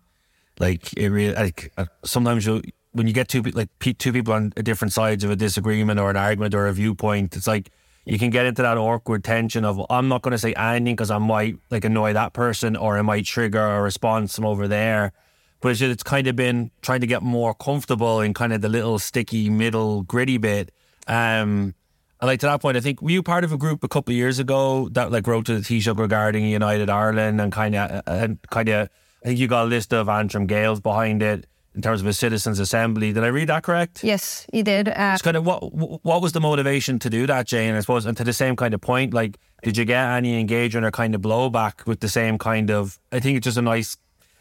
like 0.62 0.96
it 0.96 1.08
really 1.08 1.34
like 1.34 1.72
uh, 1.76 1.86
sometimes 2.04 2.46
you 2.46 2.62
when 2.92 3.06
you 3.06 3.12
get 3.12 3.28
two 3.28 3.42
like 3.42 3.68
two 3.80 4.12
people 4.12 4.32
on 4.32 4.50
different 4.50 4.92
sides 4.92 5.24
of 5.24 5.30
a 5.30 5.36
disagreement 5.36 5.98
or 5.98 6.08
an 6.08 6.16
argument 6.16 6.54
or 6.54 6.68
a 6.68 6.72
viewpoint, 6.72 7.36
it's 7.36 7.46
like 7.46 7.70
you 8.04 8.18
can 8.18 8.30
get 8.30 8.46
into 8.46 8.62
that 8.62 8.78
awkward 8.78 9.24
tension 9.24 9.64
of 9.64 9.84
I'm 9.90 10.08
not 10.08 10.22
going 10.22 10.32
to 10.32 10.38
say 10.38 10.54
anything 10.54 10.94
because 10.94 11.10
I 11.10 11.18
might 11.18 11.56
like 11.70 11.84
annoy 11.84 12.12
that 12.12 12.32
person 12.32 12.76
or 12.76 12.96
it 12.96 13.02
might 13.02 13.24
trigger 13.24 13.60
a 13.60 13.82
response 13.82 14.36
from 14.36 14.46
over 14.46 14.68
there. 14.68 15.12
But 15.60 15.70
it's, 15.70 15.80
just, 15.80 15.92
it's 15.92 16.02
kind 16.02 16.26
of 16.26 16.34
been 16.34 16.72
trying 16.80 17.02
to 17.02 17.06
get 17.06 17.22
more 17.22 17.54
comfortable 17.54 18.20
in 18.20 18.34
kind 18.34 18.52
of 18.52 18.62
the 18.62 18.68
little 18.68 18.98
sticky 18.98 19.48
middle 19.48 20.02
gritty 20.02 20.36
bit. 20.36 20.72
Um, 21.06 21.74
and 22.20 22.28
like 22.28 22.40
to 22.40 22.46
that 22.46 22.60
point, 22.60 22.76
I 22.76 22.80
think 22.80 23.00
were 23.00 23.10
you 23.10 23.22
part 23.22 23.44
of 23.44 23.52
a 23.52 23.56
group 23.56 23.84
a 23.84 23.88
couple 23.88 24.12
of 24.12 24.16
years 24.16 24.38
ago 24.38 24.88
that 24.90 25.12
like 25.12 25.26
wrote 25.26 25.46
to 25.46 25.54
the 25.54 25.60
Taoiseach 25.60 25.98
regarding 25.98 26.44
United 26.46 26.90
Ireland 26.90 27.40
and 27.40 27.52
kind 27.52 27.74
of 27.74 28.02
and 28.06 28.38
kind 28.50 28.68
of 28.68 28.88
I 29.22 29.28
think 29.28 29.38
you 29.38 29.46
got 29.46 29.64
a 29.64 29.68
list 29.68 29.92
of 29.92 30.08
Antrim 30.08 30.46
Gaels 30.46 30.80
behind 30.80 31.22
it 31.22 31.46
in 31.74 31.80
terms 31.80 32.00
of 32.00 32.06
a 32.06 32.12
citizens' 32.12 32.58
assembly. 32.58 33.12
Did 33.12 33.24
I 33.24 33.28
read 33.28 33.48
that 33.48 33.62
correct? 33.62 34.02
Yes, 34.04 34.46
you 34.52 34.62
did. 34.62 34.88
Uh, 34.88 35.12
it's 35.14 35.22
kind 35.22 35.36
of 35.36 35.46
what 35.46 35.60
what 36.04 36.20
was 36.20 36.32
the 36.32 36.40
motivation 36.40 36.98
to 36.98 37.10
do 37.10 37.26
that, 37.26 37.46
Jane? 37.46 37.74
I 37.74 37.80
suppose, 37.80 38.04
and 38.04 38.16
to 38.16 38.24
the 38.24 38.32
same 38.32 38.56
kind 38.56 38.74
of 38.74 38.80
point, 38.80 39.14
like, 39.14 39.38
did 39.62 39.76
you 39.76 39.84
get 39.84 40.04
any 40.10 40.38
engagement 40.38 40.84
or 40.84 40.90
kind 40.90 41.14
of 41.14 41.20
blowback 41.20 41.86
with 41.86 42.00
the 42.00 42.08
same 42.08 42.36
kind 42.36 42.70
of? 42.70 42.98
I 43.12 43.20
think 43.20 43.36
it's 43.36 43.44
just 43.44 43.58
a 43.58 43.62
nice 43.62 43.96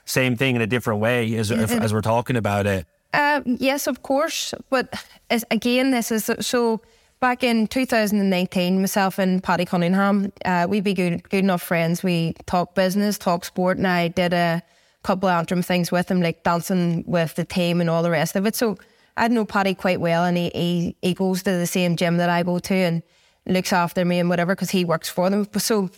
same 0.05 0.35
thing 0.35 0.55
in 0.55 0.61
a 0.61 0.67
different 0.67 0.99
way 0.99 1.35
as 1.35 1.51
if, 1.51 1.71
as 1.71 1.93
we're 1.93 2.01
talking 2.01 2.35
about 2.35 2.65
it. 2.65 2.85
Uh, 3.13 3.41
yes, 3.45 3.87
of 3.87 4.01
course, 4.01 4.53
but 4.69 5.05
again, 5.51 5.91
this 5.91 6.11
is 6.11 6.29
so. 6.39 6.81
Back 7.21 7.43
in 7.43 7.67
2019, 7.67 8.81
myself 8.81 9.19
and 9.19 9.43
Paddy 9.43 9.63
Cunningham, 9.63 10.33
uh, 10.43 10.65
we 10.67 10.81
be 10.81 10.95
good, 10.95 11.21
good 11.29 11.43
enough 11.43 11.61
friends. 11.61 12.01
We 12.01 12.33
talk 12.47 12.73
business, 12.73 13.19
talk 13.19 13.45
sport, 13.45 13.77
and 13.77 13.85
I 13.85 14.07
did 14.07 14.33
a 14.33 14.63
couple 15.03 15.29
of 15.29 15.33
Antrim 15.37 15.61
things 15.61 15.91
with 15.91 16.09
him, 16.09 16.19
like 16.19 16.41
dancing 16.41 17.03
with 17.05 17.35
the 17.35 17.45
team 17.45 17.79
and 17.79 17.91
all 17.91 18.01
the 18.01 18.09
rest 18.09 18.35
of 18.35 18.47
it. 18.47 18.55
So 18.55 18.75
I 19.17 19.27
know 19.27 19.45
Paddy 19.45 19.75
quite 19.75 20.01
well, 20.01 20.25
and 20.25 20.35
he, 20.35 20.49
he, 20.55 20.95
he 21.03 21.13
goes 21.13 21.43
to 21.43 21.51
the 21.51 21.67
same 21.67 21.95
gym 21.95 22.17
that 22.17 22.31
I 22.31 22.41
go 22.41 22.57
to 22.57 22.73
and 22.73 23.03
looks 23.45 23.71
after 23.71 24.03
me 24.03 24.17
and 24.17 24.27
whatever 24.27 24.55
because 24.55 24.71
he 24.71 24.83
works 24.83 25.07
for 25.07 25.29
them. 25.29 25.47
So 25.59 25.91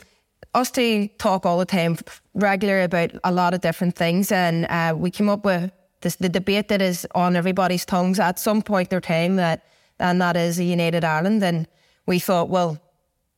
us 0.53 0.71
two 0.71 1.07
talk 1.19 1.45
all 1.45 1.57
the 1.57 1.65
time, 1.65 1.99
regular 2.33 2.81
about 2.81 3.11
a 3.23 3.31
lot 3.31 3.53
of 3.53 3.61
different 3.61 3.95
things, 3.95 4.29
and 4.29 4.65
uh, 4.65 4.93
we 4.93 5.09
came 5.09 5.29
up 5.29 5.45
with 5.45 5.71
this 6.01 6.17
the 6.17 6.27
debate 6.27 6.67
that 6.67 6.81
is 6.81 7.07
on 7.15 7.37
everybody's 7.37 7.85
tongues 7.85 8.19
at 8.19 8.39
some 8.39 8.61
point 8.61 8.91
in 8.91 8.99
time 8.99 9.37
that 9.37 9.63
and 9.99 10.21
that 10.21 10.35
is 10.35 10.59
a 10.59 10.63
United 10.63 11.03
Ireland. 11.03 11.43
And 11.43 11.67
we 12.05 12.19
thought, 12.19 12.49
well, 12.49 12.79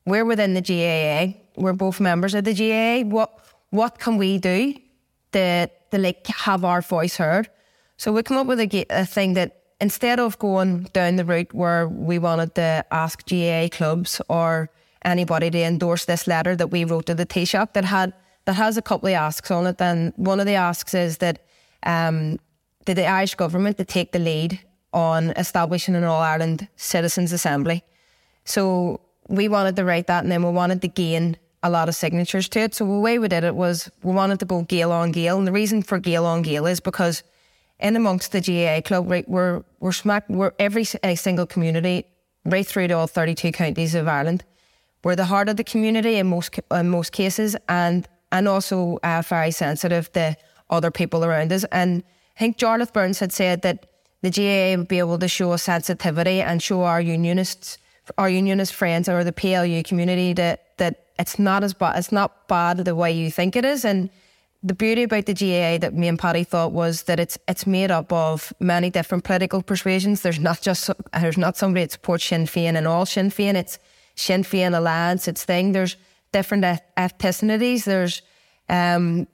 we're 0.04 0.24
within 0.24 0.54
the 0.54 0.60
GAA. 0.60 1.38
We're 1.56 1.72
both 1.72 2.00
members 2.00 2.34
of 2.34 2.44
the 2.44 2.54
GAA. 2.54 3.08
What 3.08 3.40
what 3.70 3.98
can 3.98 4.16
we 4.16 4.38
do 4.38 4.74
to, 5.32 5.70
to 5.90 5.98
like 5.98 6.26
have 6.26 6.64
our 6.64 6.80
voice 6.80 7.16
heard. 7.16 7.48
So 7.96 8.12
we 8.12 8.22
come 8.22 8.36
up 8.36 8.46
with 8.46 8.60
a, 8.60 8.86
a 8.90 9.04
thing 9.04 9.34
that 9.34 9.62
instead 9.80 10.18
of 10.20 10.38
going 10.38 10.84
down 10.92 11.16
the 11.16 11.24
route 11.24 11.52
where 11.52 11.88
we 11.88 12.18
wanted 12.18 12.54
to 12.54 12.84
ask 12.90 13.26
GAA 13.26 13.68
clubs 13.70 14.20
or 14.28 14.70
anybody 15.04 15.50
to 15.50 15.62
endorse 15.62 16.04
this 16.04 16.26
letter 16.26 16.56
that 16.56 16.68
we 16.68 16.84
wrote 16.84 17.06
to 17.06 17.14
the 17.14 17.26
Taoiseach 17.26 17.72
that 17.74 17.84
had 17.84 18.12
that 18.46 18.54
has 18.54 18.76
a 18.76 18.82
couple 18.82 19.08
of 19.08 19.14
asks 19.14 19.50
on 19.50 19.66
it. 19.66 19.80
And 19.80 20.12
one 20.16 20.38
of 20.40 20.46
the 20.46 20.54
asks 20.54 20.94
is 20.94 21.18
that 21.18 21.44
um, 21.82 22.38
that 22.86 22.94
the 22.94 23.06
Irish 23.06 23.34
government 23.34 23.76
to 23.78 23.84
take 23.84 24.12
the 24.12 24.18
lead 24.18 24.60
on 24.96 25.30
establishing 25.32 25.94
an 25.94 26.04
All 26.04 26.22
Ireland 26.22 26.66
Citizens 26.76 27.30
Assembly. 27.30 27.84
So 28.44 29.00
we 29.28 29.46
wanted 29.46 29.76
to 29.76 29.84
write 29.84 30.06
that, 30.06 30.24
and 30.24 30.32
then 30.32 30.42
we 30.42 30.50
wanted 30.50 30.80
to 30.82 30.88
gain 30.88 31.36
a 31.62 31.68
lot 31.68 31.88
of 31.88 31.94
signatures 31.94 32.48
to 32.48 32.60
it. 32.60 32.74
So 32.74 32.86
the 32.86 32.98
way 32.98 33.18
we 33.18 33.28
did 33.28 33.44
it 33.44 33.54
was 33.54 33.90
we 34.02 34.12
wanted 34.12 34.40
to 34.40 34.46
go 34.46 34.62
Gael 34.62 34.92
on 34.92 35.12
Gael, 35.12 35.36
and 35.36 35.46
the 35.46 35.52
reason 35.52 35.82
for 35.82 35.98
Gael 35.98 36.24
on 36.24 36.40
Gael 36.42 36.66
is 36.66 36.80
because 36.80 37.22
in 37.78 37.94
amongst 37.94 38.32
the 38.32 38.40
GAA 38.40 38.80
club, 38.80 39.10
right, 39.10 39.28
we're 39.28 39.62
we're 39.80 39.92
smack 39.92 40.24
we're 40.30 40.52
every 40.58 40.84
single 40.84 41.46
community 41.46 42.06
right 42.46 42.66
through 42.66 42.88
to 42.88 42.94
all 42.94 43.06
thirty 43.06 43.34
two 43.34 43.52
counties 43.52 43.94
of 43.94 44.08
Ireland. 44.08 44.44
We're 45.04 45.16
the 45.16 45.26
heart 45.26 45.50
of 45.50 45.56
the 45.56 45.64
community 45.64 46.16
in 46.16 46.26
most 46.28 46.58
in 46.70 46.88
most 46.88 47.12
cases, 47.12 47.54
and 47.68 48.08
and 48.32 48.48
also 48.48 48.98
uh, 49.02 49.22
very 49.22 49.50
sensitive 49.50 50.10
to 50.12 50.36
other 50.70 50.90
people 50.90 51.22
around 51.22 51.52
us. 51.52 51.64
And 51.70 52.02
I 52.36 52.38
think 52.38 52.56
Jarlath 52.56 52.92
Burns 52.94 53.18
had 53.18 53.32
said 53.32 53.60
that 53.62 53.86
the 54.22 54.30
GAA 54.30 54.78
would 54.78 54.88
be 54.88 54.98
able 54.98 55.18
to 55.18 55.28
show 55.28 55.56
sensitivity 55.56 56.40
and 56.40 56.62
show 56.62 56.82
our 56.82 57.00
unionists, 57.00 57.78
our 58.18 58.28
unionist 58.28 58.74
friends, 58.74 59.08
or 59.08 59.24
the 59.24 59.32
PLU 59.32 59.82
community 59.82 60.32
that 60.34 60.76
that 60.78 61.06
it's 61.18 61.38
not 61.38 61.64
as 61.64 61.74
bad. 61.74 61.98
It's 61.98 62.12
not 62.12 62.48
bad 62.48 62.78
the 62.78 62.94
way 62.94 63.12
you 63.12 63.30
think 63.30 63.56
it 63.56 63.64
is. 63.64 63.84
And 63.84 64.10
the 64.62 64.74
beauty 64.74 65.04
about 65.04 65.26
the 65.26 65.34
GAA 65.34 65.78
that 65.78 65.94
me 65.94 66.08
and 66.08 66.18
Paddy 66.18 66.44
thought 66.44 66.72
was 66.72 67.04
that 67.04 67.20
it's 67.20 67.38
it's 67.46 67.66
made 67.66 67.90
up 67.90 68.12
of 68.12 68.52
many 68.58 68.90
different 68.90 69.24
political 69.24 69.62
persuasions. 69.62 70.22
There's 70.22 70.40
not 70.40 70.60
just 70.60 70.90
there's 71.12 71.38
not 71.38 71.56
somebody 71.56 71.84
that 71.84 71.92
supports 71.92 72.24
Sinn 72.24 72.46
Féin 72.46 72.76
and 72.76 72.86
all 72.86 73.06
Sinn 73.06 73.30
Féin. 73.30 73.54
It's 73.54 73.78
Sinn 74.14 74.42
Féin 74.42 74.76
Alliance. 74.76 75.28
It's 75.28 75.44
thing. 75.44 75.72
There's 75.72 75.96
different 76.32 76.64
ethnicities. 76.96 77.84
There's 77.84 78.22
um, 78.68 79.28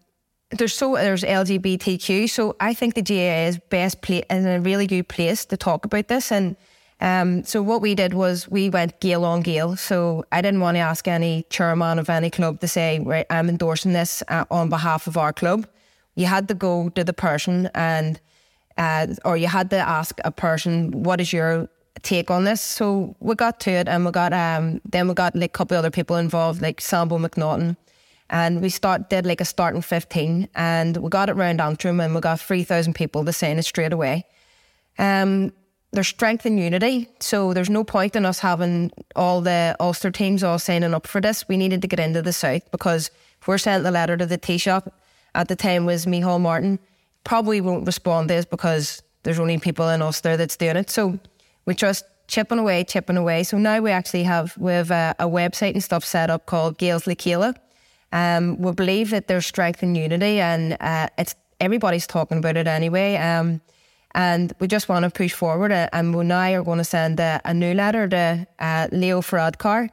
there's 0.53 0.75
so 0.75 0.95
there's 0.95 1.23
LGBTQ. 1.23 2.29
So 2.29 2.57
I 2.61 2.75
think 2.75 2.95
the 2.95 3.03
GAA 3.03 3.49
is 3.49 3.59
best 3.59 4.03
place 4.03 4.25
in 4.31 4.47
a 4.47 4.61
really 4.61 4.87
good 4.87 5.09
place 5.09 5.45
to 5.47 5.57
talk 5.57 5.85
about 5.85 6.09
this 6.09 6.31
and 6.31 6.57
um, 7.03 7.43
so 7.43 7.63
what 7.63 7.83
we 7.83 7.97
did 7.97 8.15
was 8.15 8.49
we 8.49 8.71
went 8.71 9.01
Gael 9.01 9.25
on 9.25 9.41
Gael. 9.41 9.77
So 9.77 10.25
I 10.31 10.41
didn't 10.41 10.61
want 10.61 10.77
to 10.77 10.81
ask 10.81 11.09
any 11.09 11.45
chairman 11.51 11.99
of 11.99 12.09
any 12.09 12.31
club 12.31 12.61
to 12.61 12.69
say, 12.69 13.01
right, 13.01 13.27
I'm 13.29 13.49
endorsing 13.49 13.93
this 13.93 14.23
uh, 14.29 14.45
on 14.53 14.69
behalf 14.69 15.09
of 15.09 15.17
our 15.17 15.33
club. 15.33 15.67
You 16.15 16.27
had 16.27 16.47
to 16.47 16.55
go 16.55 16.91
to 16.91 17.03
the 17.03 17.13
person 17.13 17.69
and, 17.75 18.21
uh, 18.79 19.09
or 19.25 19.37
you 19.37 19.49
had 19.49 19.69
to 19.71 19.79
ask 19.79 20.21
a 20.25 20.31
person, 20.31 21.03
what 21.03 21.21
is 21.21 21.33
your 21.33 21.69
take 22.03 22.31
on 22.31 22.45
this? 22.45 22.61
So 22.61 23.17
we 23.19 23.35
got 23.35 23.59
to 23.61 23.73
it 23.73 23.89
and 23.89 24.05
we 24.05 24.13
got, 24.13 24.33
um, 24.33 24.81
then 24.89 25.09
we 25.09 25.15
got 25.15 25.35
like 25.35 25.51
a 25.51 25.59
couple 25.59 25.77
other 25.77 25.91
people 25.91 26.15
involved, 26.15 26.63
like 26.63 26.81
Sambo 26.81 27.19
McNaughton. 27.19 27.77
And 28.33 28.63
we 28.63 28.71
start 28.71 29.11
did 29.11 29.27
like 29.27 29.43
a 29.43 29.45
starting 29.45 29.83
15 29.83 30.49
and 30.55 30.97
we 30.97 31.11
got 31.11 31.29
it 31.29 31.37
round 31.37 31.61
Antrim 31.61 32.01
and 32.01 32.15
we 32.15 32.21
got 32.23 32.41
3,000 32.41 32.95
people 32.95 33.27
to 33.27 33.33
sign 33.33 33.59
it 33.59 33.65
straight 33.65 33.93
away. 33.93 34.25
Um, 34.99 35.53
there's 35.93 36.09
strength 36.09 36.47
in 36.47 36.57
unity, 36.57 37.09
so 37.21 37.53
there's 37.53 37.69
no 37.69 37.85
point 37.85 38.17
in 38.17 38.25
us 38.25 38.39
having 38.39 38.91
all 39.15 39.43
the 39.43 39.77
Ulster 39.79 40.11
teams 40.11 40.43
all 40.43 40.59
signing 40.59 40.95
up 40.95 41.07
for 41.07 41.21
this. 41.21 41.47
We 41.47 41.59
needed 41.59 41.83
to 41.83 41.89
get 41.89 42.01
into 42.01 42.23
the 42.23 42.33
south 42.33 42.71
because 42.71 43.11
if 43.43 43.47
we're 43.47 43.59
sent 43.59 43.85
the 43.85 43.91
letter 43.91 44.17
to 44.17 44.25
the 44.25 44.39
Taoiseach 44.39 44.91
at 45.35 45.49
the 45.49 45.57
time 45.57 45.85
was 45.85 46.07
Micheál 46.07 46.41
Martin, 46.41 46.79
probably 47.25 47.61
won't 47.61 47.87
respond 47.87 48.29
to 48.29 48.35
this 48.35 48.47
because 48.47 49.03
there's 49.25 49.39
only 49.39 49.59
people 49.59 49.91
in 49.91 50.01
Ulster 50.01 50.39
that's 50.39 50.57
doing 50.57 50.77
it. 50.77 50.89
So 50.89 51.19
we 51.67 51.75
just 51.75 52.07
chipping 52.29 52.59
away, 52.59 52.85
chipping 52.85 53.19
away. 53.19 53.43
So 53.43 53.59
now 53.59 53.81
we 53.81 53.91
actually 53.91 54.23
have 54.23 54.57
we 54.57 54.73
have 54.73 54.91
a, 54.91 55.15
a 55.19 55.27
website 55.27 55.75
and 55.75 55.85
stuff 55.85 56.03
set 56.03 56.31
up 56.31 56.47
called 56.47 56.81
Le 56.81 56.89
Chéile. 56.89 57.55
Um, 58.13 58.59
we 58.59 58.73
believe 58.73 59.11
that 59.11 59.27
there's 59.27 59.47
strength 59.47 59.83
in 59.83 59.95
unity, 59.95 60.41
and 60.41 60.77
uh, 60.81 61.09
it's 61.19 61.35
everybody's 61.61 62.07
talking 62.07 62.39
about 62.39 62.57
it 62.57 62.67
anyway. 62.67 63.17
Um, 63.17 63.61
and 64.15 64.53
we 64.61 64.67
just 64.67 64.89
want 64.89 65.05
to 65.05 65.11
push 65.11 65.33
forward. 65.33 65.73
Uh, 65.73 65.89
and 65.93 66.15
we 66.15 66.25
now 66.25 66.53
are 66.53 66.63
going 66.63 66.79
to 66.79 66.85
send 66.85 67.19
a, 67.21 67.41
a 67.45 67.55
new 67.55 67.75
letter 67.75 68.09
to 68.09 68.47
uh, 68.59 68.89
Leo 68.93 69.21
Varadkar 69.21 69.89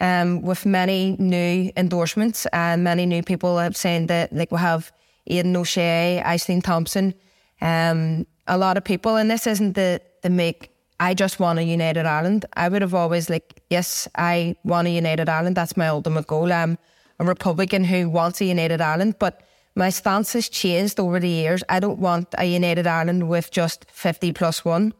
um, 0.00 0.42
with 0.42 0.66
many 0.66 1.16
new 1.18 1.70
endorsements 1.76 2.46
and 2.52 2.84
many 2.84 3.06
new 3.06 3.22
people 3.22 3.58
have 3.58 3.76
saying 3.76 4.08
that 4.08 4.32
like 4.32 4.50
we 4.52 4.58
have 4.58 4.92
Aidan 5.26 5.56
O'Shea, 5.56 6.22
Aisling 6.24 6.62
Thompson, 6.62 7.14
um, 7.60 8.26
a 8.46 8.58
lot 8.58 8.76
of 8.76 8.84
people. 8.84 9.16
And 9.16 9.30
this 9.30 9.46
isn't 9.46 9.74
the, 9.74 10.02
the 10.22 10.30
make 10.30 10.70
I 11.00 11.14
just 11.14 11.40
want 11.40 11.58
a 11.58 11.62
united 11.64 12.06
Ireland. 12.06 12.44
I 12.54 12.68
would 12.68 12.82
have 12.82 12.94
always 12.94 13.28
like, 13.28 13.60
yes, 13.70 14.06
I 14.16 14.54
want 14.64 14.86
a 14.86 14.90
united 14.90 15.28
Ireland. 15.28 15.56
That's 15.56 15.76
my 15.76 15.88
ultimate 15.88 16.26
goal. 16.28 16.52
I'm 16.52 16.78
a 17.18 17.24
Republican 17.24 17.84
who 17.84 18.08
wants 18.08 18.40
a 18.40 18.44
united 18.44 18.80
Ireland, 18.80 19.16
but 19.18 19.42
my 19.74 19.90
stance 19.90 20.34
has 20.34 20.48
changed 20.48 21.00
over 21.00 21.18
the 21.18 21.28
years. 21.28 21.62
I 21.68 21.80
don't 21.80 21.98
want 21.98 22.28
a 22.36 22.44
united 22.44 22.86
Ireland 22.86 23.28
with 23.28 23.50
just 23.50 23.86
50 23.90 24.32
plus 24.32 24.64
one. 24.64 24.92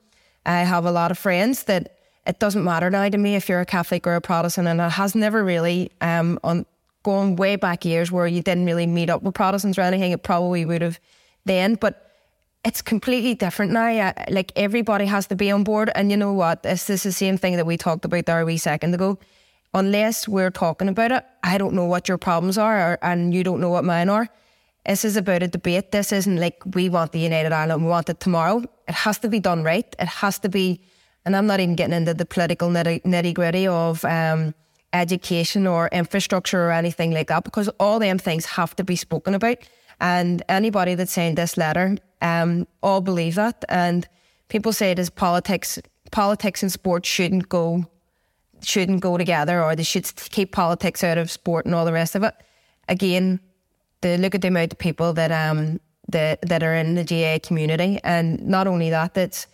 I 0.46 0.60
have 0.60 0.86
a 0.86 0.92
lot 0.92 1.10
of 1.10 1.18
friends 1.18 1.64
that 1.64 1.98
it 2.26 2.38
doesn't 2.38 2.64
matter 2.64 2.90
now 2.90 3.08
to 3.08 3.18
me 3.18 3.34
if 3.34 3.48
you're 3.48 3.60
a 3.60 3.66
Catholic 3.66 4.06
or 4.06 4.14
a 4.14 4.20
Protestant, 4.20 4.68
and 4.68 4.80
it 4.80 4.92
has 4.92 5.14
never 5.14 5.44
really, 5.44 5.90
um, 6.00 6.38
on 6.42 6.66
going 7.02 7.36
way 7.36 7.56
back 7.56 7.84
years 7.84 8.12
where 8.12 8.26
you 8.26 8.42
didn't 8.42 8.64
really 8.64 8.86
meet 8.86 9.10
up 9.10 9.22
with 9.22 9.34
Protestants 9.34 9.76
or 9.76 9.82
anything, 9.82 10.12
it 10.12 10.22
probably 10.22 10.64
would 10.64 10.82
have 10.82 11.00
then, 11.44 11.74
but 11.74 12.12
it's 12.64 12.80
completely 12.80 13.34
different 13.34 13.72
now. 13.72 13.86
I, 13.86 14.14
like 14.30 14.52
everybody 14.54 15.06
has 15.06 15.26
to 15.28 15.36
be 15.36 15.50
on 15.50 15.64
board, 15.64 15.90
and 15.94 16.10
you 16.10 16.16
know 16.16 16.32
what? 16.32 16.62
This, 16.62 16.86
this 16.86 17.04
is 17.04 17.14
the 17.14 17.18
same 17.18 17.36
thing 17.36 17.56
that 17.56 17.66
we 17.66 17.76
talked 17.76 18.04
about 18.04 18.26
there 18.26 18.40
a 18.40 18.44
wee 18.44 18.56
second 18.56 18.94
ago. 18.94 19.18
Unless 19.74 20.28
we're 20.28 20.50
talking 20.50 20.88
about 20.88 21.12
it, 21.12 21.24
I 21.42 21.56
don't 21.56 21.74
know 21.74 21.86
what 21.86 22.08
your 22.08 22.18
problems 22.18 22.58
are, 22.58 22.92
or, 22.92 22.98
and 23.02 23.32
you 23.32 23.42
don't 23.42 23.60
know 23.60 23.70
what 23.70 23.84
mine 23.84 24.10
are. 24.10 24.28
This 24.84 25.04
is 25.04 25.16
about 25.16 25.42
a 25.42 25.48
debate. 25.48 25.92
This 25.92 26.12
isn't 26.12 26.36
like 26.36 26.60
we 26.74 26.88
want 26.88 27.12
the 27.12 27.20
United 27.20 27.52
Ireland, 27.52 27.84
we 27.84 27.88
want 27.88 28.10
it 28.10 28.20
tomorrow. 28.20 28.64
It 28.88 28.94
has 28.94 29.18
to 29.18 29.28
be 29.28 29.40
done 29.40 29.62
right. 29.62 29.94
It 29.98 30.08
has 30.08 30.38
to 30.40 30.48
be, 30.48 30.82
and 31.24 31.34
I'm 31.34 31.46
not 31.46 31.60
even 31.60 31.74
getting 31.74 31.96
into 31.96 32.14
the 32.14 32.26
political 32.26 32.68
nitty 32.68 33.32
gritty 33.32 33.66
of 33.66 34.04
um, 34.04 34.54
education 34.92 35.66
or 35.66 35.88
infrastructure 35.92 36.66
or 36.66 36.72
anything 36.72 37.12
like 37.12 37.28
that, 37.28 37.44
because 37.44 37.68
all 37.80 37.98
them 37.98 38.18
things 38.18 38.44
have 38.44 38.76
to 38.76 38.84
be 38.84 38.96
spoken 38.96 39.34
about. 39.34 39.58
And 40.00 40.42
anybody 40.48 40.96
that's 40.96 41.12
signed 41.12 41.38
this 41.38 41.56
letter 41.56 41.96
um, 42.20 42.66
all 42.82 43.00
believe 43.00 43.36
that. 43.36 43.64
And 43.68 44.06
people 44.48 44.72
say 44.72 44.90
it 44.90 44.98
is 44.98 45.08
politics. 45.08 45.78
Politics 46.10 46.62
and 46.62 46.70
sports 46.72 47.08
shouldn't 47.08 47.48
go 47.48 47.86
shouldn't 48.62 49.00
go 49.00 49.16
together, 49.18 49.62
or 49.62 49.74
they 49.76 49.82
should 49.82 50.10
keep 50.30 50.52
politics 50.52 51.04
out 51.04 51.18
of 51.18 51.30
sport 51.30 51.66
and 51.66 51.74
all 51.74 51.84
the 51.84 51.92
rest 51.92 52.14
of 52.14 52.22
it. 52.22 52.34
Again, 52.88 53.40
they 54.00 54.16
look 54.16 54.34
at 54.34 54.42
the 54.42 54.48
amount 54.48 54.72
of 54.72 54.78
people 54.78 55.12
that 55.12 55.32
um 55.32 55.80
that 56.08 56.40
that 56.42 56.62
are 56.62 56.74
in 56.74 56.94
the 56.94 57.04
GAA 57.04 57.46
community, 57.46 58.00
and 58.04 58.40
not 58.46 58.66
only 58.66 58.90
that, 58.90 59.16
it's 59.16 59.46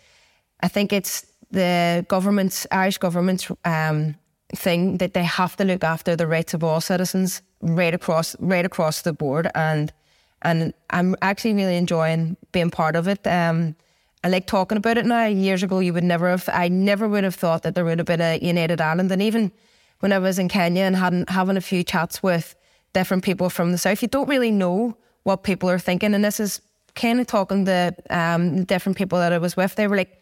I 0.61 0.67
think 0.67 0.91
it's 0.91 1.25
the 1.51 2.05
government's 2.07 2.67
Irish 2.71 2.97
government's 2.97 3.51
um 3.65 4.15
thing 4.55 4.97
that 4.97 5.13
they 5.13 5.23
have 5.23 5.55
to 5.57 5.63
look 5.63 5.83
after 5.83 6.15
the 6.15 6.27
rights 6.27 6.53
of 6.53 6.63
all 6.63 6.81
citizens 6.81 7.41
right 7.61 7.93
across 7.93 8.35
right 8.39 8.65
across 8.65 9.01
the 9.03 9.13
board, 9.13 9.49
and 9.55 9.93
and 10.41 10.73
I'm 10.89 11.15
actually 11.21 11.53
really 11.53 11.77
enjoying 11.77 12.37
being 12.51 12.71
part 12.71 12.95
of 12.95 13.07
it. 13.07 13.25
Um, 13.27 13.75
I 14.23 14.27
like 14.27 14.47
talking 14.47 14.77
about 14.77 14.97
it 14.97 15.05
now. 15.05 15.25
Years 15.25 15.63
ago, 15.63 15.79
you 15.79 15.93
would 15.93 16.03
never 16.03 16.29
have. 16.29 16.49
I 16.51 16.67
never 16.67 17.07
would 17.07 17.23
have 17.23 17.35
thought 17.35 17.63
that 17.63 17.75
there 17.75 17.85
would 17.85 17.99
have 17.99 18.05
been 18.05 18.21
a 18.21 18.37
United 18.41 18.81
Ireland, 18.81 19.11
and 19.11 19.21
even 19.21 19.51
when 19.99 20.11
I 20.11 20.19
was 20.19 20.39
in 20.39 20.49
Kenya 20.49 20.83
and 20.83 20.95
hadn't, 20.95 21.29
having 21.29 21.57
a 21.57 21.61
few 21.61 21.83
chats 21.83 22.21
with 22.21 22.55
different 22.93 23.23
people 23.23 23.49
from 23.49 23.71
the 23.71 23.77
south. 23.77 24.01
You 24.01 24.07
don't 24.07 24.27
really 24.27 24.51
know 24.51 24.97
what 25.23 25.43
people 25.43 25.69
are 25.69 25.79
thinking, 25.79 26.13
and 26.13 26.23
this 26.23 26.39
is 26.39 26.61
kind 26.95 27.21
of 27.21 27.27
talking 27.27 27.65
to 27.65 27.95
um, 28.09 28.65
different 28.65 28.97
people 28.97 29.19
that 29.19 29.31
I 29.31 29.37
was 29.37 29.55
with. 29.55 29.75
They 29.75 29.87
were 29.87 29.95
like, 29.95 30.21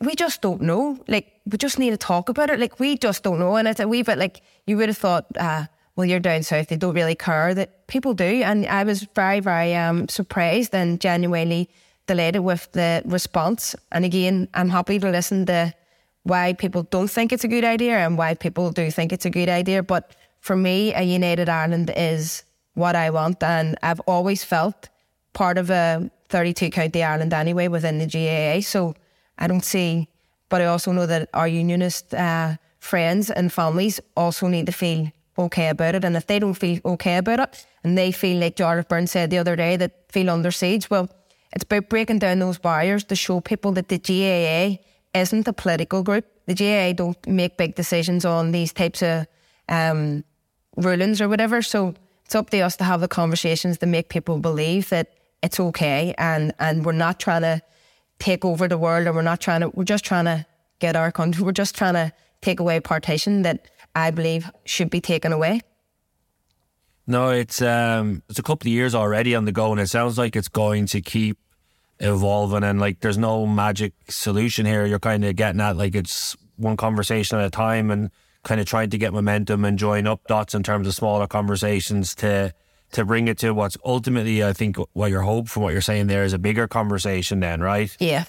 "We 0.00 0.14
just 0.14 0.40
don't 0.40 0.62
know. 0.62 0.98
Like, 1.06 1.26
we 1.44 1.58
just 1.58 1.78
need 1.78 1.90
to 1.90 1.98
talk 1.98 2.30
about 2.30 2.48
it. 2.48 2.58
Like, 2.58 2.80
we 2.80 2.96
just 2.96 3.22
don't 3.22 3.38
know." 3.38 3.56
And 3.56 3.68
it's 3.68 3.80
a 3.80 3.88
wee 3.88 4.02
bit 4.02 4.16
like 4.16 4.40
you 4.66 4.78
would 4.78 4.88
have 4.88 4.98
thought, 4.98 5.26
uh, 5.38 5.66
"Well, 5.94 6.06
you're 6.06 6.20
down 6.20 6.42
south. 6.42 6.68
They 6.68 6.76
don't 6.76 6.94
really 6.94 7.16
care." 7.16 7.52
That 7.52 7.86
people 7.86 8.14
do, 8.14 8.42
and 8.42 8.64
I 8.66 8.84
was 8.84 9.06
very, 9.14 9.40
very 9.40 9.74
um, 9.74 10.08
surprised 10.08 10.74
and 10.74 10.98
genuinely 10.98 11.68
delighted 12.10 12.42
with 12.42 12.64
the 12.72 13.02
response. 13.04 13.76
And 13.92 14.04
again, 14.04 14.48
I'm 14.54 14.68
happy 14.68 14.98
to 14.98 15.10
listen 15.10 15.46
to 15.46 15.72
why 16.24 16.54
people 16.54 16.82
don't 16.94 17.10
think 17.16 17.32
it's 17.32 17.44
a 17.44 17.52
good 17.56 17.64
idea 17.64 17.96
and 18.04 18.18
why 18.18 18.34
people 18.34 18.72
do 18.72 18.90
think 18.90 19.12
it's 19.12 19.24
a 19.24 19.30
good 19.30 19.48
idea, 19.48 19.82
but 19.82 20.04
for 20.40 20.56
me, 20.56 20.92
a 20.94 21.02
united 21.02 21.48
Ireland 21.48 21.92
is 21.96 22.44
what 22.74 22.94
I 22.96 23.10
want, 23.10 23.42
and 23.42 23.76
I've 23.82 24.00
always 24.14 24.42
felt 24.44 24.88
part 25.32 25.56
of 25.58 25.70
a 25.70 26.10
32 26.28 26.70
county 26.70 27.02
Ireland 27.02 27.32
anyway 27.32 27.68
within 27.68 27.98
the 27.98 28.06
GAA. 28.06 28.60
So 28.62 28.94
I 29.38 29.46
don't 29.46 29.64
see, 29.64 30.08
but 30.48 30.60
I 30.60 30.66
also 30.66 30.92
know 30.92 31.06
that 31.06 31.28
our 31.32 31.48
unionist 31.48 32.14
uh, 32.14 32.56
friends 32.78 33.30
and 33.30 33.52
families 33.52 34.00
also 34.16 34.48
need 34.48 34.66
to 34.66 34.72
feel 34.72 35.12
okay 35.38 35.68
about 35.68 35.94
it. 35.94 36.04
And 36.04 36.16
if 36.16 36.26
they 36.26 36.38
don't 36.38 36.54
feel 36.54 36.80
okay 36.84 37.16
about 37.18 37.40
it, 37.40 37.66
and 37.84 37.96
they 37.96 38.12
feel 38.12 38.38
like 38.40 38.56
Jarlath 38.56 38.88
Burns 38.88 39.10
said 39.10 39.30
the 39.30 39.38
other 39.38 39.56
day 39.56 39.76
that 39.76 39.92
feel 40.12 40.30
under 40.30 40.50
siege, 40.50 40.90
well, 40.90 41.08
it's 41.52 41.64
about 41.64 41.88
breaking 41.88 42.18
down 42.18 42.38
those 42.38 42.58
barriers 42.58 43.04
to 43.04 43.16
show 43.16 43.40
people 43.40 43.72
that 43.72 43.88
the 43.88 43.98
GAA 43.98 44.82
isn't 45.18 45.48
a 45.48 45.52
political 45.52 46.02
group. 46.02 46.26
The 46.46 46.54
GAA 46.54 46.92
don't 46.92 47.26
make 47.26 47.56
big 47.56 47.74
decisions 47.74 48.24
on 48.24 48.52
these 48.52 48.72
types 48.72 49.02
of 49.02 49.26
um, 49.68 50.24
rulings 50.76 51.20
or 51.20 51.28
whatever. 51.28 51.62
So 51.62 51.94
it's 52.24 52.34
up 52.34 52.50
to 52.50 52.60
us 52.60 52.76
to 52.76 52.84
have 52.84 53.00
the 53.00 53.08
conversations 53.08 53.78
to 53.78 53.86
make 53.86 54.08
people 54.08 54.38
believe 54.38 54.88
that 54.90 55.14
it's 55.42 55.58
okay 55.58 56.14
and, 56.18 56.52
and 56.58 56.84
we're 56.84 56.92
not 56.92 57.18
trying 57.18 57.42
to 57.42 57.62
take 58.18 58.44
over 58.44 58.68
the 58.68 58.78
world 58.78 59.06
or 59.06 59.12
we're 59.12 59.22
not 59.22 59.40
trying 59.40 59.62
to, 59.62 59.70
we're 59.70 59.84
just 59.84 60.04
trying 60.04 60.26
to 60.26 60.46
get 60.78 60.94
our 60.94 61.10
country, 61.10 61.42
we're 61.42 61.52
just 61.52 61.74
trying 61.74 61.94
to 61.94 62.12
take 62.42 62.60
away 62.60 62.78
partition 62.80 63.42
that 63.42 63.68
I 63.94 64.10
believe 64.10 64.50
should 64.64 64.90
be 64.90 65.00
taken 65.00 65.32
away. 65.32 65.62
No, 67.06 67.30
it's 67.30 67.60
um, 67.60 68.22
it's 68.28 68.38
a 68.38 68.42
couple 68.42 68.68
of 68.68 68.72
years 68.72 68.94
already 68.94 69.34
on 69.34 69.44
the 69.44 69.52
go, 69.52 69.72
and 69.72 69.80
it 69.80 69.88
sounds 69.88 70.16
like 70.18 70.36
it's 70.36 70.48
going 70.48 70.86
to 70.86 71.00
keep 71.00 71.38
evolving. 71.98 72.62
And 72.62 72.80
like, 72.80 73.00
there's 73.00 73.18
no 73.18 73.46
magic 73.46 73.94
solution 74.08 74.66
here. 74.66 74.86
You're 74.86 74.98
kind 74.98 75.24
of 75.24 75.34
getting 75.36 75.60
at 75.60 75.76
like 75.76 75.94
it's 75.94 76.36
one 76.56 76.76
conversation 76.76 77.38
at 77.38 77.44
a 77.44 77.50
time, 77.50 77.90
and 77.90 78.10
kind 78.42 78.60
of 78.60 78.66
trying 78.66 78.90
to 78.90 78.98
get 78.98 79.12
momentum 79.12 79.64
and 79.64 79.78
join 79.78 80.06
up 80.06 80.26
dots 80.26 80.54
in 80.54 80.62
terms 80.62 80.86
of 80.86 80.94
smaller 80.94 81.26
conversations 81.26 82.14
to 82.16 82.54
to 82.92 83.04
bring 83.04 83.28
it 83.28 83.38
to 83.38 83.52
what's 83.52 83.76
ultimately, 83.84 84.42
I 84.42 84.52
think, 84.52 84.76
what 84.92 85.10
your 85.10 85.22
hope 85.22 85.48
from 85.48 85.62
what 85.62 85.72
you're 85.72 85.80
saying 85.80 86.08
there 86.08 86.24
is 86.24 86.32
a 86.32 86.38
bigger 86.38 86.66
conversation. 86.66 87.40
Then, 87.40 87.60
right? 87.60 87.94
Yeah. 87.98 88.24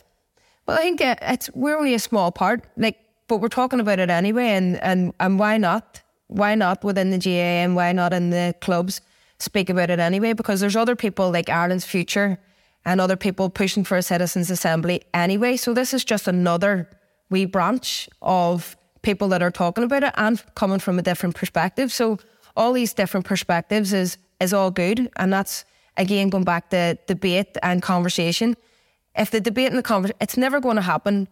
Well, 0.65 0.77
I 0.77 0.81
think 0.81 1.01
uh, 1.01 1.15
it's 1.21 1.49
we're 1.53 1.77
only 1.77 1.93
a 1.93 1.99
small 1.99 2.31
part, 2.31 2.63
like, 2.77 2.97
but 3.27 3.37
we're 3.37 3.49
talking 3.49 3.79
about 3.79 3.99
it 3.99 4.09
anyway, 4.09 4.49
and 4.49 4.77
and 4.81 5.13
and 5.19 5.39
why 5.39 5.57
not? 5.57 6.00
Why 6.31 6.55
not 6.55 6.81
within 6.81 7.11
the 7.11 7.17
GAA 7.17 7.59
and 7.63 7.75
why 7.75 7.91
not 7.91 8.13
in 8.13 8.29
the 8.29 8.55
clubs 8.61 9.01
speak 9.37 9.69
about 9.69 9.89
it 9.89 9.99
anyway? 9.99 10.31
Because 10.31 10.61
there's 10.61 10.77
other 10.77 10.95
people 10.95 11.29
like 11.29 11.49
Ireland's 11.49 11.83
Future 11.85 12.39
and 12.85 13.01
other 13.01 13.17
people 13.17 13.49
pushing 13.49 13.83
for 13.83 13.97
a 13.97 14.01
citizens' 14.01 14.49
assembly 14.49 15.01
anyway. 15.13 15.57
So 15.57 15.73
this 15.73 15.93
is 15.93 16.05
just 16.05 16.29
another 16.29 16.89
wee 17.29 17.43
branch 17.43 18.07
of 18.21 18.77
people 19.01 19.27
that 19.27 19.43
are 19.43 19.51
talking 19.51 19.83
about 19.83 20.03
it 20.03 20.13
and 20.15 20.41
coming 20.55 20.79
from 20.79 20.97
a 20.97 21.01
different 21.01 21.35
perspective. 21.35 21.91
So 21.91 22.17
all 22.55 22.71
these 22.71 22.93
different 22.93 23.25
perspectives 23.25 23.91
is 23.91 24.17
is 24.39 24.53
all 24.53 24.71
good, 24.71 25.09
and 25.17 25.33
that's 25.33 25.65
again 25.97 26.29
going 26.29 26.45
back 26.45 26.69
to 26.69 26.97
debate 27.07 27.57
and 27.61 27.81
conversation. 27.81 28.55
If 29.17 29.31
the 29.31 29.41
debate 29.41 29.67
and 29.67 29.77
the 29.77 29.83
conversation, 29.83 30.17
it's 30.21 30.37
never 30.37 30.61
going 30.61 30.77
to 30.77 30.81
happen. 30.81 31.27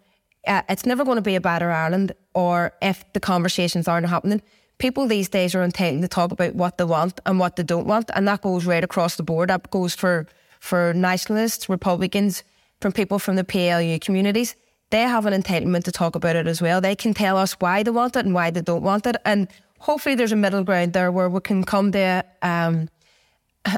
Uh, 0.45 0.61
it's 0.67 0.85
never 0.85 1.05
going 1.05 1.15
to 1.15 1.21
be 1.21 1.35
a 1.35 1.41
better 1.41 1.71
Ireland, 1.71 2.11
or 2.33 2.73
if 2.81 3.05
the 3.13 3.21
conversations 3.21 3.87
aren't 3.87 4.09
happening. 4.09 4.41
People 4.79 5.07
these 5.07 5.29
days 5.29 5.53
are 5.55 5.63
entitled 5.63 6.01
to 6.01 6.07
talk 6.07 6.31
about 6.31 6.55
what 6.55 6.77
they 6.77 6.85
want 6.85 7.19
and 7.25 7.39
what 7.39 7.55
they 7.55 7.63
don't 7.63 7.85
want, 7.85 8.09
and 8.15 8.27
that 8.27 8.41
goes 8.41 8.65
right 8.65 8.83
across 8.83 9.15
the 9.15 9.23
board. 9.23 9.49
That 9.49 9.69
goes 9.69 9.93
for 9.93 10.25
for 10.59 10.93
nationalists, 10.93 11.69
Republicans, 11.69 12.43
from 12.81 12.91
people 12.91 13.19
from 13.19 13.35
the 13.35 13.43
PLU 13.43 13.99
communities 13.99 14.55
they 14.89 15.01
have 15.01 15.25
an 15.25 15.39
entitlement 15.39 15.83
to 15.83 15.91
talk 15.91 16.15
about 16.15 16.35
it 16.35 16.47
as 16.47 16.61
well. 16.61 16.81
They 16.81 16.95
can 16.95 17.13
tell 17.13 17.37
us 17.37 17.53
why 17.59 17.83
they 17.83 17.91
want 17.91 18.15
it 18.15 18.25
and 18.25 18.33
why 18.33 18.49
they 18.49 18.61
don't 18.61 18.81
want 18.81 19.05
it. 19.05 19.17
And 19.25 19.47
hopefully 19.79 20.15
there's 20.15 20.31
a 20.31 20.35
middle 20.35 20.63
ground 20.63 20.93
there 20.93 21.11
where 21.11 21.29
we 21.29 21.39
can 21.41 21.63
come 21.63 21.91
to 21.91 22.25
um 22.41 22.89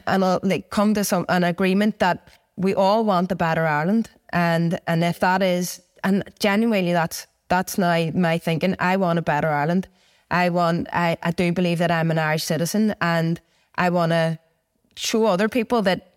and 0.07 0.23
uh, 0.23 0.39
like 0.43 0.69
come 0.69 0.93
to 0.93 1.03
some 1.03 1.25
an 1.27 1.43
agreement 1.43 1.99
that 1.99 2.29
we 2.55 2.75
all 2.75 3.03
want 3.03 3.31
a 3.31 3.35
better 3.35 3.65
Ireland, 3.65 4.09
and 4.31 4.79
and 4.87 5.03
if 5.03 5.19
that 5.19 5.41
is, 5.41 5.81
and 6.03 6.23
genuinely, 6.39 6.93
that's 6.93 7.25
that's 7.47 7.77
now 7.77 8.11
my 8.13 8.37
thinking. 8.37 8.75
I 8.79 8.97
want 8.97 9.19
a 9.19 9.23
better 9.23 9.47
Ireland. 9.47 9.87
I 10.31 10.49
want. 10.49 10.87
I, 10.91 11.17
I 11.21 11.31
do 11.31 11.51
believe 11.51 11.77
that 11.79 11.91
I'm 11.91 12.09
an 12.09 12.17
Irish 12.17 12.45
citizen, 12.45 12.95
and 13.01 13.39
I 13.75 13.89
want 13.89 14.11
to 14.11 14.39
show 14.95 15.25
other 15.25 15.49
people 15.49 15.81
that 15.83 16.13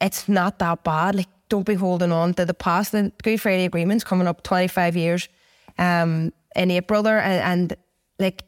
it's 0.00 0.28
not 0.28 0.58
that 0.60 0.84
bad. 0.84 1.16
Like, 1.16 1.28
don't 1.48 1.66
be 1.66 1.74
holding 1.74 2.12
on 2.12 2.34
to 2.34 2.44
the 2.44 2.54
past. 2.54 2.92
The 2.92 3.12
Good 3.22 3.40
Friday 3.40 3.64
Agreement's 3.64 4.04
coming 4.04 4.26
up 4.26 4.42
25 4.42 4.96
years 4.96 5.28
um, 5.78 6.32
in 6.54 6.70
April 6.70 7.02
there, 7.02 7.20
and, 7.20 7.42
and 7.42 7.76
like, 8.18 8.44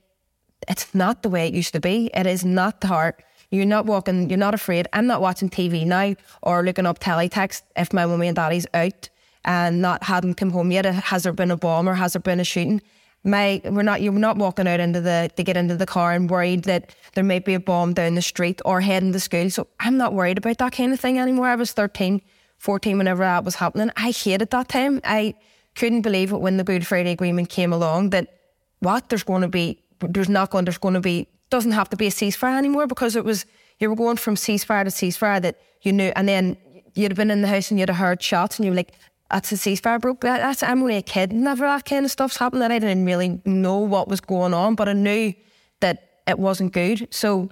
it's 0.68 0.94
not 0.94 1.22
the 1.22 1.28
way 1.28 1.48
it 1.48 1.54
used 1.54 1.72
to 1.74 1.80
be. 1.80 2.10
It 2.14 2.26
is 2.26 2.44
not 2.44 2.80
the 2.80 2.86
heart. 2.86 3.22
You're 3.50 3.66
not 3.66 3.86
walking, 3.86 4.28
you're 4.28 4.38
not 4.38 4.54
afraid. 4.54 4.86
I'm 4.92 5.06
not 5.06 5.20
watching 5.20 5.48
TV 5.48 5.86
now 5.86 6.14
or 6.42 6.62
looking 6.62 6.86
up 6.86 6.98
teletext 6.98 7.62
if 7.76 7.92
my 7.92 8.04
mummy 8.04 8.28
and 8.28 8.36
daddy's 8.36 8.66
out 8.74 9.08
and 9.44 9.80
not 9.80 10.04
hadn't 10.04 10.34
come 10.34 10.50
home 10.50 10.70
yet. 10.70 10.84
Has 10.84 11.22
there 11.22 11.32
been 11.32 11.50
a 11.50 11.56
bomb 11.56 11.88
or 11.88 11.94
has 11.94 12.12
there 12.12 12.20
been 12.20 12.40
a 12.40 12.44
shooting? 12.44 12.82
My 13.24 13.60
we're 13.64 13.82
not 13.82 14.00
you're 14.00 14.12
not 14.12 14.36
walking 14.36 14.68
out 14.68 14.80
into 14.80 15.00
the 15.00 15.30
to 15.36 15.42
get 15.42 15.56
into 15.56 15.76
the 15.76 15.86
car 15.86 16.12
and 16.12 16.30
worried 16.30 16.64
that 16.64 16.94
there 17.14 17.24
might 17.24 17.44
be 17.44 17.54
a 17.54 17.60
bomb 17.60 17.92
down 17.92 18.14
the 18.14 18.22
street 18.22 18.60
or 18.64 18.80
heading 18.80 19.12
to 19.12 19.20
school. 19.20 19.50
So 19.50 19.66
I'm 19.80 19.96
not 19.96 20.14
worried 20.14 20.38
about 20.38 20.58
that 20.58 20.72
kind 20.72 20.92
of 20.92 21.00
thing 21.00 21.18
anymore. 21.18 21.48
I 21.48 21.56
was 21.56 21.72
13, 21.72 22.22
14 22.58 22.98
whenever 22.98 23.24
that 23.24 23.44
was 23.44 23.56
happening. 23.56 23.90
I 23.96 24.12
hated 24.12 24.50
that 24.50 24.68
time. 24.68 25.00
I 25.04 25.34
couldn't 25.74 26.02
believe 26.02 26.32
it 26.32 26.38
when 26.38 26.56
the 26.56 26.64
Good 26.64 26.86
Friday 26.86 27.10
Agreement 27.10 27.48
came 27.48 27.72
along 27.72 28.10
that 28.10 28.34
what 28.80 29.08
there's 29.08 29.24
going 29.24 29.42
to 29.42 29.48
be 29.48 29.82
there's 30.00 30.28
not 30.28 30.50
going 30.50 30.64
there's 30.64 30.78
going 30.78 30.94
to 30.94 31.00
be 31.00 31.28
doesn't 31.50 31.72
have 31.72 31.90
to 31.90 31.96
be 31.96 32.06
a 32.06 32.10
ceasefire 32.10 32.56
anymore 32.56 32.86
because 32.86 33.16
it 33.16 33.24
was 33.24 33.46
you 33.78 33.88
were 33.88 33.96
going 33.96 34.16
from 34.16 34.34
ceasefire 34.34 34.84
to 34.84 34.90
ceasefire 34.90 35.40
that 35.42 35.60
you 35.82 35.92
knew, 35.92 36.12
and 36.16 36.28
then 36.28 36.56
you'd 36.94 37.12
have 37.12 37.16
been 37.16 37.30
in 37.30 37.42
the 37.42 37.48
house 37.48 37.70
and 37.70 37.78
you'd 37.78 37.88
have 37.88 37.98
heard 37.98 38.22
shots, 38.22 38.58
and 38.58 38.66
you 38.66 38.72
were 38.72 38.76
like, 38.76 38.92
"That's 39.30 39.52
a 39.52 39.56
ceasefire, 39.56 40.00
bro." 40.00 40.16
That's 40.20 40.62
I'm 40.62 40.82
only 40.82 40.96
a 40.96 41.02
kid. 41.02 41.32
Never 41.32 41.66
that 41.66 41.84
kind 41.84 42.04
of 42.04 42.10
stuff's 42.10 42.36
happened. 42.36 42.62
That 42.62 42.72
I 42.72 42.78
didn't 42.78 43.04
really 43.04 43.40
know 43.44 43.78
what 43.78 44.08
was 44.08 44.20
going 44.20 44.54
on, 44.54 44.74
but 44.74 44.88
I 44.88 44.92
knew 44.92 45.34
that 45.80 46.08
it 46.26 46.38
wasn't 46.38 46.72
good. 46.72 47.08
So, 47.10 47.50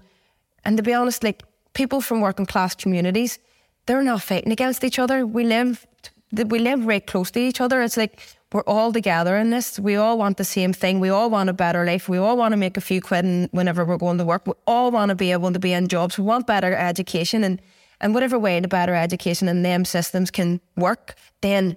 and 0.65 0.77
to 0.77 0.83
be 0.83 0.95
honest, 0.95 1.23
like 1.23 1.43
people 1.75 2.01
from 2.01 2.21
working 2.21 2.47
class 2.47 2.75
communities, 2.75 3.39
they're 3.87 4.03
not 4.03 4.23
fighting 4.23 4.53
against 4.53 4.83
each 4.85 4.99
other. 4.99 5.27
We 5.27 5.45
live, 5.45 5.87
we 6.33 6.59
live 6.59 6.87
right 6.87 7.07
close 7.07 7.31
to 7.33 7.41
each 7.41 7.61
other. 7.61 7.83
It's 7.83 7.97
like 7.97 8.21
we're 8.53 8.63
all 8.63 8.93
together 8.93 9.37
in 9.37 9.51
this. 9.51 9.79
We 9.79 9.97
all 9.97 10.19
want 10.19 10.37
the 10.37 10.45
same 10.45 10.73
thing. 10.73 11.01
We 11.01 11.09
all 11.09 11.31
want 11.31 11.51
a 11.51 11.53
better 11.53 11.85
life. 11.85 12.09
We 12.09 12.19
all 12.19 12.37
want 12.37 12.53
to 12.53 12.57
make 12.57 12.77
a 12.77 12.81
few 12.81 13.01
quid 13.01 13.49
whenever 13.53 13.85
we're 13.85 13.97
going 13.97 14.19
to 14.19 14.25
work. 14.25 14.47
We 14.47 14.55
all 14.67 14.91
want 14.91 15.11
to 15.11 15.15
be 15.15 15.33
able 15.33 15.53
to 15.53 15.59
be 15.59 15.73
in 15.73 15.89
jobs. 15.89 16.19
We 16.19 16.25
want 16.25 16.47
better 16.47 16.75
education 16.75 17.45
and, 17.45 17.61
and 18.01 18.15
whatever 18.15 18.39
way 18.39 18.61
the 18.61 18.69
better 18.69 18.95
education 18.95 19.49
and 19.49 19.65
them 19.65 19.85
systems 19.85 20.31
can 20.31 20.61
work, 20.77 21.15
then 21.41 21.77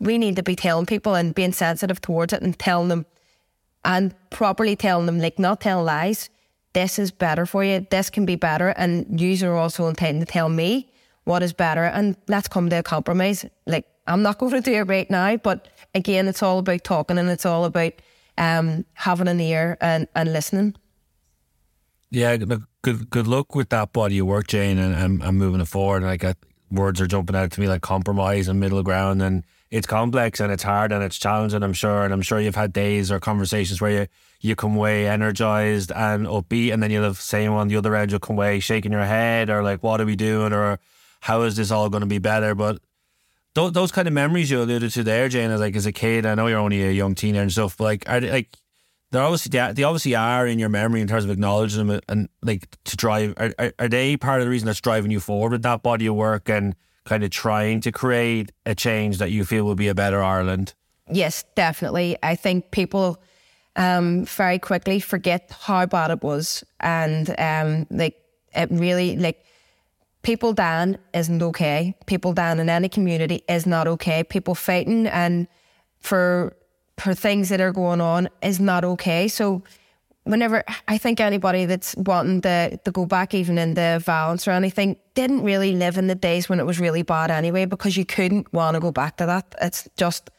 we 0.00 0.18
need 0.18 0.36
to 0.36 0.42
be 0.42 0.56
telling 0.56 0.86
people 0.86 1.14
and 1.14 1.34
being 1.34 1.52
sensitive 1.52 2.00
towards 2.00 2.32
it 2.32 2.42
and 2.42 2.58
telling 2.58 2.88
them 2.88 3.06
and 3.84 4.14
properly 4.30 4.76
telling 4.76 5.06
them, 5.06 5.18
like 5.18 5.38
not 5.38 5.60
telling 5.60 5.84
lies. 5.84 6.30
This 6.72 6.98
is 6.98 7.10
better 7.10 7.46
for 7.46 7.64
you. 7.64 7.86
This 7.90 8.10
can 8.10 8.26
be 8.26 8.36
better. 8.36 8.68
And 8.68 9.20
you 9.20 9.48
are 9.48 9.56
also 9.56 9.88
intending 9.88 10.24
to 10.24 10.30
tell 10.30 10.48
me 10.48 10.90
what 11.24 11.42
is 11.42 11.52
better. 11.52 11.84
And 11.84 12.16
let's 12.28 12.48
come 12.48 12.70
to 12.70 12.78
a 12.78 12.82
compromise. 12.82 13.44
Like 13.66 13.86
I'm 14.06 14.22
not 14.22 14.38
going 14.40 14.52
to 14.52 14.60
do 14.60 14.74
it 14.74 14.82
right 14.82 15.10
now, 15.10 15.36
but 15.36 15.68
again, 15.94 16.28
it's 16.28 16.42
all 16.42 16.58
about 16.58 16.84
talking 16.84 17.18
and 17.18 17.28
it's 17.28 17.46
all 17.46 17.64
about 17.64 17.92
um, 18.38 18.84
having 18.94 19.28
an 19.28 19.40
ear 19.40 19.76
and, 19.80 20.06
and 20.14 20.32
listening. 20.32 20.74
Yeah, 22.10 22.36
good 22.82 23.10
good 23.10 23.26
luck 23.26 23.54
with 23.54 23.68
that 23.70 23.92
body 23.92 24.18
of 24.18 24.26
work, 24.26 24.48
Jane, 24.48 24.78
and, 24.78 24.94
and, 24.94 25.22
and 25.22 25.38
moving 25.38 25.60
it 25.60 25.68
forward. 25.68 26.02
Like 26.02 26.24
uh, 26.24 26.34
words 26.70 27.00
are 27.00 27.06
jumping 27.06 27.36
out 27.36 27.52
to 27.52 27.60
me 27.60 27.68
like 27.68 27.82
compromise 27.82 28.48
and 28.48 28.60
middle 28.60 28.82
ground, 28.82 29.22
and 29.22 29.44
it's 29.70 29.86
complex 29.86 30.40
and 30.40 30.52
it's 30.52 30.62
hard 30.62 30.92
and 30.92 31.02
it's 31.04 31.18
challenging. 31.18 31.62
I'm 31.62 31.72
sure, 31.72 32.04
and 32.04 32.12
I'm 32.12 32.22
sure 32.22 32.40
you've 32.40 32.54
had 32.54 32.72
days 32.72 33.10
or 33.10 33.20
conversations 33.20 33.80
where 33.80 34.02
you 34.02 34.06
you 34.40 34.56
come 34.56 34.76
away 34.76 35.06
energized 35.06 35.92
and 35.92 36.26
upbeat, 36.26 36.72
and 36.72 36.82
then 36.82 36.90
you'll 36.90 37.04
have 37.04 37.20
same 37.20 37.52
on 37.52 37.68
the 37.68 37.76
other 37.76 37.94
end, 37.94 38.10
you'll 38.10 38.20
come 38.20 38.36
away 38.36 38.58
shaking 38.60 38.92
your 38.92 39.04
head 39.04 39.50
or 39.50 39.62
like, 39.62 39.82
what 39.82 40.00
are 40.00 40.06
we 40.06 40.16
doing 40.16 40.52
or 40.52 40.78
how 41.20 41.42
is 41.42 41.56
this 41.56 41.70
all 41.70 41.90
going 41.90 42.00
to 42.00 42.06
be 42.06 42.18
better? 42.18 42.54
But 42.54 42.80
those, 43.54 43.72
those 43.72 43.92
kind 43.92 44.08
of 44.08 44.14
memories 44.14 44.50
you 44.50 44.62
alluded 44.62 44.92
to 44.92 45.02
there, 45.04 45.28
Jane, 45.28 45.50
as 45.50 45.60
like 45.60 45.76
as 45.76 45.84
a 45.84 45.92
kid. 45.92 46.24
I 46.24 46.34
know 46.34 46.46
you're 46.46 46.58
only 46.58 46.82
a 46.82 46.90
young 46.90 47.14
teenager 47.14 47.42
and 47.42 47.52
stuff, 47.52 47.76
but 47.76 47.84
like 47.84 48.08
are 48.08 48.20
they, 48.20 48.30
like 48.30 48.56
they're 49.10 49.22
obviously 49.22 49.50
they 49.50 49.82
obviously 49.82 50.14
are 50.14 50.46
in 50.46 50.58
your 50.58 50.68
memory 50.68 51.00
in 51.00 51.08
terms 51.08 51.24
of 51.24 51.30
acknowledging 51.30 51.86
them 51.86 52.00
and 52.08 52.28
like 52.42 52.76
to 52.84 52.96
drive. 52.96 53.34
Are, 53.36 53.52
are, 53.58 53.72
are 53.78 53.88
they 53.88 54.16
part 54.16 54.40
of 54.40 54.46
the 54.46 54.50
reason 54.50 54.66
that's 54.66 54.80
driving 54.80 55.10
you 55.10 55.20
forward 55.20 55.52
with 55.52 55.62
that 55.62 55.82
body 55.82 56.06
of 56.06 56.14
work 56.14 56.48
and 56.48 56.76
kind 57.04 57.24
of 57.24 57.30
trying 57.30 57.80
to 57.80 57.92
create 57.92 58.52
a 58.66 58.74
change 58.74 59.18
that 59.18 59.30
you 59.30 59.44
feel 59.44 59.64
will 59.64 59.74
be 59.74 59.88
a 59.88 59.94
better 59.94 60.22
Ireland? 60.22 60.74
Yes, 61.10 61.44
definitely. 61.56 62.16
I 62.22 62.36
think 62.36 62.70
people 62.70 63.20
um, 63.74 64.24
very 64.26 64.58
quickly 64.58 65.00
forget 65.00 65.52
how 65.60 65.86
bad 65.86 66.12
it 66.12 66.22
was, 66.22 66.62
and 66.78 67.34
um, 67.38 67.86
like 67.90 68.16
it 68.54 68.68
really 68.70 69.16
like 69.16 69.44
people 70.22 70.52
down 70.52 70.98
isn't 71.14 71.42
okay. 71.42 71.96
People 72.06 72.32
down 72.32 72.60
in 72.60 72.68
any 72.68 72.88
community 72.88 73.42
is 73.48 73.66
not 73.66 73.88
okay. 73.88 74.22
People 74.22 74.54
fighting 74.54 75.06
and 75.08 75.48
for 75.98 76.56
for 77.00 77.14
things 77.14 77.48
that 77.48 77.60
are 77.60 77.72
going 77.72 78.00
on 78.00 78.28
is 78.42 78.60
not 78.60 78.84
okay. 78.84 79.28
So 79.28 79.62
whenever 80.24 80.62
I 80.86 80.98
think 80.98 81.20
anybody 81.20 81.64
that's 81.64 81.94
wanting 81.96 82.42
to, 82.42 82.76
to 82.76 82.90
go 82.90 83.06
back 83.06 83.34
even 83.34 83.58
in 83.58 83.74
the 83.74 84.00
violence 84.04 84.46
or 84.46 84.52
anything 84.52 84.96
didn't 85.14 85.42
really 85.42 85.72
live 85.72 85.96
in 85.98 86.06
the 86.06 86.14
days 86.14 86.48
when 86.48 86.60
it 86.60 86.66
was 86.66 86.78
really 86.78 87.02
bad 87.02 87.30
anyway, 87.30 87.64
because 87.64 87.96
you 87.96 88.04
couldn't 88.04 88.52
want 88.52 88.74
to 88.74 88.80
go 88.80 88.92
back 88.92 89.16
to 89.16 89.26
that. 89.26 89.54
It's 89.60 89.88
just 89.96 90.30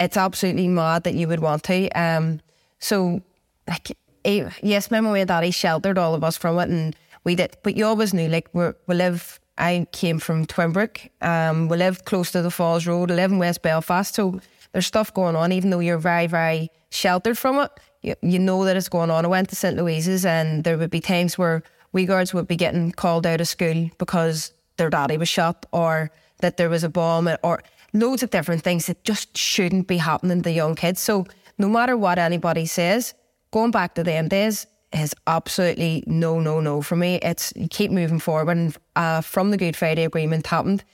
it's 0.00 0.16
absolutely 0.16 0.68
mad 0.68 1.04
that 1.04 1.14
you 1.14 1.28
would 1.28 1.40
want 1.40 1.64
to. 1.64 1.88
Um 1.90 2.40
so 2.78 3.22
like 3.68 3.96
eh, 4.24 4.50
yes, 4.62 4.90
my 4.90 5.00
mum 5.00 5.14
and 5.14 5.28
daddy 5.28 5.50
sheltered 5.50 5.98
all 5.98 6.14
of 6.14 6.24
us 6.24 6.36
from 6.36 6.58
it 6.58 6.68
and 6.68 6.96
we 7.24 7.34
did, 7.34 7.56
but 7.62 7.76
you 7.76 7.84
always 7.84 8.14
knew 8.14 8.28
like 8.28 8.48
we 8.52 8.70
we 8.86 8.94
live. 8.94 9.40
I 9.60 9.88
came 9.90 10.20
from 10.20 10.46
Twinbrook. 10.46 11.10
Um, 11.20 11.66
we 11.66 11.76
lived 11.76 12.04
close 12.04 12.30
to 12.30 12.42
the 12.42 12.50
Falls 12.50 12.86
Road. 12.86 13.10
I 13.10 13.16
live 13.16 13.32
in 13.32 13.38
West 13.38 13.60
Belfast, 13.60 14.14
so 14.14 14.40
there's 14.72 14.86
stuff 14.86 15.12
going 15.12 15.36
on. 15.36 15.52
Even 15.52 15.70
though 15.70 15.78
you're 15.80 15.98
very, 15.98 16.26
very 16.26 16.70
sheltered 16.90 17.38
from 17.38 17.58
it, 17.58 17.70
you, 18.02 18.14
you 18.22 18.38
know 18.38 18.64
that 18.64 18.76
it's 18.76 18.88
going 18.88 19.10
on. 19.10 19.24
I 19.24 19.28
went 19.28 19.48
to 19.50 19.56
St 19.56 19.76
Louise's, 19.76 20.24
and 20.24 20.64
there 20.64 20.78
would 20.78 20.90
be 20.90 21.00
times 21.00 21.38
where 21.38 21.62
wee 21.92 22.06
girls 22.06 22.34
would 22.34 22.48
be 22.48 22.56
getting 22.56 22.92
called 22.92 23.26
out 23.26 23.40
of 23.40 23.48
school 23.48 23.90
because 23.98 24.52
their 24.76 24.90
daddy 24.90 25.16
was 25.16 25.28
shot, 25.28 25.66
or 25.72 26.10
that 26.40 26.56
there 26.56 26.70
was 26.70 26.84
a 26.84 26.88
bomb, 26.88 27.28
or 27.42 27.62
loads 27.92 28.22
of 28.22 28.30
different 28.30 28.62
things 28.62 28.86
that 28.86 29.02
just 29.04 29.36
shouldn't 29.36 29.86
be 29.86 29.96
happening 29.96 30.42
to 30.42 30.50
young 30.50 30.74
kids. 30.74 31.00
So 31.00 31.26
no 31.58 31.68
matter 31.68 31.96
what 31.96 32.18
anybody 32.18 32.66
says, 32.66 33.14
going 33.50 33.70
back 33.70 33.94
to 33.94 34.04
them 34.04 34.28
days, 34.28 34.66
is 34.92 35.14
absolutely 35.26 36.02
no, 36.06 36.40
no, 36.40 36.60
no 36.60 36.80
for 36.82 36.96
me. 36.96 37.16
It's 37.16 37.52
you 37.56 37.68
keep 37.68 37.90
moving 37.90 38.18
forward. 38.18 38.56
And 38.56 38.76
uh, 38.96 39.20
from 39.20 39.50
the 39.50 39.56
Good 39.56 39.76
Friday 39.76 40.04
Agreement 40.04 40.46
happened, 40.46 40.84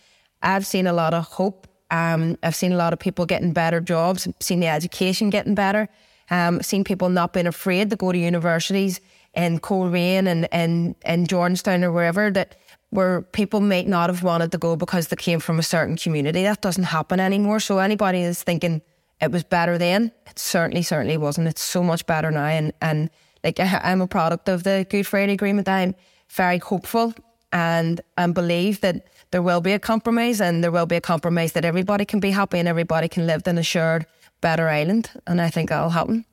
I've 0.43 0.67
seen 0.67 0.87
a 0.87 0.93
lot 0.93 1.15
of 1.15 1.25
hope. 1.25 1.67
Um, 1.95 2.37
I've 2.43 2.57
seen 2.57 2.73
a 2.73 2.77
lot 2.77 2.93
of 2.93 2.99
people 2.99 3.25
getting 3.25 3.53
better 3.53 3.81
jobs. 3.81 4.27
Seen 4.41 4.61
the 4.61 4.67
education 4.67 5.31
getting 5.31 5.55
better. 5.55 5.89
Um, 6.31 6.61
seen 6.61 6.83
people 6.83 7.09
not 7.09 7.33
being 7.33 7.47
afraid 7.47 7.91
to 7.91 7.97
go 7.97 8.11
to 8.11 8.19
universities 8.19 9.01
in 9.35 9.61
Coleraine 9.61 10.27
and 10.27 10.49
and, 10.53 10.97
in 11.05 11.27
Jordanstown 11.27 11.85
or 11.85 11.93
wherever 11.93 12.31
that 12.33 12.57
where 12.91 13.23
people 13.23 13.61
might 13.61 13.89
not 13.89 14.11
have 14.11 14.23
wanted 14.23 14.51
to 14.53 14.59
go 14.59 14.77
because 14.77 15.09
they 15.09 15.17
came 15.17 15.41
from 15.41 15.59
a 15.59 15.63
certain 15.63 15.97
community. 15.97 16.43
That 16.43 16.63
doesn't 16.63 16.85
happen 16.85 17.21
anymore. 17.21 17.61
So 17.61 17.79
anybody 17.79 18.23
is 18.23 18.43
thinking 18.43 18.83
it 19.21 19.31
was 19.31 19.45
better 19.45 19.79
then, 19.79 20.13
it 20.27 20.39
certainly, 20.39 20.83
certainly 20.83 21.17
wasn't. 21.17 21.49
It's 21.49 21.63
so 21.63 21.83
much 21.83 22.07
better 22.07 22.31
now. 22.31 22.47
And, 22.47 22.73
and 22.81 23.11
like 23.45 23.59
I'm 23.61 24.01
a 24.01 24.07
product 24.07 24.49
of 24.49 24.63
the 24.65 24.87
Good 24.91 25.07
Friday 25.07 25.33
Agreement. 25.33 25.69
I'm 25.69 25.95
very 26.31 26.59
hopeful 26.59 27.15
and 27.53 28.01
and 28.17 28.35
believe 28.35 28.81
that 28.81 29.07
there 29.35 29.43
will 29.43 29.61
be 29.61 29.73
a 29.73 29.81
compromise 29.81 30.41
and 30.41 30.63
there 30.63 30.71
will 30.71 30.87
be 30.87 30.95
a 30.95 31.01
compromise 31.01 31.55
that 31.55 31.65
everybody 31.65 32.05
can 32.05 32.21
be 32.21 32.31
happy 32.31 32.61
and 32.61 32.69
everybody 32.69 33.09
can 33.09 33.27
live 33.27 33.43
in 33.49 33.59
a 33.59 33.65
shared 33.65 34.07
better 34.41 34.69
island. 34.69 35.11
And 35.27 35.41
I 35.41 35.51
think 35.51 35.71
that'll 35.71 35.91
happen. 35.91 36.25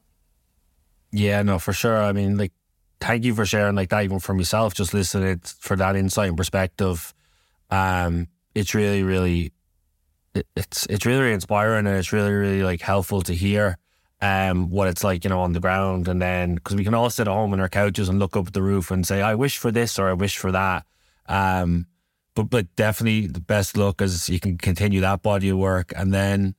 Yeah, 1.12 1.42
no, 1.42 1.58
for 1.58 1.74
sure. 1.74 1.98
I 1.98 2.12
mean, 2.12 2.38
like, 2.38 2.52
thank 3.00 3.24
you 3.24 3.34
for 3.34 3.44
sharing 3.44 3.74
like 3.74 3.90
that, 3.90 4.04
even 4.04 4.20
for 4.20 4.36
myself, 4.36 4.76
just 4.76 4.94
listening 4.94 5.40
for 5.44 5.76
that 5.78 5.96
insight 5.96 6.28
and 6.28 6.38
perspective. 6.38 7.12
Um, 7.72 8.28
it's 8.54 8.76
really, 8.76 9.02
really, 9.02 9.52
it, 10.36 10.46
it's 10.56 10.86
it's 10.86 11.04
really, 11.04 11.22
really 11.22 11.34
inspiring 11.34 11.88
and 11.88 11.98
it's 11.98 12.14
really, 12.14 12.32
really 12.32 12.62
like 12.62 12.82
helpful 12.82 13.24
to 13.24 13.34
hear 13.34 13.80
um, 14.22 14.70
what 14.70 14.88
it's 14.90 15.04
like, 15.04 15.24
you 15.24 15.32
know, 15.32 15.40
on 15.40 15.54
the 15.54 15.60
ground. 15.60 16.08
And 16.08 16.22
then, 16.22 16.54
because 16.54 16.76
we 16.76 16.84
can 16.84 16.94
all 16.94 17.10
sit 17.10 17.28
at 17.28 17.34
home 17.34 17.52
on 17.52 17.60
our 17.62 17.68
couches 17.68 18.10
and 18.10 18.20
look 18.20 18.38
up 18.38 18.46
at 18.46 18.54
the 18.54 18.62
roof 18.62 18.92
and 18.92 19.08
say, 19.08 19.24
I 19.24 19.34
wish 19.34 19.58
for 19.58 19.72
this 19.72 19.98
or 19.98 20.08
I 20.08 20.14
wish 20.14 20.38
for 20.38 20.52
that. 20.52 20.86
Um, 21.28 21.88
but, 22.36 22.50
but 22.50 22.76
definitely 22.76 23.28
the 23.28 23.42
best 23.42 23.78
look 23.78 24.02
is 24.02 24.30
you 24.30 24.40
can 24.40 24.58
continue 24.58 25.02
that 25.02 25.22
body 25.22 25.50
of 25.50 25.58
work. 25.58 25.94
And 25.96 26.14
then, 26.14 26.56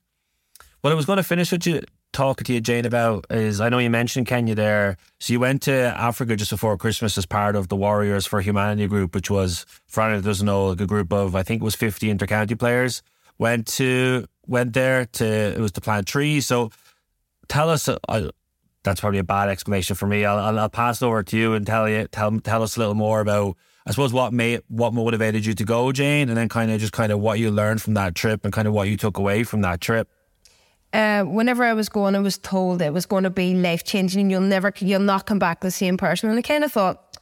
what 0.81 0.91
I 0.91 0.95
was 0.95 1.05
going 1.05 1.17
to 1.17 1.23
finish 1.23 1.51
with 1.51 1.65
you, 1.65 1.81
talking 2.11 2.43
to 2.45 2.53
you, 2.53 2.61
Jane, 2.61 2.85
about 2.85 3.25
is 3.29 3.59
I 3.59 3.69
know 3.69 3.79
you 3.79 3.89
mentioned 3.89 4.27
Kenya 4.27 4.53
there. 4.53 4.97
So 5.19 5.33
you 5.33 5.39
went 5.39 5.61
to 5.63 5.73
Africa 5.73 6.35
just 6.35 6.51
before 6.51 6.77
Christmas 6.77 7.17
as 7.17 7.25
part 7.25 7.55
of 7.55 7.69
the 7.69 7.75
Warriors 7.75 8.25
for 8.25 8.41
Humanity 8.41 8.87
group, 8.87 9.15
which 9.15 9.29
was, 9.29 9.65
for 9.87 10.01
anyone 10.01 10.21
that 10.21 10.27
doesn't 10.27 10.45
know, 10.45 10.67
like 10.67 10.81
a 10.81 10.85
group 10.85 11.11
of 11.11 11.35
I 11.35 11.43
think 11.43 11.61
it 11.61 11.65
was 11.65 11.75
fifty 11.75 12.13
intercounty 12.13 12.57
players. 12.57 13.01
Went 13.39 13.67
to 13.67 14.27
went 14.45 14.73
there 14.73 15.05
to 15.05 15.25
it 15.25 15.59
was 15.59 15.71
to 15.71 15.81
plant 15.81 16.07
trees. 16.07 16.45
So 16.45 16.69
tell 17.47 17.69
us. 17.69 17.87
Uh, 17.89 18.31
that's 18.83 18.99
probably 18.99 19.19
a 19.19 19.23
bad 19.23 19.47
explanation 19.47 19.95
for 19.95 20.07
me. 20.07 20.25
I'll, 20.25 20.37
I'll, 20.37 20.59
I'll 20.59 20.69
pass 20.69 21.01
it 21.01 21.05
over 21.05 21.23
to 21.23 21.37
you 21.37 21.53
and 21.53 21.65
tell 21.65 21.87
you 21.87 22.07
tell 22.09 22.37
tell 22.41 22.61
us 22.61 22.75
a 22.75 22.79
little 22.79 22.95
more 22.95 23.21
about 23.21 23.55
I 23.85 23.91
suppose 23.91 24.13
what 24.13 24.31
made 24.31 24.61
what 24.69 24.93
motivated 24.93 25.45
you 25.45 25.53
to 25.53 25.65
go, 25.65 25.91
Jane, 25.91 26.29
and 26.29 26.37
then 26.37 26.47
kind 26.49 26.71
of 26.71 26.79
just 26.79 26.93
kind 26.93 27.11
of 27.11 27.19
what 27.19 27.39
you 27.39 27.51
learned 27.51 27.81
from 27.81 27.95
that 27.95 28.15
trip 28.15 28.45
and 28.45 28.53
kind 28.53 28.67
of 28.67 28.73
what 28.73 28.87
you 28.87 28.95
took 28.95 29.17
away 29.17 29.43
from 29.43 29.61
that 29.61 29.81
trip. 29.81 30.07
Uh, 30.93 31.23
whenever 31.23 31.63
I 31.63 31.73
was 31.73 31.89
going, 31.89 32.15
I 32.15 32.19
was 32.19 32.37
told 32.37 32.81
it 32.81 32.93
was 32.93 33.05
going 33.07 33.23
to 33.23 33.29
be 33.29 33.55
life 33.55 33.83
changing. 33.83 34.29
You'll 34.29 34.41
never, 34.41 34.71
you'll 34.77 35.01
not 35.01 35.25
come 35.25 35.39
back 35.39 35.61
the 35.61 35.71
same 35.71 35.97
person. 35.97 36.29
And 36.29 36.37
I 36.37 36.43
kind 36.43 36.63
of 36.63 36.71
thought 36.71 37.17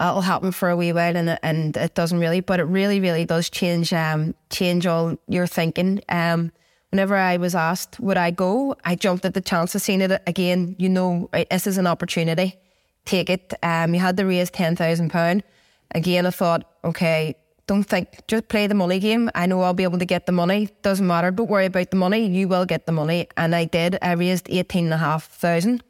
it'll 0.00 0.20
happen 0.20 0.52
for 0.52 0.70
a 0.70 0.76
wee 0.76 0.92
while, 0.92 1.16
and 1.16 1.30
it, 1.30 1.40
and 1.42 1.76
it 1.76 1.94
doesn't 1.94 2.20
really. 2.20 2.40
But 2.40 2.60
it 2.60 2.64
really, 2.64 3.00
really 3.00 3.24
does 3.24 3.50
change, 3.50 3.92
um, 3.92 4.34
change 4.50 4.86
all 4.86 5.16
your 5.26 5.48
thinking. 5.48 6.00
Um, 6.08 6.52
whenever 6.90 7.16
I 7.16 7.36
was 7.38 7.54
asked 7.56 7.98
would 7.98 8.16
I 8.16 8.30
go, 8.30 8.76
I 8.84 8.94
jumped 8.94 9.24
at 9.24 9.34
the 9.34 9.40
chance 9.40 9.74
of 9.74 9.82
seeing 9.82 10.00
it 10.00 10.22
again. 10.26 10.76
You 10.78 10.88
know, 10.88 11.28
this 11.50 11.66
is 11.66 11.76
an 11.76 11.88
opportunity. 11.88 12.56
Take 13.04 13.28
it. 13.28 13.52
Um, 13.62 13.94
you 13.94 14.00
had 14.00 14.16
to 14.16 14.24
raise 14.24 14.50
ten 14.50 14.76
thousand 14.76 15.10
pound 15.10 15.42
again, 15.94 16.26
I 16.26 16.30
thought, 16.30 16.64
okay, 16.84 17.34
don't 17.66 17.84
think, 17.84 18.26
just 18.28 18.48
play 18.48 18.66
the 18.66 18.74
money 18.74 18.98
game. 18.98 19.30
I 19.34 19.46
know 19.46 19.60
I'll 19.60 19.74
be 19.74 19.82
able 19.82 19.98
to 19.98 20.06
get 20.06 20.24
the 20.24 20.32
money. 20.32 20.70
Doesn't 20.82 21.06
matter. 21.06 21.30
Don't 21.30 21.50
worry 21.50 21.66
about 21.66 21.90
the 21.90 21.96
money. 21.96 22.26
You 22.26 22.48
will 22.48 22.64
get 22.64 22.86
the 22.86 22.92
money. 22.92 23.28
And 23.36 23.54
I 23.54 23.66
did. 23.66 23.98
I 24.00 24.12
raised 24.12 24.48
eighteen 24.48 24.84
and 24.86 24.94
a 24.94 24.98
half 24.98 25.28
thousand 25.28 25.82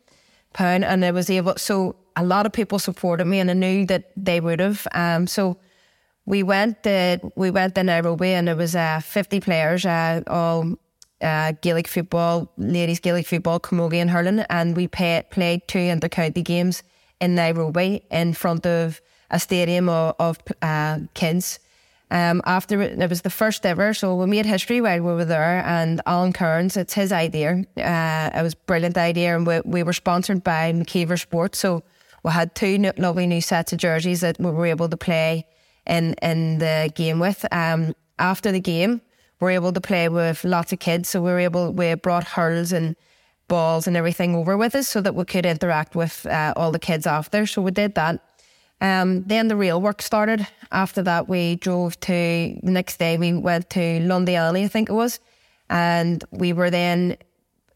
pound, 0.52 0.84
and 0.84 1.04
I 1.04 1.12
was 1.12 1.30
able. 1.30 1.56
So 1.56 1.94
a 2.16 2.24
lot 2.24 2.46
of 2.46 2.52
people 2.52 2.80
supported 2.80 3.26
me, 3.26 3.38
and 3.38 3.48
I 3.48 3.54
knew 3.54 3.86
that 3.86 4.10
they 4.16 4.40
would 4.40 4.58
have. 4.58 4.88
Um, 4.92 5.28
so 5.28 5.58
we 6.26 6.42
went. 6.42 6.82
To, 6.82 7.20
we 7.36 7.52
went 7.52 7.76
to 7.76 7.84
Nairobi, 7.84 8.30
and 8.30 8.48
it 8.48 8.56
was 8.56 8.74
uh, 8.74 9.00
fifty 9.00 9.38
players, 9.38 9.86
uh, 9.86 10.22
all 10.26 10.74
uh, 11.20 11.52
Gaelic 11.60 11.86
football, 11.86 12.50
ladies 12.56 12.98
Gaelic 12.98 13.26
football, 13.26 13.60
camogie 13.60 14.00
and 14.00 14.10
hurling, 14.10 14.40
and 14.50 14.76
we 14.76 14.88
pay, 14.88 15.22
played 15.30 15.68
two 15.68 15.78
inter-county 15.78 16.42
games 16.42 16.82
in 17.20 17.36
Nairobi 17.36 18.02
in 18.10 18.34
front 18.34 18.66
of 18.66 19.00
a 19.30 19.38
stadium 19.38 19.88
of, 19.88 20.14
of 20.18 20.38
uh, 20.62 21.00
kids. 21.14 21.58
Um, 22.10 22.40
after 22.46 22.80
it, 22.80 23.10
was 23.10 23.20
the 23.20 23.30
first 23.30 23.66
ever, 23.66 23.92
so 23.92 24.14
we 24.14 24.26
made 24.26 24.46
history 24.46 24.80
while 24.80 25.02
we 25.02 25.12
were 25.12 25.26
there. 25.26 25.62
And 25.66 26.00
Alan 26.06 26.32
Kearns, 26.32 26.76
it's 26.76 26.94
his 26.94 27.12
idea. 27.12 27.64
Uh, 27.76 28.30
it 28.34 28.42
was 28.42 28.54
a 28.54 28.64
brilliant 28.66 28.96
idea, 28.96 29.36
and 29.36 29.46
we, 29.46 29.60
we 29.64 29.82
were 29.82 29.92
sponsored 29.92 30.42
by 30.42 30.72
McKeever 30.72 31.20
Sports. 31.20 31.58
So 31.58 31.82
we 32.22 32.30
had 32.30 32.54
two 32.54 32.78
new, 32.78 32.92
lovely 32.96 33.26
new 33.26 33.42
sets 33.42 33.72
of 33.74 33.78
jerseys 33.78 34.22
that 34.22 34.38
we 34.40 34.50
were 34.50 34.66
able 34.66 34.88
to 34.88 34.96
play 34.96 35.46
in 35.86 36.14
in 36.22 36.58
the 36.58 36.90
game 36.94 37.18
with. 37.18 37.44
Um, 37.52 37.94
after 38.18 38.52
the 38.52 38.60
game, 38.60 39.02
we 39.40 39.44
were 39.44 39.50
able 39.50 39.72
to 39.72 39.80
play 39.80 40.08
with 40.08 40.44
lots 40.44 40.72
of 40.72 40.78
kids. 40.78 41.10
So 41.10 41.20
we 41.20 41.30
were 41.30 41.38
able 41.38 41.72
we 41.72 41.94
brought 41.94 42.24
hurls 42.24 42.72
and 42.72 42.96
balls 43.48 43.86
and 43.86 43.96
everything 43.96 44.34
over 44.34 44.56
with 44.56 44.74
us 44.74 44.88
so 44.88 45.00
that 45.00 45.14
we 45.14 45.24
could 45.24 45.46
interact 45.46 45.94
with 45.94 46.26
uh, 46.26 46.52
all 46.56 46.70
the 46.70 46.78
kids 46.78 47.06
after. 47.06 47.46
So 47.46 47.62
we 47.62 47.70
did 47.70 47.94
that. 47.94 48.22
Um, 48.80 49.24
then 49.24 49.48
the 49.48 49.56
real 49.56 49.80
work 49.80 50.02
started. 50.02 50.46
After 50.70 51.02
that, 51.02 51.28
we 51.28 51.56
drove 51.56 51.98
to 52.00 52.58
the 52.62 52.70
next 52.70 52.98
day. 52.98 53.16
We 53.16 53.32
went 53.32 53.70
to 53.70 53.80
Londiani, 54.00 54.64
I 54.64 54.68
think 54.68 54.88
it 54.88 54.92
was, 54.92 55.20
and 55.68 56.22
we 56.30 56.52
were 56.52 56.70
then 56.70 57.16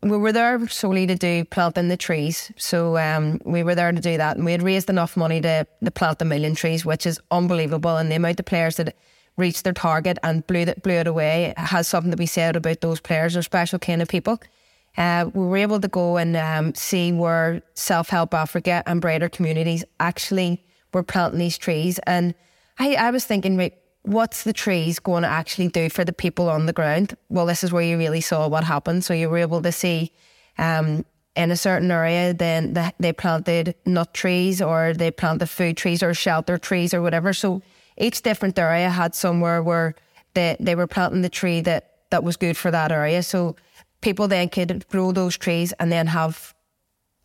we 0.03 0.17
were 0.17 0.33
there 0.33 0.67
solely 0.67 1.07
to 1.07 1.15
do 1.15 1.45
planting 1.45 1.89
the 1.89 1.97
trees. 1.97 2.51
So 2.57 2.99
um, 2.99 3.41
we 3.45 3.63
were 3.63 3.77
there 3.77 3.93
to 3.93 4.01
do 4.01 4.17
that, 4.17 4.37
and 4.37 4.45
we 4.45 4.53
had 4.53 4.63
raised 4.63 4.91
enough 4.91 5.17
money 5.17 5.41
to, 5.41 5.67
to 5.85 5.91
plant 5.93 6.21
a 6.23 6.25
million 6.25 6.55
trees, 6.55 6.85
which 6.85 7.07
is 7.07 7.21
unbelievable. 7.31 7.97
And 7.97 8.11
the 8.11 8.17
amount 8.17 8.41
of 8.41 8.47
players 8.47 8.77
that 8.77 8.97
reached 9.37 9.65
their 9.65 9.73
target 9.73 10.19
and 10.23 10.47
blew 10.47 10.61
it 10.61 10.83
blew 10.83 10.95
it 10.95 11.07
away 11.07 11.55
has 11.57 11.89
something 11.89 12.11
to 12.11 12.17
be 12.17 12.27
said 12.27 12.57
about 12.57 12.81
those 12.81 13.01
players. 13.01 13.35
They're 13.35 13.43
special 13.43 13.79
kind 13.79 14.03
of 14.03 14.09
people. 14.09 14.41
Uh, 14.97 15.31
we 15.33 15.47
were 15.47 15.57
able 15.57 15.81
to 15.81 15.89
go 15.89 16.19
and 16.19 16.37
um, 16.37 16.75
see 16.75 17.13
where 17.13 17.63
Self 17.75 18.11
Help 18.11 18.35
Africa 18.35 18.83
and 18.87 19.01
brighter 19.01 19.29
communities 19.29 19.85
actually 20.01 20.63
we're 20.93 21.03
planting 21.03 21.39
these 21.39 21.59
trees. 21.59 21.99
And 22.07 22.35
I, 22.79 22.95
I 22.95 23.11
was 23.11 23.25
thinking, 23.25 23.57
right, 23.57 23.75
what's 24.03 24.45
the 24.45 24.53
trees 24.53 24.99
going 24.99 25.23
to 25.23 25.29
actually 25.29 25.69
do 25.69 25.89
for 25.89 26.05
the 26.05 26.13
people 26.13 26.49
on 26.49 26.67
the 26.67 26.73
ground? 26.73 27.17
Well, 27.29 27.47
this 27.47 27.63
is 27.65 27.73
where 27.73 27.83
you 27.83 27.97
really 27.99 28.21
saw 28.21 28.49
what 28.49 28.65
happened. 28.65 29.05
So 29.05 29.15
you 29.15 29.29
were 29.29 29.39
able 29.39 29.63
to 29.63 29.73
see 29.73 30.13
um, 30.59 31.05
in 31.35 31.51
a 31.51 31.57
certain 31.57 31.91
area, 31.91 32.35
then 32.35 32.77
they 32.99 33.13
planted 33.13 33.75
nut 33.87 34.13
trees 34.13 34.61
or 34.61 34.93
they 34.93 35.11
planted 35.11 35.47
food 35.47 35.77
trees 35.77 36.03
or 36.03 36.13
shelter 36.15 36.59
trees 36.59 36.93
or 36.93 37.01
whatever. 37.01 37.33
So 37.33 37.63
each 37.97 38.23
different 38.23 38.59
area 38.59 38.91
had 38.91 39.15
somewhere 39.15 39.63
where 39.63 39.95
they, 40.35 40.57
they 40.61 40.75
were 40.75 40.87
planting 40.87 41.23
the 41.23 41.29
tree 41.29 41.61
that, 41.63 41.91
that 42.11 42.25
was 42.25 42.37
good 42.37 42.57
for 42.57 42.71
that 42.71 42.93
area. 42.93 43.23
So 43.23 43.57
people 44.01 44.29
then 44.29 44.49
could 44.49 44.87
grow 44.89 45.13
those 45.13 45.39
trees 45.39 45.73
and 45.79 45.91
then 45.91 46.09
have 46.09 46.55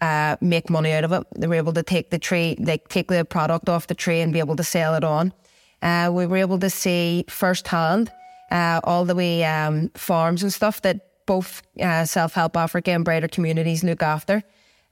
uh, 0.01 0.37
make 0.41 0.69
money 0.69 0.91
out 0.91 1.03
of 1.03 1.11
it. 1.11 1.23
They 1.35 1.47
were 1.47 1.55
able 1.55 1.73
to 1.73 1.83
take 1.83 2.09
the 2.09 2.19
tree, 2.19 2.55
like 2.59 2.87
take 2.89 3.07
the 3.07 3.25
product 3.25 3.69
off 3.69 3.87
the 3.87 3.95
tree 3.95 4.21
and 4.21 4.33
be 4.33 4.39
able 4.39 4.55
to 4.55 4.63
sell 4.63 4.95
it 4.95 5.03
on. 5.03 5.33
Uh, 5.81 6.09
we 6.13 6.25
were 6.25 6.37
able 6.37 6.59
to 6.59 6.69
see 6.69 7.25
firsthand 7.29 8.11
uh, 8.51 8.79
all 8.83 9.05
the 9.05 9.15
way 9.15 9.43
um, 9.43 9.89
farms 9.89 10.43
and 10.43 10.53
stuff 10.53 10.81
that 10.81 11.25
both 11.25 11.61
uh, 11.81 12.05
Self 12.05 12.33
Help 12.33 12.55
Africa 12.55 12.91
and 12.91 13.03
brighter 13.05 13.27
communities 13.27 13.83
look 13.83 14.01
after. 14.01 14.43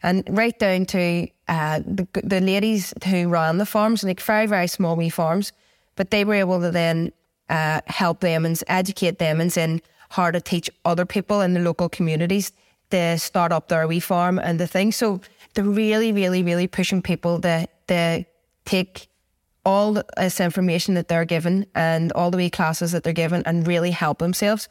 And 0.03 0.23
right 0.29 0.57
down 0.59 0.85
to 0.87 1.27
uh, 1.47 1.79
the, 1.79 2.07
the 2.23 2.41
ladies 2.41 2.93
who 3.05 3.27
ran 3.29 3.57
the 3.57 3.65
farms, 3.65 4.03
like 4.03 4.21
very, 4.21 4.45
very 4.45 4.67
small 4.67 4.95
wee 4.95 5.09
farms, 5.09 5.51
but 5.95 6.11
they 6.11 6.25
were 6.25 6.35
able 6.35 6.59
to 6.61 6.69
then 6.71 7.11
uh, 7.49 7.81
help 7.87 8.19
them 8.19 8.45
and 8.45 8.61
educate 8.67 9.17
them 9.17 9.39
and 9.39 9.51
then 9.51 9.81
how 10.09 10.29
to 10.29 10.41
teach 10.41 10.69
other 10.83 11.05
people 11.05 11.41
in 11.41 11.53
the 11.53 11.59
local 11.59 11.89
communities 11.89 12.51
to 12.91 13.17
start 13.17 13.51
up 13.51 13.67
their 13.67 13.87
wee 13.87 13.99
farm 13.99 14.39
and 14.39 14.59
the 14.59 14.67
thing. 14.67 14.91
So 14.91 15.21
they're 15.53 15.63
really, 15.63 16.11
really, 16.11 16.43
really 16.43 16.67
pushing 16.67 17.01
people 17.01 17.41
to, 17.41 17.67
to 17.87 18.25
take 18.65 19.07
all 19.65 20.03
this 20.17 20.39
information 20.39 20.93
that 20.93 21.07
they're 21.07 21.25
given 21.25 21.65
and 21.73 22.11
all 22.11 22.31
the 22.31 22.37
wee 22.37 22.49
classes 22.49 22.91
that 22.91 23.03
they're 23.03 23.13
given 23.13 23.41
and 23.45 23.67
really 23.67 23.91
help 23.91 24.19
themselves. 24.19 24.69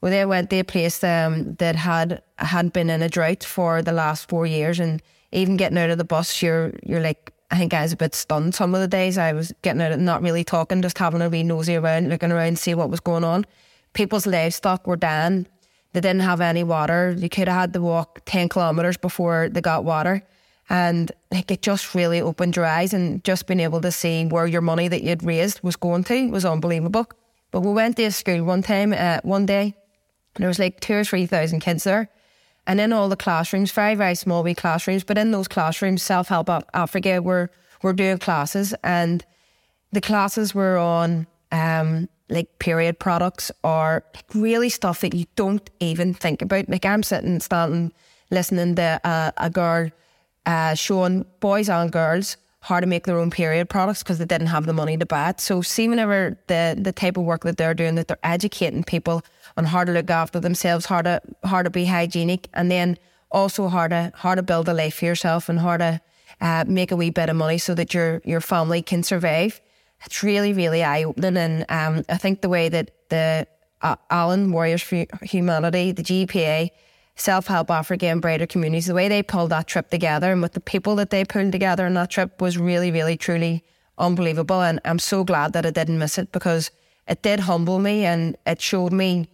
Well, 0.00 0.12
they 0.12 0.24
went 0.24 0.50
to 0.50 0.60
a 0.60 0.64
place 0.64 1.02
um, 1.02 1.54
that 1.56 1.74
had 1.74 2.22
had 2.38 2.72
been 2.72 2.90
in 2.90 3.02
a 3.02 3.08
drought 3.08 3.42
for 3.42 3.82
the 3.82 3.92
last 3.92 4.28
four 4.28 4.46
years, 4.46 4.78
and 4.78 5.02
even 5.32 5.56
getting 5.56 5.78
out 5.78 5.90
of 5.90 5.98
the 5.98 6.04
bus, 6.04 6.42
you're 6.42 6.74
you're 6.82 7.00
like, 7.00 7.32
I 7.50 7.56
think 7.56 7.72
I 7.72 7.82
was 7.82 7.92
a 7.92 7.96
bit 7.96 8.14
stunned. 8.14 8.54
Some 8.54 8.74
of 8.74 8.82
the 8.82 8.88
days 8.88 9.16
I 9.16 9.32
was 9.32 9.52
getting 9.62 9.80
out, 9.80 9.98
not 9.98 10.22
really 10.22 10.44
talking, 10.44 10.82
just 10.82 10.98
having 10.98 11.22
a 11.22 11.30
wee 11.30 11.42
nosy 11.42 11.76
around, 11.76 12.10
looking 12.10 12.30
around, 12.30 12.58
see 12.58 12.74
what 12.74 12.90
was 12.90 13.00
going 13.00 13.24
on. 13.24 13.46
People's 13.94 14.26
livestock 14.26 14.86
were 14.86 14.96
dying 14.96 15.46
they 15.96 16.02
didn't 16.02 16.20
have 16.20 16.42
any 16.42 16.62
water. 16.62 17.16
You 17.16 17.30
could 17.30 17.48
have 17.48 17.56
had 17.56 17.72
to 17.72 17.80
walk 17.80 18.20
10 18.26 18.50
kilometres 18.50 18.98
before 18.98 19.48
they 19.50 19.62
got 19.62 19.82
water. 19.82 20.22
And 20.68 21.10
like 21.32 21.50
it 21.50 21.62
just 21.62 21.94
really 21.94 22.20
opened 22.20 22.54
your 22.54 22.66
eyes 22.66 22.92
and 22.92 23.24
just 23.24 23.46
being 23.46 23.60
able 23.60 23.80
to 23.80 23.90
see 23.90 24.26
where 24.26 24.46
your 24.46 24.60
money 24.60 24.88
that 24.88 25.02
you'd 25.02 25.22
raised 25.22 25.62
was 25.62 25.74
going 25.74 26.04
to 26.04 26.30
was 26.30 26.44
unbelievable. 26.44 27.06
But 27.50 27.60
we 27.60 27.72
went 27.72 27.96
to 27.96 28.04
a 28.04 28.10
school 28.10 28.44
one 28.44 28.62
time, 28.62 28.92
uh, 28.92 29.20
one 29.22 29.46
day, 29.46 29.74
and 30.34 30.42
there 30.42 30.48
was 30.48 30.58
like 30.58 30.80
two 30.80 30.92
or 30.92 31.02
3,000 31.02 31.60
kids 31.60 31.84
there. 31.84 32.10
And 32.66 32.78
in 32.78 32.92
all 32.92 33.08
the 33.08 33.16
classrooms, 33.16 33.72
very, 33.72 33.94
very 33.94 34.16
small 34.16 34.42
wee 34.42 34.54
classrooms, 34.54 35.02
but 35.02 35.16
in 35.16 35.30
those 35.30 35.48
classrooms, 35.48 36.02
Self 36.02 36.28
Help 36.28 36.50
Africa 36.74 37.22
were, 37.22 37.50
were 37.82 37.94
doing 37.94 38.18
classes 38.18 38.74
and 38.84 39.24
the 39.92 40.02
classes 40.02 40.54
were 40.54 40.76
on 40.76 41.26
um, 41.52 42.10
like 42.28 42.58
period 42.58 42.98
products 42.98 43.50
or 43.62 44.04
like 44.14 44.26
really 44.34 44.68
stuff 44.68 45.00
that 45.00 45.14
you 45.14 45.26
don't 45.36 45.68
even 45.80 46.14
think 46.14 46.42
about. 46.42 46.68
Like 46.68 46.84
I'm 46.84 47.02
sitting, 47.02 47.40
standing, 47.40 47.92
listening 48.30 48.74
to 48.76 49.00
uh, 49.04 49.30
a 49.36 49.50
girl 49.50 49.90
uh, 50.44 50.74
showing 50.74 51.24
boys 51.40 51.68
and 51.68 51.92
girls 51.92 52.36
how 52.60 52.80
to 52.80 52.86
make 52.86 53.06
their 53.06 53.18
own 53.18 53.30
period 53.30 53.68
products 53.68 54.02
because 54.02 54.18
they 54.18 54.24
didn't 54.24 54.48
have 54.48 54.66
the 54.66 54.72
money 54.72 54.96
to 54.96 55.06
buy 55.06 55.30
it. 55.30 55.40
So 55.40 55.62
see 55.62 55.88
whenever 55.88 56.36
the 56.48 56.76
the 56.76 56.92
type 56.92 57.16
of 57.16 57.24
work 57.24 57.44
that 57.44 57.56
they're 57.56 57.74
doing, 57.74 57.94
that 57.94 58.08
they're 58.08 58.18
educating 58.24 58.82
people 58.82 59.22
on 59.56 59.64
how 59.64 59.84
to 59.84 59.92
look 59.92 60.10
after 60.10 60.40
themselves, 60.40 60.86
how 60.86 61.02
to 61.02 61.20
how 61.44 61.62
to 61.62 61.70
be 61.70 61.84
hygienic, 61.84 62.48
and 62.54 62.70
then 62.70 62.98
also 63.30 63.68
how 63.68 63.86
to 63.86 64.12
how 64.16 64.34
to 64.34 64.42
build 64.42 64.68
a 64.68 64.74
life 64.74 64.96
for 64.96 65.04
yourself 65.04 65.48
and 65.48 65.60
how 65.60 65.76
to 65.76 66.00
uh, 66.40 66.64
make 66.66 66.90
a 66.90 66.96
wee 66.96 67.10
bit 67.10 67.28
of 67.28 67.36
money 67.36 67.58
so 67.58 67.74
that 67.74 67.94
your 67.94 68.20
your 68.24 68.40
family 68.40 68.82
can 68.82 69.04
survive 69.04 69.60
it's 70.04 70.22
really, 70.22 70.52
really 70.52 70.82
eye 70.82 71.04
opening. 71.04 71.36
And 71.36 71.64
um, 71.68 72.04
I 72.08 72.16
think 72.16 72.40
the 72.40 72.48
way 72.48 72.68
that 72.68 72.90
the 73.08 73.46
uh, 73.82 73.96
Alan 74.10 74.52
Warriors 74.52 74.82
for 74.82 75.06
Humanity, 75.22 75.92
the 75.92 76.02
GPA, 76.02 76.70
Self 77.16 77.46
Help 77.46 77.70
Africa, 77.70 78.06
and 78.06 78.20
Brighter 78.20 78.46
Communities, 78.46 78.86
the 78.86 78.94
way 78.94 79.08
they 79.08 79.22
pulled 79.22 79.50
that 79.50 79.66
trip 79.66 79.90
together 79.90 80.32
and 80.32 80.42
with 80.42 80.52
the 80.52 80.60
people 80.60 80.96
that 80.96 81.10
they 81.10 81.24
pulled 81.24 81.52
together 81.52 81.86
on 81.86 81.94
that 81.94 82.10
trip 82.10 82.40
was 82.40 82.58
really, 82.58 82.90
really, 82.90 83.16
truly 83.16 83.64
unbelievable. 83.98 84.62
And 84.62 84.80
I'm 84.84 84.98
so 84.98 85.24
glad 85.24 85.52
that 85.54 85.64
I 85.64 85.70
didn't 85.70 85.98
miss 85.98 86.18
it 86.18 86.32
because 86.32 86.70
it 87.08 87.22
did 87.22 87.40
humble 87.40 87.78
me 87.78 88.04
and 88.04 88.36
it 88.46 88.60
showed 88.60 88.92
me 88.92 89.28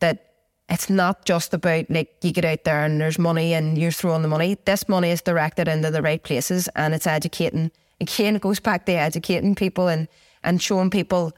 that 0.00 0.34
it's 0.68 0.90
not 0.90 1.24
just 1.24 1.54
about 1.54 1.90
like 1.90 2.16
you 2.22 2.32
get 2.32 2.44
out 2.44 2.64
there 2.64 2.84
and 2.84 3.00
there's 3.00 3.18
money 3.18 3.54
and 3.54 3.78
you're 3.78 3.90
throwing 3.90 4.22
the 4.22 4.28
money. 4.28 4.56
This 4.64 4.88
money 4.88 5.10
is 5.10 5.22
directed 5.22 5.68
into 5.68 5.90
the 5.90 6.02
right 6.02 6.22
places 6.22 6.68
and 6.76 6.94
it's 6.94 7.06
educating. 7.06 7.70
Again, 8.00 8.36
it 8.36 8.42
goes 8.42 8.60
back 8.60 8.86
to 8.86 8.92
educating 8.92 9.54
people 9.54 9.88
and, 9.88 10.08
and 10.42 10.60
showing 10.60 10.90
people 10.90 11.32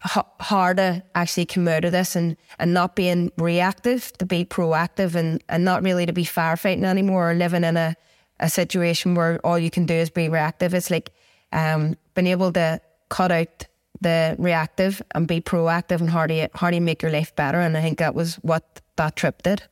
how, 0.00 0.26
how 0.40 0.72
to 0.72 1.02
actually 1.14 1.46
come 1.46 1.68
out 1.68 1.84
of 1.84 1.92
this 1.92 2.16
and, 2.16 2.36
and 2.58 2.72
not 2.72 2.96
being 2.96 3.32
reactive, 3.36 4.12
to 4.18 4.26
be 4.26 4.44
proactive 4.44 5.14
and, 5.14 5.42
and 5.48 5.64
not 5.64 5.82
really 5.82 6.06
to 6.06 6.12
be 6.12 6.24
firefighting 6.24 6.84
anymore 6.84 7.30
or 7.30 7.34
living 7.34 7.64
in 7.64 7.76
a, 7.76 7.96
a 8.40 8.48
situation 8.48 9.14
where 9.14 9.38
all 9.44 9.58
you 9.58 9.70
can 9.70 9.86
do 9.86 9.94
is 9.94 10.10
be 10.10 10.28
reactive. 10.28 10.72
It's 10.72 10.90
like 10.90 11.10
um, 11.52 11.96
being 12.14 12.28
able 12.28 12.52
to 12.52 12.80
cut 13.08 13.32
out 13.32 13.66
the 14.00 14.36
reactive 14.38 15.02
and 15.14 15.26
be 15.26 15.40
proactive 15.40 16.00
and 16.00 16.10
how 16.10 16.26
do 16.26 16.34
you 16.34 16.48
how 16.54 16.70
do 16.70 16.76
you 16.76 16.82
make 16.82 17.02
your 17.02 17.10
life 17.10 17.34
better? 17.34 17.60
And 17.60 17.76
I 17.76 17.82
think 17.82 17.98
that 17.98 18.14
was 18.14 18.36
what 18.36 18.80
that 18.96 19.16
trip 19.16 19.42
did. 19.42 19.62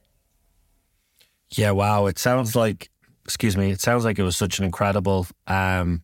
Yeah, 1.51 1.71
wow. 1.71 2.07
It 2.07 2.19
sounds 2.19 2.57
like 2.57 2.91
excuse 3.25 3.57
me, 3.57 3.71
it 3.71 3.81
sounds 3.81 4.05
like 4.05 4.19
it 4.19 4.25
was 4.25 4.37
such 4.37 4.59
an 4.59 4.65
incredible 4.65 5.27
um 5.47 6.03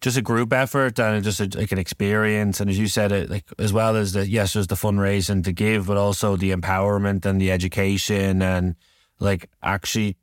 just 0.00 0.16
a 0.16 0.22
group 0.22 0.52
effort 0.52 0.98
and 0.98 1.22
just 1.22 1.40
a, 1.40 1.58
like 1.58 1.72
an 1.72 1.78
experience 1.78 2.60
and 2.60 2.70
as 2.70 2.78
you 2.78 2.88
said 2.88 3.12
it 3.12 3.28
like 3.28 3.44
as 3.58 3.72
well 3.72 3.96
as 3.96 4.12
the 4.12 4.26
yes 4.26 4.54
there's 4.54 4.66
the 4.68 4.74
fundraising 4.74 5.44
to 5.44 5.52
give 5.52 5.86
but 5.86 5.96
also 5.96 6.36
the 6.36 6.52
empowerment 6.52 7.24
and 7.26 7.40
the 7.40 7.50
education 7.50 8.40
and 8.40 8.76
like 9.18 9.50
actually 9.62 10.16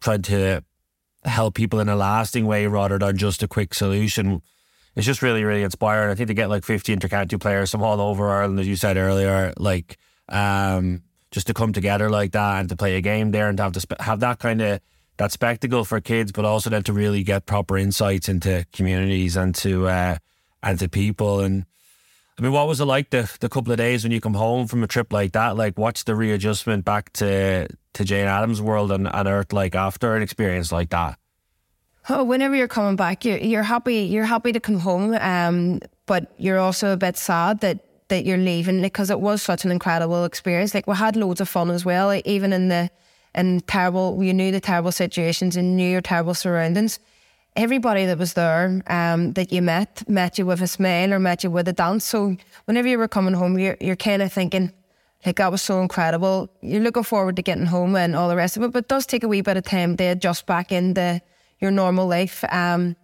tried 0.00 0.24
to 0.24 0.64
help 1.24 1.54
people 1.54 1.78
in 1.78 1.88
a 1.88 1.96
lasting 1.96 2.46
way 2.46 2.66
rather 2.66 2.98
than 2.98 3.16
just 3.16 3.42
a 3.42 3.48
quick 3.48 3.74
solution 3.74 4.40
it's 4.98 5.06
just 5.06 5.22
really, 5.22 5.44
really 5.44 5.62
inspiring. 5.62 6.10
I 6.10 6.16
think 6.16 6.26
to 6.26 6.34
get 6.34 6.50
like 6.50 6.64
50 6.64 6.96
intercounty 6.96 7.40
players 7.40 7.70
from 7.70 7.84
all 7.84 8.00
over 8.00 8.28
Ireland, 8.28 8.58
as 8.58 8.66
you 8.66 8.74
said 8.74 8.96
earlier, 8.96 9.52
like 9.56 9.96
um, 10.28 11.02
just 11.30 11.46
to 11.46 11.54
come 11.54 11.72
together 11.72 12.10
like 12.10 12.32
that 12.32 12.58
and 12.58 12.68
to 12.68 12.74
play 12.74 12.96
a 12.96 13.00
game 13.00 13.30
there 13.30 13.48
and 13.48 13.56
to 13.58 13.62
have 13.62 13.72
to 13.74 13.80
spe- 13.80 14.00
have 14.00 14.18
that 14.20 14.40
kind 14.40 14.60
of 14.60 14.80
that 15.18 15.32
spectacle 15.32 15.84
for 15.84 16.00
kids, 16.00 16.32
but 16.32 16.44
also 16.44 16.70
then 16.70 16.82
to 16.84 16.92
really 16.92 17.22
get 17.22 17.46
proper 17.46 17.76
insights 17.76 18.28
into 18.28 18.64
communities 18.72 19.36
and 19.36 19.54
to 19.56 19.88
uh, 19.88 20.16
and 20.62 20.78
to 20.78 20.88
people. 20.88 21.40
And 21.40 21.66
I 22.38 22.42
mean, 22.42 22.52
what 22.52 22.66
was 22.66 22.80
it 22.80 22.86
like 22.86 23.10
the 23.10 23.30
the 23.40 23.48
couple 23.48 23.72
of 23.72 23.78
days 23.78 24.04
when 24.04 24.12
you 24.12 24.20
come 24.20 24.34
home 24.34 24.66
from 24.66 24.82
a 24.82 24.86
trip 24.86 25.12
like 25.12 25.32
that? 25.32 25.56
Like, 25.56 25.76
what's 25.76 26.04
the 26.04 26.14
readjustment 26.14 26.84
back 26.84 27.12
to 27.14 27.68
to 27.94 28.04
Jane 28.04 28.26
Adams' 28.26 28.62
world 28.62 28.92
and, 28.92 29.08
and 29.12 29.28
Earth 29.28 29.52
like 29.52 29.74
after 29.74 30.16
an 30.16 30.22
experience 30.22 30.72
like 30.72 30.90
that? 30.90 31.18
Oh, 32.08 32.24
whenever 32.24 32.56
you're 32.56 32.68
coming 32.68 32.96
back, 32.96 33.24
you're, 33.24 33.36
you're 33.36 33.62
happy. 33.62 33.96
You're 33.96 34.24
happy 34.24 34.52
to 34.52 34.60
come 34.60 34.78
home, 34.78 35.14
um, 35.20 35.80
but 36.06 36.32
you're 36.38 36.58
also 36.58 36.92
a 36.92 36.96
bit 36.96 37.16
sad 37.18 37.60
that 37.60 37.84
that 38.08 38.24
you're 38.24 38.38
leaving 38.38 38.80
because 38.80 39.10
it 39.10 39.20
was 39.20 39.42
such 39.42 39.64
an 39.64 39.70
incredible 39.70 40.24
experience. 40.24 40.74
Like 40.74 40.86
we 40.86 40.96
had 40.96 41.16
loads 41.16 41.40
of 41.40 41.48
fun 41.48 41.70
as 41.70 41.84
well, 41.84 42.06
like, 42.06 42.26
even 42.26 42.52
in 42.52 42.68
the 42.68 42.88
in 43.34 43.60
terrible. 43.60 44.22
You 44.22 44.34
knew 44.34 44.50
the 44.50 44.60
terrible 44.60 44.92
situations 44.92 45.56
and 45.56 45.76
knew 45.76 45.90
your 45.90 46.00
terrible 46.00 46.34
surroundings. 46.34 46.98
Everybody 47.56 48.06
that 48.06 48.18
was 48.18 48.34
there, 48.34 48.82
um, 48.86 49.32
that 49.32 49.52
you 49.52 49.62
met, 49.62 50.08
met 50.08 50.38
you 50.38 50.46
with 50.46 50.62
a 50.62 50.66
smile 50.66 51.12
or 51.12 51.18
met 51.18 51.42
you 51.42 51.50
with 51.50 51.66
a 51.68 51.72
dance. 51.72 52.04
So 52.04 52.36
whenever 52.66 52.86
you 52.88 52.98
were 52.98 53.08
coming 53.08 53.34
home, 53.34 53.58
you're 53.58 53.76
you're 53.80 53.96
kind 53.96 54.22
of 54.22 54.32
thinking, 54.32 54.72
like 55.26 55.36
that 55.36 55.50
was 55.50 55.62
so 55.62 55.80
incredible. 55.80 56.50
You're 56.60 56.82
looking 56.82 57.02
forward 57.02 57.36
to 57.36 57.42
getting 57.42 57.66
home 57.66 57.96
and 57.96 58.14
all 58.14 58.28
the 58.28 58.36
rest 58.36 58.56
of 58.56 58.62
it, 58.62 58.72
but 58.72 58.84
it 58.84 58.88
does 58.88 59.06
take 59.06 59.24
a 59.24 59.28
wee 59.28 59.40
bit 59.40 59.56
of 59.56 59.64
time 59.64 59.96
to 59.96 60.04
adjust 60.04 60.46
back 60.46 60.70
into 60.70 61.20
your 61.60 61.72
normal 61.72 62.06
life. 62.06 62.44
Um, 62.50 62.94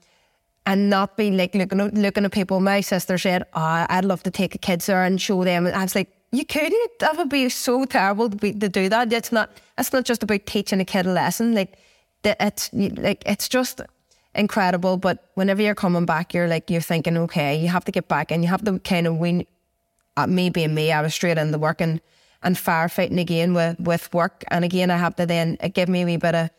and 0.66 0.88
not 0.88 1.16
be 1.16 1.30
like 1.30 1.54
looking 1.54 1.80
at, 1.80 1.94
looking 1.94 2.24
at 2.24 2.32
people. 2.32 2.60
My 2.60 2.80
sister 2.80 3.18
said, 3.18 3.42
oh, 3.54 3.86
I'd 3.88 4.04
love 4.04 4.22
to 4.22 4.30
take 4.30 4.52
the 4.52 4.58
kids 4.58 4.86
there 4.86 5.04
and 5.04 5.20
show 5.20 5.44
them. 5.44 5.66
I 5.66 5.82
was 5.82 5.94
like, 5.94 6.10
you 6.34 6.44
couldn't. 6.44 6.98
That 7.00 7.16
would 7.16 7.28
be 7.28 7.48
so 7.48 7.84
terrible 7.84 8.30
to, 8.30 8.36
be, 8.36 8.52
to 8.52 8.68
do 8.68 8.88
that. 8.88 9.12
It's 9.12 9.32
not. 9.32 9.50
It's 9.78 9.92
not 9.92 10.04
just 10.04 10.22
about 10.22 10.46
teaching 10.46 10.80
a 10.80 10.84
kid 10.84 11.06
a 11.06 11.12
lesson. 11.12 11.54
Like, 11.54 11.78
it's 12.24 12.70
like 12.72 13.22
it's 13.26 13.48
just 13.48 13.80
incredible. 14.34 14.96
But 14.96 15.30
whenever 15.34 15.62
you're 15.62 15.74
coming 15.74 16.06
back, 16.06 16.34
you're 16.34 16.48
like 16.48 16.70
you're 16.70 16.80
thinking, 16.80 17.16
okay, 17.18 17.56
you 17.56 17.68
have 17.68 17.84
to 17.84 17.92
get 17.92 18.08
back 18.08 18.30
and 18.30 18.42
you 18.42 18.50
have 18.50 18.64
to 18.64 18.78
kind 18.80 19.06
of 19.06 19.16
win. 19.16 19.46
At 20.16 20.28
me 20.28 20.48
being 20.48 20.76
me, 20.76 20.92
I 20.92 21.02
was 21.02 21.12
straight 21.12 21.38
into 21.38 21.58
work 21.58 21.80
and 21.80 22.00
and 22.42 22.56
firefighting 22.56 23.20
again 23.20 23.52
with 23.52 23.80
with 23.80 24.12
work. 24.14 24.44
And 24.48 24.64
again, 24.64 24.90
I 24.90 24.96
have 24.96 25.16
to 25.16 25.26
then 25.26 25.56
it 25.60 25.74
gave 25.74 25.88
me 25.88 26.02
a 26.02 26.06
wee 26.06 26.16
bit 26.18 26.34
of 26.34 26.50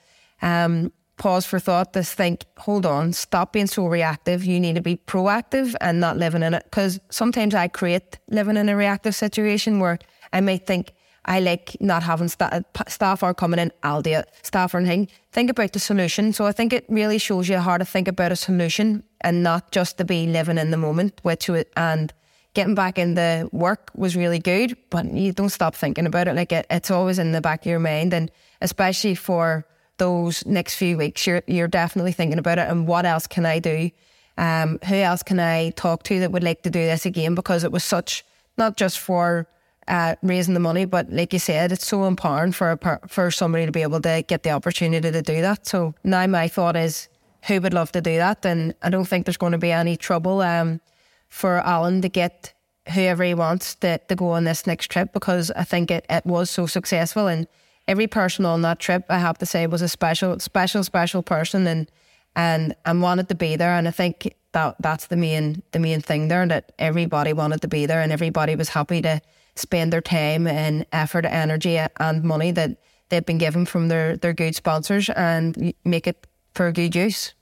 um, 0.42 0.92
pause 1.18 1.46
for 1.46 1.60
thought 1.60 1.94
to 1.94 2.04
think, 2.04 2.46
hold 2.58 2.86
on, 2.86 3.14
stop 3.14 3.54
being 3.54 3.68
so 3.68 3.88
reactive. 3.88 4.44
You 4.44 4.60
need 4.60 4.76
to 4.76 4.82
be 4.82 4.98
proactive 4.98 5.76
and 5.82 6.00
not 6.00 6.18
living 6.18 6.44
in 6.44 6.54
it. 6.54 6.64
Because 6.66 7.00
sometimes 7.10 7.56
I 7.56 7.68
create 7.68 8.20
living 8.30 8.58
in 8.58 8.70
a 8.70 8.76
reactive 8.76 9.16
situation 9.16 9.80
where 9.80 10.00
I 10.34 10.42
might 10.42 10.66
think, 10.66 10.94
I 11.28 11.40
like 11.40 11.76
not 11.80 12.04
having 12.04 12.28
st- 12.28 12.66
staff 12.88 13.24
are 13.24 13.34
coming 13.34 13.60
in, 13.60 13.72
I'll 13.82 14.04
do 14.04 14.12
it. 14.12 14.30
Staff 14.44 14.76
are 14.76 14.86
thing. 14.86 15.08
Think 15.32 15.50
about 15.50 15.74
the 15.74 15.80
solution. 15.80 16.34
So 16.34 16.46
I 16.46 16.52
think 16.52 16.72
it 16.72 16.86
really 16.88 17.18
shows 17.18 17.50
you 17.50 17.58
how 17.58 17.78
to 17.78 17.86
think 17.86 18.08
about 18.08 18.32
a 18.32 18.36
solution 18.36 19.04
and 19.22 19.42
not 19.42 19.72
just 19.72 19.98
to 19.98 20.06
be 20.06 20.28
living 20.28 20.60
in 20.60 20.70
the 20.70 20.78
moment, 20.78 21.20
which 21.24 21.50
and 21.76 22.14
getting 22.54 22.76
back 22.76 23.00
in 23.00 23.16
the 23.16 23.50
work 23.52 23.92
was 23.96 24.16
really 24.16 24.40
good, 24.40 24.78
but 24.90 25.12
you 25.12 25.32
don't 25.34 25.50
stop 25.50 25.76
thinking 25.76 26.06
about 26.06 26.28
it. 26.28 26.36
Like 26.36 26.52
it, 26.52 26.68
it's 26.70 26.92
always 26.92 27.18
in 27.18 27.32
the 27.32 27.42
back 27.42 27.62
of 27.62 27.66
your 27.66 27.80
mind. 27.80 28.14
And 28.14 28.32
especially 28.62 29.16
for 29.16 29.66
those 29.98 30.46
next 30.46 30.76
few 30.76 30.98
weeks, 30.98 31.26
you're 31.26 31.44
you're 31.48 31.68
definitely 31.68 32.12
thinking 32.12 32.40
about 32.40 32.60
it 32.60 32.70
and 32.70 32.88
what 32.88 33.06
else 33.06 33.28
can 33.28 33.46
I 33.46 33.60
do? 33.60 33.92
Um, 34.38 34.80
who 34.88 34.96
else 34.96 35.24
can 35.24 35.40
I 35.40 35.70
talk 35.72 36.04
to 36.04 36.20
that 36.20 36.32
would 36.32 36.44
like 36.44 36.64
to 36.64 36.70
do 36.70 36.80
this 36.80 37.06
again? 37.06 37.36
Because 37.36 37.64
it 37.64 37.72
was 37.72 37.84
such 37.84 38.26
not 38.58 38.78
just 38.78 39.00
for 39.00 39.48
uh, 39.88 40.16
raising 40.24 40.54
the 40.54 40.60
money, 40.60 40.86
but 40.86 41.12
like 41.12 41.32
you 41.32 41.40
said, 41.40 41.72
it's 41.72 41.88
so 41.88 42.06
empowering 42.06 42.52
for 42.52 42.72
a, 42.72 43.08
for 43.08 43.32
somebody 43.32 43.66
to 43.66 43.72
be 43.72 43.82
able 43.82 44.02
to 44.02 44.24
get 44.28 44.44
the 44.44 44.52
opportunity 44.52 45.12
to 45.12 45.22
do 45.22 45.42
that. 45.42 45.68
So 45.68 45.94
now 46.04 46.26
my 46.28 46.48
thought 46.48 46.76
is, 46.76 47.08
who 47.44 47.62
would 47.62 47.74
love 47.74 47.92
to 47.92 48.02
do 48.02 48.18
that? 48.18 48.46
And 48.46 48.74
I 48.82 48.90
don't 48.90 49.06
think 49.06 49.26
there's 49.26 49.38
going 49.38 49.52
to 49.52 49.58
be 49.58 49.72
any 49.72 49.96
trouble 49.98 50.42
um, 50.42 50.82
for 51.30 51.60
Alan 51.60 52.02
to 52.02 52.10
get 52.10 52.54
whoever 52.94 53.24
he 53.24 53.34
wants 53.34 53.76
to, 53.76 54.00
to 54.00 54.16
go 54.16 54.30
on 54.32 54.44
this 54.44 54.66
next 54.66 54.90
trip 54.90 55.14
because 55.14 55.52
I 55.52 55.64
think 55.64 55.92
it, 55.92 56.06
it 56.10 56.26
was 56.26 56.50
so 56.50 56.66
successful 56.66 57.28
and 57.28 57.48
every 57.88 58.08
person 58.08 58.46
on 58.46 58.62
that 58.62 58.80
trip, 58.80 59.06
I 59.10 59.20
have 59.20 59.38
to 59.40 59.46
say, 59.46 59.68
was 59.68 59.82
a 59.82 59.90
special, 59.90 60.40
special, 60.40 60.84
special 60.84 61.24
person, 61.24 61.68
and 61.68 61.92
and 62.36 62.76
and 62.86 63.02
wanted 63.02 63.30
to 63.30 63.36
be 63.36 63.56
there. 63.56 63.72
And 63.72 63.88
I 63.88 63.92
think 63.92 64.36
that 64.52 64.76
that's 64.80 65.08
the 65.08 65.18
main 65.18 65.64
the 65.72 65.80
main 65.80 66.02
thing 66.02 66.28
there 66.28 66.46
that 66.48 66.72
everybody 66.80 67.34
wanted 67.34 67.62
to 67.62 67.68
be 67.68 67.86
there, 67.86 68.02
and 68.02 68.12
everybody 68.12 68.56
was 68.56 68.70
happy 68.70 69.02
to 69.02 69.22
spend 69.56 69.94
their 69.94 70.02
time 70.02 70.48
and 70.48 70.86
effort, 70.92 71.26
energy, 71.26 71.78
and 71.78 72.24
money 72.24 72.52
that 72.52 72.78
they've 73.10 73.26
been 73.26 73.38
given 73.38 73.66
from 73.66 73.88
their 73.88 74.18
their 74.18 74.34
good 74.34 74.56
sponsors 74.56 75.10
and 75.10 75.74
make 75.84 76.08
it 76.08 76.28
for 76.54 76.72
good 76.72 76.96
use. 76.96 77.34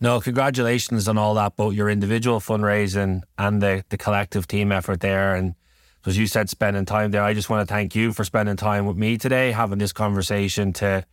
No, 0.00 0.20
congratulations 0.20 1.08
on 1.08 1.16
all 1.16 1.34
that, 1.34 1.56
both 1.56 1.72
your 1.72 1.88
individual 1.88 2.40
fundraising 2.40 3.22
and 3.38 3.62
the, 3.62 3.84
the 3.88 3.96
collective 3.96 4.46
team 4.46 4.70
effort 4.70 5.00
there. 5.00 5.34
And 5.34 5.54
as 6.06 6.18
you 6.18 6.26
said, 6.26 6.48
spending 6.48 6.84
time 6.84 7.10
there. 7.10 7.22
I 7.22 7.34
just 7.34 7.50
want 7.50 7.66
to 7.66 7.72
thank 7.72 7.94
you 7.94 8.12
for 8.12 8.24
spending 8.24 8.56
time 8.56 8.86
with 8.86 8.96
me 8.96 9.16
today, 9.16 9.52
having 9.52 9.78
this 9.78 9.92
conversation 9.92 10.72
to 10.74 11.04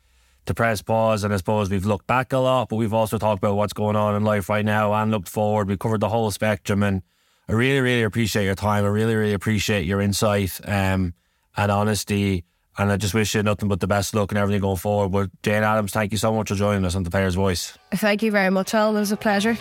to 0.45 0.53
press 0.53 0.81
pause. 0.81 1.23
And 1.23 1.33
I 1.33 1.37
suppose 1.37 1.69
we've 1.69 1.85
looked 1.85 2.07
back 2.07 2.33
a 2.33 2.37
lot, 2.37 2.69
but 2.69 2.77
we've 2.77 2.93
also 2.93 3.17
talked 3.17 3.43
about 3.43 3.55
what's 3.55 3.73
going 3.73 3.95
on 3.95 4.15
in 4.15 4.23
life 4.23 4.49
right 4.49 4.65
now 4.65 4.93
and 4.93 5.11
looked 5.11 5.29
forward. 5.29 5.67
We 5.67 5.77
covered 5.77 5.99
the 5.99 6.09
whole 6.09 6.31
spectrum, 6.31 6.83
and 6.83 7.03
I 7.47 7.53
really, 7.53 7.79
really 7.79 8.03
appreciate 8.03 8.45
your 8.45 8.55
time. 8.55 8.83
I 8.83 8.87
really, 8.87 9.15
really 9.15 9.33
appreciate 9.33 9.85
your 9.85 10.01
insight 10.01 10.59
um, 10.65 11.13
and 11.55 11.71
honesty. 11.71 12.45
And 12.77 12.91
I 12.91 12.97
just 12.97 13.13
wish 13.13 13.35
you 13.35 13.43
nothing 13.43 13.67
but 13.67 13.81
the 13.81 13.87
best 13.87 14.15
luck 14.15 14.31
and 14.31 14.39
everything 14.39 14.61
going 14.61 14.77
forward. 14.77 15.09
But 15.09 15.29
Jane 15.43 15.61
Adams, 15.61 15.91
thank 15.91 16.11
you 16.11 16.17
so 16.17 16.33
much 16.33 16.49
for 16.49 16.55
joining 16.55 16.85
us 16.85 16.95
on 16.95 17.03
the 17.03 17.11
Player's 17.11 17.35
Voice. 17.35 17.77
Thank 17.93 18.23
you 18.23 18.31
very 18.31 18.49
much, 18.49 18.73
Alan. 18.73 18.95
It 18.95 18.99
was 18.99 19.11
a 19.11 19.17
pleasure. 19.17 19.57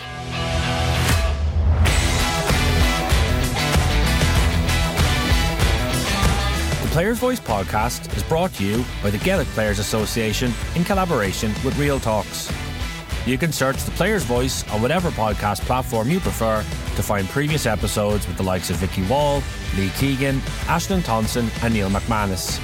Players 6.91 7.19
Voice 7.19 7.39
podcast 7.39 8.15
is 8.17 8.23
brought 8.23 8.53
to 8.55 8.65
you 8.65 8.83
by 9.01 9.09
the 9.09 9.17
Gaelic 9.19 9.47
Players 9.49 9.79
Association 9.79 10.51
in 10.75 10.83
collaboration 10.83 11.53
with 11.63 11.79
Real 11.79 12.01
Talks. 12.01 12.51
You 13.25 13.37
can 13.37 13.53
search 13.53 13.81
the 13.83 13.91
Players 13.91 14.25
Voice 14.25 14.69
on 14.71 14.81
whatever 14.81 15.09
podcast 15.11 15.61
platform 15.61 16.09
you 16.09 16.19
prefer 16.19 16.65
to 16.97 17.01
find 17.01 17.29
previous 17.29 17.65
episodes 17.65 18.27
with 18.27 18.35
the 18.35 18.43
likes 18.43 18.69
of 18.69 18.75
Vikki 18.75 19.03
Wall, 19.03 19.41
Lee 19.77 19.87
Keegan, 19.91 20.41
Ashling 20.67 21.05
Thompson, 21.05 21.49
and 21.63 21.73
Neil 21.73 21.89
McManus. 21.89 22.59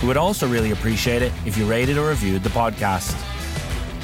We 0.00 0.08
would 0.08 0.16
also 0.16 0.48
really 0.48 0.70
appreciate 0.70 1.20
it 1.20 1.34
if 1.44 1.58
you 1.58 1.66
rated 1.66 1.98
or 1.98 2.08
reviewed 2.08 2.44
the 2.44 2.48
podcast. 2.48 3.14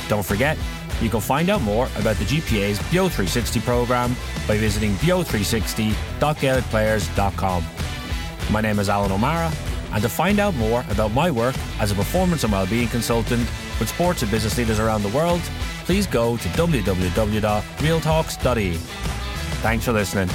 Don't 0.06 0.26
forget, 0.26 0.58
you 1.00 1.08
can 1.08 1.20
find 1.20 1.48
out 1.48 1.62
more 1.62 1.88
about 1.96 2.16
the 2.16 2.26
GPA's 2.26 2.78
BEO 2.90 3.08
360 3.08 3.60
program 3.60 4.14
by 4.46 4.58
visiting 4.58 4.92
beo360.gaelicplayers.com. 4.96 7.64
My 8.52 8.60
name 8.60 8.78
is 8.78 8.88
Alan 8.90 9.10
O'Mara, 9.10 9.50
and 9.92 10.02
to 10.02 10.10
find 10.10 10.38
out 10.38 10.54
more 10.56 10.84
about 10.90 11.10
my 11.12 11.30
work 11.30 11.56
as 11.80 11.90
a 11.90 11.94
performance 11.94 12.44
and 12.44 12.52
wellbeing 12.52 12.88
consultant 12.88 13.48
with 13.80 13.88
sports 13.88 14.20
and 14.20 14.30
business 14.30 14.58
leaders 14.58 14.78
around 14.78 15.02
the 15.02 15.08
world, 15.08 15.40
please 15.86 16.06
go 16.06 16.36
to 16.36 16.48
www.realtalks.ie. 16.50 18.74
Thanks 19.62 19.86
for 19.86 19.92
listening. 19.92 20.28